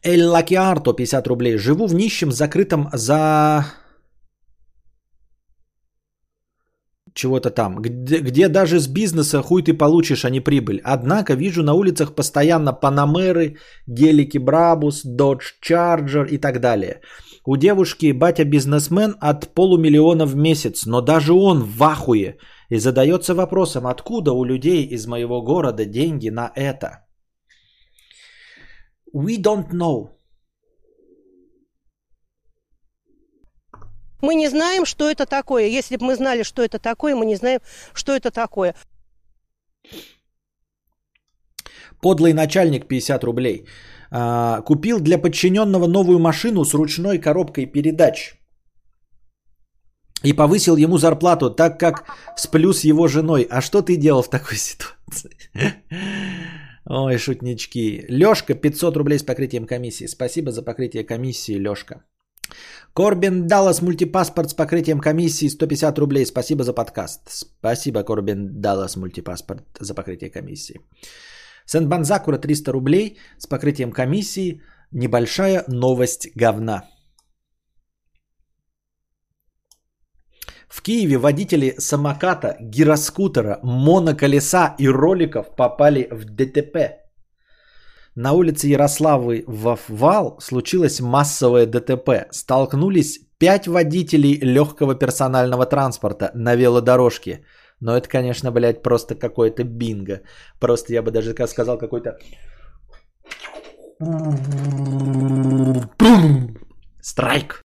Эль 0.03 0.23
Лакиарто 0.23 0.93
50 0.93 1.27
рублей. 1.27 1.57
Живу 1.57 1.88
в 1.88 1.95
нищем 1.95 2.31
закрытом 2.31 2.89
за 2.93 3.65
чего-то 7.15 7.49
там, 7.49 7.81
где, 7.81 8.19
где 8.19 8.49
даже 8.49 8.79
с 8.79 8.87
бизнеса 8.87 9.41
хуй 9.41 9.63
ты 9.63 9.73
получишь, 9.73 10.25
а 10.25 10.29
не 10.29 10.41
прибыль. 10.41 10.81
Однако 10.83 11.33
вижу 11.33 11.63
на 11.63 11.73
улицах 11.73 12.13
постоянно 12.13 12.73
Панамеры, 12.73 13.55
гелики 13.87 14.37
Брабус, 14.37 15.05
Dodge 15.05 15.53
Charger 15.63 16.27
и 16.27 16.37
так 16.37 16.59
далее. 16.59 17.01
У 17.45 17.57
девушки 17.57 18.11
батя 18.11 18.43
бизнесмен 18.43 19.15
от 19.21 19.53
полумиллиона 19.53 20.25
в 20.25 20.35
месяц, 20.35 20.85
но 20.85 21.01
даже 21.01 21.33
он 21.33 21.63
в 21.63 21.83
ахуе 21.83 22.37
и 22.69 22.79
задается 22.79 23.33
вопросом, 23.33 23.87
откуда 23.87 24.31
у 24.33 24.43
людей 24.43 24.83
из 24.83 25.07
моего 25.07 25.41
города 25.41 25.85
деньги 25.85 26.29
на 26.29 26.51
это. 26.55 27.05
We 29.13 29.37
don't 29.37 29.71
know. 29.71 30.14
Мы 34.26 34.35
не 34.35 34.49
знаем, 34.49 34.85
что 34.85 35.03
это 35.03 35.26
такое. 35.26 35.80
Если 35.80 35.97
бы 35.97 36.06
мы 36.06 36.15
знали, 36.15 36.43
что 36.43 36.61
это 36.61 36.80
такое, 36.80 37.15
мы 37.15 37.26
не 37.26 37.35
знаем, 37.35 37.60
что 37.93 38.11
это 38.11 38.31
такое. 38.31 38.73
Подлый 42.02 42.34
начальник 42.34 42.88
50 42.88 43.23
рублей. 43.23 43.65
А, 44.11 44.61
купил 44.61 44.99
для 44.99 45.18
подчиненного 45.18 45.88
новую 45.88 46.19
машину 46.19 46.65
с 46.65 46.73
ручной 46.73 47.19
коробкой 47.19 47.65
передач. 47.65 48.35
И 50.23 50.34
повысил 50.34 50.77
ему 50.77 50.97
зарплату, 50.97 51.56
так 51.56 51.80
как 51.80 52.06
сплю 52.38 52.73
с 52.73 52.84
его 52.84 53.07
женой. 53.07 53.47
А 53.52 53.61
что 53.61 53.81
ты 53.81 53.95
делал 53.95 54.23
в 54.23 54.30
такой 54.30 54.57
ситуации? 54.57 55.38
Ой, 56.85 57.18
шутнички. 57.18 58.06
Лешка, 58.10 58.56
500 58.56 58.97
рублей 58.97 59.19
с 59.19 59.23
покрытием 59.23 59.68
комиссии. 59.68 60.07
Спасибо 60.07 60.52
за 60.52 60.64
покрытие 60.64 61.03
комиссии, 61.03 61.60
Лешка. 61.60 62.03
Корбин 62.93 63.47
Даллас 63.47 63.81
мультипаспорт 63.81 64.49
с 64.49 64.53
покрытием 64.53 64.99
комиссии 64.99 65.49
150 65.49 65.99
рублей. 65.99 66.26
Спасибо 66.26 66.63
за 66.63 66.73
подкаст. 66.73 67.22
Спасибо, 67.30 68.03
Корбин 68.03 68.61
Даллас 68.61 68.95
мультипаспорт 68.95 69.63
за 69.80 69.93
покрытие 69.93 70.30
комиссии. 70.30 70.80
Сент 71.65 71.88
Банзакура 71.88 72.38
300 72.38 72.72
рублей 72.72 73.17
с 73.38 73.47
покрытием 73.47 73.91
комиссии. 73.91 74.61
Небольшая 74.91 75.65
новость 75.67 76.30
говна. 76.35 76.84
В 80.69 80.81
Киеве 80.81 81.17
водители 81.17 81.76
самоката, 81.77 82.57
гироскутера, 82.59 83.59
моноколеса 83.63 84.76
и 84.77 84.88
роликов 84.88 85.55
попали 85.55 86.07
в 86.11 86.26
ДТП. 86.26 87.05
На 88.17 88.31
улице 88.31 88.67
Ярославы 88.67 89.43
в 89.45 89.77
Вал 89.89 90.37
случилось 90.39 91.01
массовое 91.01 91.65
ДТП. 91.65 92.27
Столкнулись 92.31 93.19
пять 93.37 93.67
водителей 93.67 94.39
легкого 94.41 94.95
персонального 94.95 95.65
транспорта 95.65 96.31
на 96.33 96.55
велодорожке. 96.55 97.43
Но 97.81 97.97
это, 97.97 98.07
конечно, 98.07 98.51
блядь, 98.51 98.81
просто 98.81 99.15
какое-то 99.15 99.65
бинго. 99.65 100.21
Просто 100.59 100.93
я 100.93 101.01
бы 101.01 101.11
даже 101.11 101.35
сказал 101.47 101.77
какой-то... 101.77 102.17
Страйк. 107.01 107.61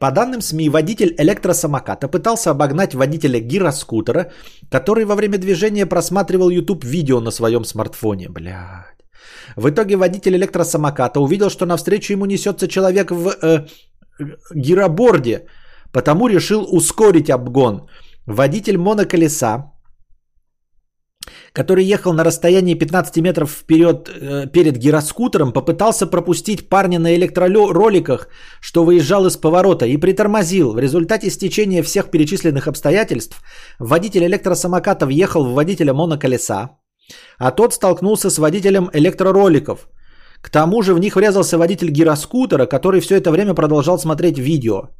По 0.00 0.10
данным 0.10 0.40
СМИ, 0.40 0.68
водитель 0.68 1.14
электросамоката 1.16 2.08
пытался 2.08 2.50
обогнать 2.50 2.94
водителя 2.94 3.40
гироскутера, 3.40 4.32
который 4.68 5.04
во 5.04 5.14
время 5.14 5.38
движения 5.38 5.86
просматривал 5.86 6.50
YouTube 6.50 6.84
видео 6.84 7.20
на 7.20 7.30
своем 7.30 7.64
смартфоне. 7.64 8.28
Блядь. 8.28 8.97
В 9.56 9.68
итоге 9.68 9.96
водитель 9.96 10.36
электросамоката 10.36 11.20
увидел, 11.20 11.50
что 11.50 11.66
навстречу 11.66 12.12
ему 12.12 12.26
несется 12.26 12.68
человек 12.68 13.10
в 13.10 13.28
э, 13.42 13.66
гироборде, 14.54 15.46
потому 15.92 16.28
решил 16.28 16.66
ускорить 16.70 17.30
обгон. 17.30 17.88
Водитель 18.26 18.76
моноколеса, 18.76 19.72
который 21.52 21.84
ехал 21.84 22.12
на 22.12 22.24
расстоянии 22.24 22.74
15 22.74 23.22
метров 23.22 23.50
вперед 23.50 24.08
э, 24.08 24.46
перед 24.52 24.76
гироскутером, 24.76 25.52
попытался 25.52 26.06
пропустить 26.06 26.68
парня 26.68 26.98
на 26.98 27.14
электророликах, 27.14 28.28
что 28.60 28.84
выезжал 28.84 29.26
из 29.26 29.36
поворота, 29.36 29.86
и 29.86 29.96
притормозил. 29.96 30.72
В 30.72 30.78
результате 30.78 31.30
стечения 31.30 31.82
всех 31.82 32.10
перечисленных 32.10 32.68
обстоятельств 32.68 33.42
водитель 33.78 34.24
электросамоката 34.24 35.06
въехал 35.06 35.44
в 35.44 35.54
водителя 35.54 35.94
моноколеса, 35.94 36.70
а 37.38 37.50
тот 37.50 37.74
столкнулся 37.74 38.30
с 38.30 38.38
водителем 38.38 38.90
электророликов. 38.92 39.88
К 40.40 40.50
тому 40.50 40.82
же 40.82 40.94
в 40.94 40.98
них 40.98 41.16
врезался 41.16 41.58
водитель 41.58 41.90
гироскутера, 41.90 42.66
который 42.66 43.00
все 43.00 43.16
это 43.16 43.30
время 43.30 43.54
продолжал 43.54 43.98
смотреть 43.98 44.38
видео. 44.38 44.90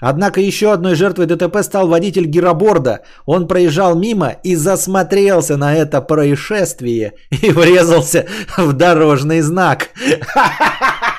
Однако 0.00 0.40
еще 0.40 0.72
одной 0.72 0.94
жертвой 0.94 1.26
ДТП 1.26 1.62
стал 1.62 1.86
водитель 1.86 2.24
гироборда. 2.24 3.00
Он 3.26 3.46
проезжал 3.46 3.94
мимо 3.94 4.30
и 4.42 4.56
засмотрелся 4.56 5.56
на 5.56 5.74
это 5.74 6.00
происшествие 6.00 7.12
и 7.30 7.50
врезался 7.52 8.26
в 8.56 8.72
дорожный 8.72 9.42
знак. 9.42 9.90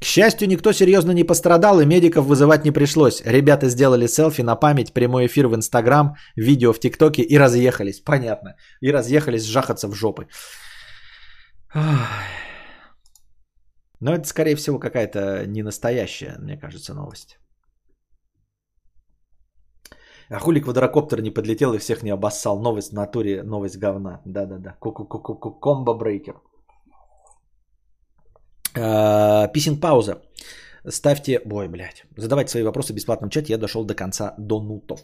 К 0.00 0.04
счастью, 0.04 0.48
никто 0.48 0.72
серьезно 0.72 1.10
не 1.10 1.24
пострадал 1.24 1.80
и 1.80 1.86
медиков 1.86 2.26
вызывать 2.26 2.64
не 2.64 2.70
пришлось. 2.70 3.20
Ребята 3.24 3.68
сделали 3.68 4.06
селфи 4.06 4.42
на 4.42 4.54
память, 4.54 4.92
прямой 4.92 5.26
эфир 5.26 5.48
в 5.48 5.54
Инстаграм, 5.54 6.14
видео 6.36 6.72
в 6.72 6.78
ТикТоке 6.78 7.22
и 7.22 7.38
разъехались. 7.38 8.00
Понятно. 8.00 8.54
И 8.80 8.92
разъехались 8.92 9.44
жахаться 9.44 9.88
в 9.88 9.94
жопы. 9.94 10.28
Но 14.00 14.14
это, 14.14 14.24
скорее 14.28 14.54
всего, 14.54 14.78
какая-то 14.78 15.44
не 15.46 15.62
настоящая, 15.62 16.36
мне 16.38 16.56
кажется, 16.56 16.94
новость. 16.94 17.38
А 20.30 20.38
хули 20.38 20.60
квадрокоптер 20.60 21.22
не 21.22 21.30
подлетел 21.30 21.74
и 21.74 21.78
всех 21.78 22.02
не 22.02 22.10
обоссал. 22.10 22.60
Новость 22.60 22.90
в 22.90 22.94
натуре, 22.94 23.42
новость 23.42 23.78
говна. 23.78 24.20
Да-да-да. 24.24 24.76
Комбо 25.60 25.94
брейкер. 25.94 26.34
А, 26.34 26.47
писинг 28.72 29.80
пауза. 29.80 30.22
Ставьте... 30.88 31.40
Ой, 31.44 31.68
блядь. 31.68 32.04
Задавайте 32.16 32.50
свои 32.50 32.62
вопросы 32.62 32.92
в 32.92 32.96
бесплатном 32.96 33.30
чате. 33.30 33.52
Я 33.52 33.58
дошел 33.58 33.84
до 33.84 33.94
конца 33.94 34.34
донутов. 34.38 35.00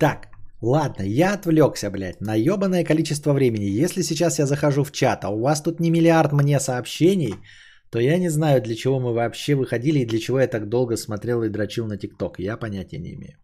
Так, 0.00 0.28
ладно, 0.62 1.02
я 1.02 1.34
отвлекся, 1.34 1.90
блядь, 1.90 2.20
на 2.22 2.34
ебаное 2.34 2.84
количество 2.84 3.34
времени. 3.34 3.84
Если 3.84 4.02
сейчас 4.02 4.38
я 4.38 4.46
захожу 4.46 4.82
в 4.82 4.92
чат, 4.92 5.24
а 5.24 5.28
у 5.28 5.40
вас 5.40 5.60
тут 5.62 5.78
не 5.80 5.90
миллиард 5.90 6.32
мне 6.32 6.58
сообщений, 6.58 7.34
то 7.90 8.00
я 8.00 8.18
не 8.18 8.30
знаю, 8.30 8.62
для 8.62 8.74
чего 8.74 8.98
мы 8.98 9.12
вообще 9.12 9.54
выходили 9.54 9.98
и 9.98 10.06
для 10.06 10.18
чего 10.18 10.40
я 10.40 10.46
так 10.46 10.68
долго 10.70 10.96
смотрел 10.96 11.42
и 11.42 11.50
дрочил 11.50 11.86
на 11.86 11.98
ТикТок. 11.98 12.38
Я 12.38 12.56
понятия 12.56 12.98
не 12.98 13.14
имею. 13.14 13.36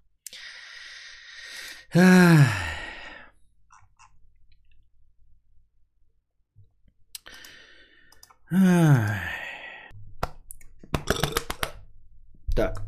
Так. 12.54 12.85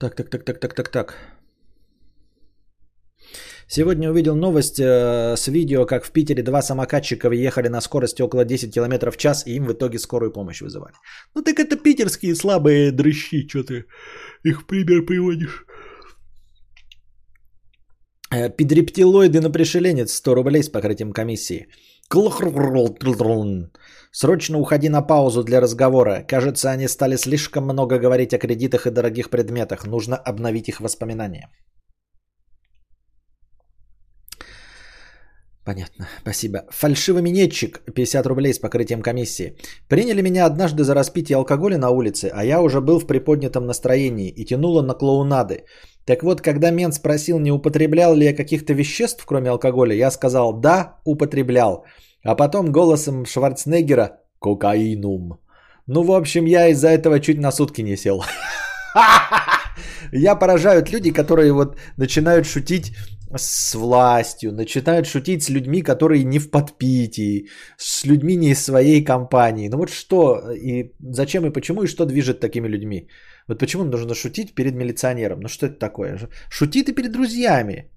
Так, 0.00 0.14
так, 0.14 0.30
так, 0.30 0.44
так, 0.44 0.58
так, 0.60 0.74
так, 0.74 0.88
так. 0.88 1.14
Сегодня 3.66 4.10
увидел 4.10 4.36
новость 4.36 4.78
э, 4.78 5.36
с 5.36 5.48
видео, 5.48 5.86
как 5.86 6.04
в 6.04 6.10
Питере 6.12 6.42
два 6.42 6.62
самокатчика 6.62 7.28
ехали 7.32 7.68
на 7.68 7.80
скорости 7.80 8.22
около 8.22 8.44
10 8.44 8.72
км 8.72 9.10
в 9.10 9.16
час, 9.16 9.46
и 9.46 9.56
им 9.56 9.66
в 9.66 9.72
итоге 9.72 9.98
скорую 9.98 10.32
помощь 10.32 10.62
вызывали. 10.62 10.94
Ну 11.34 11.42
так 11.42 11.58
это 11.58 11.76
питерские 11.76 12.34
слабые 12.34 12.92
дрыщи, 12.92 13.48
что 13.48 13.64
ты 13.64 13.84
их 14.44 14.62
в 14.62 14.66
пример 14.66 15.04
приводишь. 15.04 15.66
Э, 18.30 18.50
Педрептилоиды 18.50 19.40
на 19.40 19.50
пришеленец 19.50 20.12
100 20.12 20.34
рублей 20.34 20.62
с 20.62 20.68
покрытием 20.68 21.12
комиссии. 21.12 21.66
Срочно 24.12 24.58
уходи 24.58 24.88
на 24.88 25.02
паузу 25.02 25.44
для 25.44 25.60
разговора. 25.60 26.24
Кажется, 26.26 26.70
они 26.70 26.88
стали 26.88 27.16
слишком 27.16 27.64
много 27.64 27.98
говорить 27.98 28.32
о 28.32 28.38
кредитах 28.38 28.86
и 28.86 28.90
дорогих 28.90 29.28
предметах. 29.28 29.86
Нужно 29.86 30.16
обновить 30.16 30.70
их 30.70 30.80
воспоминания. 30.80 31.50
Понятно, 35.68 36.08
спасибо. 36.22 36.62
Фальшивый 36.70 37.22
минетчик, 37.22 37.82
50 37.94 38.26
рублей 38.26 38.54
с 38.54 38.58
покрытием 38.58 39.02
комиссии. 39.02 39.52
Приняли 39.88 40.22
меня 40.22 40.46
однажды 40.46 40.82
за 40.82 40.94
распитие 40.94 41.36
алкоголя 41.36 41.76
на 41.76 41.90
улице, 41.90 42.30
а 42.34 42.42
я 42.42 42.62
уже 42.62 42.80
был 42.80 42.98
в 42.98 43.06
приподнятом 43.06 43.66
настроении 43.66 44.30
и 44.30 44.46
тянуло 44.46 44.80
на 44.80 44.94
клоунады. 44.94 45.66
Так 46.06 46.22
вот, 46.22 46.40
когда 46.40 46.70
мент 46.70 46.94
спросил, 46.94 47.38
не 47.38 47.52
употреблял 47.52 48.14
ли 48.14 48.24
я 48.24 48.34
каких-то 48.34 48.72
веществ, 48.72 49.26
кроме 49.26 49.50
алкоголя, 49.50 49.94
я 49.94 50.10
сказал 50.10 50.54
«да, 50.54 51.00
употреблял». 51.04 51.84
А 52.24 52.34
потом 52.34 52.72
голосом 52.72 53.26
Шварценеггера 53.26 54.20
«кокаинум». 54.40 55.38
Ну, 55.86 56.02
в 56.02 56.12
общем, 56.12 56.46
я 56.46 56.68
из-за 56.68 56.88
этого 56.88 57.20
чуть 57.20 57.40
на 57.40 57.52
сутки 57.52 57.82
не 57.82 57.96
сел. 57.96 58.24
Я 60.12 60.34
поражают 60.34 60.90
люди, 60.90 61.12
которые 61.12 61.52
вот 61.52 61.76
начинают 61.98 62.46
шутить 62.46 62.92
с 63.36 63.74
властью, 63.74 64.52
начинают 64.52 65.06
шутить 65.06 65.42
с 65.42 65.50
людьми, 65.50 65.82
которые 65.82 66.24
не 66.24 66.38
в 66.38 66.50
подпитии, 66.50 67.48
с 67.76 68.04
людьми 68.04 68.36
не 68.36 68.50
из 68.50 68.64
своей 68.64 69.04
компании. 69.04 69.68
Ну 69.68 69.76
вот 69.76 69.90
что, 69.90 70.50
и 70.52 70.92
зачем 71.00 71.46
и 71.46 71.52
почему, 71.52 71.82
и 71.82 71.88
что 71.88 72.06
движет 72.06 72.40
такими 72.40 72.68
людьми? 72.68 73.08
Вот 73.48 73.58
почему 73.58 73.84
нужно 73.84 74.14
шутить 74.14 74.54
перед 74.54 74.74
милиционером? 74.74 75.40
Ну 75.40 75.48
что 75.48 75.66
это 75.66 75.78
такое? 75.78 76.18
Шути 76.50 76.84
ты 76.84 76.94
перед 76.94 77.12
друзьями. 77.12 77.90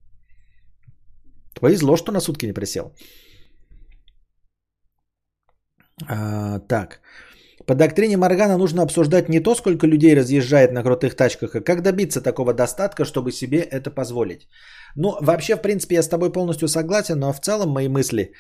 Повезло, 1.60 1.98
что 1.98 2.12
на 2.12 2.22
сутки 2.22 2.46
не 2.46 2.54
присел. 2.54 2.94
А, 6.08 6.60
так. 6.60 7.02
По 7.68 7.76
доктрине 7.76 8.18
Моргана 8.18 8.58
нужно 8.58 8.82
обсуждать 8.82 9.30
не 9.30 9.40
то, 9.40 9.56
сколько 9.56 9.88
людей 9.88 10.16
разъезжает 10.16 10.72
на 10.72 10.84
крутых 10.84 11.16
тачках, 11.16 11.56
а 11.56 11.62
как 11.62 11.82
добиться 11.82 12.22
такого 12.22 12.54
достатка, 12.54 13.06
чтобы 13.06 13.32
себе 13.32 13.60
это 13.60 13.92
позволить. 13.92 14.48
Ну, 14.96 15.18
вообще, 15.22 15.56
в 15.56 15.62
принципе, 15.62 15.96
я 15.96 16.04
с 16.04 16.10
тобой 16.10 16.32
полностью 16.32 16.68
согласен, 16.68 17.20
но 17.20 17.34
в 17.34 17.40
целом 17.40 17.70
мои 17.70 17.88
мысли 17.88 18.32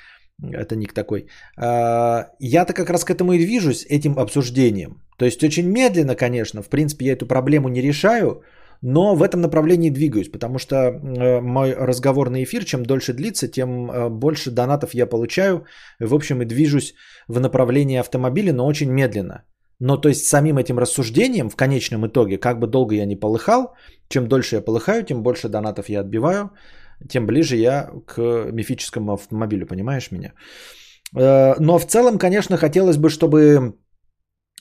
Это 0.44 0.76
ник 0.76 0.94
такой. 0.94 1.28
А, 1.58 2.30
Я-то 2.40 2.74
как 2.74 2.90
раз 2.90 3.06
к 3.06 3.12
этому 3.12 3.34
и 3.34 3.46
движусь, 3.46 3.86
этим 3.90 4.18
обсуждением. 4.18 5.02
То 5.18 5.26
есть 5.26 5.44
очень 5.44 5.68
медленно, 5.68 6.16
конечно, 6.16 6.62
в 6.64 6.70
принципе, 6.70 7.06
я 7.06 7.14
эту 7.14 7.28
проблему 7.28 7.70
не 7.70 7.82
решаю, 7.82 8.42
но 8.82 9.16
в 9.16 9.22
этом 9.22 9.42
направлении 9.42 9.92
двигаюсь, 9.92 10.32
потому 10.32 10.58
что 10.58 10.76
э, 10.76 11.42
мой 11.42 11.74
разговорный 11.74 12.44
эфир, 12.44 12.66
чем 12.66 12.84
дольше 12.84 13.14
длится, 13.14 13.48
тем 13.48 13.92
э, 13.92 14.10
больше 14.10 14.50
донатов 14.50 14.96
я 14.96 15.06
получаю. 15.06 15.66
В 16.00 16.14
общем, 16.14 16.42
и 16.42 16.46
движусь 16.46 16.96
в 17.28 17.40
направлении 17.40 18.00
автомобиля, 18.00 18.54
но 18.54 18.66
очень 18.66 18.92
медленно. 18.92 19.44
Но 19.82 19.98
то 19.98 20.10
есть 20.10 20.28
самим 20.28 20.58
этим 20.60 20.80
рассуждением 20.80 21.50
в 21.50 21.56
конечном 21.56 22.06
итоге, 22.06 22.38
как 22.38 22.60
бы 22.60 22.68
долго 22.68 22.94
я 22.96 23.06
не 23.06 23.16
полыхал, 23.16 23.74
чем 24.10 24.28
дольше 24.28 24.56
я 24.56 24.62
полыхаю, 24.62 25.04
тем 25.04 25.24
больше 25.24 25.50
донатов 25.50 25.90
я 25.90 26.02
отбиваю, 26.02 26.52
тем 27.10 27.26
ближе 27.26 27.56
я 27.56 27.90
к 28.06 28.22
мифическому 28.52 29.14
автомобилю, 29.14 29.66
понимаешь 29.66 30.12
меня? 30.12 30.34
Э, 31.18 31.56
Но 31.60 31.80
в 31.80 31.86
целом, 31.86 32.20
конечно, 32.20 32.58
хотелось 32.58 32.98
бы, 32.98 33.10
чтобы, 33.10 33.74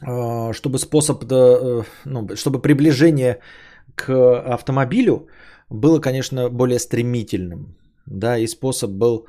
э, 0.07 0.53
чтобы 0.53 0.79
способ, 0.79 1.25
э, 1.31 1.85
ну, 2.07 2.29
чтобы 2.35 2.63
приближение 2.63 3.41
к 3.95 4.09
автомобилю 4.55 5.29
было, 5.69 6.01
конечно, 6.01 6.49
более 6.49 6.79
стремительным, 6.79 7.77
да, 8.07 8.39
и 8.39 8.47
способ 8.47 8.91
был 8.91 9.27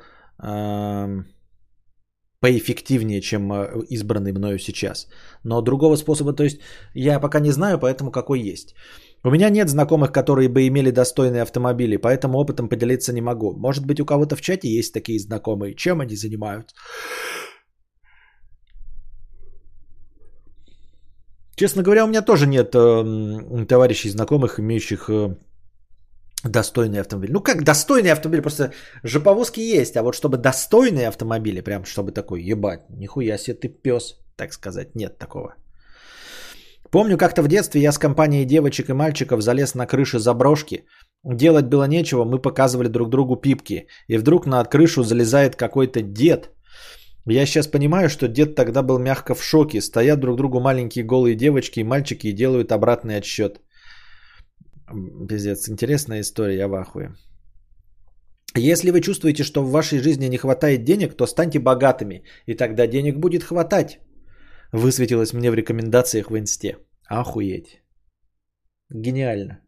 поэффективнее, 2.42 3.20
чем 3.20 3.52
э, 3.52 3.84
избранный 3.90 4.32
мною 4.32 4.58
сейчас. 4.58 5.08
Но 5.44 5.62
другого 5.62 5.96
способа, 5.96 6.32
то 6.32 6.44
есть 6.44 6.60
я 6.94 7.20
пока 7.20 7.40
не 7.40 7.52
знаю, 7.52 7.78
поэтому 7.78 8.10
какой 8.10 8.40
есть. 8.40 8.74
У 9.24 9.30
меня 9.30 9.50
нет 9.50 9.68
знакомых, 9.68 10.10
которые 10.10 10.48
бы 10.48 10.66
имели 10.66 10.90
достойные 10.90 11.42
автомобили, 11.42 11.96
поэтому 11.96 12.38
опытом 12.38 12.68
поделиться 12.68 13.12
не 13.12 13.20
могу. 13.20 13.54
Может 13.56 13.86
быть, 13.86 14.00
у 14.00 14.04
кого-то 14.04 14.36
в 14.36 14.40
чате 14.40 14.68
есть 14.68 14.92
такие 14.92 15.18
знакомые. 15.18 15.74
Чем 15.74 16.00
они 16.00 16.16
занимаются? 16.16 16.74
Честно 21.54 21.82
говоря, 21.82 22.04
у 22.04 22.08
меня 22.08 22.22
тоже 22.22 22.46
нет 22.48 22.74
э, 22.74 23.66
товарищей 23.68 24.10
знакомых, 24.10 24.58
имеющих 24.58 25.10
э, 25.10 25.36
достойный 26.44 27.00
автомобиль. 27.00 27.32
Ну 27.32 27.40
как 27.40 27.62
достойный 27.62 28.12
автомобиль, 28.12 28.42
просто 28.42 28.72
жоповозки 29.04 29.60
есть, 29.60 29.96
а 29.96 30.02
вот 30.02 30.14
чтобы 30.14 30.38
достойные 30.38 31.08
автомобили, 31.08 31.60
прям 31.60 31.84
чтобы 31.84 32.12
такой, 32.12 32.42
ебать, 32.42 32.80
нихуя 32.90 33.38
себе 33.38 33.54
ты 33.54 33.68
пес, 33.68 34.16
так 34.36 34.52
сказать, 34.52 34.94
нет 34.94 35.18
такого. 35.18 35.54
Помню, 36.92 37.16
как-то 37.16 37.42
в 37.42 37.48
детстве 37.48 37.80
я 37.80 37.92
с 37.92 37.98
компанией 37.98 38.44
девочек 38.44 38.90
и 38.90 38.92
мальчиков 38.92 39.40
залез 39.40 39.74
на 39.74 39.86
крыши 39.86 40.18
заброшки. 40.18 40.84
Делать 41.24 41.66
было 41.66 41.84
нечего, 41.88 42.24
мы 42.24 42.38
показывали 42.38 42.88
друг 42.88 43.08
другу 43.08 43.36
пипки. 43.36 43.86
И 44.08 44.18
вдруг 44.18 44.46
на 44.46 44.62
крышу 44.64 45.02
залезает 45.02 45.56
какой-то 45.56 46.02
дед. 46.02 46.50
Я 47.24 47.46
сейчас 47.46 47.66
понимаю, 47.66 48.10
что 48.10 48.28
дед 48.28 48.54
тогда 48.54 48.82
был 48.82 48.98
мягко 48.98 49.34
в 49.34 49.42
шоке. 49.42 49.80
Стоят 49.80 50.20
друг 50.20 50.36
другу 50.36 50.60
маленькие 50.60 51.04
голые 51.04 51.34
девочки 51.34 51.80
и 51.80 51.84
мальчики 51.84 52.26
и 52.26 52.32
делают 52.32 52.72
обратный 52.72 53.16
отсчет. 53.16 53.60
Пиздец, 55.28 55.68
интересная 55.68 56.20
история, 56.20 56.56
я 56.56 56.68
в 56.68 56.74
ахуе. 56.74 57.14
Если 58.54 58.90
вы 58.90 59.00
чувствуете, 59.00 59.44
что 59.44 59.62
в 59.62 59.70
вашей 59.70 59.98
жизни 59.98 60.26
не 60.26 60.36
хватает 60.36 60.84
денег, 60.84 61.16
то 61.16 61.26
станьте 61.26 61.58
богатыми, 61.58 62.24
и 62.46 62.54
тогда 62.54 62.86
денег 62.86 63.16
будет 63.16 63.42
хватать. 63.42 64.00
Высветилось 64.72 65.32
мне 65.32 65.50
в 65.50 65.54
рекомендациях 65.54 66.30
в 66.30 66.38
инсте. 66.38 66.78
Охуеть. 67.06 67.82
Гениально. 68.90 69.60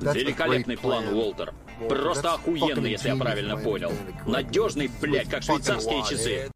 Великолепный 0.00 0.76
план, 0.76 1.08
Уолтер. 1.14 1.52
Просто 1.88 2.34
охуенный, 2.34 2.92
если 2.92 3.08
я 3.08 3.16
правильно 3.16 3.56
понял. 3.56 3.92
Надежный, 4.26 4.88
блядь, 5.00 5.28
как 5.28 5.42
швейцарские 5.42 6.02
часы. 6.08 6.50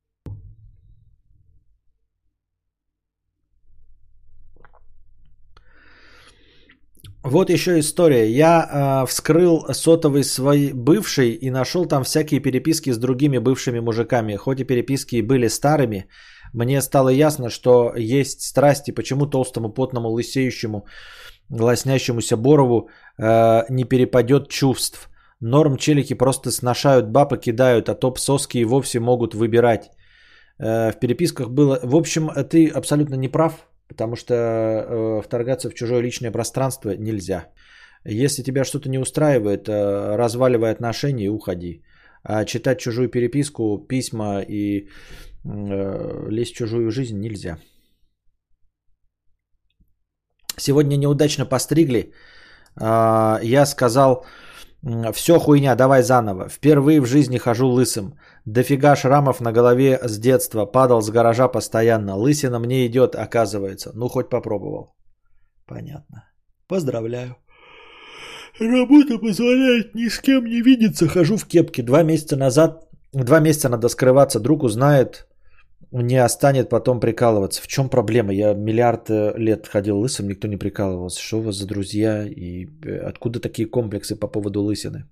Вот 7.28 7.51
еще 7.51 7.78
история. 7.81 8.31
Я 8.31 9.03
э, 9.03 9.07
вскрыл 9.07 9.66
сотовый 9.73 10.23
свой 10.23 10.73
бывший 10.73 11.31
и 11.31 11.51
нашел 11.51 11.85
там 11.86 12.05
всякие 12.05 12.40
переписки 12.40 12.93
с 12.93 12.98
другими 12.98 13.39
бывшими 13.39 13.81
мужиками. 13.81 14.36
Хоть 14.36 14.61
и 14.61 14.65
переписки 14.65 15.23
были 15.23 15.48
старыми, 15.48 16.09
мне 16.53 16.81
стало 16.81 17.09
ясно, 17.09 17.51
что 17.51 17.93
есть 17.97 18.43
страсти, 18.43 18.93
почему 18.93 19.27
толстому, 19.27 19.74
потному, 19.74 20.09
лысеющему, 20.09 20.86
лоснящемуся 21.51 22.36
Борову 22.36 22.89
э, 23.19 23.65
не 23.70 23.85
перепадет 23.85 24.48
чувств. 24.48 25.11
Норм 25.40 25.78
челики 25.78 26.15
просто 26.15 26.53
сношают 26.53 27.09
баб 27.09 27.32
и 27.32 27.40
кидают, 27.40 27.89
а 27.89 27.94
топ 27.94 28.19
соски 28.19 28.59
и 28.59 28.65
вовсе 28.65 29.01
могут 29.01 29.35
выбирать. 29.35 29.90
Э, 30.61 30.93
в 30.93 31.01
переписках 31.01 31.51
было... 31.51 31.81
В 31.82 31.97
общем, 31.97 32.31
ты 32.48 32.69
абсолютно 32.69 33.16
не 33.16 33.28
прав. 33.28 33.66
Потому 33.89 34.17
что 34.17 34.35
э, 34.35 35.23
вторгаться 35.23 35.71
в 35.71 35.75
чужое 35.75 36.03
личное 36.03 36.31
пространство 36.33 36.91
нельзя. 36.99 37.47
Если 38.05 38.43
тебя 38.43 38.65
что-то 38.65 38.89
не 38.89 38.99
устраивает, 38.99 39.69
э, 39.69 40.17
разваливай 40.17 40.71
отношения 40.71 41.27
и 41.27 41.29
уходи. 41.29 41.83
А 42.23 42.45
читать 42.45 42.79
чужую 42.79 43.09
переписку, 43.09 43.79
письма 43.89 44.41
и 44.41 44.89
э, 45.45 46.29
лезть 46.31 46.53
в 46.53 46.57
чужую 46.57 46.91
жизнь 46.91 47.19
нельзя. 47.19 47.59
Сегодня 50.57 50.97
неудачно 50.97 51.47
постригли. 51.47 52.13
Э, 52.81 53.39
я 53.43 53.67
сказал, 53.67 54.25
все 55.13 55.39
хуйня, 55.39 55.75
давай 55.75 56.03
заново. 56.03 56.49
Впервые 56.49 57.01
в 57.01 57.07
жизни 57.07 57.39
хожу 57.39 57.69
лысым. 57.69 58.19
Дофига 58.47 58.94
шрамов 58.94 59.40
на 59.40 59.52
голове 59.52 59.98
с 60.02 60.18
детства. 60.18 60.66
Падал 60.66 61.02
с 61.02 61.10
гаража 61.10 61.48
постоянно. 61.48 62.14
Лысина 62.14 62.60
мне 62.60 62.86
идет, 62.86 63.16
оказывается. 63.16 63.90
Ну, 63.94 64.09
хоть 64.09 64.31
попробовал. 64.31 64.94
Понятно. 65.66 66.24
Поздравляю. 66.68 67.36
Работа 68.60 69.18
позволяет 69.18 69.94
ни 69.94 70.09
с 70.09 70.20
кем 70.20 70.47
не 70.47 70.62
видеться. 70.62 71.09
Хожу 71.09 71.36
в 71.36 71.44
кепке. 71.44 71.82
Два 71.82 72.05
месяца 72.05 72.36
назад, 72.36 72.89
два 73.12 73.40
месяца 73.40 73.68
надо 73.68 73.89
скрываться. 73.89 74.39
Друг 74.39 74.62
узнает, 74.62 75.27
не 75.90 76.16
останет 76.16 76.68
потом 76.68 77.01
прикалываться. 77.01 77.60
В 77.60 77.66
чем 77.66 77.89
проблема? 77.89 78.32
Я 78.32 78.55
миллиард 78.55 79.10
э, 79.10 79.32
лет 79.36 79.66
ходил 79.66 79.98
лысым, 79.98 80.28
никто 80.28 80.47
не 80.47 80.56
прикалывался. 80.56 81.20
Что 81.20 81.39
у 81.39 81.43
вас 81.43 81.56
за 81.56 81.66
друзья 81.66 82.24
и 82.24 82.68
э, 82.85 82.98
откуда 82.98 83.40
такие 83.40 83.68
комплексы 83.68 84.14
по 84.14 84.28
поводу 84.28 84.62
лысины? 84.62 85.06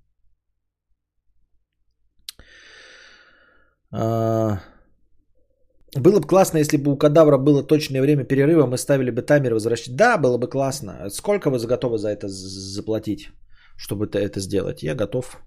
Было 5.97 6.21
бы 6.21 6.27
классно, 6.27 6.59
если 6.59 6.77
бы 6.77 6.93
у 6.93 6.97
кадавра 6.97 7.39
было 7.39 7.62
точное 7.62 8.03
время 8.03 8.25
перерыва, 8.25 8.66
мы 8.66 8.77
ставили 8.79 9.11
бы 9.11 9.23
таймер 9.23 9.55
возвращать. 9.55 9.97
Да, 9.97 10.19
было 10.19 10.39
бы 10.39 10.49
классно. 10.49 11.09
Сколько 11.11 11.51
вы 11.51 11.59
готовы 11.66 11.99
за 11.99 12.09
это 12.09 12.29
заплатить, 12.29 13.29
чтобы 13.77 14.07
это- 14.07 14.41
сделать? 14.41 14.83
Я 14.83 14.95
готов. 14.95 15.39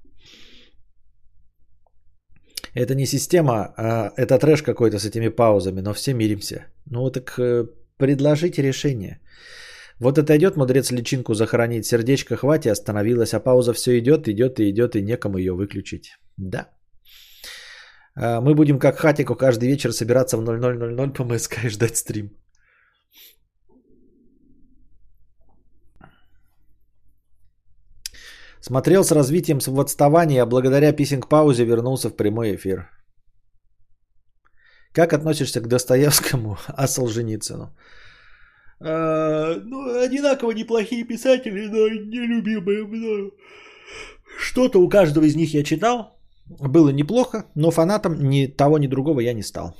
Это 2.73 2.95
не 2.95 3.05
система, 3.05 3.73
а 3.77 4.11
это 4.15 4.39
трэш 4.39 4.61
какой-то 4.61 4.99
с 4.99 5.05
этими 5.05 5.29
паузами, 5.29 5.81
но 5.81 5.93
все 5.93 6.13
миримся. 6.13 6.67
Ну 6.85 7.11
так 7.11 7.37
э, 7.39 7.65
предложите 7.97 8.61
решение. 8.61 9.19
Вот 9.99 10.17
это 10.17 10.37
идет 10.37 10.57
мудрец 10.57 10.91
личинку 10.91 11.33
захоронить, 11.33 11.85
сердечко 11.85 12.35
хватит, 12.35 12.71
остановилась, 12.71 13.33
а 13.33 13.39
пауза 13.39 13.73
все 13.73 13.97
идет, 13.97 14.27
идет 14.27 14.59
и 14.59 14.69
идет, 14.69 14.95
и 14.95 15.01
некому 15.01 15.37
ее 15.37 15.53
выключить. 15.53 16.19
Да. 16.37 16.76
А, 18.19 18.41
Мы 18.41 18.55
будем 18.55 18.79
как 18.79 18.97
хатику 18.97 19.35
каждый 19.35 19.69
вечер 19.69 19.93
собираться 19.93 20.37
в 20.37 20.43
0000 20.43 21.13
по 21.13 21.23
МСК 21.23 21.65
и 21.65 21.69
ждать 21.69 21.97
стрим. 21.97 22.31
Смотрел 28.59 29.03
с 29.03 29.11
развитием 29.11 29.59
в 29.59 29.79
отставании, 29.79 30.39
а 30.39 30.45
благодаря 30.45 30.91
писинг-паузе 30.91 31.63
вернулся 31.63 32.09
в 32.09 32.15
прямой 32.15 32.55
эфир. 32.55 32.89
Как 34.93 35.13
относишься 35.13 35.61
к 35.61 35.67
Достоевскому, 35.67 36.57
а 36.67 36.87
Солженицыну? 36.87 37.75
А, 38.79 39.55
ну, 39.63 40.01
одинаково 40.01 40.51
неплохие 40.51 41.07
писатели, 41.07 41.67
но 41.67 41.87
нелюбимые 41.87 42.85
мною. 42.85 43.31
Что-то 44.39 44.79
у 44.81 44.89
каждого 44.89 45.25
из 45.25 45.35
них 45.35 45.53
я 45.53 45.63
читал. 45.63 46.16
Было 46.49 46.89
неплохо, 46.89 47.45
но 47.55 47.71
фанатом 47.71 48.29
ни 48.29 48.47
того, 48.47 48.77
ни 48.77 48.87
другого 48.87 49.19
я 49.19 49.33
не 49.33 49.43
стал. 49.43 49.75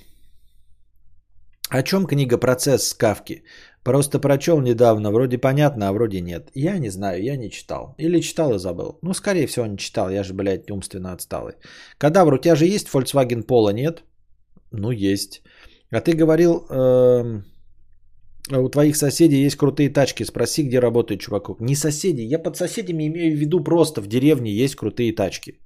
О 1.70 1.84
чем 1.84 2.06
книга 2.06 2.38
«Процесс» 2.38 2.94
Кавки? 2.94 3.44
Просто 3.84 4.20
прочел 4.20 4.62
недавно, 4.62 5.12
вроде 5.12 5.38
понятно, 5.38 5.88
а 5.88 5.94
вроде 5.94 6.22
нет. 6.22 6.50
Я 6.56 6.78
не 6.78 6.90
знаю, 6.90 7.24
я 7.24 7.38
не 7.38 7.50
читал. 7.50 7.96
Или 7.98 8.22
читал 8.22 8.54
и 8.54 8.60
забыл. 8.60 9.00
Ну, 9.02 9.14
скорее 9.14 9.48
всего, 9.48 9.66
не 9.66 9.78
читал, 9.78 10.10
я 10.10 10.24
же, 10.24 10.34
блядь, 10.34 10.72
умственно 10.72 11.14
отсталый. 11.14 11.54
Кадавр, 11.98 12.34
у 12.34 12.38
тебя 12.38 12.56
же 12.56 12.66
есть 12.66 12.88
Volkswagen 12.88 13.46
Polo, 13.46 13.74
нет? 13.74 14.04
Ну, 14.72 14.92
есть. 14.92 15.42
А 15.92 16.02
ты 16.02 16.14
говорил, 16.14 16.66
эм, 16.70 17.46
А 18.50 18.60
У 18.60 18.70
твоих 18.70 18.96
соседей 18.96 19.46
есть 19.46 19.58
крутые 19.58 19.90
тачки. 19.90 20.26
Спроси, 20.26 20.64
где 20.64 20.80
работает 20.80 21.22
чувакок. 21.22 21.60
Не 21.62 21.76
соседи. 21.76 22.22
Я 22.22 22.40
под 22.40 22.56
соседями 22.56 23.08
имею 23.08 23.36
в 23.36 23.40
виду 23.40 23.64
просто 23.64 24.02
в 24.02 24.08
деревне 24.08 24.52
есть 24.52 24.76
крутые 24.76 25.14
тачки. 25.14 25.60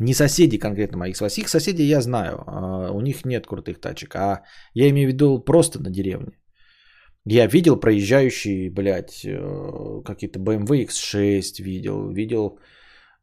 Не 0.00 0.14
соседи 0.14 0.58
конкретно 0.58 0.98
моих. 0.98 1.16
Своих 1.16 1.48
соседей 1.48 1.84
я 1.84 2.00
знаю. 2.00 2.42
а 2.46 2.90
У 2.90 3.00
них 3.00 3.24
нет 3.24 3.46
крутых 3.46 3.80
тачек. 3.80 4.16
А 4.16 4.42
я 4.74 4.88
имею 4.88 5.08
в 5.08 5.12
виду 5.12 5.44
просто 5.44 5.78
на 5.78 5.90
деревне. 5.90 6.32
Я 7.26 7.46
видел 7.46 7.76
проезжающие, 7.76 8.70
блядь, 8.70 9.24
э, 9.26 10.02
какие-то 10.04 10.38
BMW 10.38 10.86
X6 10.86 11.62
видел. 11.62 12.10
Видел, 12.10 12.58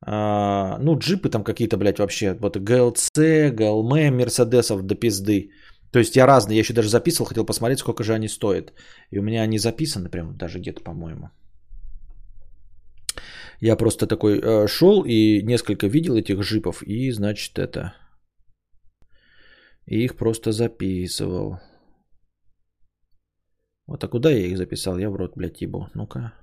а, 0.06 0.78
ну, 0.80 0.98
джипы 1.00 1.30
там 1.30 1.44
какие-то, 1.44 1.78
блядь, 1.78 1.98
вообще. 1.98 2.36
Вот 2.40 2.58
GLC, 2.58 3.52
GLM, 3.52 4.12
Мерседесов 4.12 4.84
до 4.84 4.96
пизды. 4.96 5.50
То 5.92 6.00
есть 6.00 6.16
я 6.16 6.28
разные, 6.28 6.58
я 6.58 6.62
еще 6.62 6.74
даже 6.74 6.90
записывал, 6.90 7.26
хотел 7.26 7.46
посмотреть, 7.46 7.80
сколько 7.80 8.04
же 8.04 8.14
они 8.14 8.28
стоят. 8.28 8.74
И 9.10 9.18
у 9.18 9.24
меня 9.24 9.42
они 9.42 9.58
записаны 9.58 10.10
прям 10.10 10.38
даже 10.38 10.60
где-то, 10.60 10.84
по-моему. 10.84 11.32
Я 13.60 13.76
просто 13.76 14.06
такой 14.06 14.40
э, 14.40 14.68
шел 14.68 15.04
и 15.04 15.42
несколько 15.42 15.88
видел 15.88 16.16
этих 16.16 16.40
джипов, 16.40 16.84
и, 16.84 17.12
значит, 17.12 17.58
это... 17.58 17.96
И 19.86 20.04
их 20.04 20.18
просто 20.18 20.52
записывал. 20.52 21.60
Вот, 23.88 24.04
а 24.04 24.08
куда 24.10 24.30
я 24.30 24.46
их 24.46 24.58
записал? 24.58 24.98
Я 24.98 25.10
в 25.10 25.16
рот, 25.16 25.34
блядь, 25.36 25.62
ебу. 25.62 25.90
Ну-ка. 25.94 26.34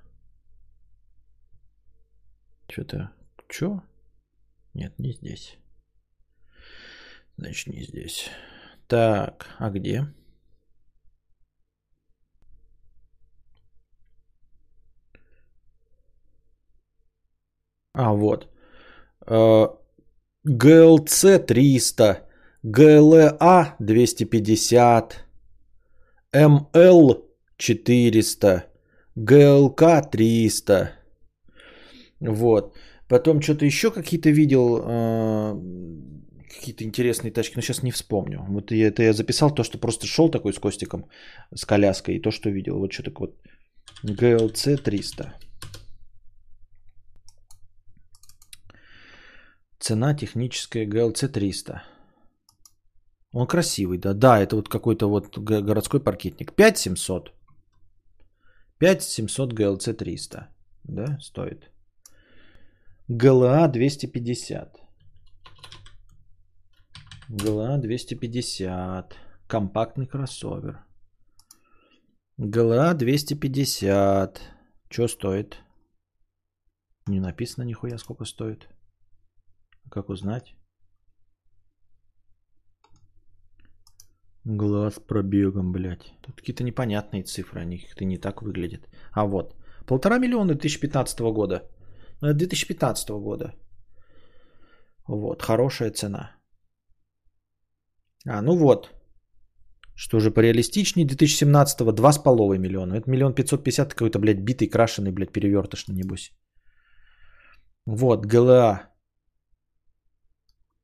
Что-то... 2.67 3.11
Чё? 3.47 3.83
Нет, 4.73 4.97
не 4.97 5.13
здесь. 5.13 5.57
Значит, 7.37 7.67
не 7.67 7.83
здесь. 7.83 8.29
Так, 8.87 9.47
а 9.59 9.69
где? 9.69 10.07
А, 17.95 18.13
вот. 18.13 18.49
ГЛЦ 20.43 21.39
300, 21.47 22.21
ГЛА 22.63 23.75
250, 23.79 25.25
МЛ 26.33 27.25
400, 27.57 28.65
ГЛК 29.15 30.11
300. 30.11 30.91
Вот. 32.19 32.75
Потом 33.07 33.41
что-то 33.41 33.65
еще 33.65 33.91
какие-то 33.91 34.29
видел, 34.29 34.81
э, 34.83 35.55
какие-то 36.53 36.83
интересные 36.83 37.31
тачки, 37.31 37.55
но 37.55 37.61
сейчас 37.61 37.83
не 37.83 37.91
вспомню. 37.91 38.45
Вот 38.49 38.71
я, 38.71 38.87
это 38.87 39.03
я 39.03 39.13
записал 39.13 39.53
то, 39.53 39.63
что 39.63 39.77
просто 39.77 40.07
шел 40.07 40.29
такой 40.29 40.53
с 40.53 40.59
Костиком, 40.59 41.05
с 41.55 41.65
коляской, 41.65 42.15
и 42.15 42.21
то, 42.21 42.31
что 42.31 42.49
видел. 42.49 42.79
Вот 42.79 42.91
что-то 42.91 43.11
вот 43.19 43.35
ГЛЦ 44.03 44.81
300. 44.83 45.44
Цена 49.85 50.15
техническая 50.15 50.87
GLC 50.87 51.27
300. 51.27 51.83
Он 53.33 53.45
красивый, 53.45 53.99
да. 53.99 54.13
Да, 54.13 54.39
это 54.39 54.55
вот 54.55 54.67
какой-то 54.67 55.07
вот 55.07 55.37
го- 55.37 55.61
городской 55.61 55.99
паркетник. 56.03 56.55
5700. 56.55 57.31
5700 58.79 59.53
GLC 59.53 59.93
300. 59.93 60.47
Да, 60.85 61.19
стоит. 61.21 61.69
GLA 63.07 63.67
250. 63.71 64.75
GLA 67.29 67.77
250. 67.77 69.15
Компактный 69.47 70.07
кроссовер. 70.07 70.83
GLA 72.39 72.95
250. 72.95 74.41
Что 74.89 75.07
стоит? 75.07 75.59
Не 77.07 77.19
написано 77.19 77.65
нихуя 77.65 77.99
сколько 77.99 78.25
стоит. 78.25 78.67
Как 79.89 80.09
узнать? 80.09 80.55
Глаз 84.45 84.99
пробегом, 84.99 85.71
блядь. 85.71 86.13
Тут 86.21 86.35
какие-то 86.35 86.63
непонятные 86.63 87.23
цифры, 87.23 87.61
они 87.61 87.79
как-то 87.79 88.05
не 88.05 88.17
так 88.17 88.41
выглядят. 88.41 88.87
А 89.11 89.25
вот, 89.25 89.55
полтора 89.87 90.19
миллиона 90.19 90.53
2015 90.53 91.19
года. 91.33 91.61
Ну, 92.21 92.27
это 92.27 92.37
2015 92.37 93.09
года. 93.09 93.53
Вот, 95.07 95.41
хорошая 95.41 95.91
цена. 95.91 96.35
А, 98.27 98.41
ну 98.41 98.55
вот. 98.55 98.91
Что 99.95 100.19
же 100.19 100.31
пореалистичнее 100.31 101.07
2017-го 101.07 101.91
2,5 101.91 102.57
миллиона. 102.59 102.95
Это 102.95 103.09
миллион 103.09 103.33
550 103.33 103.93
какой-то, 103.93 104.19
блядь, 104.19 104.43
битый, 104.43 104.67
крашеный, 104.67 105.11
блядь, 105.11 105.31
перевертышный, 105.31 105.95
небось. 105.95 106.31
Вот, 107.85 108.25
ГЛА. 108.25 108.94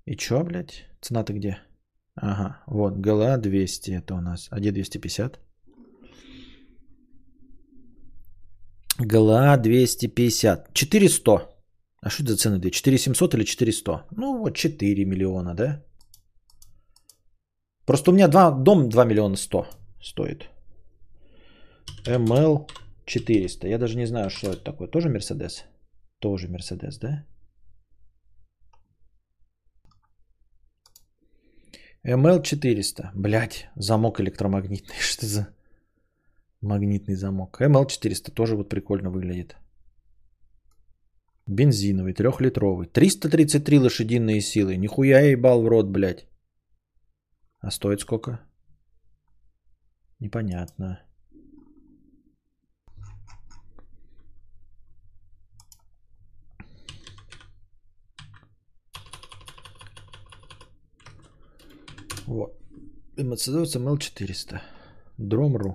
И 0.05 0.15
чё, 0.15 0.43
блядь? 0.43 0.85
Цена-то 1.01 1.33
где? 1.33 1.57
Ага, 2.15 2.63
вот, 2.67 2.97
ГЛА 2.97 3.37
200 3.37 3.91
это 3.91 4.15
у 4.15 4.21
нас. 4.21 4.47
А 4.51 4.59
где 4.59 4.71
250? 4.71 5.39
ГЛА 8.99 9.57
250. 9.57 10.73
400. 10.73 11.31
А 12.03 12.09
что 12.09 12.23
это 12.23 12.31
за 12.31 12.37
цены? 12.37 12.71
4700 12.71 13.33
или 13.33 13.43
400? 13.43 14.05
Ну, 14.11 14.39
вот 14.39 14.55
4 14.55 15.05
миллиона, 15.05 15.53
да? 15.55 15.83
Просто 17.85 18.11
у 18.11 18.13
меня 18.13 18.27
два, 18.27 18.51
дом 18.51 18.89
2 18.89 19.05
миллиона 19.05 19.35
100 19.35 19.67
стоит. 20.01 20.49
МЛ 22.07 22.67
400. 23.05 23.67
Я 23.67 23.77
даже 23.77 23.97
не 23.97 24.07
знаю, 24.07 24.29
что 24.29 24.51
это 24.51 24.63
такое. 24.63 24.87
Тоже 24.87 25.09
Мерседес? 25.09 25.65
Тоже 26.19 26.47
Мерседес, 26.47 26.97
да? 26.99 27.25
МЛ 32.03 32.41
400. 32.41 33.11
Блять, 33.15 33.69
замок 33.75 34.19
электромагнитный. 34.19 34.95
Что 34.99 35.25
за 35.25 35.47
магнитный 36.61 37.15
замок? 37.15 37.59
МЛ 37.59 37.85
400 37.85 38.31
тоже 38.31 38.55
вот 38.55 38.69
прикольно 38.69 39.11
выглядит. 39.11 39.55
Бензиновый, 41.47 42.13
трехлитровый. 42.13 42.87
333 42.87 43.79
лошадиные 43.79 44.41
силы. 44.41 44.77
Нихуя 44.77 45.19
я 45.19 45.31
ебал 45.31 45.61
в 45.63 45.67
рот, 45.67 45.89
блядь. 45.89 46.27
А 47.59 47.71
стоит 47.71 48.01
сколько? 48.01 48.39
Непонятно. 50.19 50.99
Вот. 62.27 62.51
Мерседес 63.17 63.75
МЛ 63.75 63.97
400. 63.97 64.61
Дром.ру. 65.17 65.73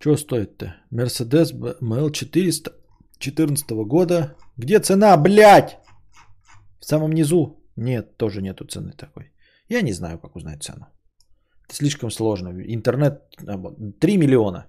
Что 0.00 0.16
стоит-то? 0.16 0.76
Мерседес 0.90 1.52
МЛ 1.80 2.10
400 2.10 2.72
14 3.18 3.70
года. 3.86 4.36
Где 4.56 4.80
цена, 4.80 5.16
блядь? 5.16 5.78
В 6.80 6.84
самом 6.84 7.12
низу? 7.12 7.60
Нет, 7.76 8.16
тоже 8.16 8.42
нету 8.42 8.64
цены 8.64 8.92
такой. 8.92 9.32
Я 9.68 9.82
не 9.82 9.92
знаю, 9.92 10.18
как 10.18 10.36
узнать 10.36 10.62
цену. 10.62 10.86
Это 11.66 11.74
слишком 11.74 12.10
сложно. 12.10 12.48
Интернет 12.48 13.22
3 14.00 14.16
миллиона. 14.16 14.66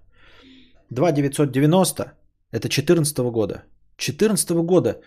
2 0.89 1.11
990 1.11 2.13
это 2.51 2.67
14 2.69 3.17
года. 3.31 3.63
14 3.97 4.49
года. 4.63 5.01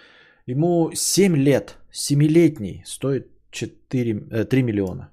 Ему 0.47 0.91
7 0.95 1.37
лет. 1.37 1.79
7-летний 1.93 2.83
стоит 2.87 3.27
4, 3.51 4.29
э, 4.31 4.45
3 4.45 4.63
миллиона. 4.63 5.12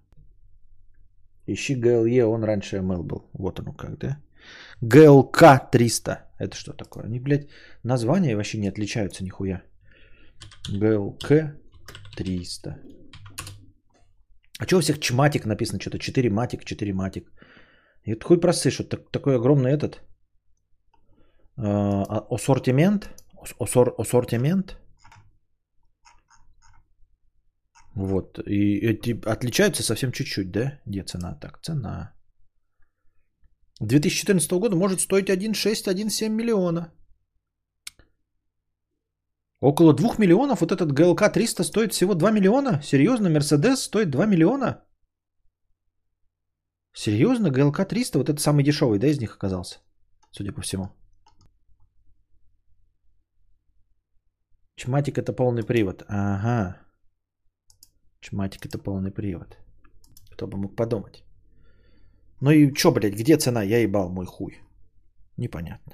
Ищи 1.53 1.75
GLE, 1.75 2.23
он 2.23 2.43
раньше 2.43 2.77
ML 2.77 3.03
был. 3.03 3.29
Вот 3.33 3.59
оно 3.59 3.73
как, 3.73 3.97
да? 3.97 4.17
ГЛК 4.81 5.71
300. 5.71 6.11
Это 6.39 6.55
что 6.55 6.73
такое? 6.73 7.05
Они, 7.05 7.19
блядь, 7.19 7.47
названия 7.83 8.35
вообще 8.35 8.57
не 8.57 8.69
отличаются 8.69 9.23
нихуя. 9.23 9.61
ГЛК 10.69 11.55
300. 12.15 12.77
А 14.59 14.65
что 14.65 14.77
у 14.77 14.81
всех 14.81 14.99
чматик 14.99 15.45
написано? 15.45 15.79
Что-то 15.79 15.99
4 15.99 16.29
матик, 16.29 16.65
4 16.65 16.93
матик. 16.93 17.31
И 18.03 18.11
это 18.11 18.25
хуй 18.25 18.39
просышь. 18.39 18.79
Вот 18.79 18.89
так, 18.89 19.11
такой 19.11 19.35
огромный 19.35 19.71
этот. 19.71 20.01
Э, 21.57 22.03
ассортимент. 22.29 23.09
Осор, 23.59 23.93
ассортимент. 23.97 24.77
Вот. 27.99 28.39
И 28.47 28.79
эти 28.79 29.11
отличаются 29.25 29.83
совсем 29.83 30.11
чуть-чуть, 30.11 30.51
да? 30.51 30.79
Где 30.85 31.03
цена? 31.03 31.35
Так, 31.41 31.59
цена. 31.61 32.13
2014 33.81 34.51
года 34.51 34.75
может 34.75 34.99
стоить 35.01 35.29
1,6-1,7 35.29 36.29
миллиона. 36.29 36.93
Около 39.61 39.93
2 39.93 40.15
миллионов 40.17 40.61
вот 40.61 40.71
этот 40.71 40.93
ГЛК 40.93 41.33
300 41.33 41.63
стоит 41.63 41.91
всего 41.91 42.15
2 42.15 42.31
миллиона? 42.31 42.81
Серьезно, 42.81 43.29
Мерседес 43.29 43.81
стоит 43.81 44.09
2 44.09 44.25
миллиона? 44.25 44.81
Серьезно? 46.93 47.49
ГЛК 47.49 47.85
300? 47.85 48.17
Вот 48.17 48.29
это 48.29 48.39
самый 48.39 48.63
дешевый, 48.63 48.99
да, 48.99 49.07
из 49.07 49.19
них 49.19 49.35
оказался? 49.35 49.79
Судя 50.31 50.53
по 50.53 50.61
всему. 50.61 50.89
Чматик 54.77 55.17
это 55.17 55.33
полный 55.33 55.63
привод. 55.63 56.05
Ага. 56.07 56.88
Чматик 58.21 58.65
это 58.65 58.77
полный 58.77 59.11
привод. 59.11 59.57
Кто 60.31 60.47
бы 60.47 60.57
мог 60.57 60.75
подумать. 60.75 61.23
Ну 62.41 62.51
и 62.51 62.73
чё, 62.73 62.91
блядь, 62.91 63.15
где 63.15 63.37
цена? 63.37 63.63
Я 63.63 63.79
ебал 63.81 64.09
мой 64.09 64.25
хуй. 64.25 64.61
Непонятно. 65.37 65.93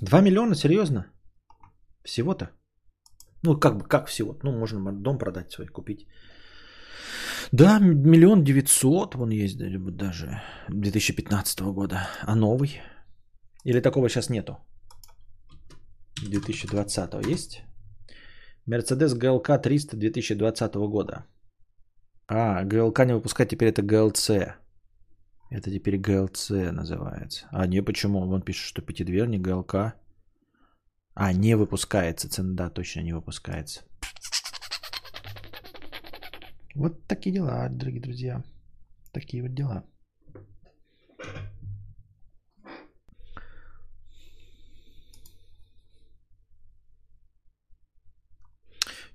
Два 0.00 0.20
миллиона, 0.20 0.54
серьезно? 0.54 1.06
Всего-то? 2.04 2.50
Ну, 3.42 3.60
как 3.60 3.76
бы, 3.78 3.88
как 3.88 4.08
всего? 4.08 4.38
Ну, 4.42 4.52
можно 4.52 4.92
дом 4.92 5.18
продать 5.18 5.50
свой, 5.50 5.66
купить. 5.66 6.06
Да, 7.52 7.78
миллион 7.78 8.44
девятьсот, 8.44 9.14
вон 9.14 9.30
есть 9.30 9.58
даже 9.58 10.42
2015 10.68 11.60
года. 11.60 12.08
А 12.22 12.34
новый? 12.34 12.80
Или 13.64 13.80
такого 13.80 14.08
сейчас 14.08 14.30
нету? 14.30 14.58
2020 16.22 17.26
есть? 17.26 17.62
Мерседес 18.66 19.14
ГЛК 19.14 19.62
300 19.62 19.96
2020 19.96 20.74
года. 20.74 21.24
А, 22.26 22.64
ГЛК 22.64 23.04
не 23.04 23.14
выпускать, 23.14 23.48
теперь 23.48 23.68
это 23.68 23.82
ГЛЦ. 23.82 24.30
Это 25.50 25.70
теперь 25.70 25.98
ГЛЦ 25.98 26.50
называется. 26.72 27.46
А 27.52 27.66
не, 27.66 27.82
почему? 27.82 28.20
Он 28.20 28.42
пишет, 28.42 28.66
что 28.66 28.82
пятидверник 28.82 29.40
ГЛК. 29.42 29.94
А, 31.14 31.32
не 31.32 31.56
выпускается. 31.56 32.28
Цена, 32.28 32.54
да, 32.54 32.70
точно 32.70 33.02
не 33.02 33.12
выпускается. 33.12 33.82
Вот 36.74 37.06
такие 37.06 37.34
дела, 37.34 37.68
дорогие 37.68 38.02
друзья. 38.02 38.42
Такие 39.12 39.42
вот 39.42 39.54
дела. 39.54 39.84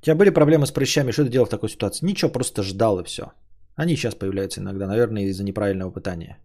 У 0.01 0.05
тебя 0.05 0.15
были 0.15 0.29
проблемы 0.29 0.65
с 0.65 0.71
прыщами? 0.71 1.11
Что 1.11 1.25
ты 1.25 1.29
делал 1.29 1.45
в 1.45 1.49
такой 1.49 1.69
ситуации? 1.69 2.05
Ничего, 2.05 2.31
просто 2.31 2.63
ждал 2.63 2.99
и 2.99 3.03
все. 3.03 3.23
Они 3.75 3.95
сейчас 3.95 4.15
появляются 4.15 4.61
иногда, 4.61 4.87
наверное, 4.87 5.23
из-за 5.23 5.43
неправильного 5.43 5.91
питания. 5.91 6.37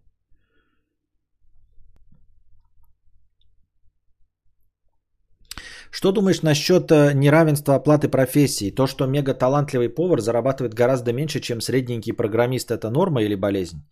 Что 5.91 6.11
думаешь 6.11 6.41
насчет 6.41 6.91
э, 6.91 7.13
неравенства 7.13 7.75
оплаты 7.75 8.09
профессии? 8.09 8.75
То, 8.75 8.87
что 8.87 9.07
мега 9.07 9.33
талантливый 9.33 9.87
повар 9.87 10.19
зарабатывает 10.19 10.73
гораздо 10.73 11.13
меньше, 11.13 11.39
чем 11.39 11.61
средненький 11.61 12.13
программист, 12.13 12.71
это 12.71 12.89
норма 12.89 13.23
или 13.23 13.35
болезнь? 13.35 13.87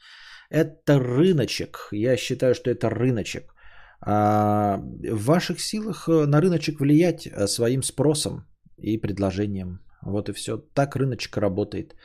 Это 0.49 0.99
рыночек. 0.99 1.87
Я 1.91 2.17
считаю, 2.17 2.55
что 2.55 2.69
это 2.69 2.89
рыночек. 2.89 3.55
А 4.01 4.79
в 5.11 5.25
ваших 5.25 5.61
силах 5.61 6.09
э, 6.09 6.25
на 6.25 6.41
рыночек 6.41 6.81
влиять 6.81 7.25
э, 7.25 7.47
своим 7.47 7.83
спросом 7.83 8.45
и 8.83 8.97
предложением. 8.97 9.79
Вот 10.01 10.29
и 10.29 10.33
все. 10.33 10.57
Так 10.73 10.95
рыночек 10.95 11.37
работает. 11.37 11.95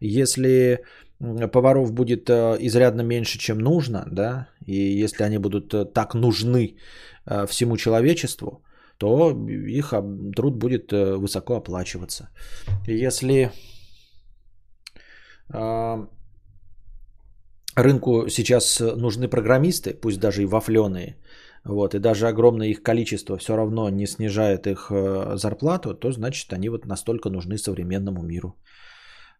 Если 0.00 0.80
поваров 1.52 1.92
будет 1.92 2.28
изрядно 2.30 3.02
меньше, 3.02 3.38
чем 3.38 3.58
нужно, 3.58 4.06
да, 4.10 4.48
и 4.66 5.02
если 5.04 5.24
они 5.24 5.38
будут 5.38 5.92
так 5.94 6.14
нужны 6.14 6.76
всему 7.46 7.76
человечеству, 7.76 8.62
то 8.98 9.30
их 9.48 9.94
труд 10.36 10.56
будет 10.56 10.92
э, 10.92 11.16
высоко 11.16 11.56
оплачиваться. 11.56 12.28
Если 12.86 13.50
рынку 17.76 18.28
сейчас 18.28 18.80
нужны 18.80 19.28
программисты, 19.28 19.94
пусть 19.94 20.18
даже 20.18 20.42
и 20.42 20.46
вафленые, 20.46 21.16
вот, 21.68 21.94
и 21.94 21.98
даже 21.98 22.28
огромное 22.28 22.68
их 22.68 22.82
количество 22.82 23.36
все 23.36 23.56
равно 23.56 23.90
не 23.90 24.06
снижает 24.06 24.66
их 24.66 24.90
э, 24.90 25.36
зарплату, 25.36 25.94
то 25.94 26.12
значит 26.12 26.52
они 26.52 26.68
вот 26.68 26.86
настолько 26.86 27.30
нужны 27.30 27.58
современному 27.58 28.22
миру. 28.22 28.56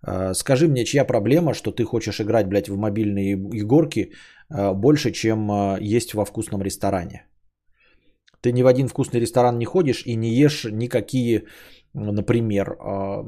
А, 0.02 0.34
скажи 0.34 0.68
мне, 0.68 0.84
чья 0.84 1.04
проблема, 1.04 1.54
что 1.54 1.70
ты 1.70 1.84
хочешь 1.84 2.20
играть, 2.20 2.48
блядь, 2.48 2.68
в 2.68 2.76
мобильные 2.76 3.34
игорки 3.34 4.12
э, 4.50 4.72
больше, 4.72 5.12
чем 5.12 5.50
есть 5.80 6.14
во 6.14 6.24
вкусном 6.24 6.62
ресторане? 6.62 7.26
Ты 8.46 8.52
ни 8.52 8.62
в 8.62 8.66
один 8.66 8.86
вкусный 8.86 9.20
ресторан 9.20 9.58
не 9.58 9.64
ходишь 9.64 10.02
и 10.06 10.16
не 10.16 10.28
ешь 10.28 10.64
никакие, 10.70 11.42
например, 11.94 12.76
а, 12.80 13.24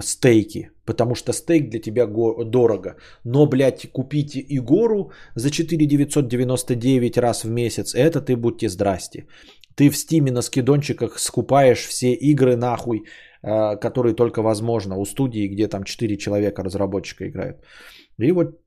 стейки, 0.00 0.70
потому 0.84 1.14
что 1.14 1.32
стейк 1.32 1.70
для 1.70 1.80
тебя 1.80 2.06
дорого. 2.06 2.94
Но, 3.24 3.46
блядь, 3.46 3.90
купить 3.92 4.36
Игору 4.36 5.10
за 5.34 5.50
4 5.50 5.86
999 5.86 7.18
раз 7.18 7.42
в 7.42 7.50
месяц, 7.50 7.94
это 7.94 8.20
ты 8.20 8.36
будьте 8.36 8.68
здрасте. 8.68 9.26
Ты 9.74 9.90
в 9.90 9.96
стиме 9.96 10.30
на 10.30 10.42
скидончиках 10.42 11.18
скупаешь 11.18 11.84
все 11.88 12.12
игры 12.12 12.56
нахуй, 12.56 13.02
а, 13.42 13.74
которые 13.74 14.14
только 14.14 14.42
возможно 14.42 14.96
у 14.96 15.04
студии, 15.06 15.48
где 15.48 15.66
там 15.66 15.82
4 15.82 16.16
человека 16.16 16.62
разработчика 16.62 17.24
играют. 17.24 17.56
И 18.18 18.30
вот 18.32 18.60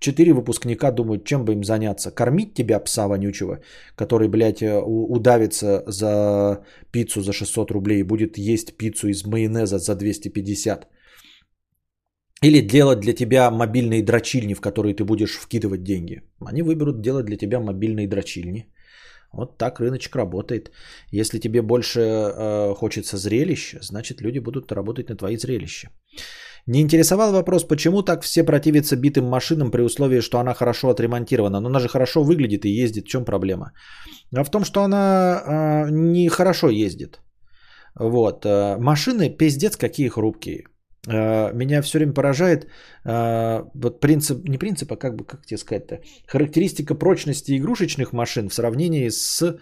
Четыре 0.00 0.32
выпускника 0.32 0.92
думают, 0.92 1.24
чем 1.24 1.44
бы 1.44 1.52
им 1.52 1.64
заняться. 1.64 2.10
Кормить 2.10 2.54
тебя, 2.54 2.78
пса 2.80 3.08
вонючего, 3.08 3.60
который, 3.96 4.28
блядь, 4.28 4.62
э, 4.62 4.80
удавится 4.84 5.82
за 5.86 6.64
пиццу 6.92 7.22
за 7.22 7.32
600 7.32 7.70
рублей 7.70 8.00
и 8.00 8.04
будет 8.04 8.38
есть 8.38 8.76
пиццу 8.76 9.08
из 9.08 9.24
майонеза 9.24 9.78
за 9.78 9.96
250. 9.96 10.86
Или 12.42 12.60
делать 12.60 13.00
для 13.00 13.12
тебя 13.12 13.50
мобильные 13.50 14.04
дрочильни, 14.04 14.54
в 14.54 14.60
которые 14.60 14.94
ты 14.94 15.04
будешь 15.04 15.36
вкидывать 15.36 15.82
деньги. 15.82 16.22
Они 16.40 16.62
выберут 16.62 17.00
делать 17.00 17.26
для 17.26 17.36
тебя 17.36 17.58
мобильные 17.58 18.06
дрочильни. 18.06 18.68
Вот 19.32 19.58
так 19.58 19.80
рыночек 19.80 20.16
работает. 20.16 20.70
Если 21.10 21.40
тебе 21.40 21.62
больше 21.62 22.00
э, 22.00 22.74
хочется 22.74 23.16
зрелищ, 23.16 23.74
значит 23.80 24.20
люди 24.20 24.38
будут 24.38 24.72
работать 24.72 25.08
на 25.08 25.16
твои 25.16 25.36
зрелища. 25.36 25.90
Не 26.68 26.80
интересовал 26.80 27.32
вопрос, 27.32 27.64
почему 27.64 28.02
так 28.02 28.22
все 28.22 28.44
противятся 28.44 28.96
битым 28.96 29.24
машинам 29.24 29.70
при 29.70 29.82
условии, 29.82 30.20
что 30.20 30.38
она 30.38 30.54
хорошо 30.54 30.88
отремонтирована. 30.88 31.60
Но 31.60 31.68
она 31.68 31.80
же 31.80 31.88
хорошо 31.88 32.22
выглядит 32.22 32.64
и 32.64 32.82
ездит. 32.84 33.04
В 33.04 33.08
чем 33.08 33.24
проблема? 33.24 33.72
А 34.36 34.44
в 34.44 34.50
том, 34.50 34.64
что 34.64 34.82
она 34.82 34.96
э, 34.98 35.90
не 35.90 36.28
хорошо 36.28 36.68
ездит. 36.68 37.20
Вот. 37.98 38.44
Э, 38.44 38.76
машины 38.78 39.30
пиздец 39.30 39.76
какие 39.76 40.08
хрупкие. 40.08 40.64
Э, 41.08 41.52
меня 41.54 41.80
все 41.82 41.98
время 41.98 42.12
поражает 42.12 42.66
э, 43.06 43.64
вот 43.74 44.00
принцип, 44.00 44.46
не 44.48 44.58
принцип, 44.58 44.92
а 44.92 44.96
как 44.96 45.16
бы, 45.16 45.24
как 45.24 45.46
тебе 45.46 45.58
сказать-то, 45.58 46.00
характеристика 46.26 46.94
прочности 46.94 47.56
игрушечных 47.56 48.12
машин 48.12 48.48
в 48.48 48.54
сравнении 48.54 49.08
с 49.08 49.56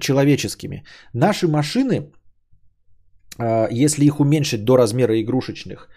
человеческими. 0.00 0.84
Наши 1.14 1.46
машины, 1.46 2.10
э, 3.38 3.68
если 3.70 4.04
их 4.04 4.18
уменьшить 4.18 4.64
до 4.64 4.76
размера 4.76 5.14
игрушечных, 5.14 5.88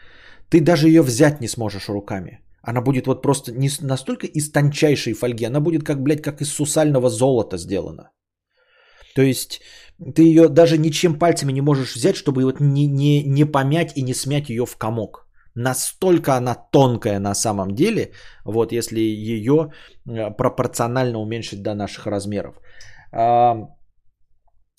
ты 0.51 0.59
даже 0.59 0.87
ее 0.87 1.01
взять 1.01 1.41
не 1.41 1.47
сможешь 1.47 1.89
руками. 1.89 2.39
Она 2.61 2.81
будет 2.81 3.07
вот 3.07 3.21
просто 3.21 3.51
не 3.51 3.69
настолько 3.81 4.27
из 4.27 4.51
тончайшей 4.51 5.13
фольги, 5.13 5.45
она 5.45 5.59
будет 5.59 5.83
как, 5.83 6.03
блядь, 6.03 6.21
как 6.21 6.41
из 6.41 6.53
сусального 6.53 7.09
золота 7.09 7.57
сделана. 7.57 8.11
То 9.15 9.21
есть 9.21 9.61
ты 10.15 10.23
ее 10.23 10.49
даже 10.49 10.77
ничем 10.77 11.19
пальцами 11.19 11.53
не 11.53 11.61
можешь 11.61 11.95
взять, 11.95 12.15
чтобы 12.15 12.43
вот 12.43 12.59
не, 12.59 12.87
не, 12.87 13.23
не 13.23 13.45
помять 13.45 13.97
и 13.97 14.03
не 14.03 14.13
смять 14.13 14.49
ее 14.49 14.65
в 14.65 14.77
комок. 14.77 15.27
Настолько 15.55 16.35
она 16.35 16.55
тонкая 16.55 17.19
на 17.19 17.35
самом 17.35 17.75
деле, 17.75 18.11
вот 18.45 18.71
если 18.71 18.99
ее 18.99 19.71
э, 20.07 20.31
пропорционально 20.37 21.19
уменьшить 21.19 21.61
до 21.61 21.73
наших 21.73 22.07
размеров. 22.07 22.55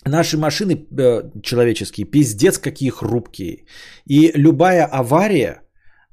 Наши 0.05 0.37
машины 0.37 0.87
э, 0.99 1.23
человеческие 1.43 2.07
пиздец 2.07 2.59
какие 2.59 2.91
хрупкие. 2.91 3.66
И 4.07 4.33
любая 4.35 4.85
авария, 4.85 5.62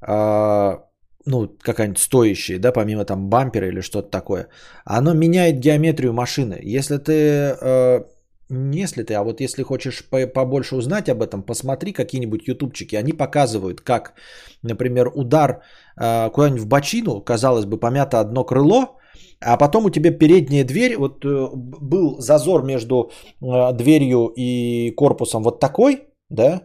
а, 0.00 0.84
ну, 1.26 1.48
какая-нибудь 1.60 1.98
стоящая, 1.98 2.58
да, 2.58 2.72
помимо 2.72 3.04
там 3.04 3.28
бампера 3.28 3.68
или 3.68 3.80
что-то 3.80 4.10
такое, 4.10 4.48
оно 4.84 5.12
меняет 5.12 5.60
геометрию 5.60 6.12
машины. 6.12 6.58
Если 6.62 6.98
ты, 6.98 7.12
э, 7.12 8.04
не 8.48 8.78
если 8.78 9.02
ты, 9.02 9.14
а 9.14 9.24
вот 9.24 9.40
если 9.40 9.64
хочешь 9.64 10.04
побольше 10.08 10.76
узнать 10.76 11.08
об 11.08 11.22
этом, 11.22 11.42
посмотри 11.42 11.92
какие-нибудь 11.92 12.48
ютубчики, 12.48 12.94
они 12.94 13.12
показывают, 13.12 13.80
как, 13.80 14.14
например, 14.62 15.10
удар 15.14 15.62
э, 16.00 16.30
куда-нибудь 16.30 16.62
в 16.62 16.68
бочину, 16.68 17.20
казалось 17.20 17.64
бы, 17.64 17.80
помято 17.80 18.20
одно 18.20 18.44
крыло, 18.44 18.99
а 19.40 19.56
потом 19.56 19.84
у 19.84 19.90
тебя 19.90 20.10
передняя 20.10 20.64
дверь, 20.64 20.96
вот 20.96 21.24
э, 21.24 21.48
был 21.54 22.20
зазор 22.20 22.62
между 22.62 23.10
дверью 23.40 24.32
и 24.36 24.90
корпусом 24.96 25.42
вот 25.42 25.60
такой, 25.60 26.00
да, 26.28 26.62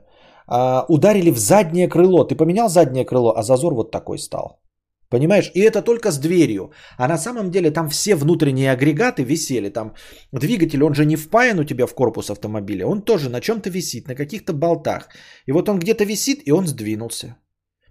а, 0.48 0.86
ударили 0.90 1.32
в 1.32 1.38
заднее 1.38 1.88
крыло. 1.88 2.24
Ты 2.24 2.36
поменял 2.36 2.70
заднее 2.70 3.06
крыло, 3.06 3.34
а 3.38 3.44
зазор 3.44 3.74
вот 3.74 3.92
такой 3.92 4.18
стал. 4.18 4.62
Понимаешь? 5.10 5.52
И 5.54 5.60
это 5.60 5.82
только 5.82 6.12
с 6.12 6.18
дверью. 6.18 6.72
А 6.98 7.08
на 7.08 7.18
самом 7.18 7.52
деле 7.52 7.72
там 7.72 7.90
все 7.90 8.16
внутренние 8.16 8.72
агрегаты 8.72 9.24
висели. 9.24 9.70
Там 9.70 9.94
двигатель, 10.32 10.84
он 10.84 10.96
же 10.96 11.06
не 11.06 11.16
впаян 11.16 11.60
у 11.60 11.64
тебя 11.64 11.86
в 11.86 11.94
корпус 11.94 12.30
автомобиля. 12.30 12.88
Он 12.88 13.02
тоже 13.02 13.30
на 13.30 13.40
чем-то 13.40 13.70
висит, 13.70 14.08
на 14.08 14.16
каких-то 14.16 14.54
болтах. 14.54 15.10
И 15.46 15.52
вот 15.52 15.70
он 15.70 15.80
где-то 15.80 16.06
висит, 16.06 16.42
и 16.48 16.52
он 16.52 16.68
сдвинулся. 16.68 17.38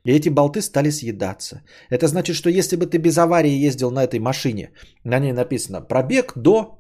И 0.05 0.13
эти 0.13 0.29
болты 0.29 0.61
стали 0.61 0.91
съедаться. 0.91 1.63
Это 1.91 2.07
значит, 2.07 2.37
что 2.37 2.51
если 2.51 2.77
бы 2.77 2.87
ты 2.87 2.99
без 2.99 3.17
аварии 3.17 3.67
ездил 3.67 3.91
на 3.91 4.05
этой 4.05 4.21
машине, 4.21 4.71
на 5.05 5.19
ней 5.19 5.33
написано 5.33 5.81
пробег 5.81 6.33
до, 6.37 6.79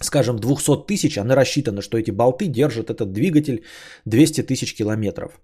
скажем, 0.00 0.38
200 0.38 0.86
тысяч, 0.86 1.18
она 1.18 1.34
рассчитана, 1.34 1.82
что 1.82 1.98
эти 1.98 2.12
болты 2.12 2.46
держат 2.46 2.90
этот 2.90 3.12
двигатель 3.12 3.64
200 4.04 4.42
тысяч 4.42 4.74
километров. 4.74 5.40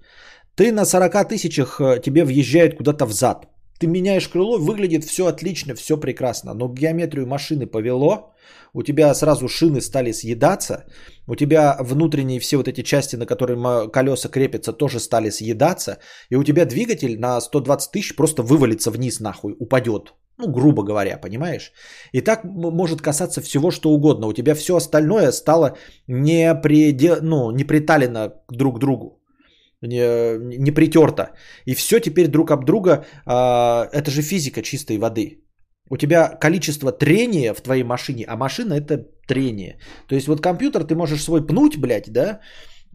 Ты 0.55 0.71
на 0.73 0.85
40 0.85 1.29
тысячах 1.29 1.81
э, 1.81 2.01
тебе 2.05 2.25
въезжает 2.25 2.77
куда-то 2.77 3.07
в 3.07 3.13
зад. 3.13 3.52
Ты 3.83 3.89
меняешь 3.89 4.29
крыло, 4.29 4.59
выглядит 4.59 5.05
все 5.05 5.27
отлично, 5.27 5.75
все 5.75 5.97
прекрасно. 5.97 6.55
Но 6.55 6.69
геометрию 6.69 7.27
машины 7.27 7.67
повело, 7.67 8.33
у 8.75 8.85
тебя 8.85 9.13
сразу 9.15 9.49
шины 9.49 9.81
стали 9.81 10.13
съедаться, 10.13 10.85
у 11.27 11.35
тебя 11.35 11.77
внутренние 11.81 12.39
все 12.39 12.59
вот 12.59 12.69
эти 12.69 12.83
части, 12.83 13.17
на 13.17 13.27
которые 13.27 13.91
колеса 13.91 14.29
крепятся, 14.29 14.73
тоже 14.73 15.01
стали 15.01 15.31
съедаться, 15.31 15.99
и 16.31 16.37
у 16.37 16.45
тебя 16.45 16.65
двигатель 16.65 17.19
на 17.19 17.41
120 17.41 17.91
тысяч 17.91 18.15
просто 18.15 18.45
вывалится 18.45 18.93
вниз 18.93 19.19
нахуй, 19.19 19.57
упадет. 19.59 20.15
Ну, 20.39 20.47
грубо 20.53 20.85
говоря, 20.85 21.19
понимаешь? 21.19 21.73
И 22.13 22.21
так 22.21 22.45
может 22.45 23.03
касаться 23.03 23.41
всего, 23.41 23.73
что 23.73 23.91
угодно. 23.91 24.29
У 24.29 24.33
тебя 24.33 24.55
все 24.55 24.77
остальное 24.77 25.33
стало 25.33 25.77
не, 26.07 26.55
предел... 26.55 27.17
ну, 27.21 27.51
не 27.51 27.65
приталено 27.65 28.33
друг 28.49 28.77
к 28.77 28.79
другу 28.79 29.22
не, 29.83 30.39
не 30.59 30.71
притерто. 30.71 31.23
И 31.67 31.75
все 31.75 32.01
теперь 32.01 32.29
друг 32.29 32.51
об 32.51 32.65
друга, 32.65 33.05
э, 33.27 33.89
это 33.93 34.11
же 34.11 34.23
физика 34.23 34.63
чистой 34.63 34.99
воды. 34.99 35.39
У 35.91 35.97
тебя 35.97 36.39
количество 36.41 36.93
трения 36.93 37.55
в 37.55 37.61
твоей 37.61 37.85
машине, 37.85 38.25
а 38.29 38.37
машина 38.37 38.75
это 38.75 39.07
трение. 39.27 39.79
То 40.09 40.15
есть 40.15 40.29
вот 40.29 40.41
компьютер 40.41 40.85
ты 40.85 40.95
можешь 40.95 41.23
свой 41.23 41.47
пнуть, 41.47 41.77
блядь, 41.77 42.11
да, 42.11 42.41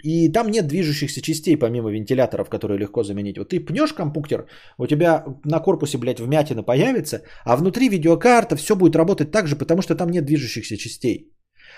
и 0.04 0.32
там 0.32 0.48
нет 0.48 0.68
движущихся 0.68 1.22
частей, 1.22 1.58
помимо 1.58 1.92
вентиляторов, 1.92 2.50
которые 2.50 2.80
легко 2.80 3.04
заменить. 3.04 3.38
Вот 3.38 3.50
ты 3.50 3.60
пнешь 3.60 3.94
компьютер, 3.94 4.48
у 4.78 4.88
тебя 4.88 5.24
на 5.46 5.60
корпусе, 5.60 5.98
блядь, 5.98 6.20
вмятина 6.20 6.64
появится, 6.64 7.22
а 7.46 7.58
внутри 7.58 7.90
видеокарта, 7.90 8.56
все 8.56 8.76
будет 8.76 8.96
работать 8.96 9.32
так 9.32 9.48
же, 9.48 9.56
потому 9.56 9.82
что 9.82 9.96
там 9.96 10.10
нет 10.10 10.26
движущихся 10.26 10.78
частей. 10.78 11.37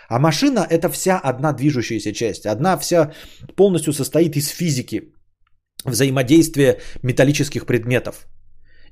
А 0.10 0.20
машина 0.20 0.66
это 0.70 0.90
вся 0.90 1.20
одна 1.20 1.54
движущаяся 1.54 2.14
часть. 2.14 2.46
Одна 2.46 2.78
вся 2.78 3.12
полностью 3.56 3.94
состоит 3.94 4.36
из 4.36 4.48
физики 4.50 5.14
взаимодействия 5.86 6.80
металлических 7.04 7.66
предметов. 7.66 8.28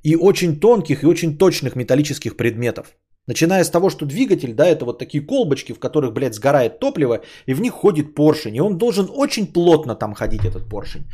И 0.04 0.16
очень 0.16 0.60
тонких 0.60 1.04
и 1.04 1.08
очень 1.08 1.38
точных 1.38 1.76
металлических 1.76 2.38
предметов. 2.38 2.96
Начиная 3.28 3.64
с 3.64 3.70
того, 3.70 3.90
что 3.90 4.06
двигатель, 4.06 4.54
да, 4.54 4.68
это 4.68 4.86
вот 4.86 5.00
такие 5.00 5.26
колбочки, 5.26 5.74
в 5.74 5.80
которых, 5.80 6.14
блядь, 6.14 6.36
сгорает 6.36 6.80
топливо, 6.80 7.24
и 7.48 7.54
в 7.54 7.62
них 7.62 7.74
ходит 7.74 8.16
поршень. 8.16 8.56
И 8.56 8.62
он 8.62 8.78
должен 8.78 9.10
очень 9.10 9.48
плотно 9.54 9.96
там 9.96 10.14
ходить, 10.14 10.46
этот 10.46 10.70
поршень. 10.70 11.10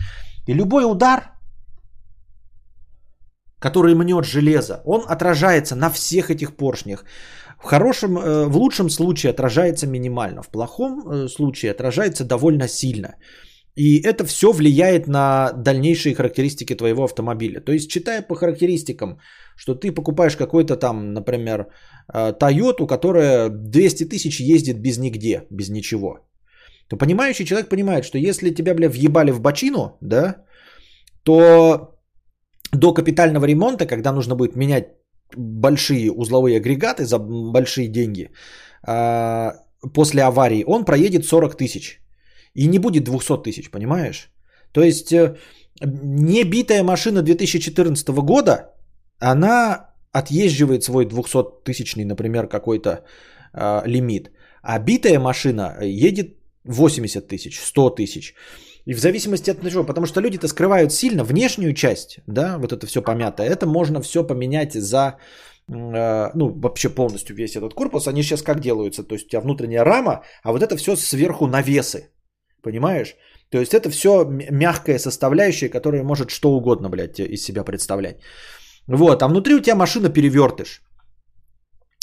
И 0.48 0.54
любой 0.54 0.84
удар, 0.84 1.32
который 3.58 3.96
мнет 3.96 4.26
железо, 4.26 4.82
он 4.86 5.06
отражается 5.08 5.76
на 5.76 5.90
всех 5.90 6.30
этих 6.30 6.56
поршнях. 6.58 7.06
В 7.64 7.66
хорошем, 7.66 8.18
э, 8.18 8.46
в 8.46 8.58
лучшем 8.58 8.90
случае 8.90 9.32
отражается 9.32 9.88
минимально, 9.88 10.42
в 10.42 10.50
плохом 10.50 11.00
э, 11.00 11.28
случае 11.30 11.72
отражается 11.72 12.26
довольно 12.26 12.68
сильно. 12.68 13.16
И 13.76 14.02
это 14.02 14.26
все 14.26 14.52
влияет 14.52 15.08
на 15.08 15.52
дальнейшие 15.54 16.14
характеристики 16.14 16.76
твоего 16.76 17.04
автомобиля. 17.04 17.62
То 17.62 17.72
есть, 17.72 17.90
читая 17.90 18.22
по 18.22 18.36
характеристикам, 18.36 19.18
что 19.56 19.76
ты 19.76 19.92
покупаешь 19.92 20.36
какой-то 20.36 20.76
там, 20.76 21.14
например, 21.14 21.68
Toyota, 22.14 22.86
которая 22.86 23.50
200 23.50 24.10
тысяч 24.10 24.40
ездит 24.42 24.80
без 24.80 24.98
нигде, 24.98 25.48
без 25.50 25.70
ничего, 25.70 26.20
то 26.88 26.98
понимающий 26.98 27.46
человек 27.46 27.70
понимает, 27.70 28.06
что 28.06 28.18
если 28.18 28.54
тебя, 28.54 28.76
бля, 28.76 28.90
въебали 28.90 29.32
в 29.32 29.42
бочину, 29.42 29.98
да, 30.02 30.36
то 31.24 31.96
до 32.72 32.94
капитального 32.94 33.46
ремонта, 33.46 33.88
когда 33.88 34.12
нужно 34.12 34.36
будет 34.36 34.56
менять 34.56 35.03
большие 35.36 36.12
узловые 36.12 36.58
агрегаты 36.58 37.06
за 37.06 37.20
большие 37.20 37.88
деньги 37.88 38.30
а, 38.86 39.54
после 39.94 40.24
аварии, 40.24 40.64
он 40.68 40.86
проедет 40.86 41.26
40 41.26 41.58
тысяч. 41.58 42.00
И 42.56 42.68
не 42.68 42.80
будет 42.80 43.04
200 43.04 43.44
тысяч, 43.44 43.72
понимаешь? 43.72 44.32
То 44.72 44.82
есть 44.82 45.12
э, 45.12 45.36
небитая 45.82 46.84
машина 46.84 47.22
2014 47.22 48.10
года, 48.10 48.74
она 49.20 49.90
отъезживает 50.12 50.84
свой 50.84 51.06
200-тысячный, 51.06 52.06
например, 52.06 52.48
какой-то 52.48 52.90
э, 53.54 53.82
лимит. 53.86 54.32
А 54.62 54.80
битая 54.80 55.20
машина 55.20 55.78
едет 55.82 56.38
80 56.66 57.28
тысяч, 57.28 57.60
100 57.60 57.90
тысяч. 57.90 58.36
И 58.86 58.94
в 58.94 59.00
зависимости 59.00 59.52
от 59.52 59.72
чего, 59.72 59.86
потому 59.86 60.08
что 60.08 60.22
люди-то 60.22 60.48
скрывают 60.48 60.92
сильно 60.92 61.24
внешнюю 61.24 61.74
часть, 61.74 62.20
да, 62.28 62.58
вот 62.58 62.74
это 62.74 62.86
все 62.86 63.02
помятое, 63.02 63.48
это 63.48 63.66
можно 63.66 64.02
все 64.02 64.28
поменять 64.28 64.74
за, 64.74 65.18
э, 65.70 66.32
ну, 66.36 66.50
вообще 66.50 66.90
полностью 66.90 67.36
весь 67.36 67.56
этот 67.56 67.74
корпус, 67.74 68.08
они 68.08 68.24
сейчас 68.24 68.42
как 68.42 68.60
делаются, 68.60 69.04
то 69.04 69.16
есть 69.16 69.26
у 69.26 69.30
тебя 69.30 69.42
внутренняя 69.42 69.86
рама, 69.86 70.24
а 70.44 70.52
вот 70.52 70.62
это 70.62 70.76
все 70.76 70.96
сверху 70.96 71.48
навесы, 71.48 72.10
понимаешь? 72.62 73.16
То 73.50 73.60
есть 73.60 73.74
это 73.74 73.90
все 73.90 74.26
мягкая 74.52 75.00
составляющая, 75.00 75.70
которая 75.70 76.04
может 76.04 76.30
что 76.30 76.50
угодно, 76.50 76.90
блядь, 76.90 77.20
из 77.20 77.44
себя 77.44 77.64
представлять. 77.64 78.18
Вот, 78.88 79.22
а 79.22 79.28
внутри 79.28 79.56
у 79.56 79.62
тебя 79.62 79.76
машина 79.76 80.10
перевертыш. 80.10 80.82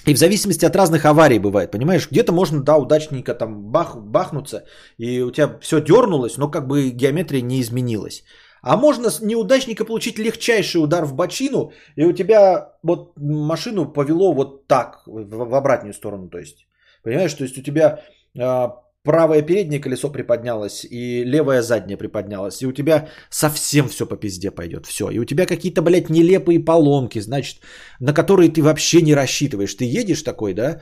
И 0.07 0.15
в 0.15 0.19
зависимости 0.19 0.65
от 0.65 0.77
разных 0.77 1.05
аварий 1.05 1.39
бывает, 1.39 1.71
понимаешь? 1.71 2.09
Где-то 2.11 2.33
можно, 2.33 2.63
да, 2.63 2.77
удачненько 2.77 3.35
там 3.35 3.63
бах, 3.71 3.97
бахнуться, 3.97 4.65
и 4.99 5.21
у 5.21 5.31
тебя 5.31 5.59
все 5.61 5.81
дернулось, 5.81 6.39
но 6.39 6.51
как 6.51 6.67
бы 6.67 6.91
геометрия 6.91 7.43
не 7.43 7.61
изменилась. 7.61 8.25
А 8.63 8.77
можно 8.77 9.11
с 9.11 9.21
неудачника 9.21 9.85
получить 9.85 10.19
легчайший 10.19 10.83
удар 10.83 11.05
в 11.05 11.15
бочину, 11.15 11.73
и 11.97 12.05
у 12.05 12.13
тебя 12.13 12.75
вот 12.83 13.13
машину 13.19 13.93
повело 13.93 14.33
вот 14.33 14.67
так, 14.67 15.03
в, 15.07 15.49
в 15.49 15.55
обратную 15.55 15.95
сторону, 15.95 16.29
то 16.29 16.39
есть. 16.39 16.67
Понимаешь, 17.03 17.33
то 17.33 17.45
есть 17.45 17.59
у 17.59 17.63
тебя 17.63 18.01
а, 18.39 18.77
правое 19.05 19.43
переднее 19.43 19.81
колесо 19.81 20.11
приподнялось 20.11 20.85
и 20.85 21.25
левое 21.25 21.63
заднее 21.63 21.97
приподнялось, 21.97 22.63
и 22.63 22.67
у 22.67 22.73
тебя 22.73 23.09
совсем 23.31 23.89
все 23.89 24.07
по 24.07 24.17
пизде 24.17 24.51
пойдет, 24.51 24.87
все. 24.87 25.11
И 25.11 25.19
у 25.19 25.25
тебя 25.25 25.47
какие-то, 25.47 25.83
блядь, 25.83 26.11
нелепые 26.11 26.65
поломки, 26.65 27.21
значит, 27.21 27.61
на 28.01 28.13
которые 28.13 28.51
ты 28.51 28.63
вообще 28.63 29.03
не 29.03 29.15
рассчитываешь. 29.15 29.75
Ты 29.75 29.85
едешь 29.85 30.23
такой, 30.23 30.55
да, 30.55 30.81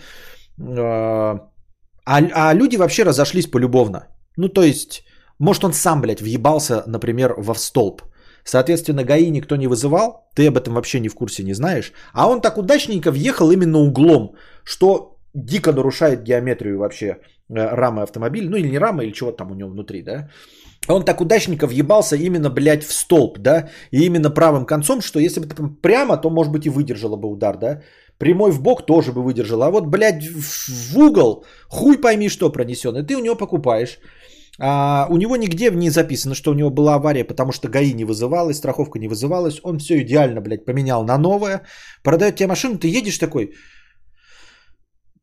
а, 0.60 1.50
а 2.06 2.54
люди 2.54 2.76
вообще 2.76 3.04
разошлись 3.04 3.46
полюбовно. 3.46 4.08
Ну, 4.36 4.48
то 4.48 4.62
есть, 4.62 5.04
может, 5.38 5.64
он 5.64 5.72
сам, 5.72 6.00
блядь, 6.00 6.20
въебался, 6.20 6.82
например, 6.86 7.34
во 7.36 7.54
столб. 7.54 8.02
Соответственно, 8.44 9.04
ГАИ 9.04 9.30
никто 9.30 9.56
не 9.56 9.66
вызывал, 9.66 10.30
ты 10.34 10.48
об 10.48 10.56
этом 10.56 10.74
вообще 10.74 11.00
не 11.00 11.08
в 11.08 11.14
курсе 11.14 11.42
не 11.42 11.54
знаешь. 11.54 11.92
А 12.14 12.28
он 12.28 12.40
так 12.40 12.56
удачненько 12.56 13.10
въехал 13.10 13.50
именно 13.50 13.78
углом, 13.78 14.36
что 14.64 15.17
дико 15.34 15.72
нарушает 15.72 16.22
геометрию 16.22 16.78
вообще 16.78 17.18
Э, 17.50 17.74
рамы 17.74 18.02
автомобиля, 18.02 18.50
ну 18.50 18.56
или 18.56 18.68
не 18.68 18.78
рама, 18.78 19.02
или 19.02 19.12
чего 19.12 19.32
там 19.32 19.50
у 19.50 19.54
него 19.54 19.70
внутри, 19.70 20.02
да. 20.02 20.28
Он 20.88 21.04
так 21.04 21.20
удачненько 21.20 21.66
въебался 21.66 22.16
именно, 22.16 22.50
блядь, 22.50 22.84
в 22.84 22.92
столб, 22.92 23.38
да, 23.38 23.68
и 23.90 24.04
именно 24.06 24.30
правым 24.30 24.66
концом, 24.66 25.00
что 25.00 25.18
если 25.18 25.40
бы 25.40 25.46
там 25.46 25.76
прямо, 25.82 26.16
то, 26.16 26.30
может 26.30 26.52
быть, 26.52 26.66
и 26.66 26.70
выдержала 26.70 27.16
бы 27.16 27.28
удар, 27.28 27.56
да. 27.56 27.80
Прямой 28.18 28.50
в 28.50 28.60
бок 28.62 28.86
тоже 28.86 29.12
бы 29.12 29.22
выдержала, 29.22 29.66
а 29.66 29.70
вот, 29.70 29.86
блядь, 29.86 30.24
в 30.24 30.98
угол, 30.98 31.44
хуй 31.68 31.98
пойми, 32.00 32.28
что 32.28 32.52
пронесен, 32.52 32.96
и 32.96 33.02
ты 33.02 33.16
у 33.16 33.20
него 33.20 33.36
покупаешь. 33.36 33.98
А 34.60 35.06
у 35.10 35.16
него 35.16 35.36
нигде 35.36 35.70
не 35.70 35.90
записано, 35.90 36.34
что 36.34 36.50
у 36.50 36.54
него 36.54 36.70
была 36.70 36.94
авария, 36.94 37.24
потому 37.24 37.52
что 37.52 37.68
ГАИ 37.68 37.94
не 37.94 38.04
вызывалась, 38.04 38.56
страховка 38.56 38.98
не 38.98 39.08
вызывалась. 39.08 39.60
Он 39.62 39.78
все 39.78 40.02
идеально, 40.02 40.40
блядь, 40.40 40.64
поменял 40.64 41.04
на 41.04 41.16
новое. 41.16 41.62
Продает 42.02 42.36
тебе 42.36 42.48
машину, 42.48 42.76
ты 42.76 42.88
едешь 42.88 43.18
такой, 43.18 43.52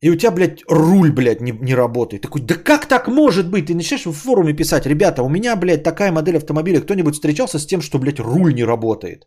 и 0.06 0.10
у 0.10 0.14
тебя, 0.14 0.30
блядь, 0.30 0.62
руль, 0.68 1.10
блядь, 1.10 1.40
не, 1.40 1.50
не 1.50 1.74
работает. 1.74 2.22
Такой, 2.22 2.40
да 2.40 2.54
как 2.54 2.86
так 2.86 3.08
может 3.08 3.50
быть? 3.50 3.66
Ты 3.66 3.74
начинаешь 3.74 4.06
в 4.06 4.12
форуме 4.12 4.56
писать, 4.56 4.86
ребята, 4.86 5.22
у 5.22 5.28
меня, 5.28 5.56
блядь, 5.56 5.82
такая 5.82 6.12
модель 6.12 6.36
автомобиля. 6.36 6.80
Кто-нибудь 6.80 7.14
встречался 7.14 7.58
с 7.58 7.66
тем, 7.66 7.80
что, 7.80 7.98
блядь, 7.98 8.20
руль 8.20 8.54
не 8.54 8.64
работает? 8.64 9.26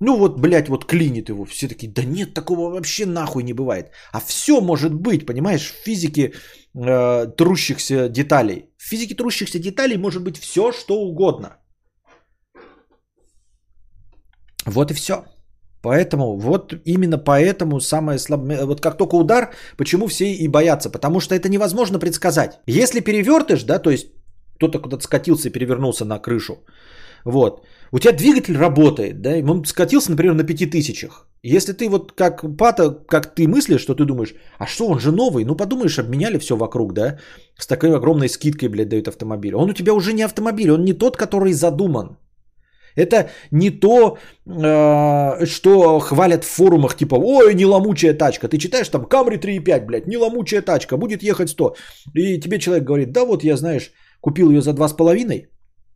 Ну 0.00 0.18
вот, 0.18 0.40
блядь, 0.40 0.68
вот 0.68 0.84
клинит 0.84 1.30
его. 1.30 1.46
Все 1.46 1.68
такие, 1.68 1.90
да 1.90 2.04
нет, 2.04 2.34
такого 2.34 2.70
вообще 2.70 3.06
нахуй 3.06 3.42
не 3.42 3.54
бывает. 3.54 3.90
А 4.12 4.20
все 4.20 4.60
может 4.60 4.92
быть, 4.92 5.24
понимаешь, 5.24 5.72
в 5.72 5.84
физике 5.84 6.32
э, 6.74 7.26
трущихся 7.38 8.10
деталей. 8.10 8.66
В 8.76 8.82
физике 8.90 9.14
трущихся 9.14 9.58
деталей 9.58 9.96
может 9.96 10.22
быть 10.22 10.36
все, 10.36 10.70
что 10.72 11.00
угодно. 11.00 11.56
Вот 14.66 14.90
и 14.90 14.94
все. 14.94 15.24
Поэтому, 15.82 16.36
вот 16.38 16.74
именно 16.84 17.18
поэтому 17.18 17.80
самое 17.80 18.18
слабое, 18.18 18.66
вот 18.66 18.80
как 18.80 18.96
только 18.96 19.14
удар, 19.16 19.50
почему 19.76 20.06
все 20.08 20.24
и 20.24 20.48
боятся, 20.48 20.90
потому 20.90 21.20
что 21.20 21.34
это 21.34 21.48
невозможно 21.48 21.98
предсказать. 21.98 22.58
Если 22.66 23.00
перевертыш, 23.00 23.64
да, 23.64 23.78
то 23.78 23.90
есть 23.90 24.08
кто-то 24.56 24.80
куда-то 24.80 25.04
скатился 25.04 25.48
и 25.48 25.52
перевернулся 25.52 26.04
на 26.04 26.18
крышу, 26.18 26.64
Вот. 27.24 27.64
У 27.92 27.98
тебя 27.98 28.12
двигатель 28.12 28.56
работает, 28.56 29.22
да, 29.22 29.36
и 29.36 29.42
он 29.42 29.64
скатился, 29.64 30.10
например, 30.10 30.34
на 30.34 30.44
5000. 30.44 31.06
Если 31.42 31.72
ты 31.72 31.88
вот 31.88 32.12
как 32.12 32.44
Пата, 32.56 32.90
как 33.08 33.34
ты 33.34 33.46
мыслишь, 33.46 33.80
что 33.80 33.94
ты 33.94 34.04
думаешь, 34.04 34.34
а 34.58 34.66
что, 34.66 34.88
он 34.88 34.98
же 34.98 35.12
новый, 35.12 35.44
ну 35.44 35.56
подумаешь, 35.56 35.98
обменяли 35.98 36.38
все 36.38 36.56
вокруг, 36.56 36.92
да, 36.92 37.18
с 37.56 37.66
такой 37.66 37.94
огромной 37.96 38.28
скидкой, 38.28 38.68
блядь, 38.68 38.88
дают 38.88 39.08
автомобиль. 39.08 39.54
Он 39.54 39.70
у 39.70 39.72
тебя 39.72 39.94
уже 39.94 40.12
не 40.12 40.22
автомобиль, 40.22 40.70
он 40.70 40.84
не 40.84 40.92
тот, 40.92 41.16
который 41.16 41.52
задуман. 41.52 42.18
Это 42.98 43.30
не 43.50 43.70
то, 43.70 44.18
э, 44.46 45.46
что 45.46 46.00
хвалят 46.00 46.44
в 46.44 46.48
форумах, 46.48 46.96
типа, 46.96 47.16
ой, 47.16 47.54
не 47.54 47.64
ломучая 47.64 48.14
тачка. 48.14 48.48
Ты 48.48 48.58
читаешь 48.58 48.88
там 48.88 49.02
Camry 49.02 49.38
3.5, 49.38 49.86
блядь, 49.86 50.06
не 50.06 50.16
ломучая 50.16 50.62
тачка, 50.62 50.96
будет 50.96 51.22
ехать 51.22 51.50
100. 51.50 51.74
И 52.14 52.40
тебе 52.40 52.58
человек 52.58 52.84
говорит, 52.84 53.12
да 53.12 53.24
вот 53.24 53.44
я, 53.44 53.56
знаешь, 53.56 53.92
купил 54.20 54.50
ее 54.50 54.60
за 54.60 54.72
2,5 54.72 55.46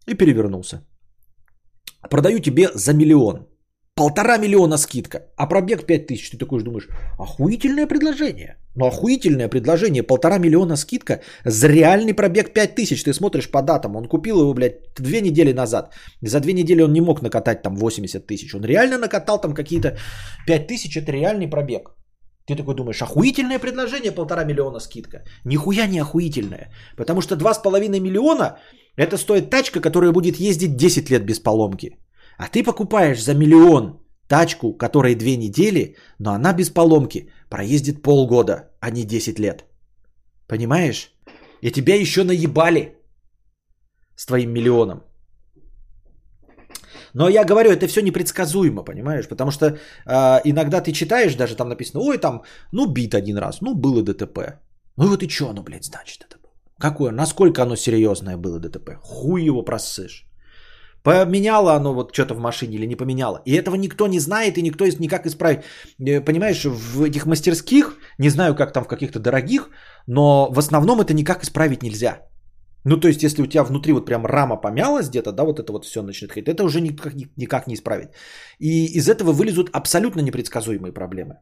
и 0.06 0.14
перевернулся. 0.14 0.86
Продаю 2.10 2.38
тебе 2.38 2.68
за 2.74 2.94
миллион. 2.94 3.51
Полтора 3.94 4.38
миллиона 4.38 4.78
скидка, 4.78 5.18
а 5.36 5.46
пробег 5.46 5.84
5 5.86 6.06
тысяч. 6.06 6.30
Ты 6.30 6.38
такой 6.38 6.58
же 6.58 6.64
думаешь, 6.64 6.88
охуительное 7.18 7.86
предложение. 7.86 8.56
Ну, 8.74 8.86
охуительное 8.86 9.48
предложение. 9.48 10.02
Полтора 10.02 10.38
миллиона 10.38 10.76
скидка 10.76 11.20
за 11.44 11.68
реальный 11.68 12.14
пробег 12.14 12.54
5 12.54 12.74
тысяч. 12.74 13.04
Ты 13.04 13.12
смотришь 13.12 13.50
по 13.50 13.62
датам. 13.62 13.96
Он 13.96 14.08
купил 14.08 14.40
его, 14.40 14.54
блядь, 14.54 14.94
две 14.96 15.20
недели 15.20 15.52
назад. 15.52 15.92
За 16.22 16.40
две 16.40 16.54
недели 16.54 16.82
он 16.82 16.92
не 16.92 17.02
мог 17.02 17.20
накатать 17.22 17.62
там 17.62 17.76
80 17.76 18.26
тысяч. 18.26 18.54
Он 18.54 18.64
реально 18.64 18.98
накатал 18.98 19.38
там 19.40 19.52
какие-то 19.54 19.98
5 20.46 20.66
тысяч. 20.66 20.96
Это 20.96 21.12
реальный 21.12 21.50
пробег. 21.50 21.90
Ты 22.46 22.56
такой 22.56 22.74
думаешь, 22.74 23.02
охуительное 23.02 23.58
предложение, 23.58 24.10
полтора 24.10 24.44
миллиона 24.44 24.80
скидка. 24.80 25.22
Нихуя 25.44 25.86
не 25.86 26.00
охуительное. 26.00 26.72
Потому 26.96 27.20
что 27.20 27.34
2,5 27.34 28.00
миллиона 28.00 28.56
это 28.96 29.18
стоит 29.18 29.50
тачка, 29.50 29.80
которая 29.80 30.12
будет 30.12 30.36
ездить 30.36 30.76
10 30.76 31.10
лет 31.10 31.24
без 31.26 31.38
поломки. 31.38 31.98
А 32.38 32.48
ты 32.48 32.62
покупаешь 32.64 33.22
за 33.22 33.34
миллион 33.34 34.00
тачку, 34.28 34.72
которой 34.72 35.14
две 35.14 35.36
недели, 35.36 35.96
но 36.18 36.32
она 36.32 36.52
без 36.52 36.70
поломки, 36.70 37.28
проездит 37.50 38.02
полгода, 38.02 38.70
а 38.80 38.90
не 38.90 39.04
10 39.04 39.38
лет. 39.38 39.64
Понимаешь? 40.48 41.12
И 41.62 41.70
тебя 41.70 41.94
еще 41.94 42.24
наебали 42.24 42.96
с 44.16 44.26
твоим 44.26 44.52
миллионом. 44.52 45.02
Но 47.14 47.28
я 47.28 47.44
говорю, 47.44 47.70
это 47.70 47.86
все 47.86 48.00
непредсказуемо, 48.02 48.84
понимаешь? 48.84 49.28
Потому 49.28 49.50
что 49.50 49.66
э, 49.66 50.40
иногда 50.44 50.80
ты 50.80 50.92
читаешь, 50.92 51.34
даже 51.34 51.56
там 51.56 51.68
написано, 51.68 52.00
ой, 52.00 52.18
там, 52.18 52.42
ну, 52.72 52.86
бит 52.86 53.14
один 53.14 53.38
раз, 53.38 53.60
ну, 53.60 53.74
было 53.74 54.02
ДТП. 54.02 54.38
Ну, 54.96 55.08
вот 55.08 55.22
и 55.22 55.28
что 55.28 55.50
оно, 55.50 55.62
блядь, 55.62 55.84
значит 55.84 56.24
это 56.28 56.38
было? 56.38 56.52
Какое? 56.78 57.12
Насколько 57.12 57.62
оно 57.62 57.76
серьезное 57.76 58.36
было 58.36 58.58
ДТП? 58.58 58.96
Хуй 59.02 59.44
его 59.44 59.62
просышь. 59.62 60.26
Поменяло 61.02 61.74
оно 61.74 61.94
вот 61.94 62.14
что-то 62.14 62.34
в 62.34 62.38
машине 62.38 62.76
или 62.76 62.86
не 62.86 62.96
поменяло. 62.96 63.42
И 63.44 63.56
этого 63.56 63.76
никто 63.76 64.06
не 64.06 64.20
знает 64.20 64.58
и 64.58 64.62
никто 64.62 64.86
никак 64.86 65.26
исправить. 65.26 65.60
Э, 65.98 66.20
понимаешь, 66.20 66.64
в 66.64 67.02
этих 67.02 67.26
мастерских, 67.26 67.96
не 68.18 68.30
знаю, 68.30 68.54
как 68.54 68.72
там 68.72 68.84
в 68.84 68.88
каких-то 68.88 69.18
дорогих, 69.18 69.70
но 70.06 70.48
в 70.50 70.58
основном 70.58 71.00
это 71.00 71.14
никак 71.14 71.42
исправить 71.42 71.82
нельзя. 71.82 72.18
Ну, 72.84 72.96
то 72.96 73.08
есть, 73.08 73.22
если 73.22 73.42
у 73.42 73.46
тебя 73.46 73.64
внутри 73.64 73.92
вот 73.92 74.06
прям 74.06 74.26
рама 74.26 74.56
помялась 74.56 75.08
где-то, 75.08 75.32
да, 75.32 75.44
вот 75.44 75.60
это 75.60 75.72
вот 75.72 75.84
все 75.84 76.02
начнет 76.02 76.32
ходить, 76.32 76.48
это 76.48 76.64
уже 76.64 76.80
никак, 76.80 77.14
никак 77.36 77.66
не 77.66 77.74
исправить. 77.74 78.08
И 78.58 78.86
из 78.98 79.08
этого 79.08 79.32
вылезут 79.32 79.70
абсолютно 79.72 80.20
непредсказуемые 80.20 80.92
проблемы. 80.92 81.34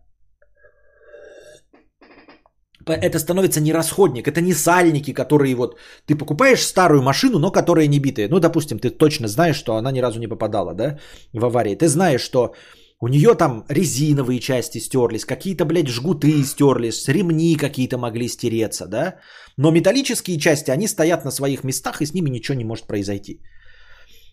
Это 2.92 3.18
становится 3.18 3.60
не 3.60 3.72
расходник, 3.72 4.28
это 4.28 4.40
не 4.40 4.54
сальники, 4.54 5.12
которые 5.12 5.54
вот... 5.54 5.78
Ты 6.06 6.16
покупаешь 6.16 6.62
старую 6.62 7.02
машину, 7.02 7.38
но 7.38 7.50
которая 7.50 7.88
не 7.88 7.98
битая. 7.98 8.28
Ну, 8.28 8.40
допустим, 8.40 8.78
ты 8.78 8.90
точно 8.90 9.28
знаешь, 9.28 9.56
что 9.56 9.76
она 9.76 9.92
ни 9.92 10.00
разу 10.00 10.18
не 10.18 10.28
попадала, 10.28 10.74
да, 10.74 10.98
в 11.32 11.44
аварии. 11.44 11.74
Ты 11.74 11.88
знаешь, 11.88 12.22
что 12.22 12.54
у 13.00 13.08
нее 13.08 13.34
там 13.34 13.64
резиновые 13.68 14.40
части 14.40 14.78
стерлись, 14.78 15.24
какие-то, 15.24 15.64
блядь, 15.64 15.88
жгуты 15.88 16.44
стерлись, 16.44 17.08
ремни 17.08 17.56
какие-то 17.56 17.98
могли 17.98 18.28
стереться, 18.28 18.86
да. 18.86 19.14
Но 19.56 19.70
металлические 19.70 20.38
части, 20.38 20.70
они 20.70 20.88
стоят 20.88 21.24
на 21.24 21.30
своих 21.30 21.64
местах, 21.64 22.02
и 22.02 22.06
с 22.06 22.14
ними 22.14 22.30
ничего 22.30 22.58
не 22.58 22.64
может 22.64 22.86
произойти. 22.86 23.40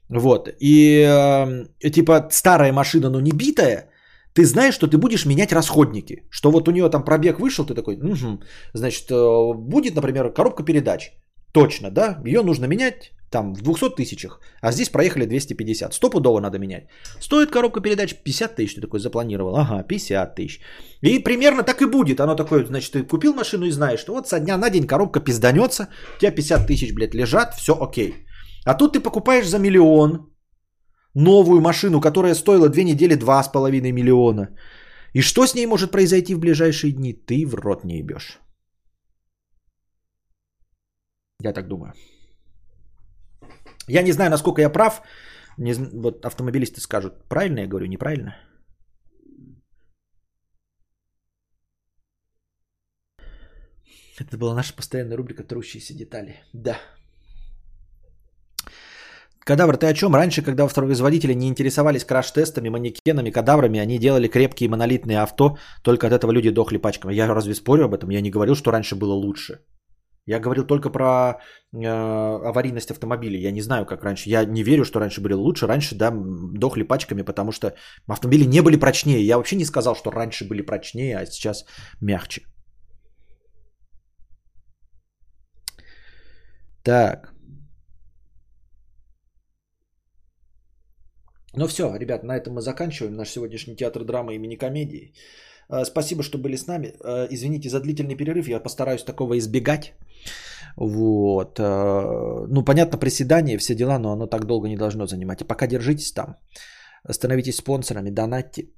Вот. 0.09 0.49
И 0.59 1.03
э, 1.03 1.89
типа 1.91 2.27
старая 2.31 2.73
машина, 2.73 3.09
но 3.09 3.21
не 3.21 3.31
битая, 3.31 3.89
ты 4.37 4.45
знаешь, 4.45 4.75
что 4.75 4.87
ты 4.87 4.97
будешь 4.97 5.25
менять 5.25 5.51
расходники. 5.51 6.23
Что 6.29 6.51
вот 6.51 6.67
у 6.67 6.71
нее 6.71 6.89
там 6.89 7.03
пробег 7.03 7.39
вышел, 7.39 7.65
ты 7.65 7.73
такой, 7.73 7.95
угу. 7.95 8.39
значит, 8.73 9.09
э, 9.09 9.53
будет, 9.55 9.95
например, 9.95 10.31
коробка 10.33 10.63
передач. 10.63 11.11
Точно, 11.53 11.89
да, 11.89 12.21
ее 12.25 12.43
нужно 12.43 12.67
менять 12.67 13.13
там 13.31 13.55
в 13.55 13.61
200 13.63 13.95
тысячах, 13.95 14.39
а 14.61 14.71
здесь 14.71 14.89
проехали 14.89 15.25
250. 15.25 15.93
Стопудово 15.93 16.39
надо 16.39 16.59
менять. 16.59 16.83
Стоит 17.19 17.49
коробка 17.49 17.81
передач 17.81 18.13
50 18.13 18.55
тысяч, 18.55 18.75
ты 18.75 18.81
такой 18.81 18.99
запланировал. 18.99 19.55
Ага, 19.55 19.83
50 19.83 20.35
тысяч. 20.35 20.61
И 21.01 21.23
примерно 21.23 21.63
так 21.63 21.81
и 21.81 21.87
будет. 21.87 22.19
Оно 22.19 22.35
такое, 22.35 22.63
значит, 22.65 22.91
ты 22.91 23.03
купил 23.03 23.33
машину 23.33 23.65
и 23.65 23.71
знаешь, 23.71 23.99
что 23.99 24.13
вот 24.13 24.27
со 24.27 24.39
дня 24.39 24.57
на 24.57 24.69
день 24.69 24.85
коробка 24.85 25.19
пизданется, 25.19 25.87
у 26.17 26.19
тебя 26.19 26.35
50 26.35 26.67
тысяч, 26.67 26.93
блядь, 26.93 27.15
лежат, 27.15 27.55
все 27.55 27.73
окей. 27.73 28.13
А 28.65 28.75
тут 28.75 28.93
ты 28.93 28.99
покупаешь 28.99 29.49
за 29.49 29.57
миллион, 29.57 30.29
новую 31.17 31.61
машину, 31.61 32.01
которая 32.01 32.35
стоила 32.35 32.69
две 32.69 32.83
недели 32.83 33.15
2,5 33.15 33.91
миллиона. 33.91 34.47
И 35.13 35.21
что 35.21 35.45
с 35.47 35.55
ней 35.55 35.65
может 35.65 35.91
произойти 35.91 36.35
в 36.35 36.39
ближайшие 36.39 36.93
дни? 36.93 37.13
Ты 37.13 37.45
в 37.45 37.55
рот 37.55 37.83
не 37.83 37.97
ебешь. 37.97 38.39
Я 41.43 41.53
так 41.53 41.67
думаю. 41.67 41.93
Я 43.87 44.03
не 44.03 44.11
знаю, 44.11 44.29
насколько 44.29 44.61
я 44.61 44.69
прав. 44.69 45.01
Не, 45.57 45.73
вот 45.73 46.25
автомобилисты 46.25 46.81
скажут, 46.81 47.13
правильно 47.29 47.61
я 47.61 47.67
говорю, 47.67 47.87
неправильно. 47.87 48.35
Это 54.19 54.37
была 54.37 54.55
наша 54.55 54.73
постоянная 54.75 55.17
рубрика 55.17 55.43
«Трущиеся 55.43 55.93
детали». 55.93 56.35
Да. 56.53 56.79
Кадавр, 59.47 59.77
ты 59.77 59.87
о 59.87 59.93
чем? 59.93 60.13
Раньше, 60.13 60.41
когда 60.41 60.63
автопроизводители 60.65 61.33
не 61.33 61.47
интересовались 61.47 62.03
краш-тестами, 62.03 62.69
манекенами, 62.69 63.31
кадаврами, 63.31 63.79
они 63.79 63.97
делали 63.97 64.27
крепкие 64.27 64.69
монолитные 64.69 65.21
авто, 65.21 65.57
только 65.83 66.07
от 66.07 66.13
этого 66.13 66.31
люди 66.33 66.49
дохли 66.49 66.77
пачками. 66.77 67.13
Я 67.13 67.33
разве 67.33 67.55
спорю 67.55 67.85
об 67.85 67.93
этом? 67.93 68.09
Я 68.09 68.19
не 68.21 68.29
говорил, 68.29 68.55
что 68.55 68.71
раньше 68.71 68.97
было 68.97 69.13
лучше. 69.13 69.61
Я 70.25 70.39
говорил 70.39 70.65
только 70.65 70.89
про 70.89 71.39
э, 71.73 71.87
аварийность 71.87 72.91
автомобилей. 72.91 73.39
Я 73.39 73.51
не 73.51 73.61
знаю, 73.61 73.85
как 73.85 74.03
раньше. 74.03 74.29
Я 74.29 74.43
не 74.43 74.63
верю, 74.63 74.83
что 74.83 74.99
раньше 74.99 75.21
было 75.21 75.39
лучше. 75.39 75.65
Раньше, 75.65 75.95
да, 75.95 76.11
дохли 76.11 76.83
пачками, 76.83 77.23
потому 77.23 77.53
что 77.53 77.73
автомобили 78.09 78.43
не 78.43 78.61
были 78.61 78.75
прочнее. 78.75 79.25
Я 79.25 79.37
вообще 79.37 79.55
не 79.55 79.65
сказал, 79.65 79.95
что 79.95 80.11
раньше 80.11 80.45
были 80.45 80.61
прочнее, 80.61 81.17
а 81.17 81.25
сейчас 81.25 81.65
мягче. 82.01 82.41
Так. 86.83 87.36
Ну 91.57 91.67
все, 91.67 91.95
ребят, 91.95 92.23
на 92.23 92.37
этом 92.37 92.53
мы 92.53 92.61
заканчиваем 92.61 93.15
наш 93.15 93.29
сегодняшний 93.29 93.75
театр 93.75 94.03
драмы 94.03 94.35
и 94.35 94.37
мини-комедии. 94.37 95.13
Э, 95.69 95.85
спасибо, 95.85 96.23
что 96.23 96.37
были 96.37 96.55
с 96.55 96.67
нами. 96.67 96.93
Э, 97.03 97.27
извините 97.31 97.69
за 97.69 97.79
длительный 97.79 98.15
перерыв, 98.15 98.47
я 98.47 98.59
постараюсь 98.59 99.03
такого 99.03 99.37
избегать. 99.37 99.93
Вот. 100.75 101.59
Э, 101.59 102.45
ну, 102.47 102.63
понятно, 102.63 102.99
приседания, 102.99 103.57
все 103.57 103.75
дела, 103.75 103.99
но 103.99 104.11
оно 104.11 104.27
так 104.27 104.45
долго 104.45 104.67
не 104.67 104.77
должно 104.77 105.07
занимать. 105.07 105.41
И 105.41 105.47
пока 105.47 105.67
держитесь 105.67 106.13
там. 106.13 106.37
Становитесь 107.09 107.55
спонсорами, 107.55 108.11
донатьте. 108.11 108.69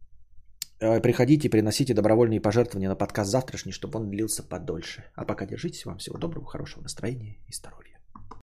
Приходите, 0.79 1.49
приносите 1.49 1.93
добровольные 1.93 2.39
пожертвования 2.39 2.87
на 2.87 2.95
подкаст 2.95 3.29
завтрашний, 3.29 3.73
чтобы 3.73 3.99
он 3.99 4.09
длился 4.09 4.43
подольше. 4.43 5.03
А 5.15 5.25
пока 5.25 5.45
держитесь. 5.45 5.85
Вам 5.85 5.97
всего 5.97 6.17
доброго, 6.17 6.45
хорошего 6.45 6.83
настроения 6.83 7.37
и 7.49 7.53
здоровья. 7.53 7.88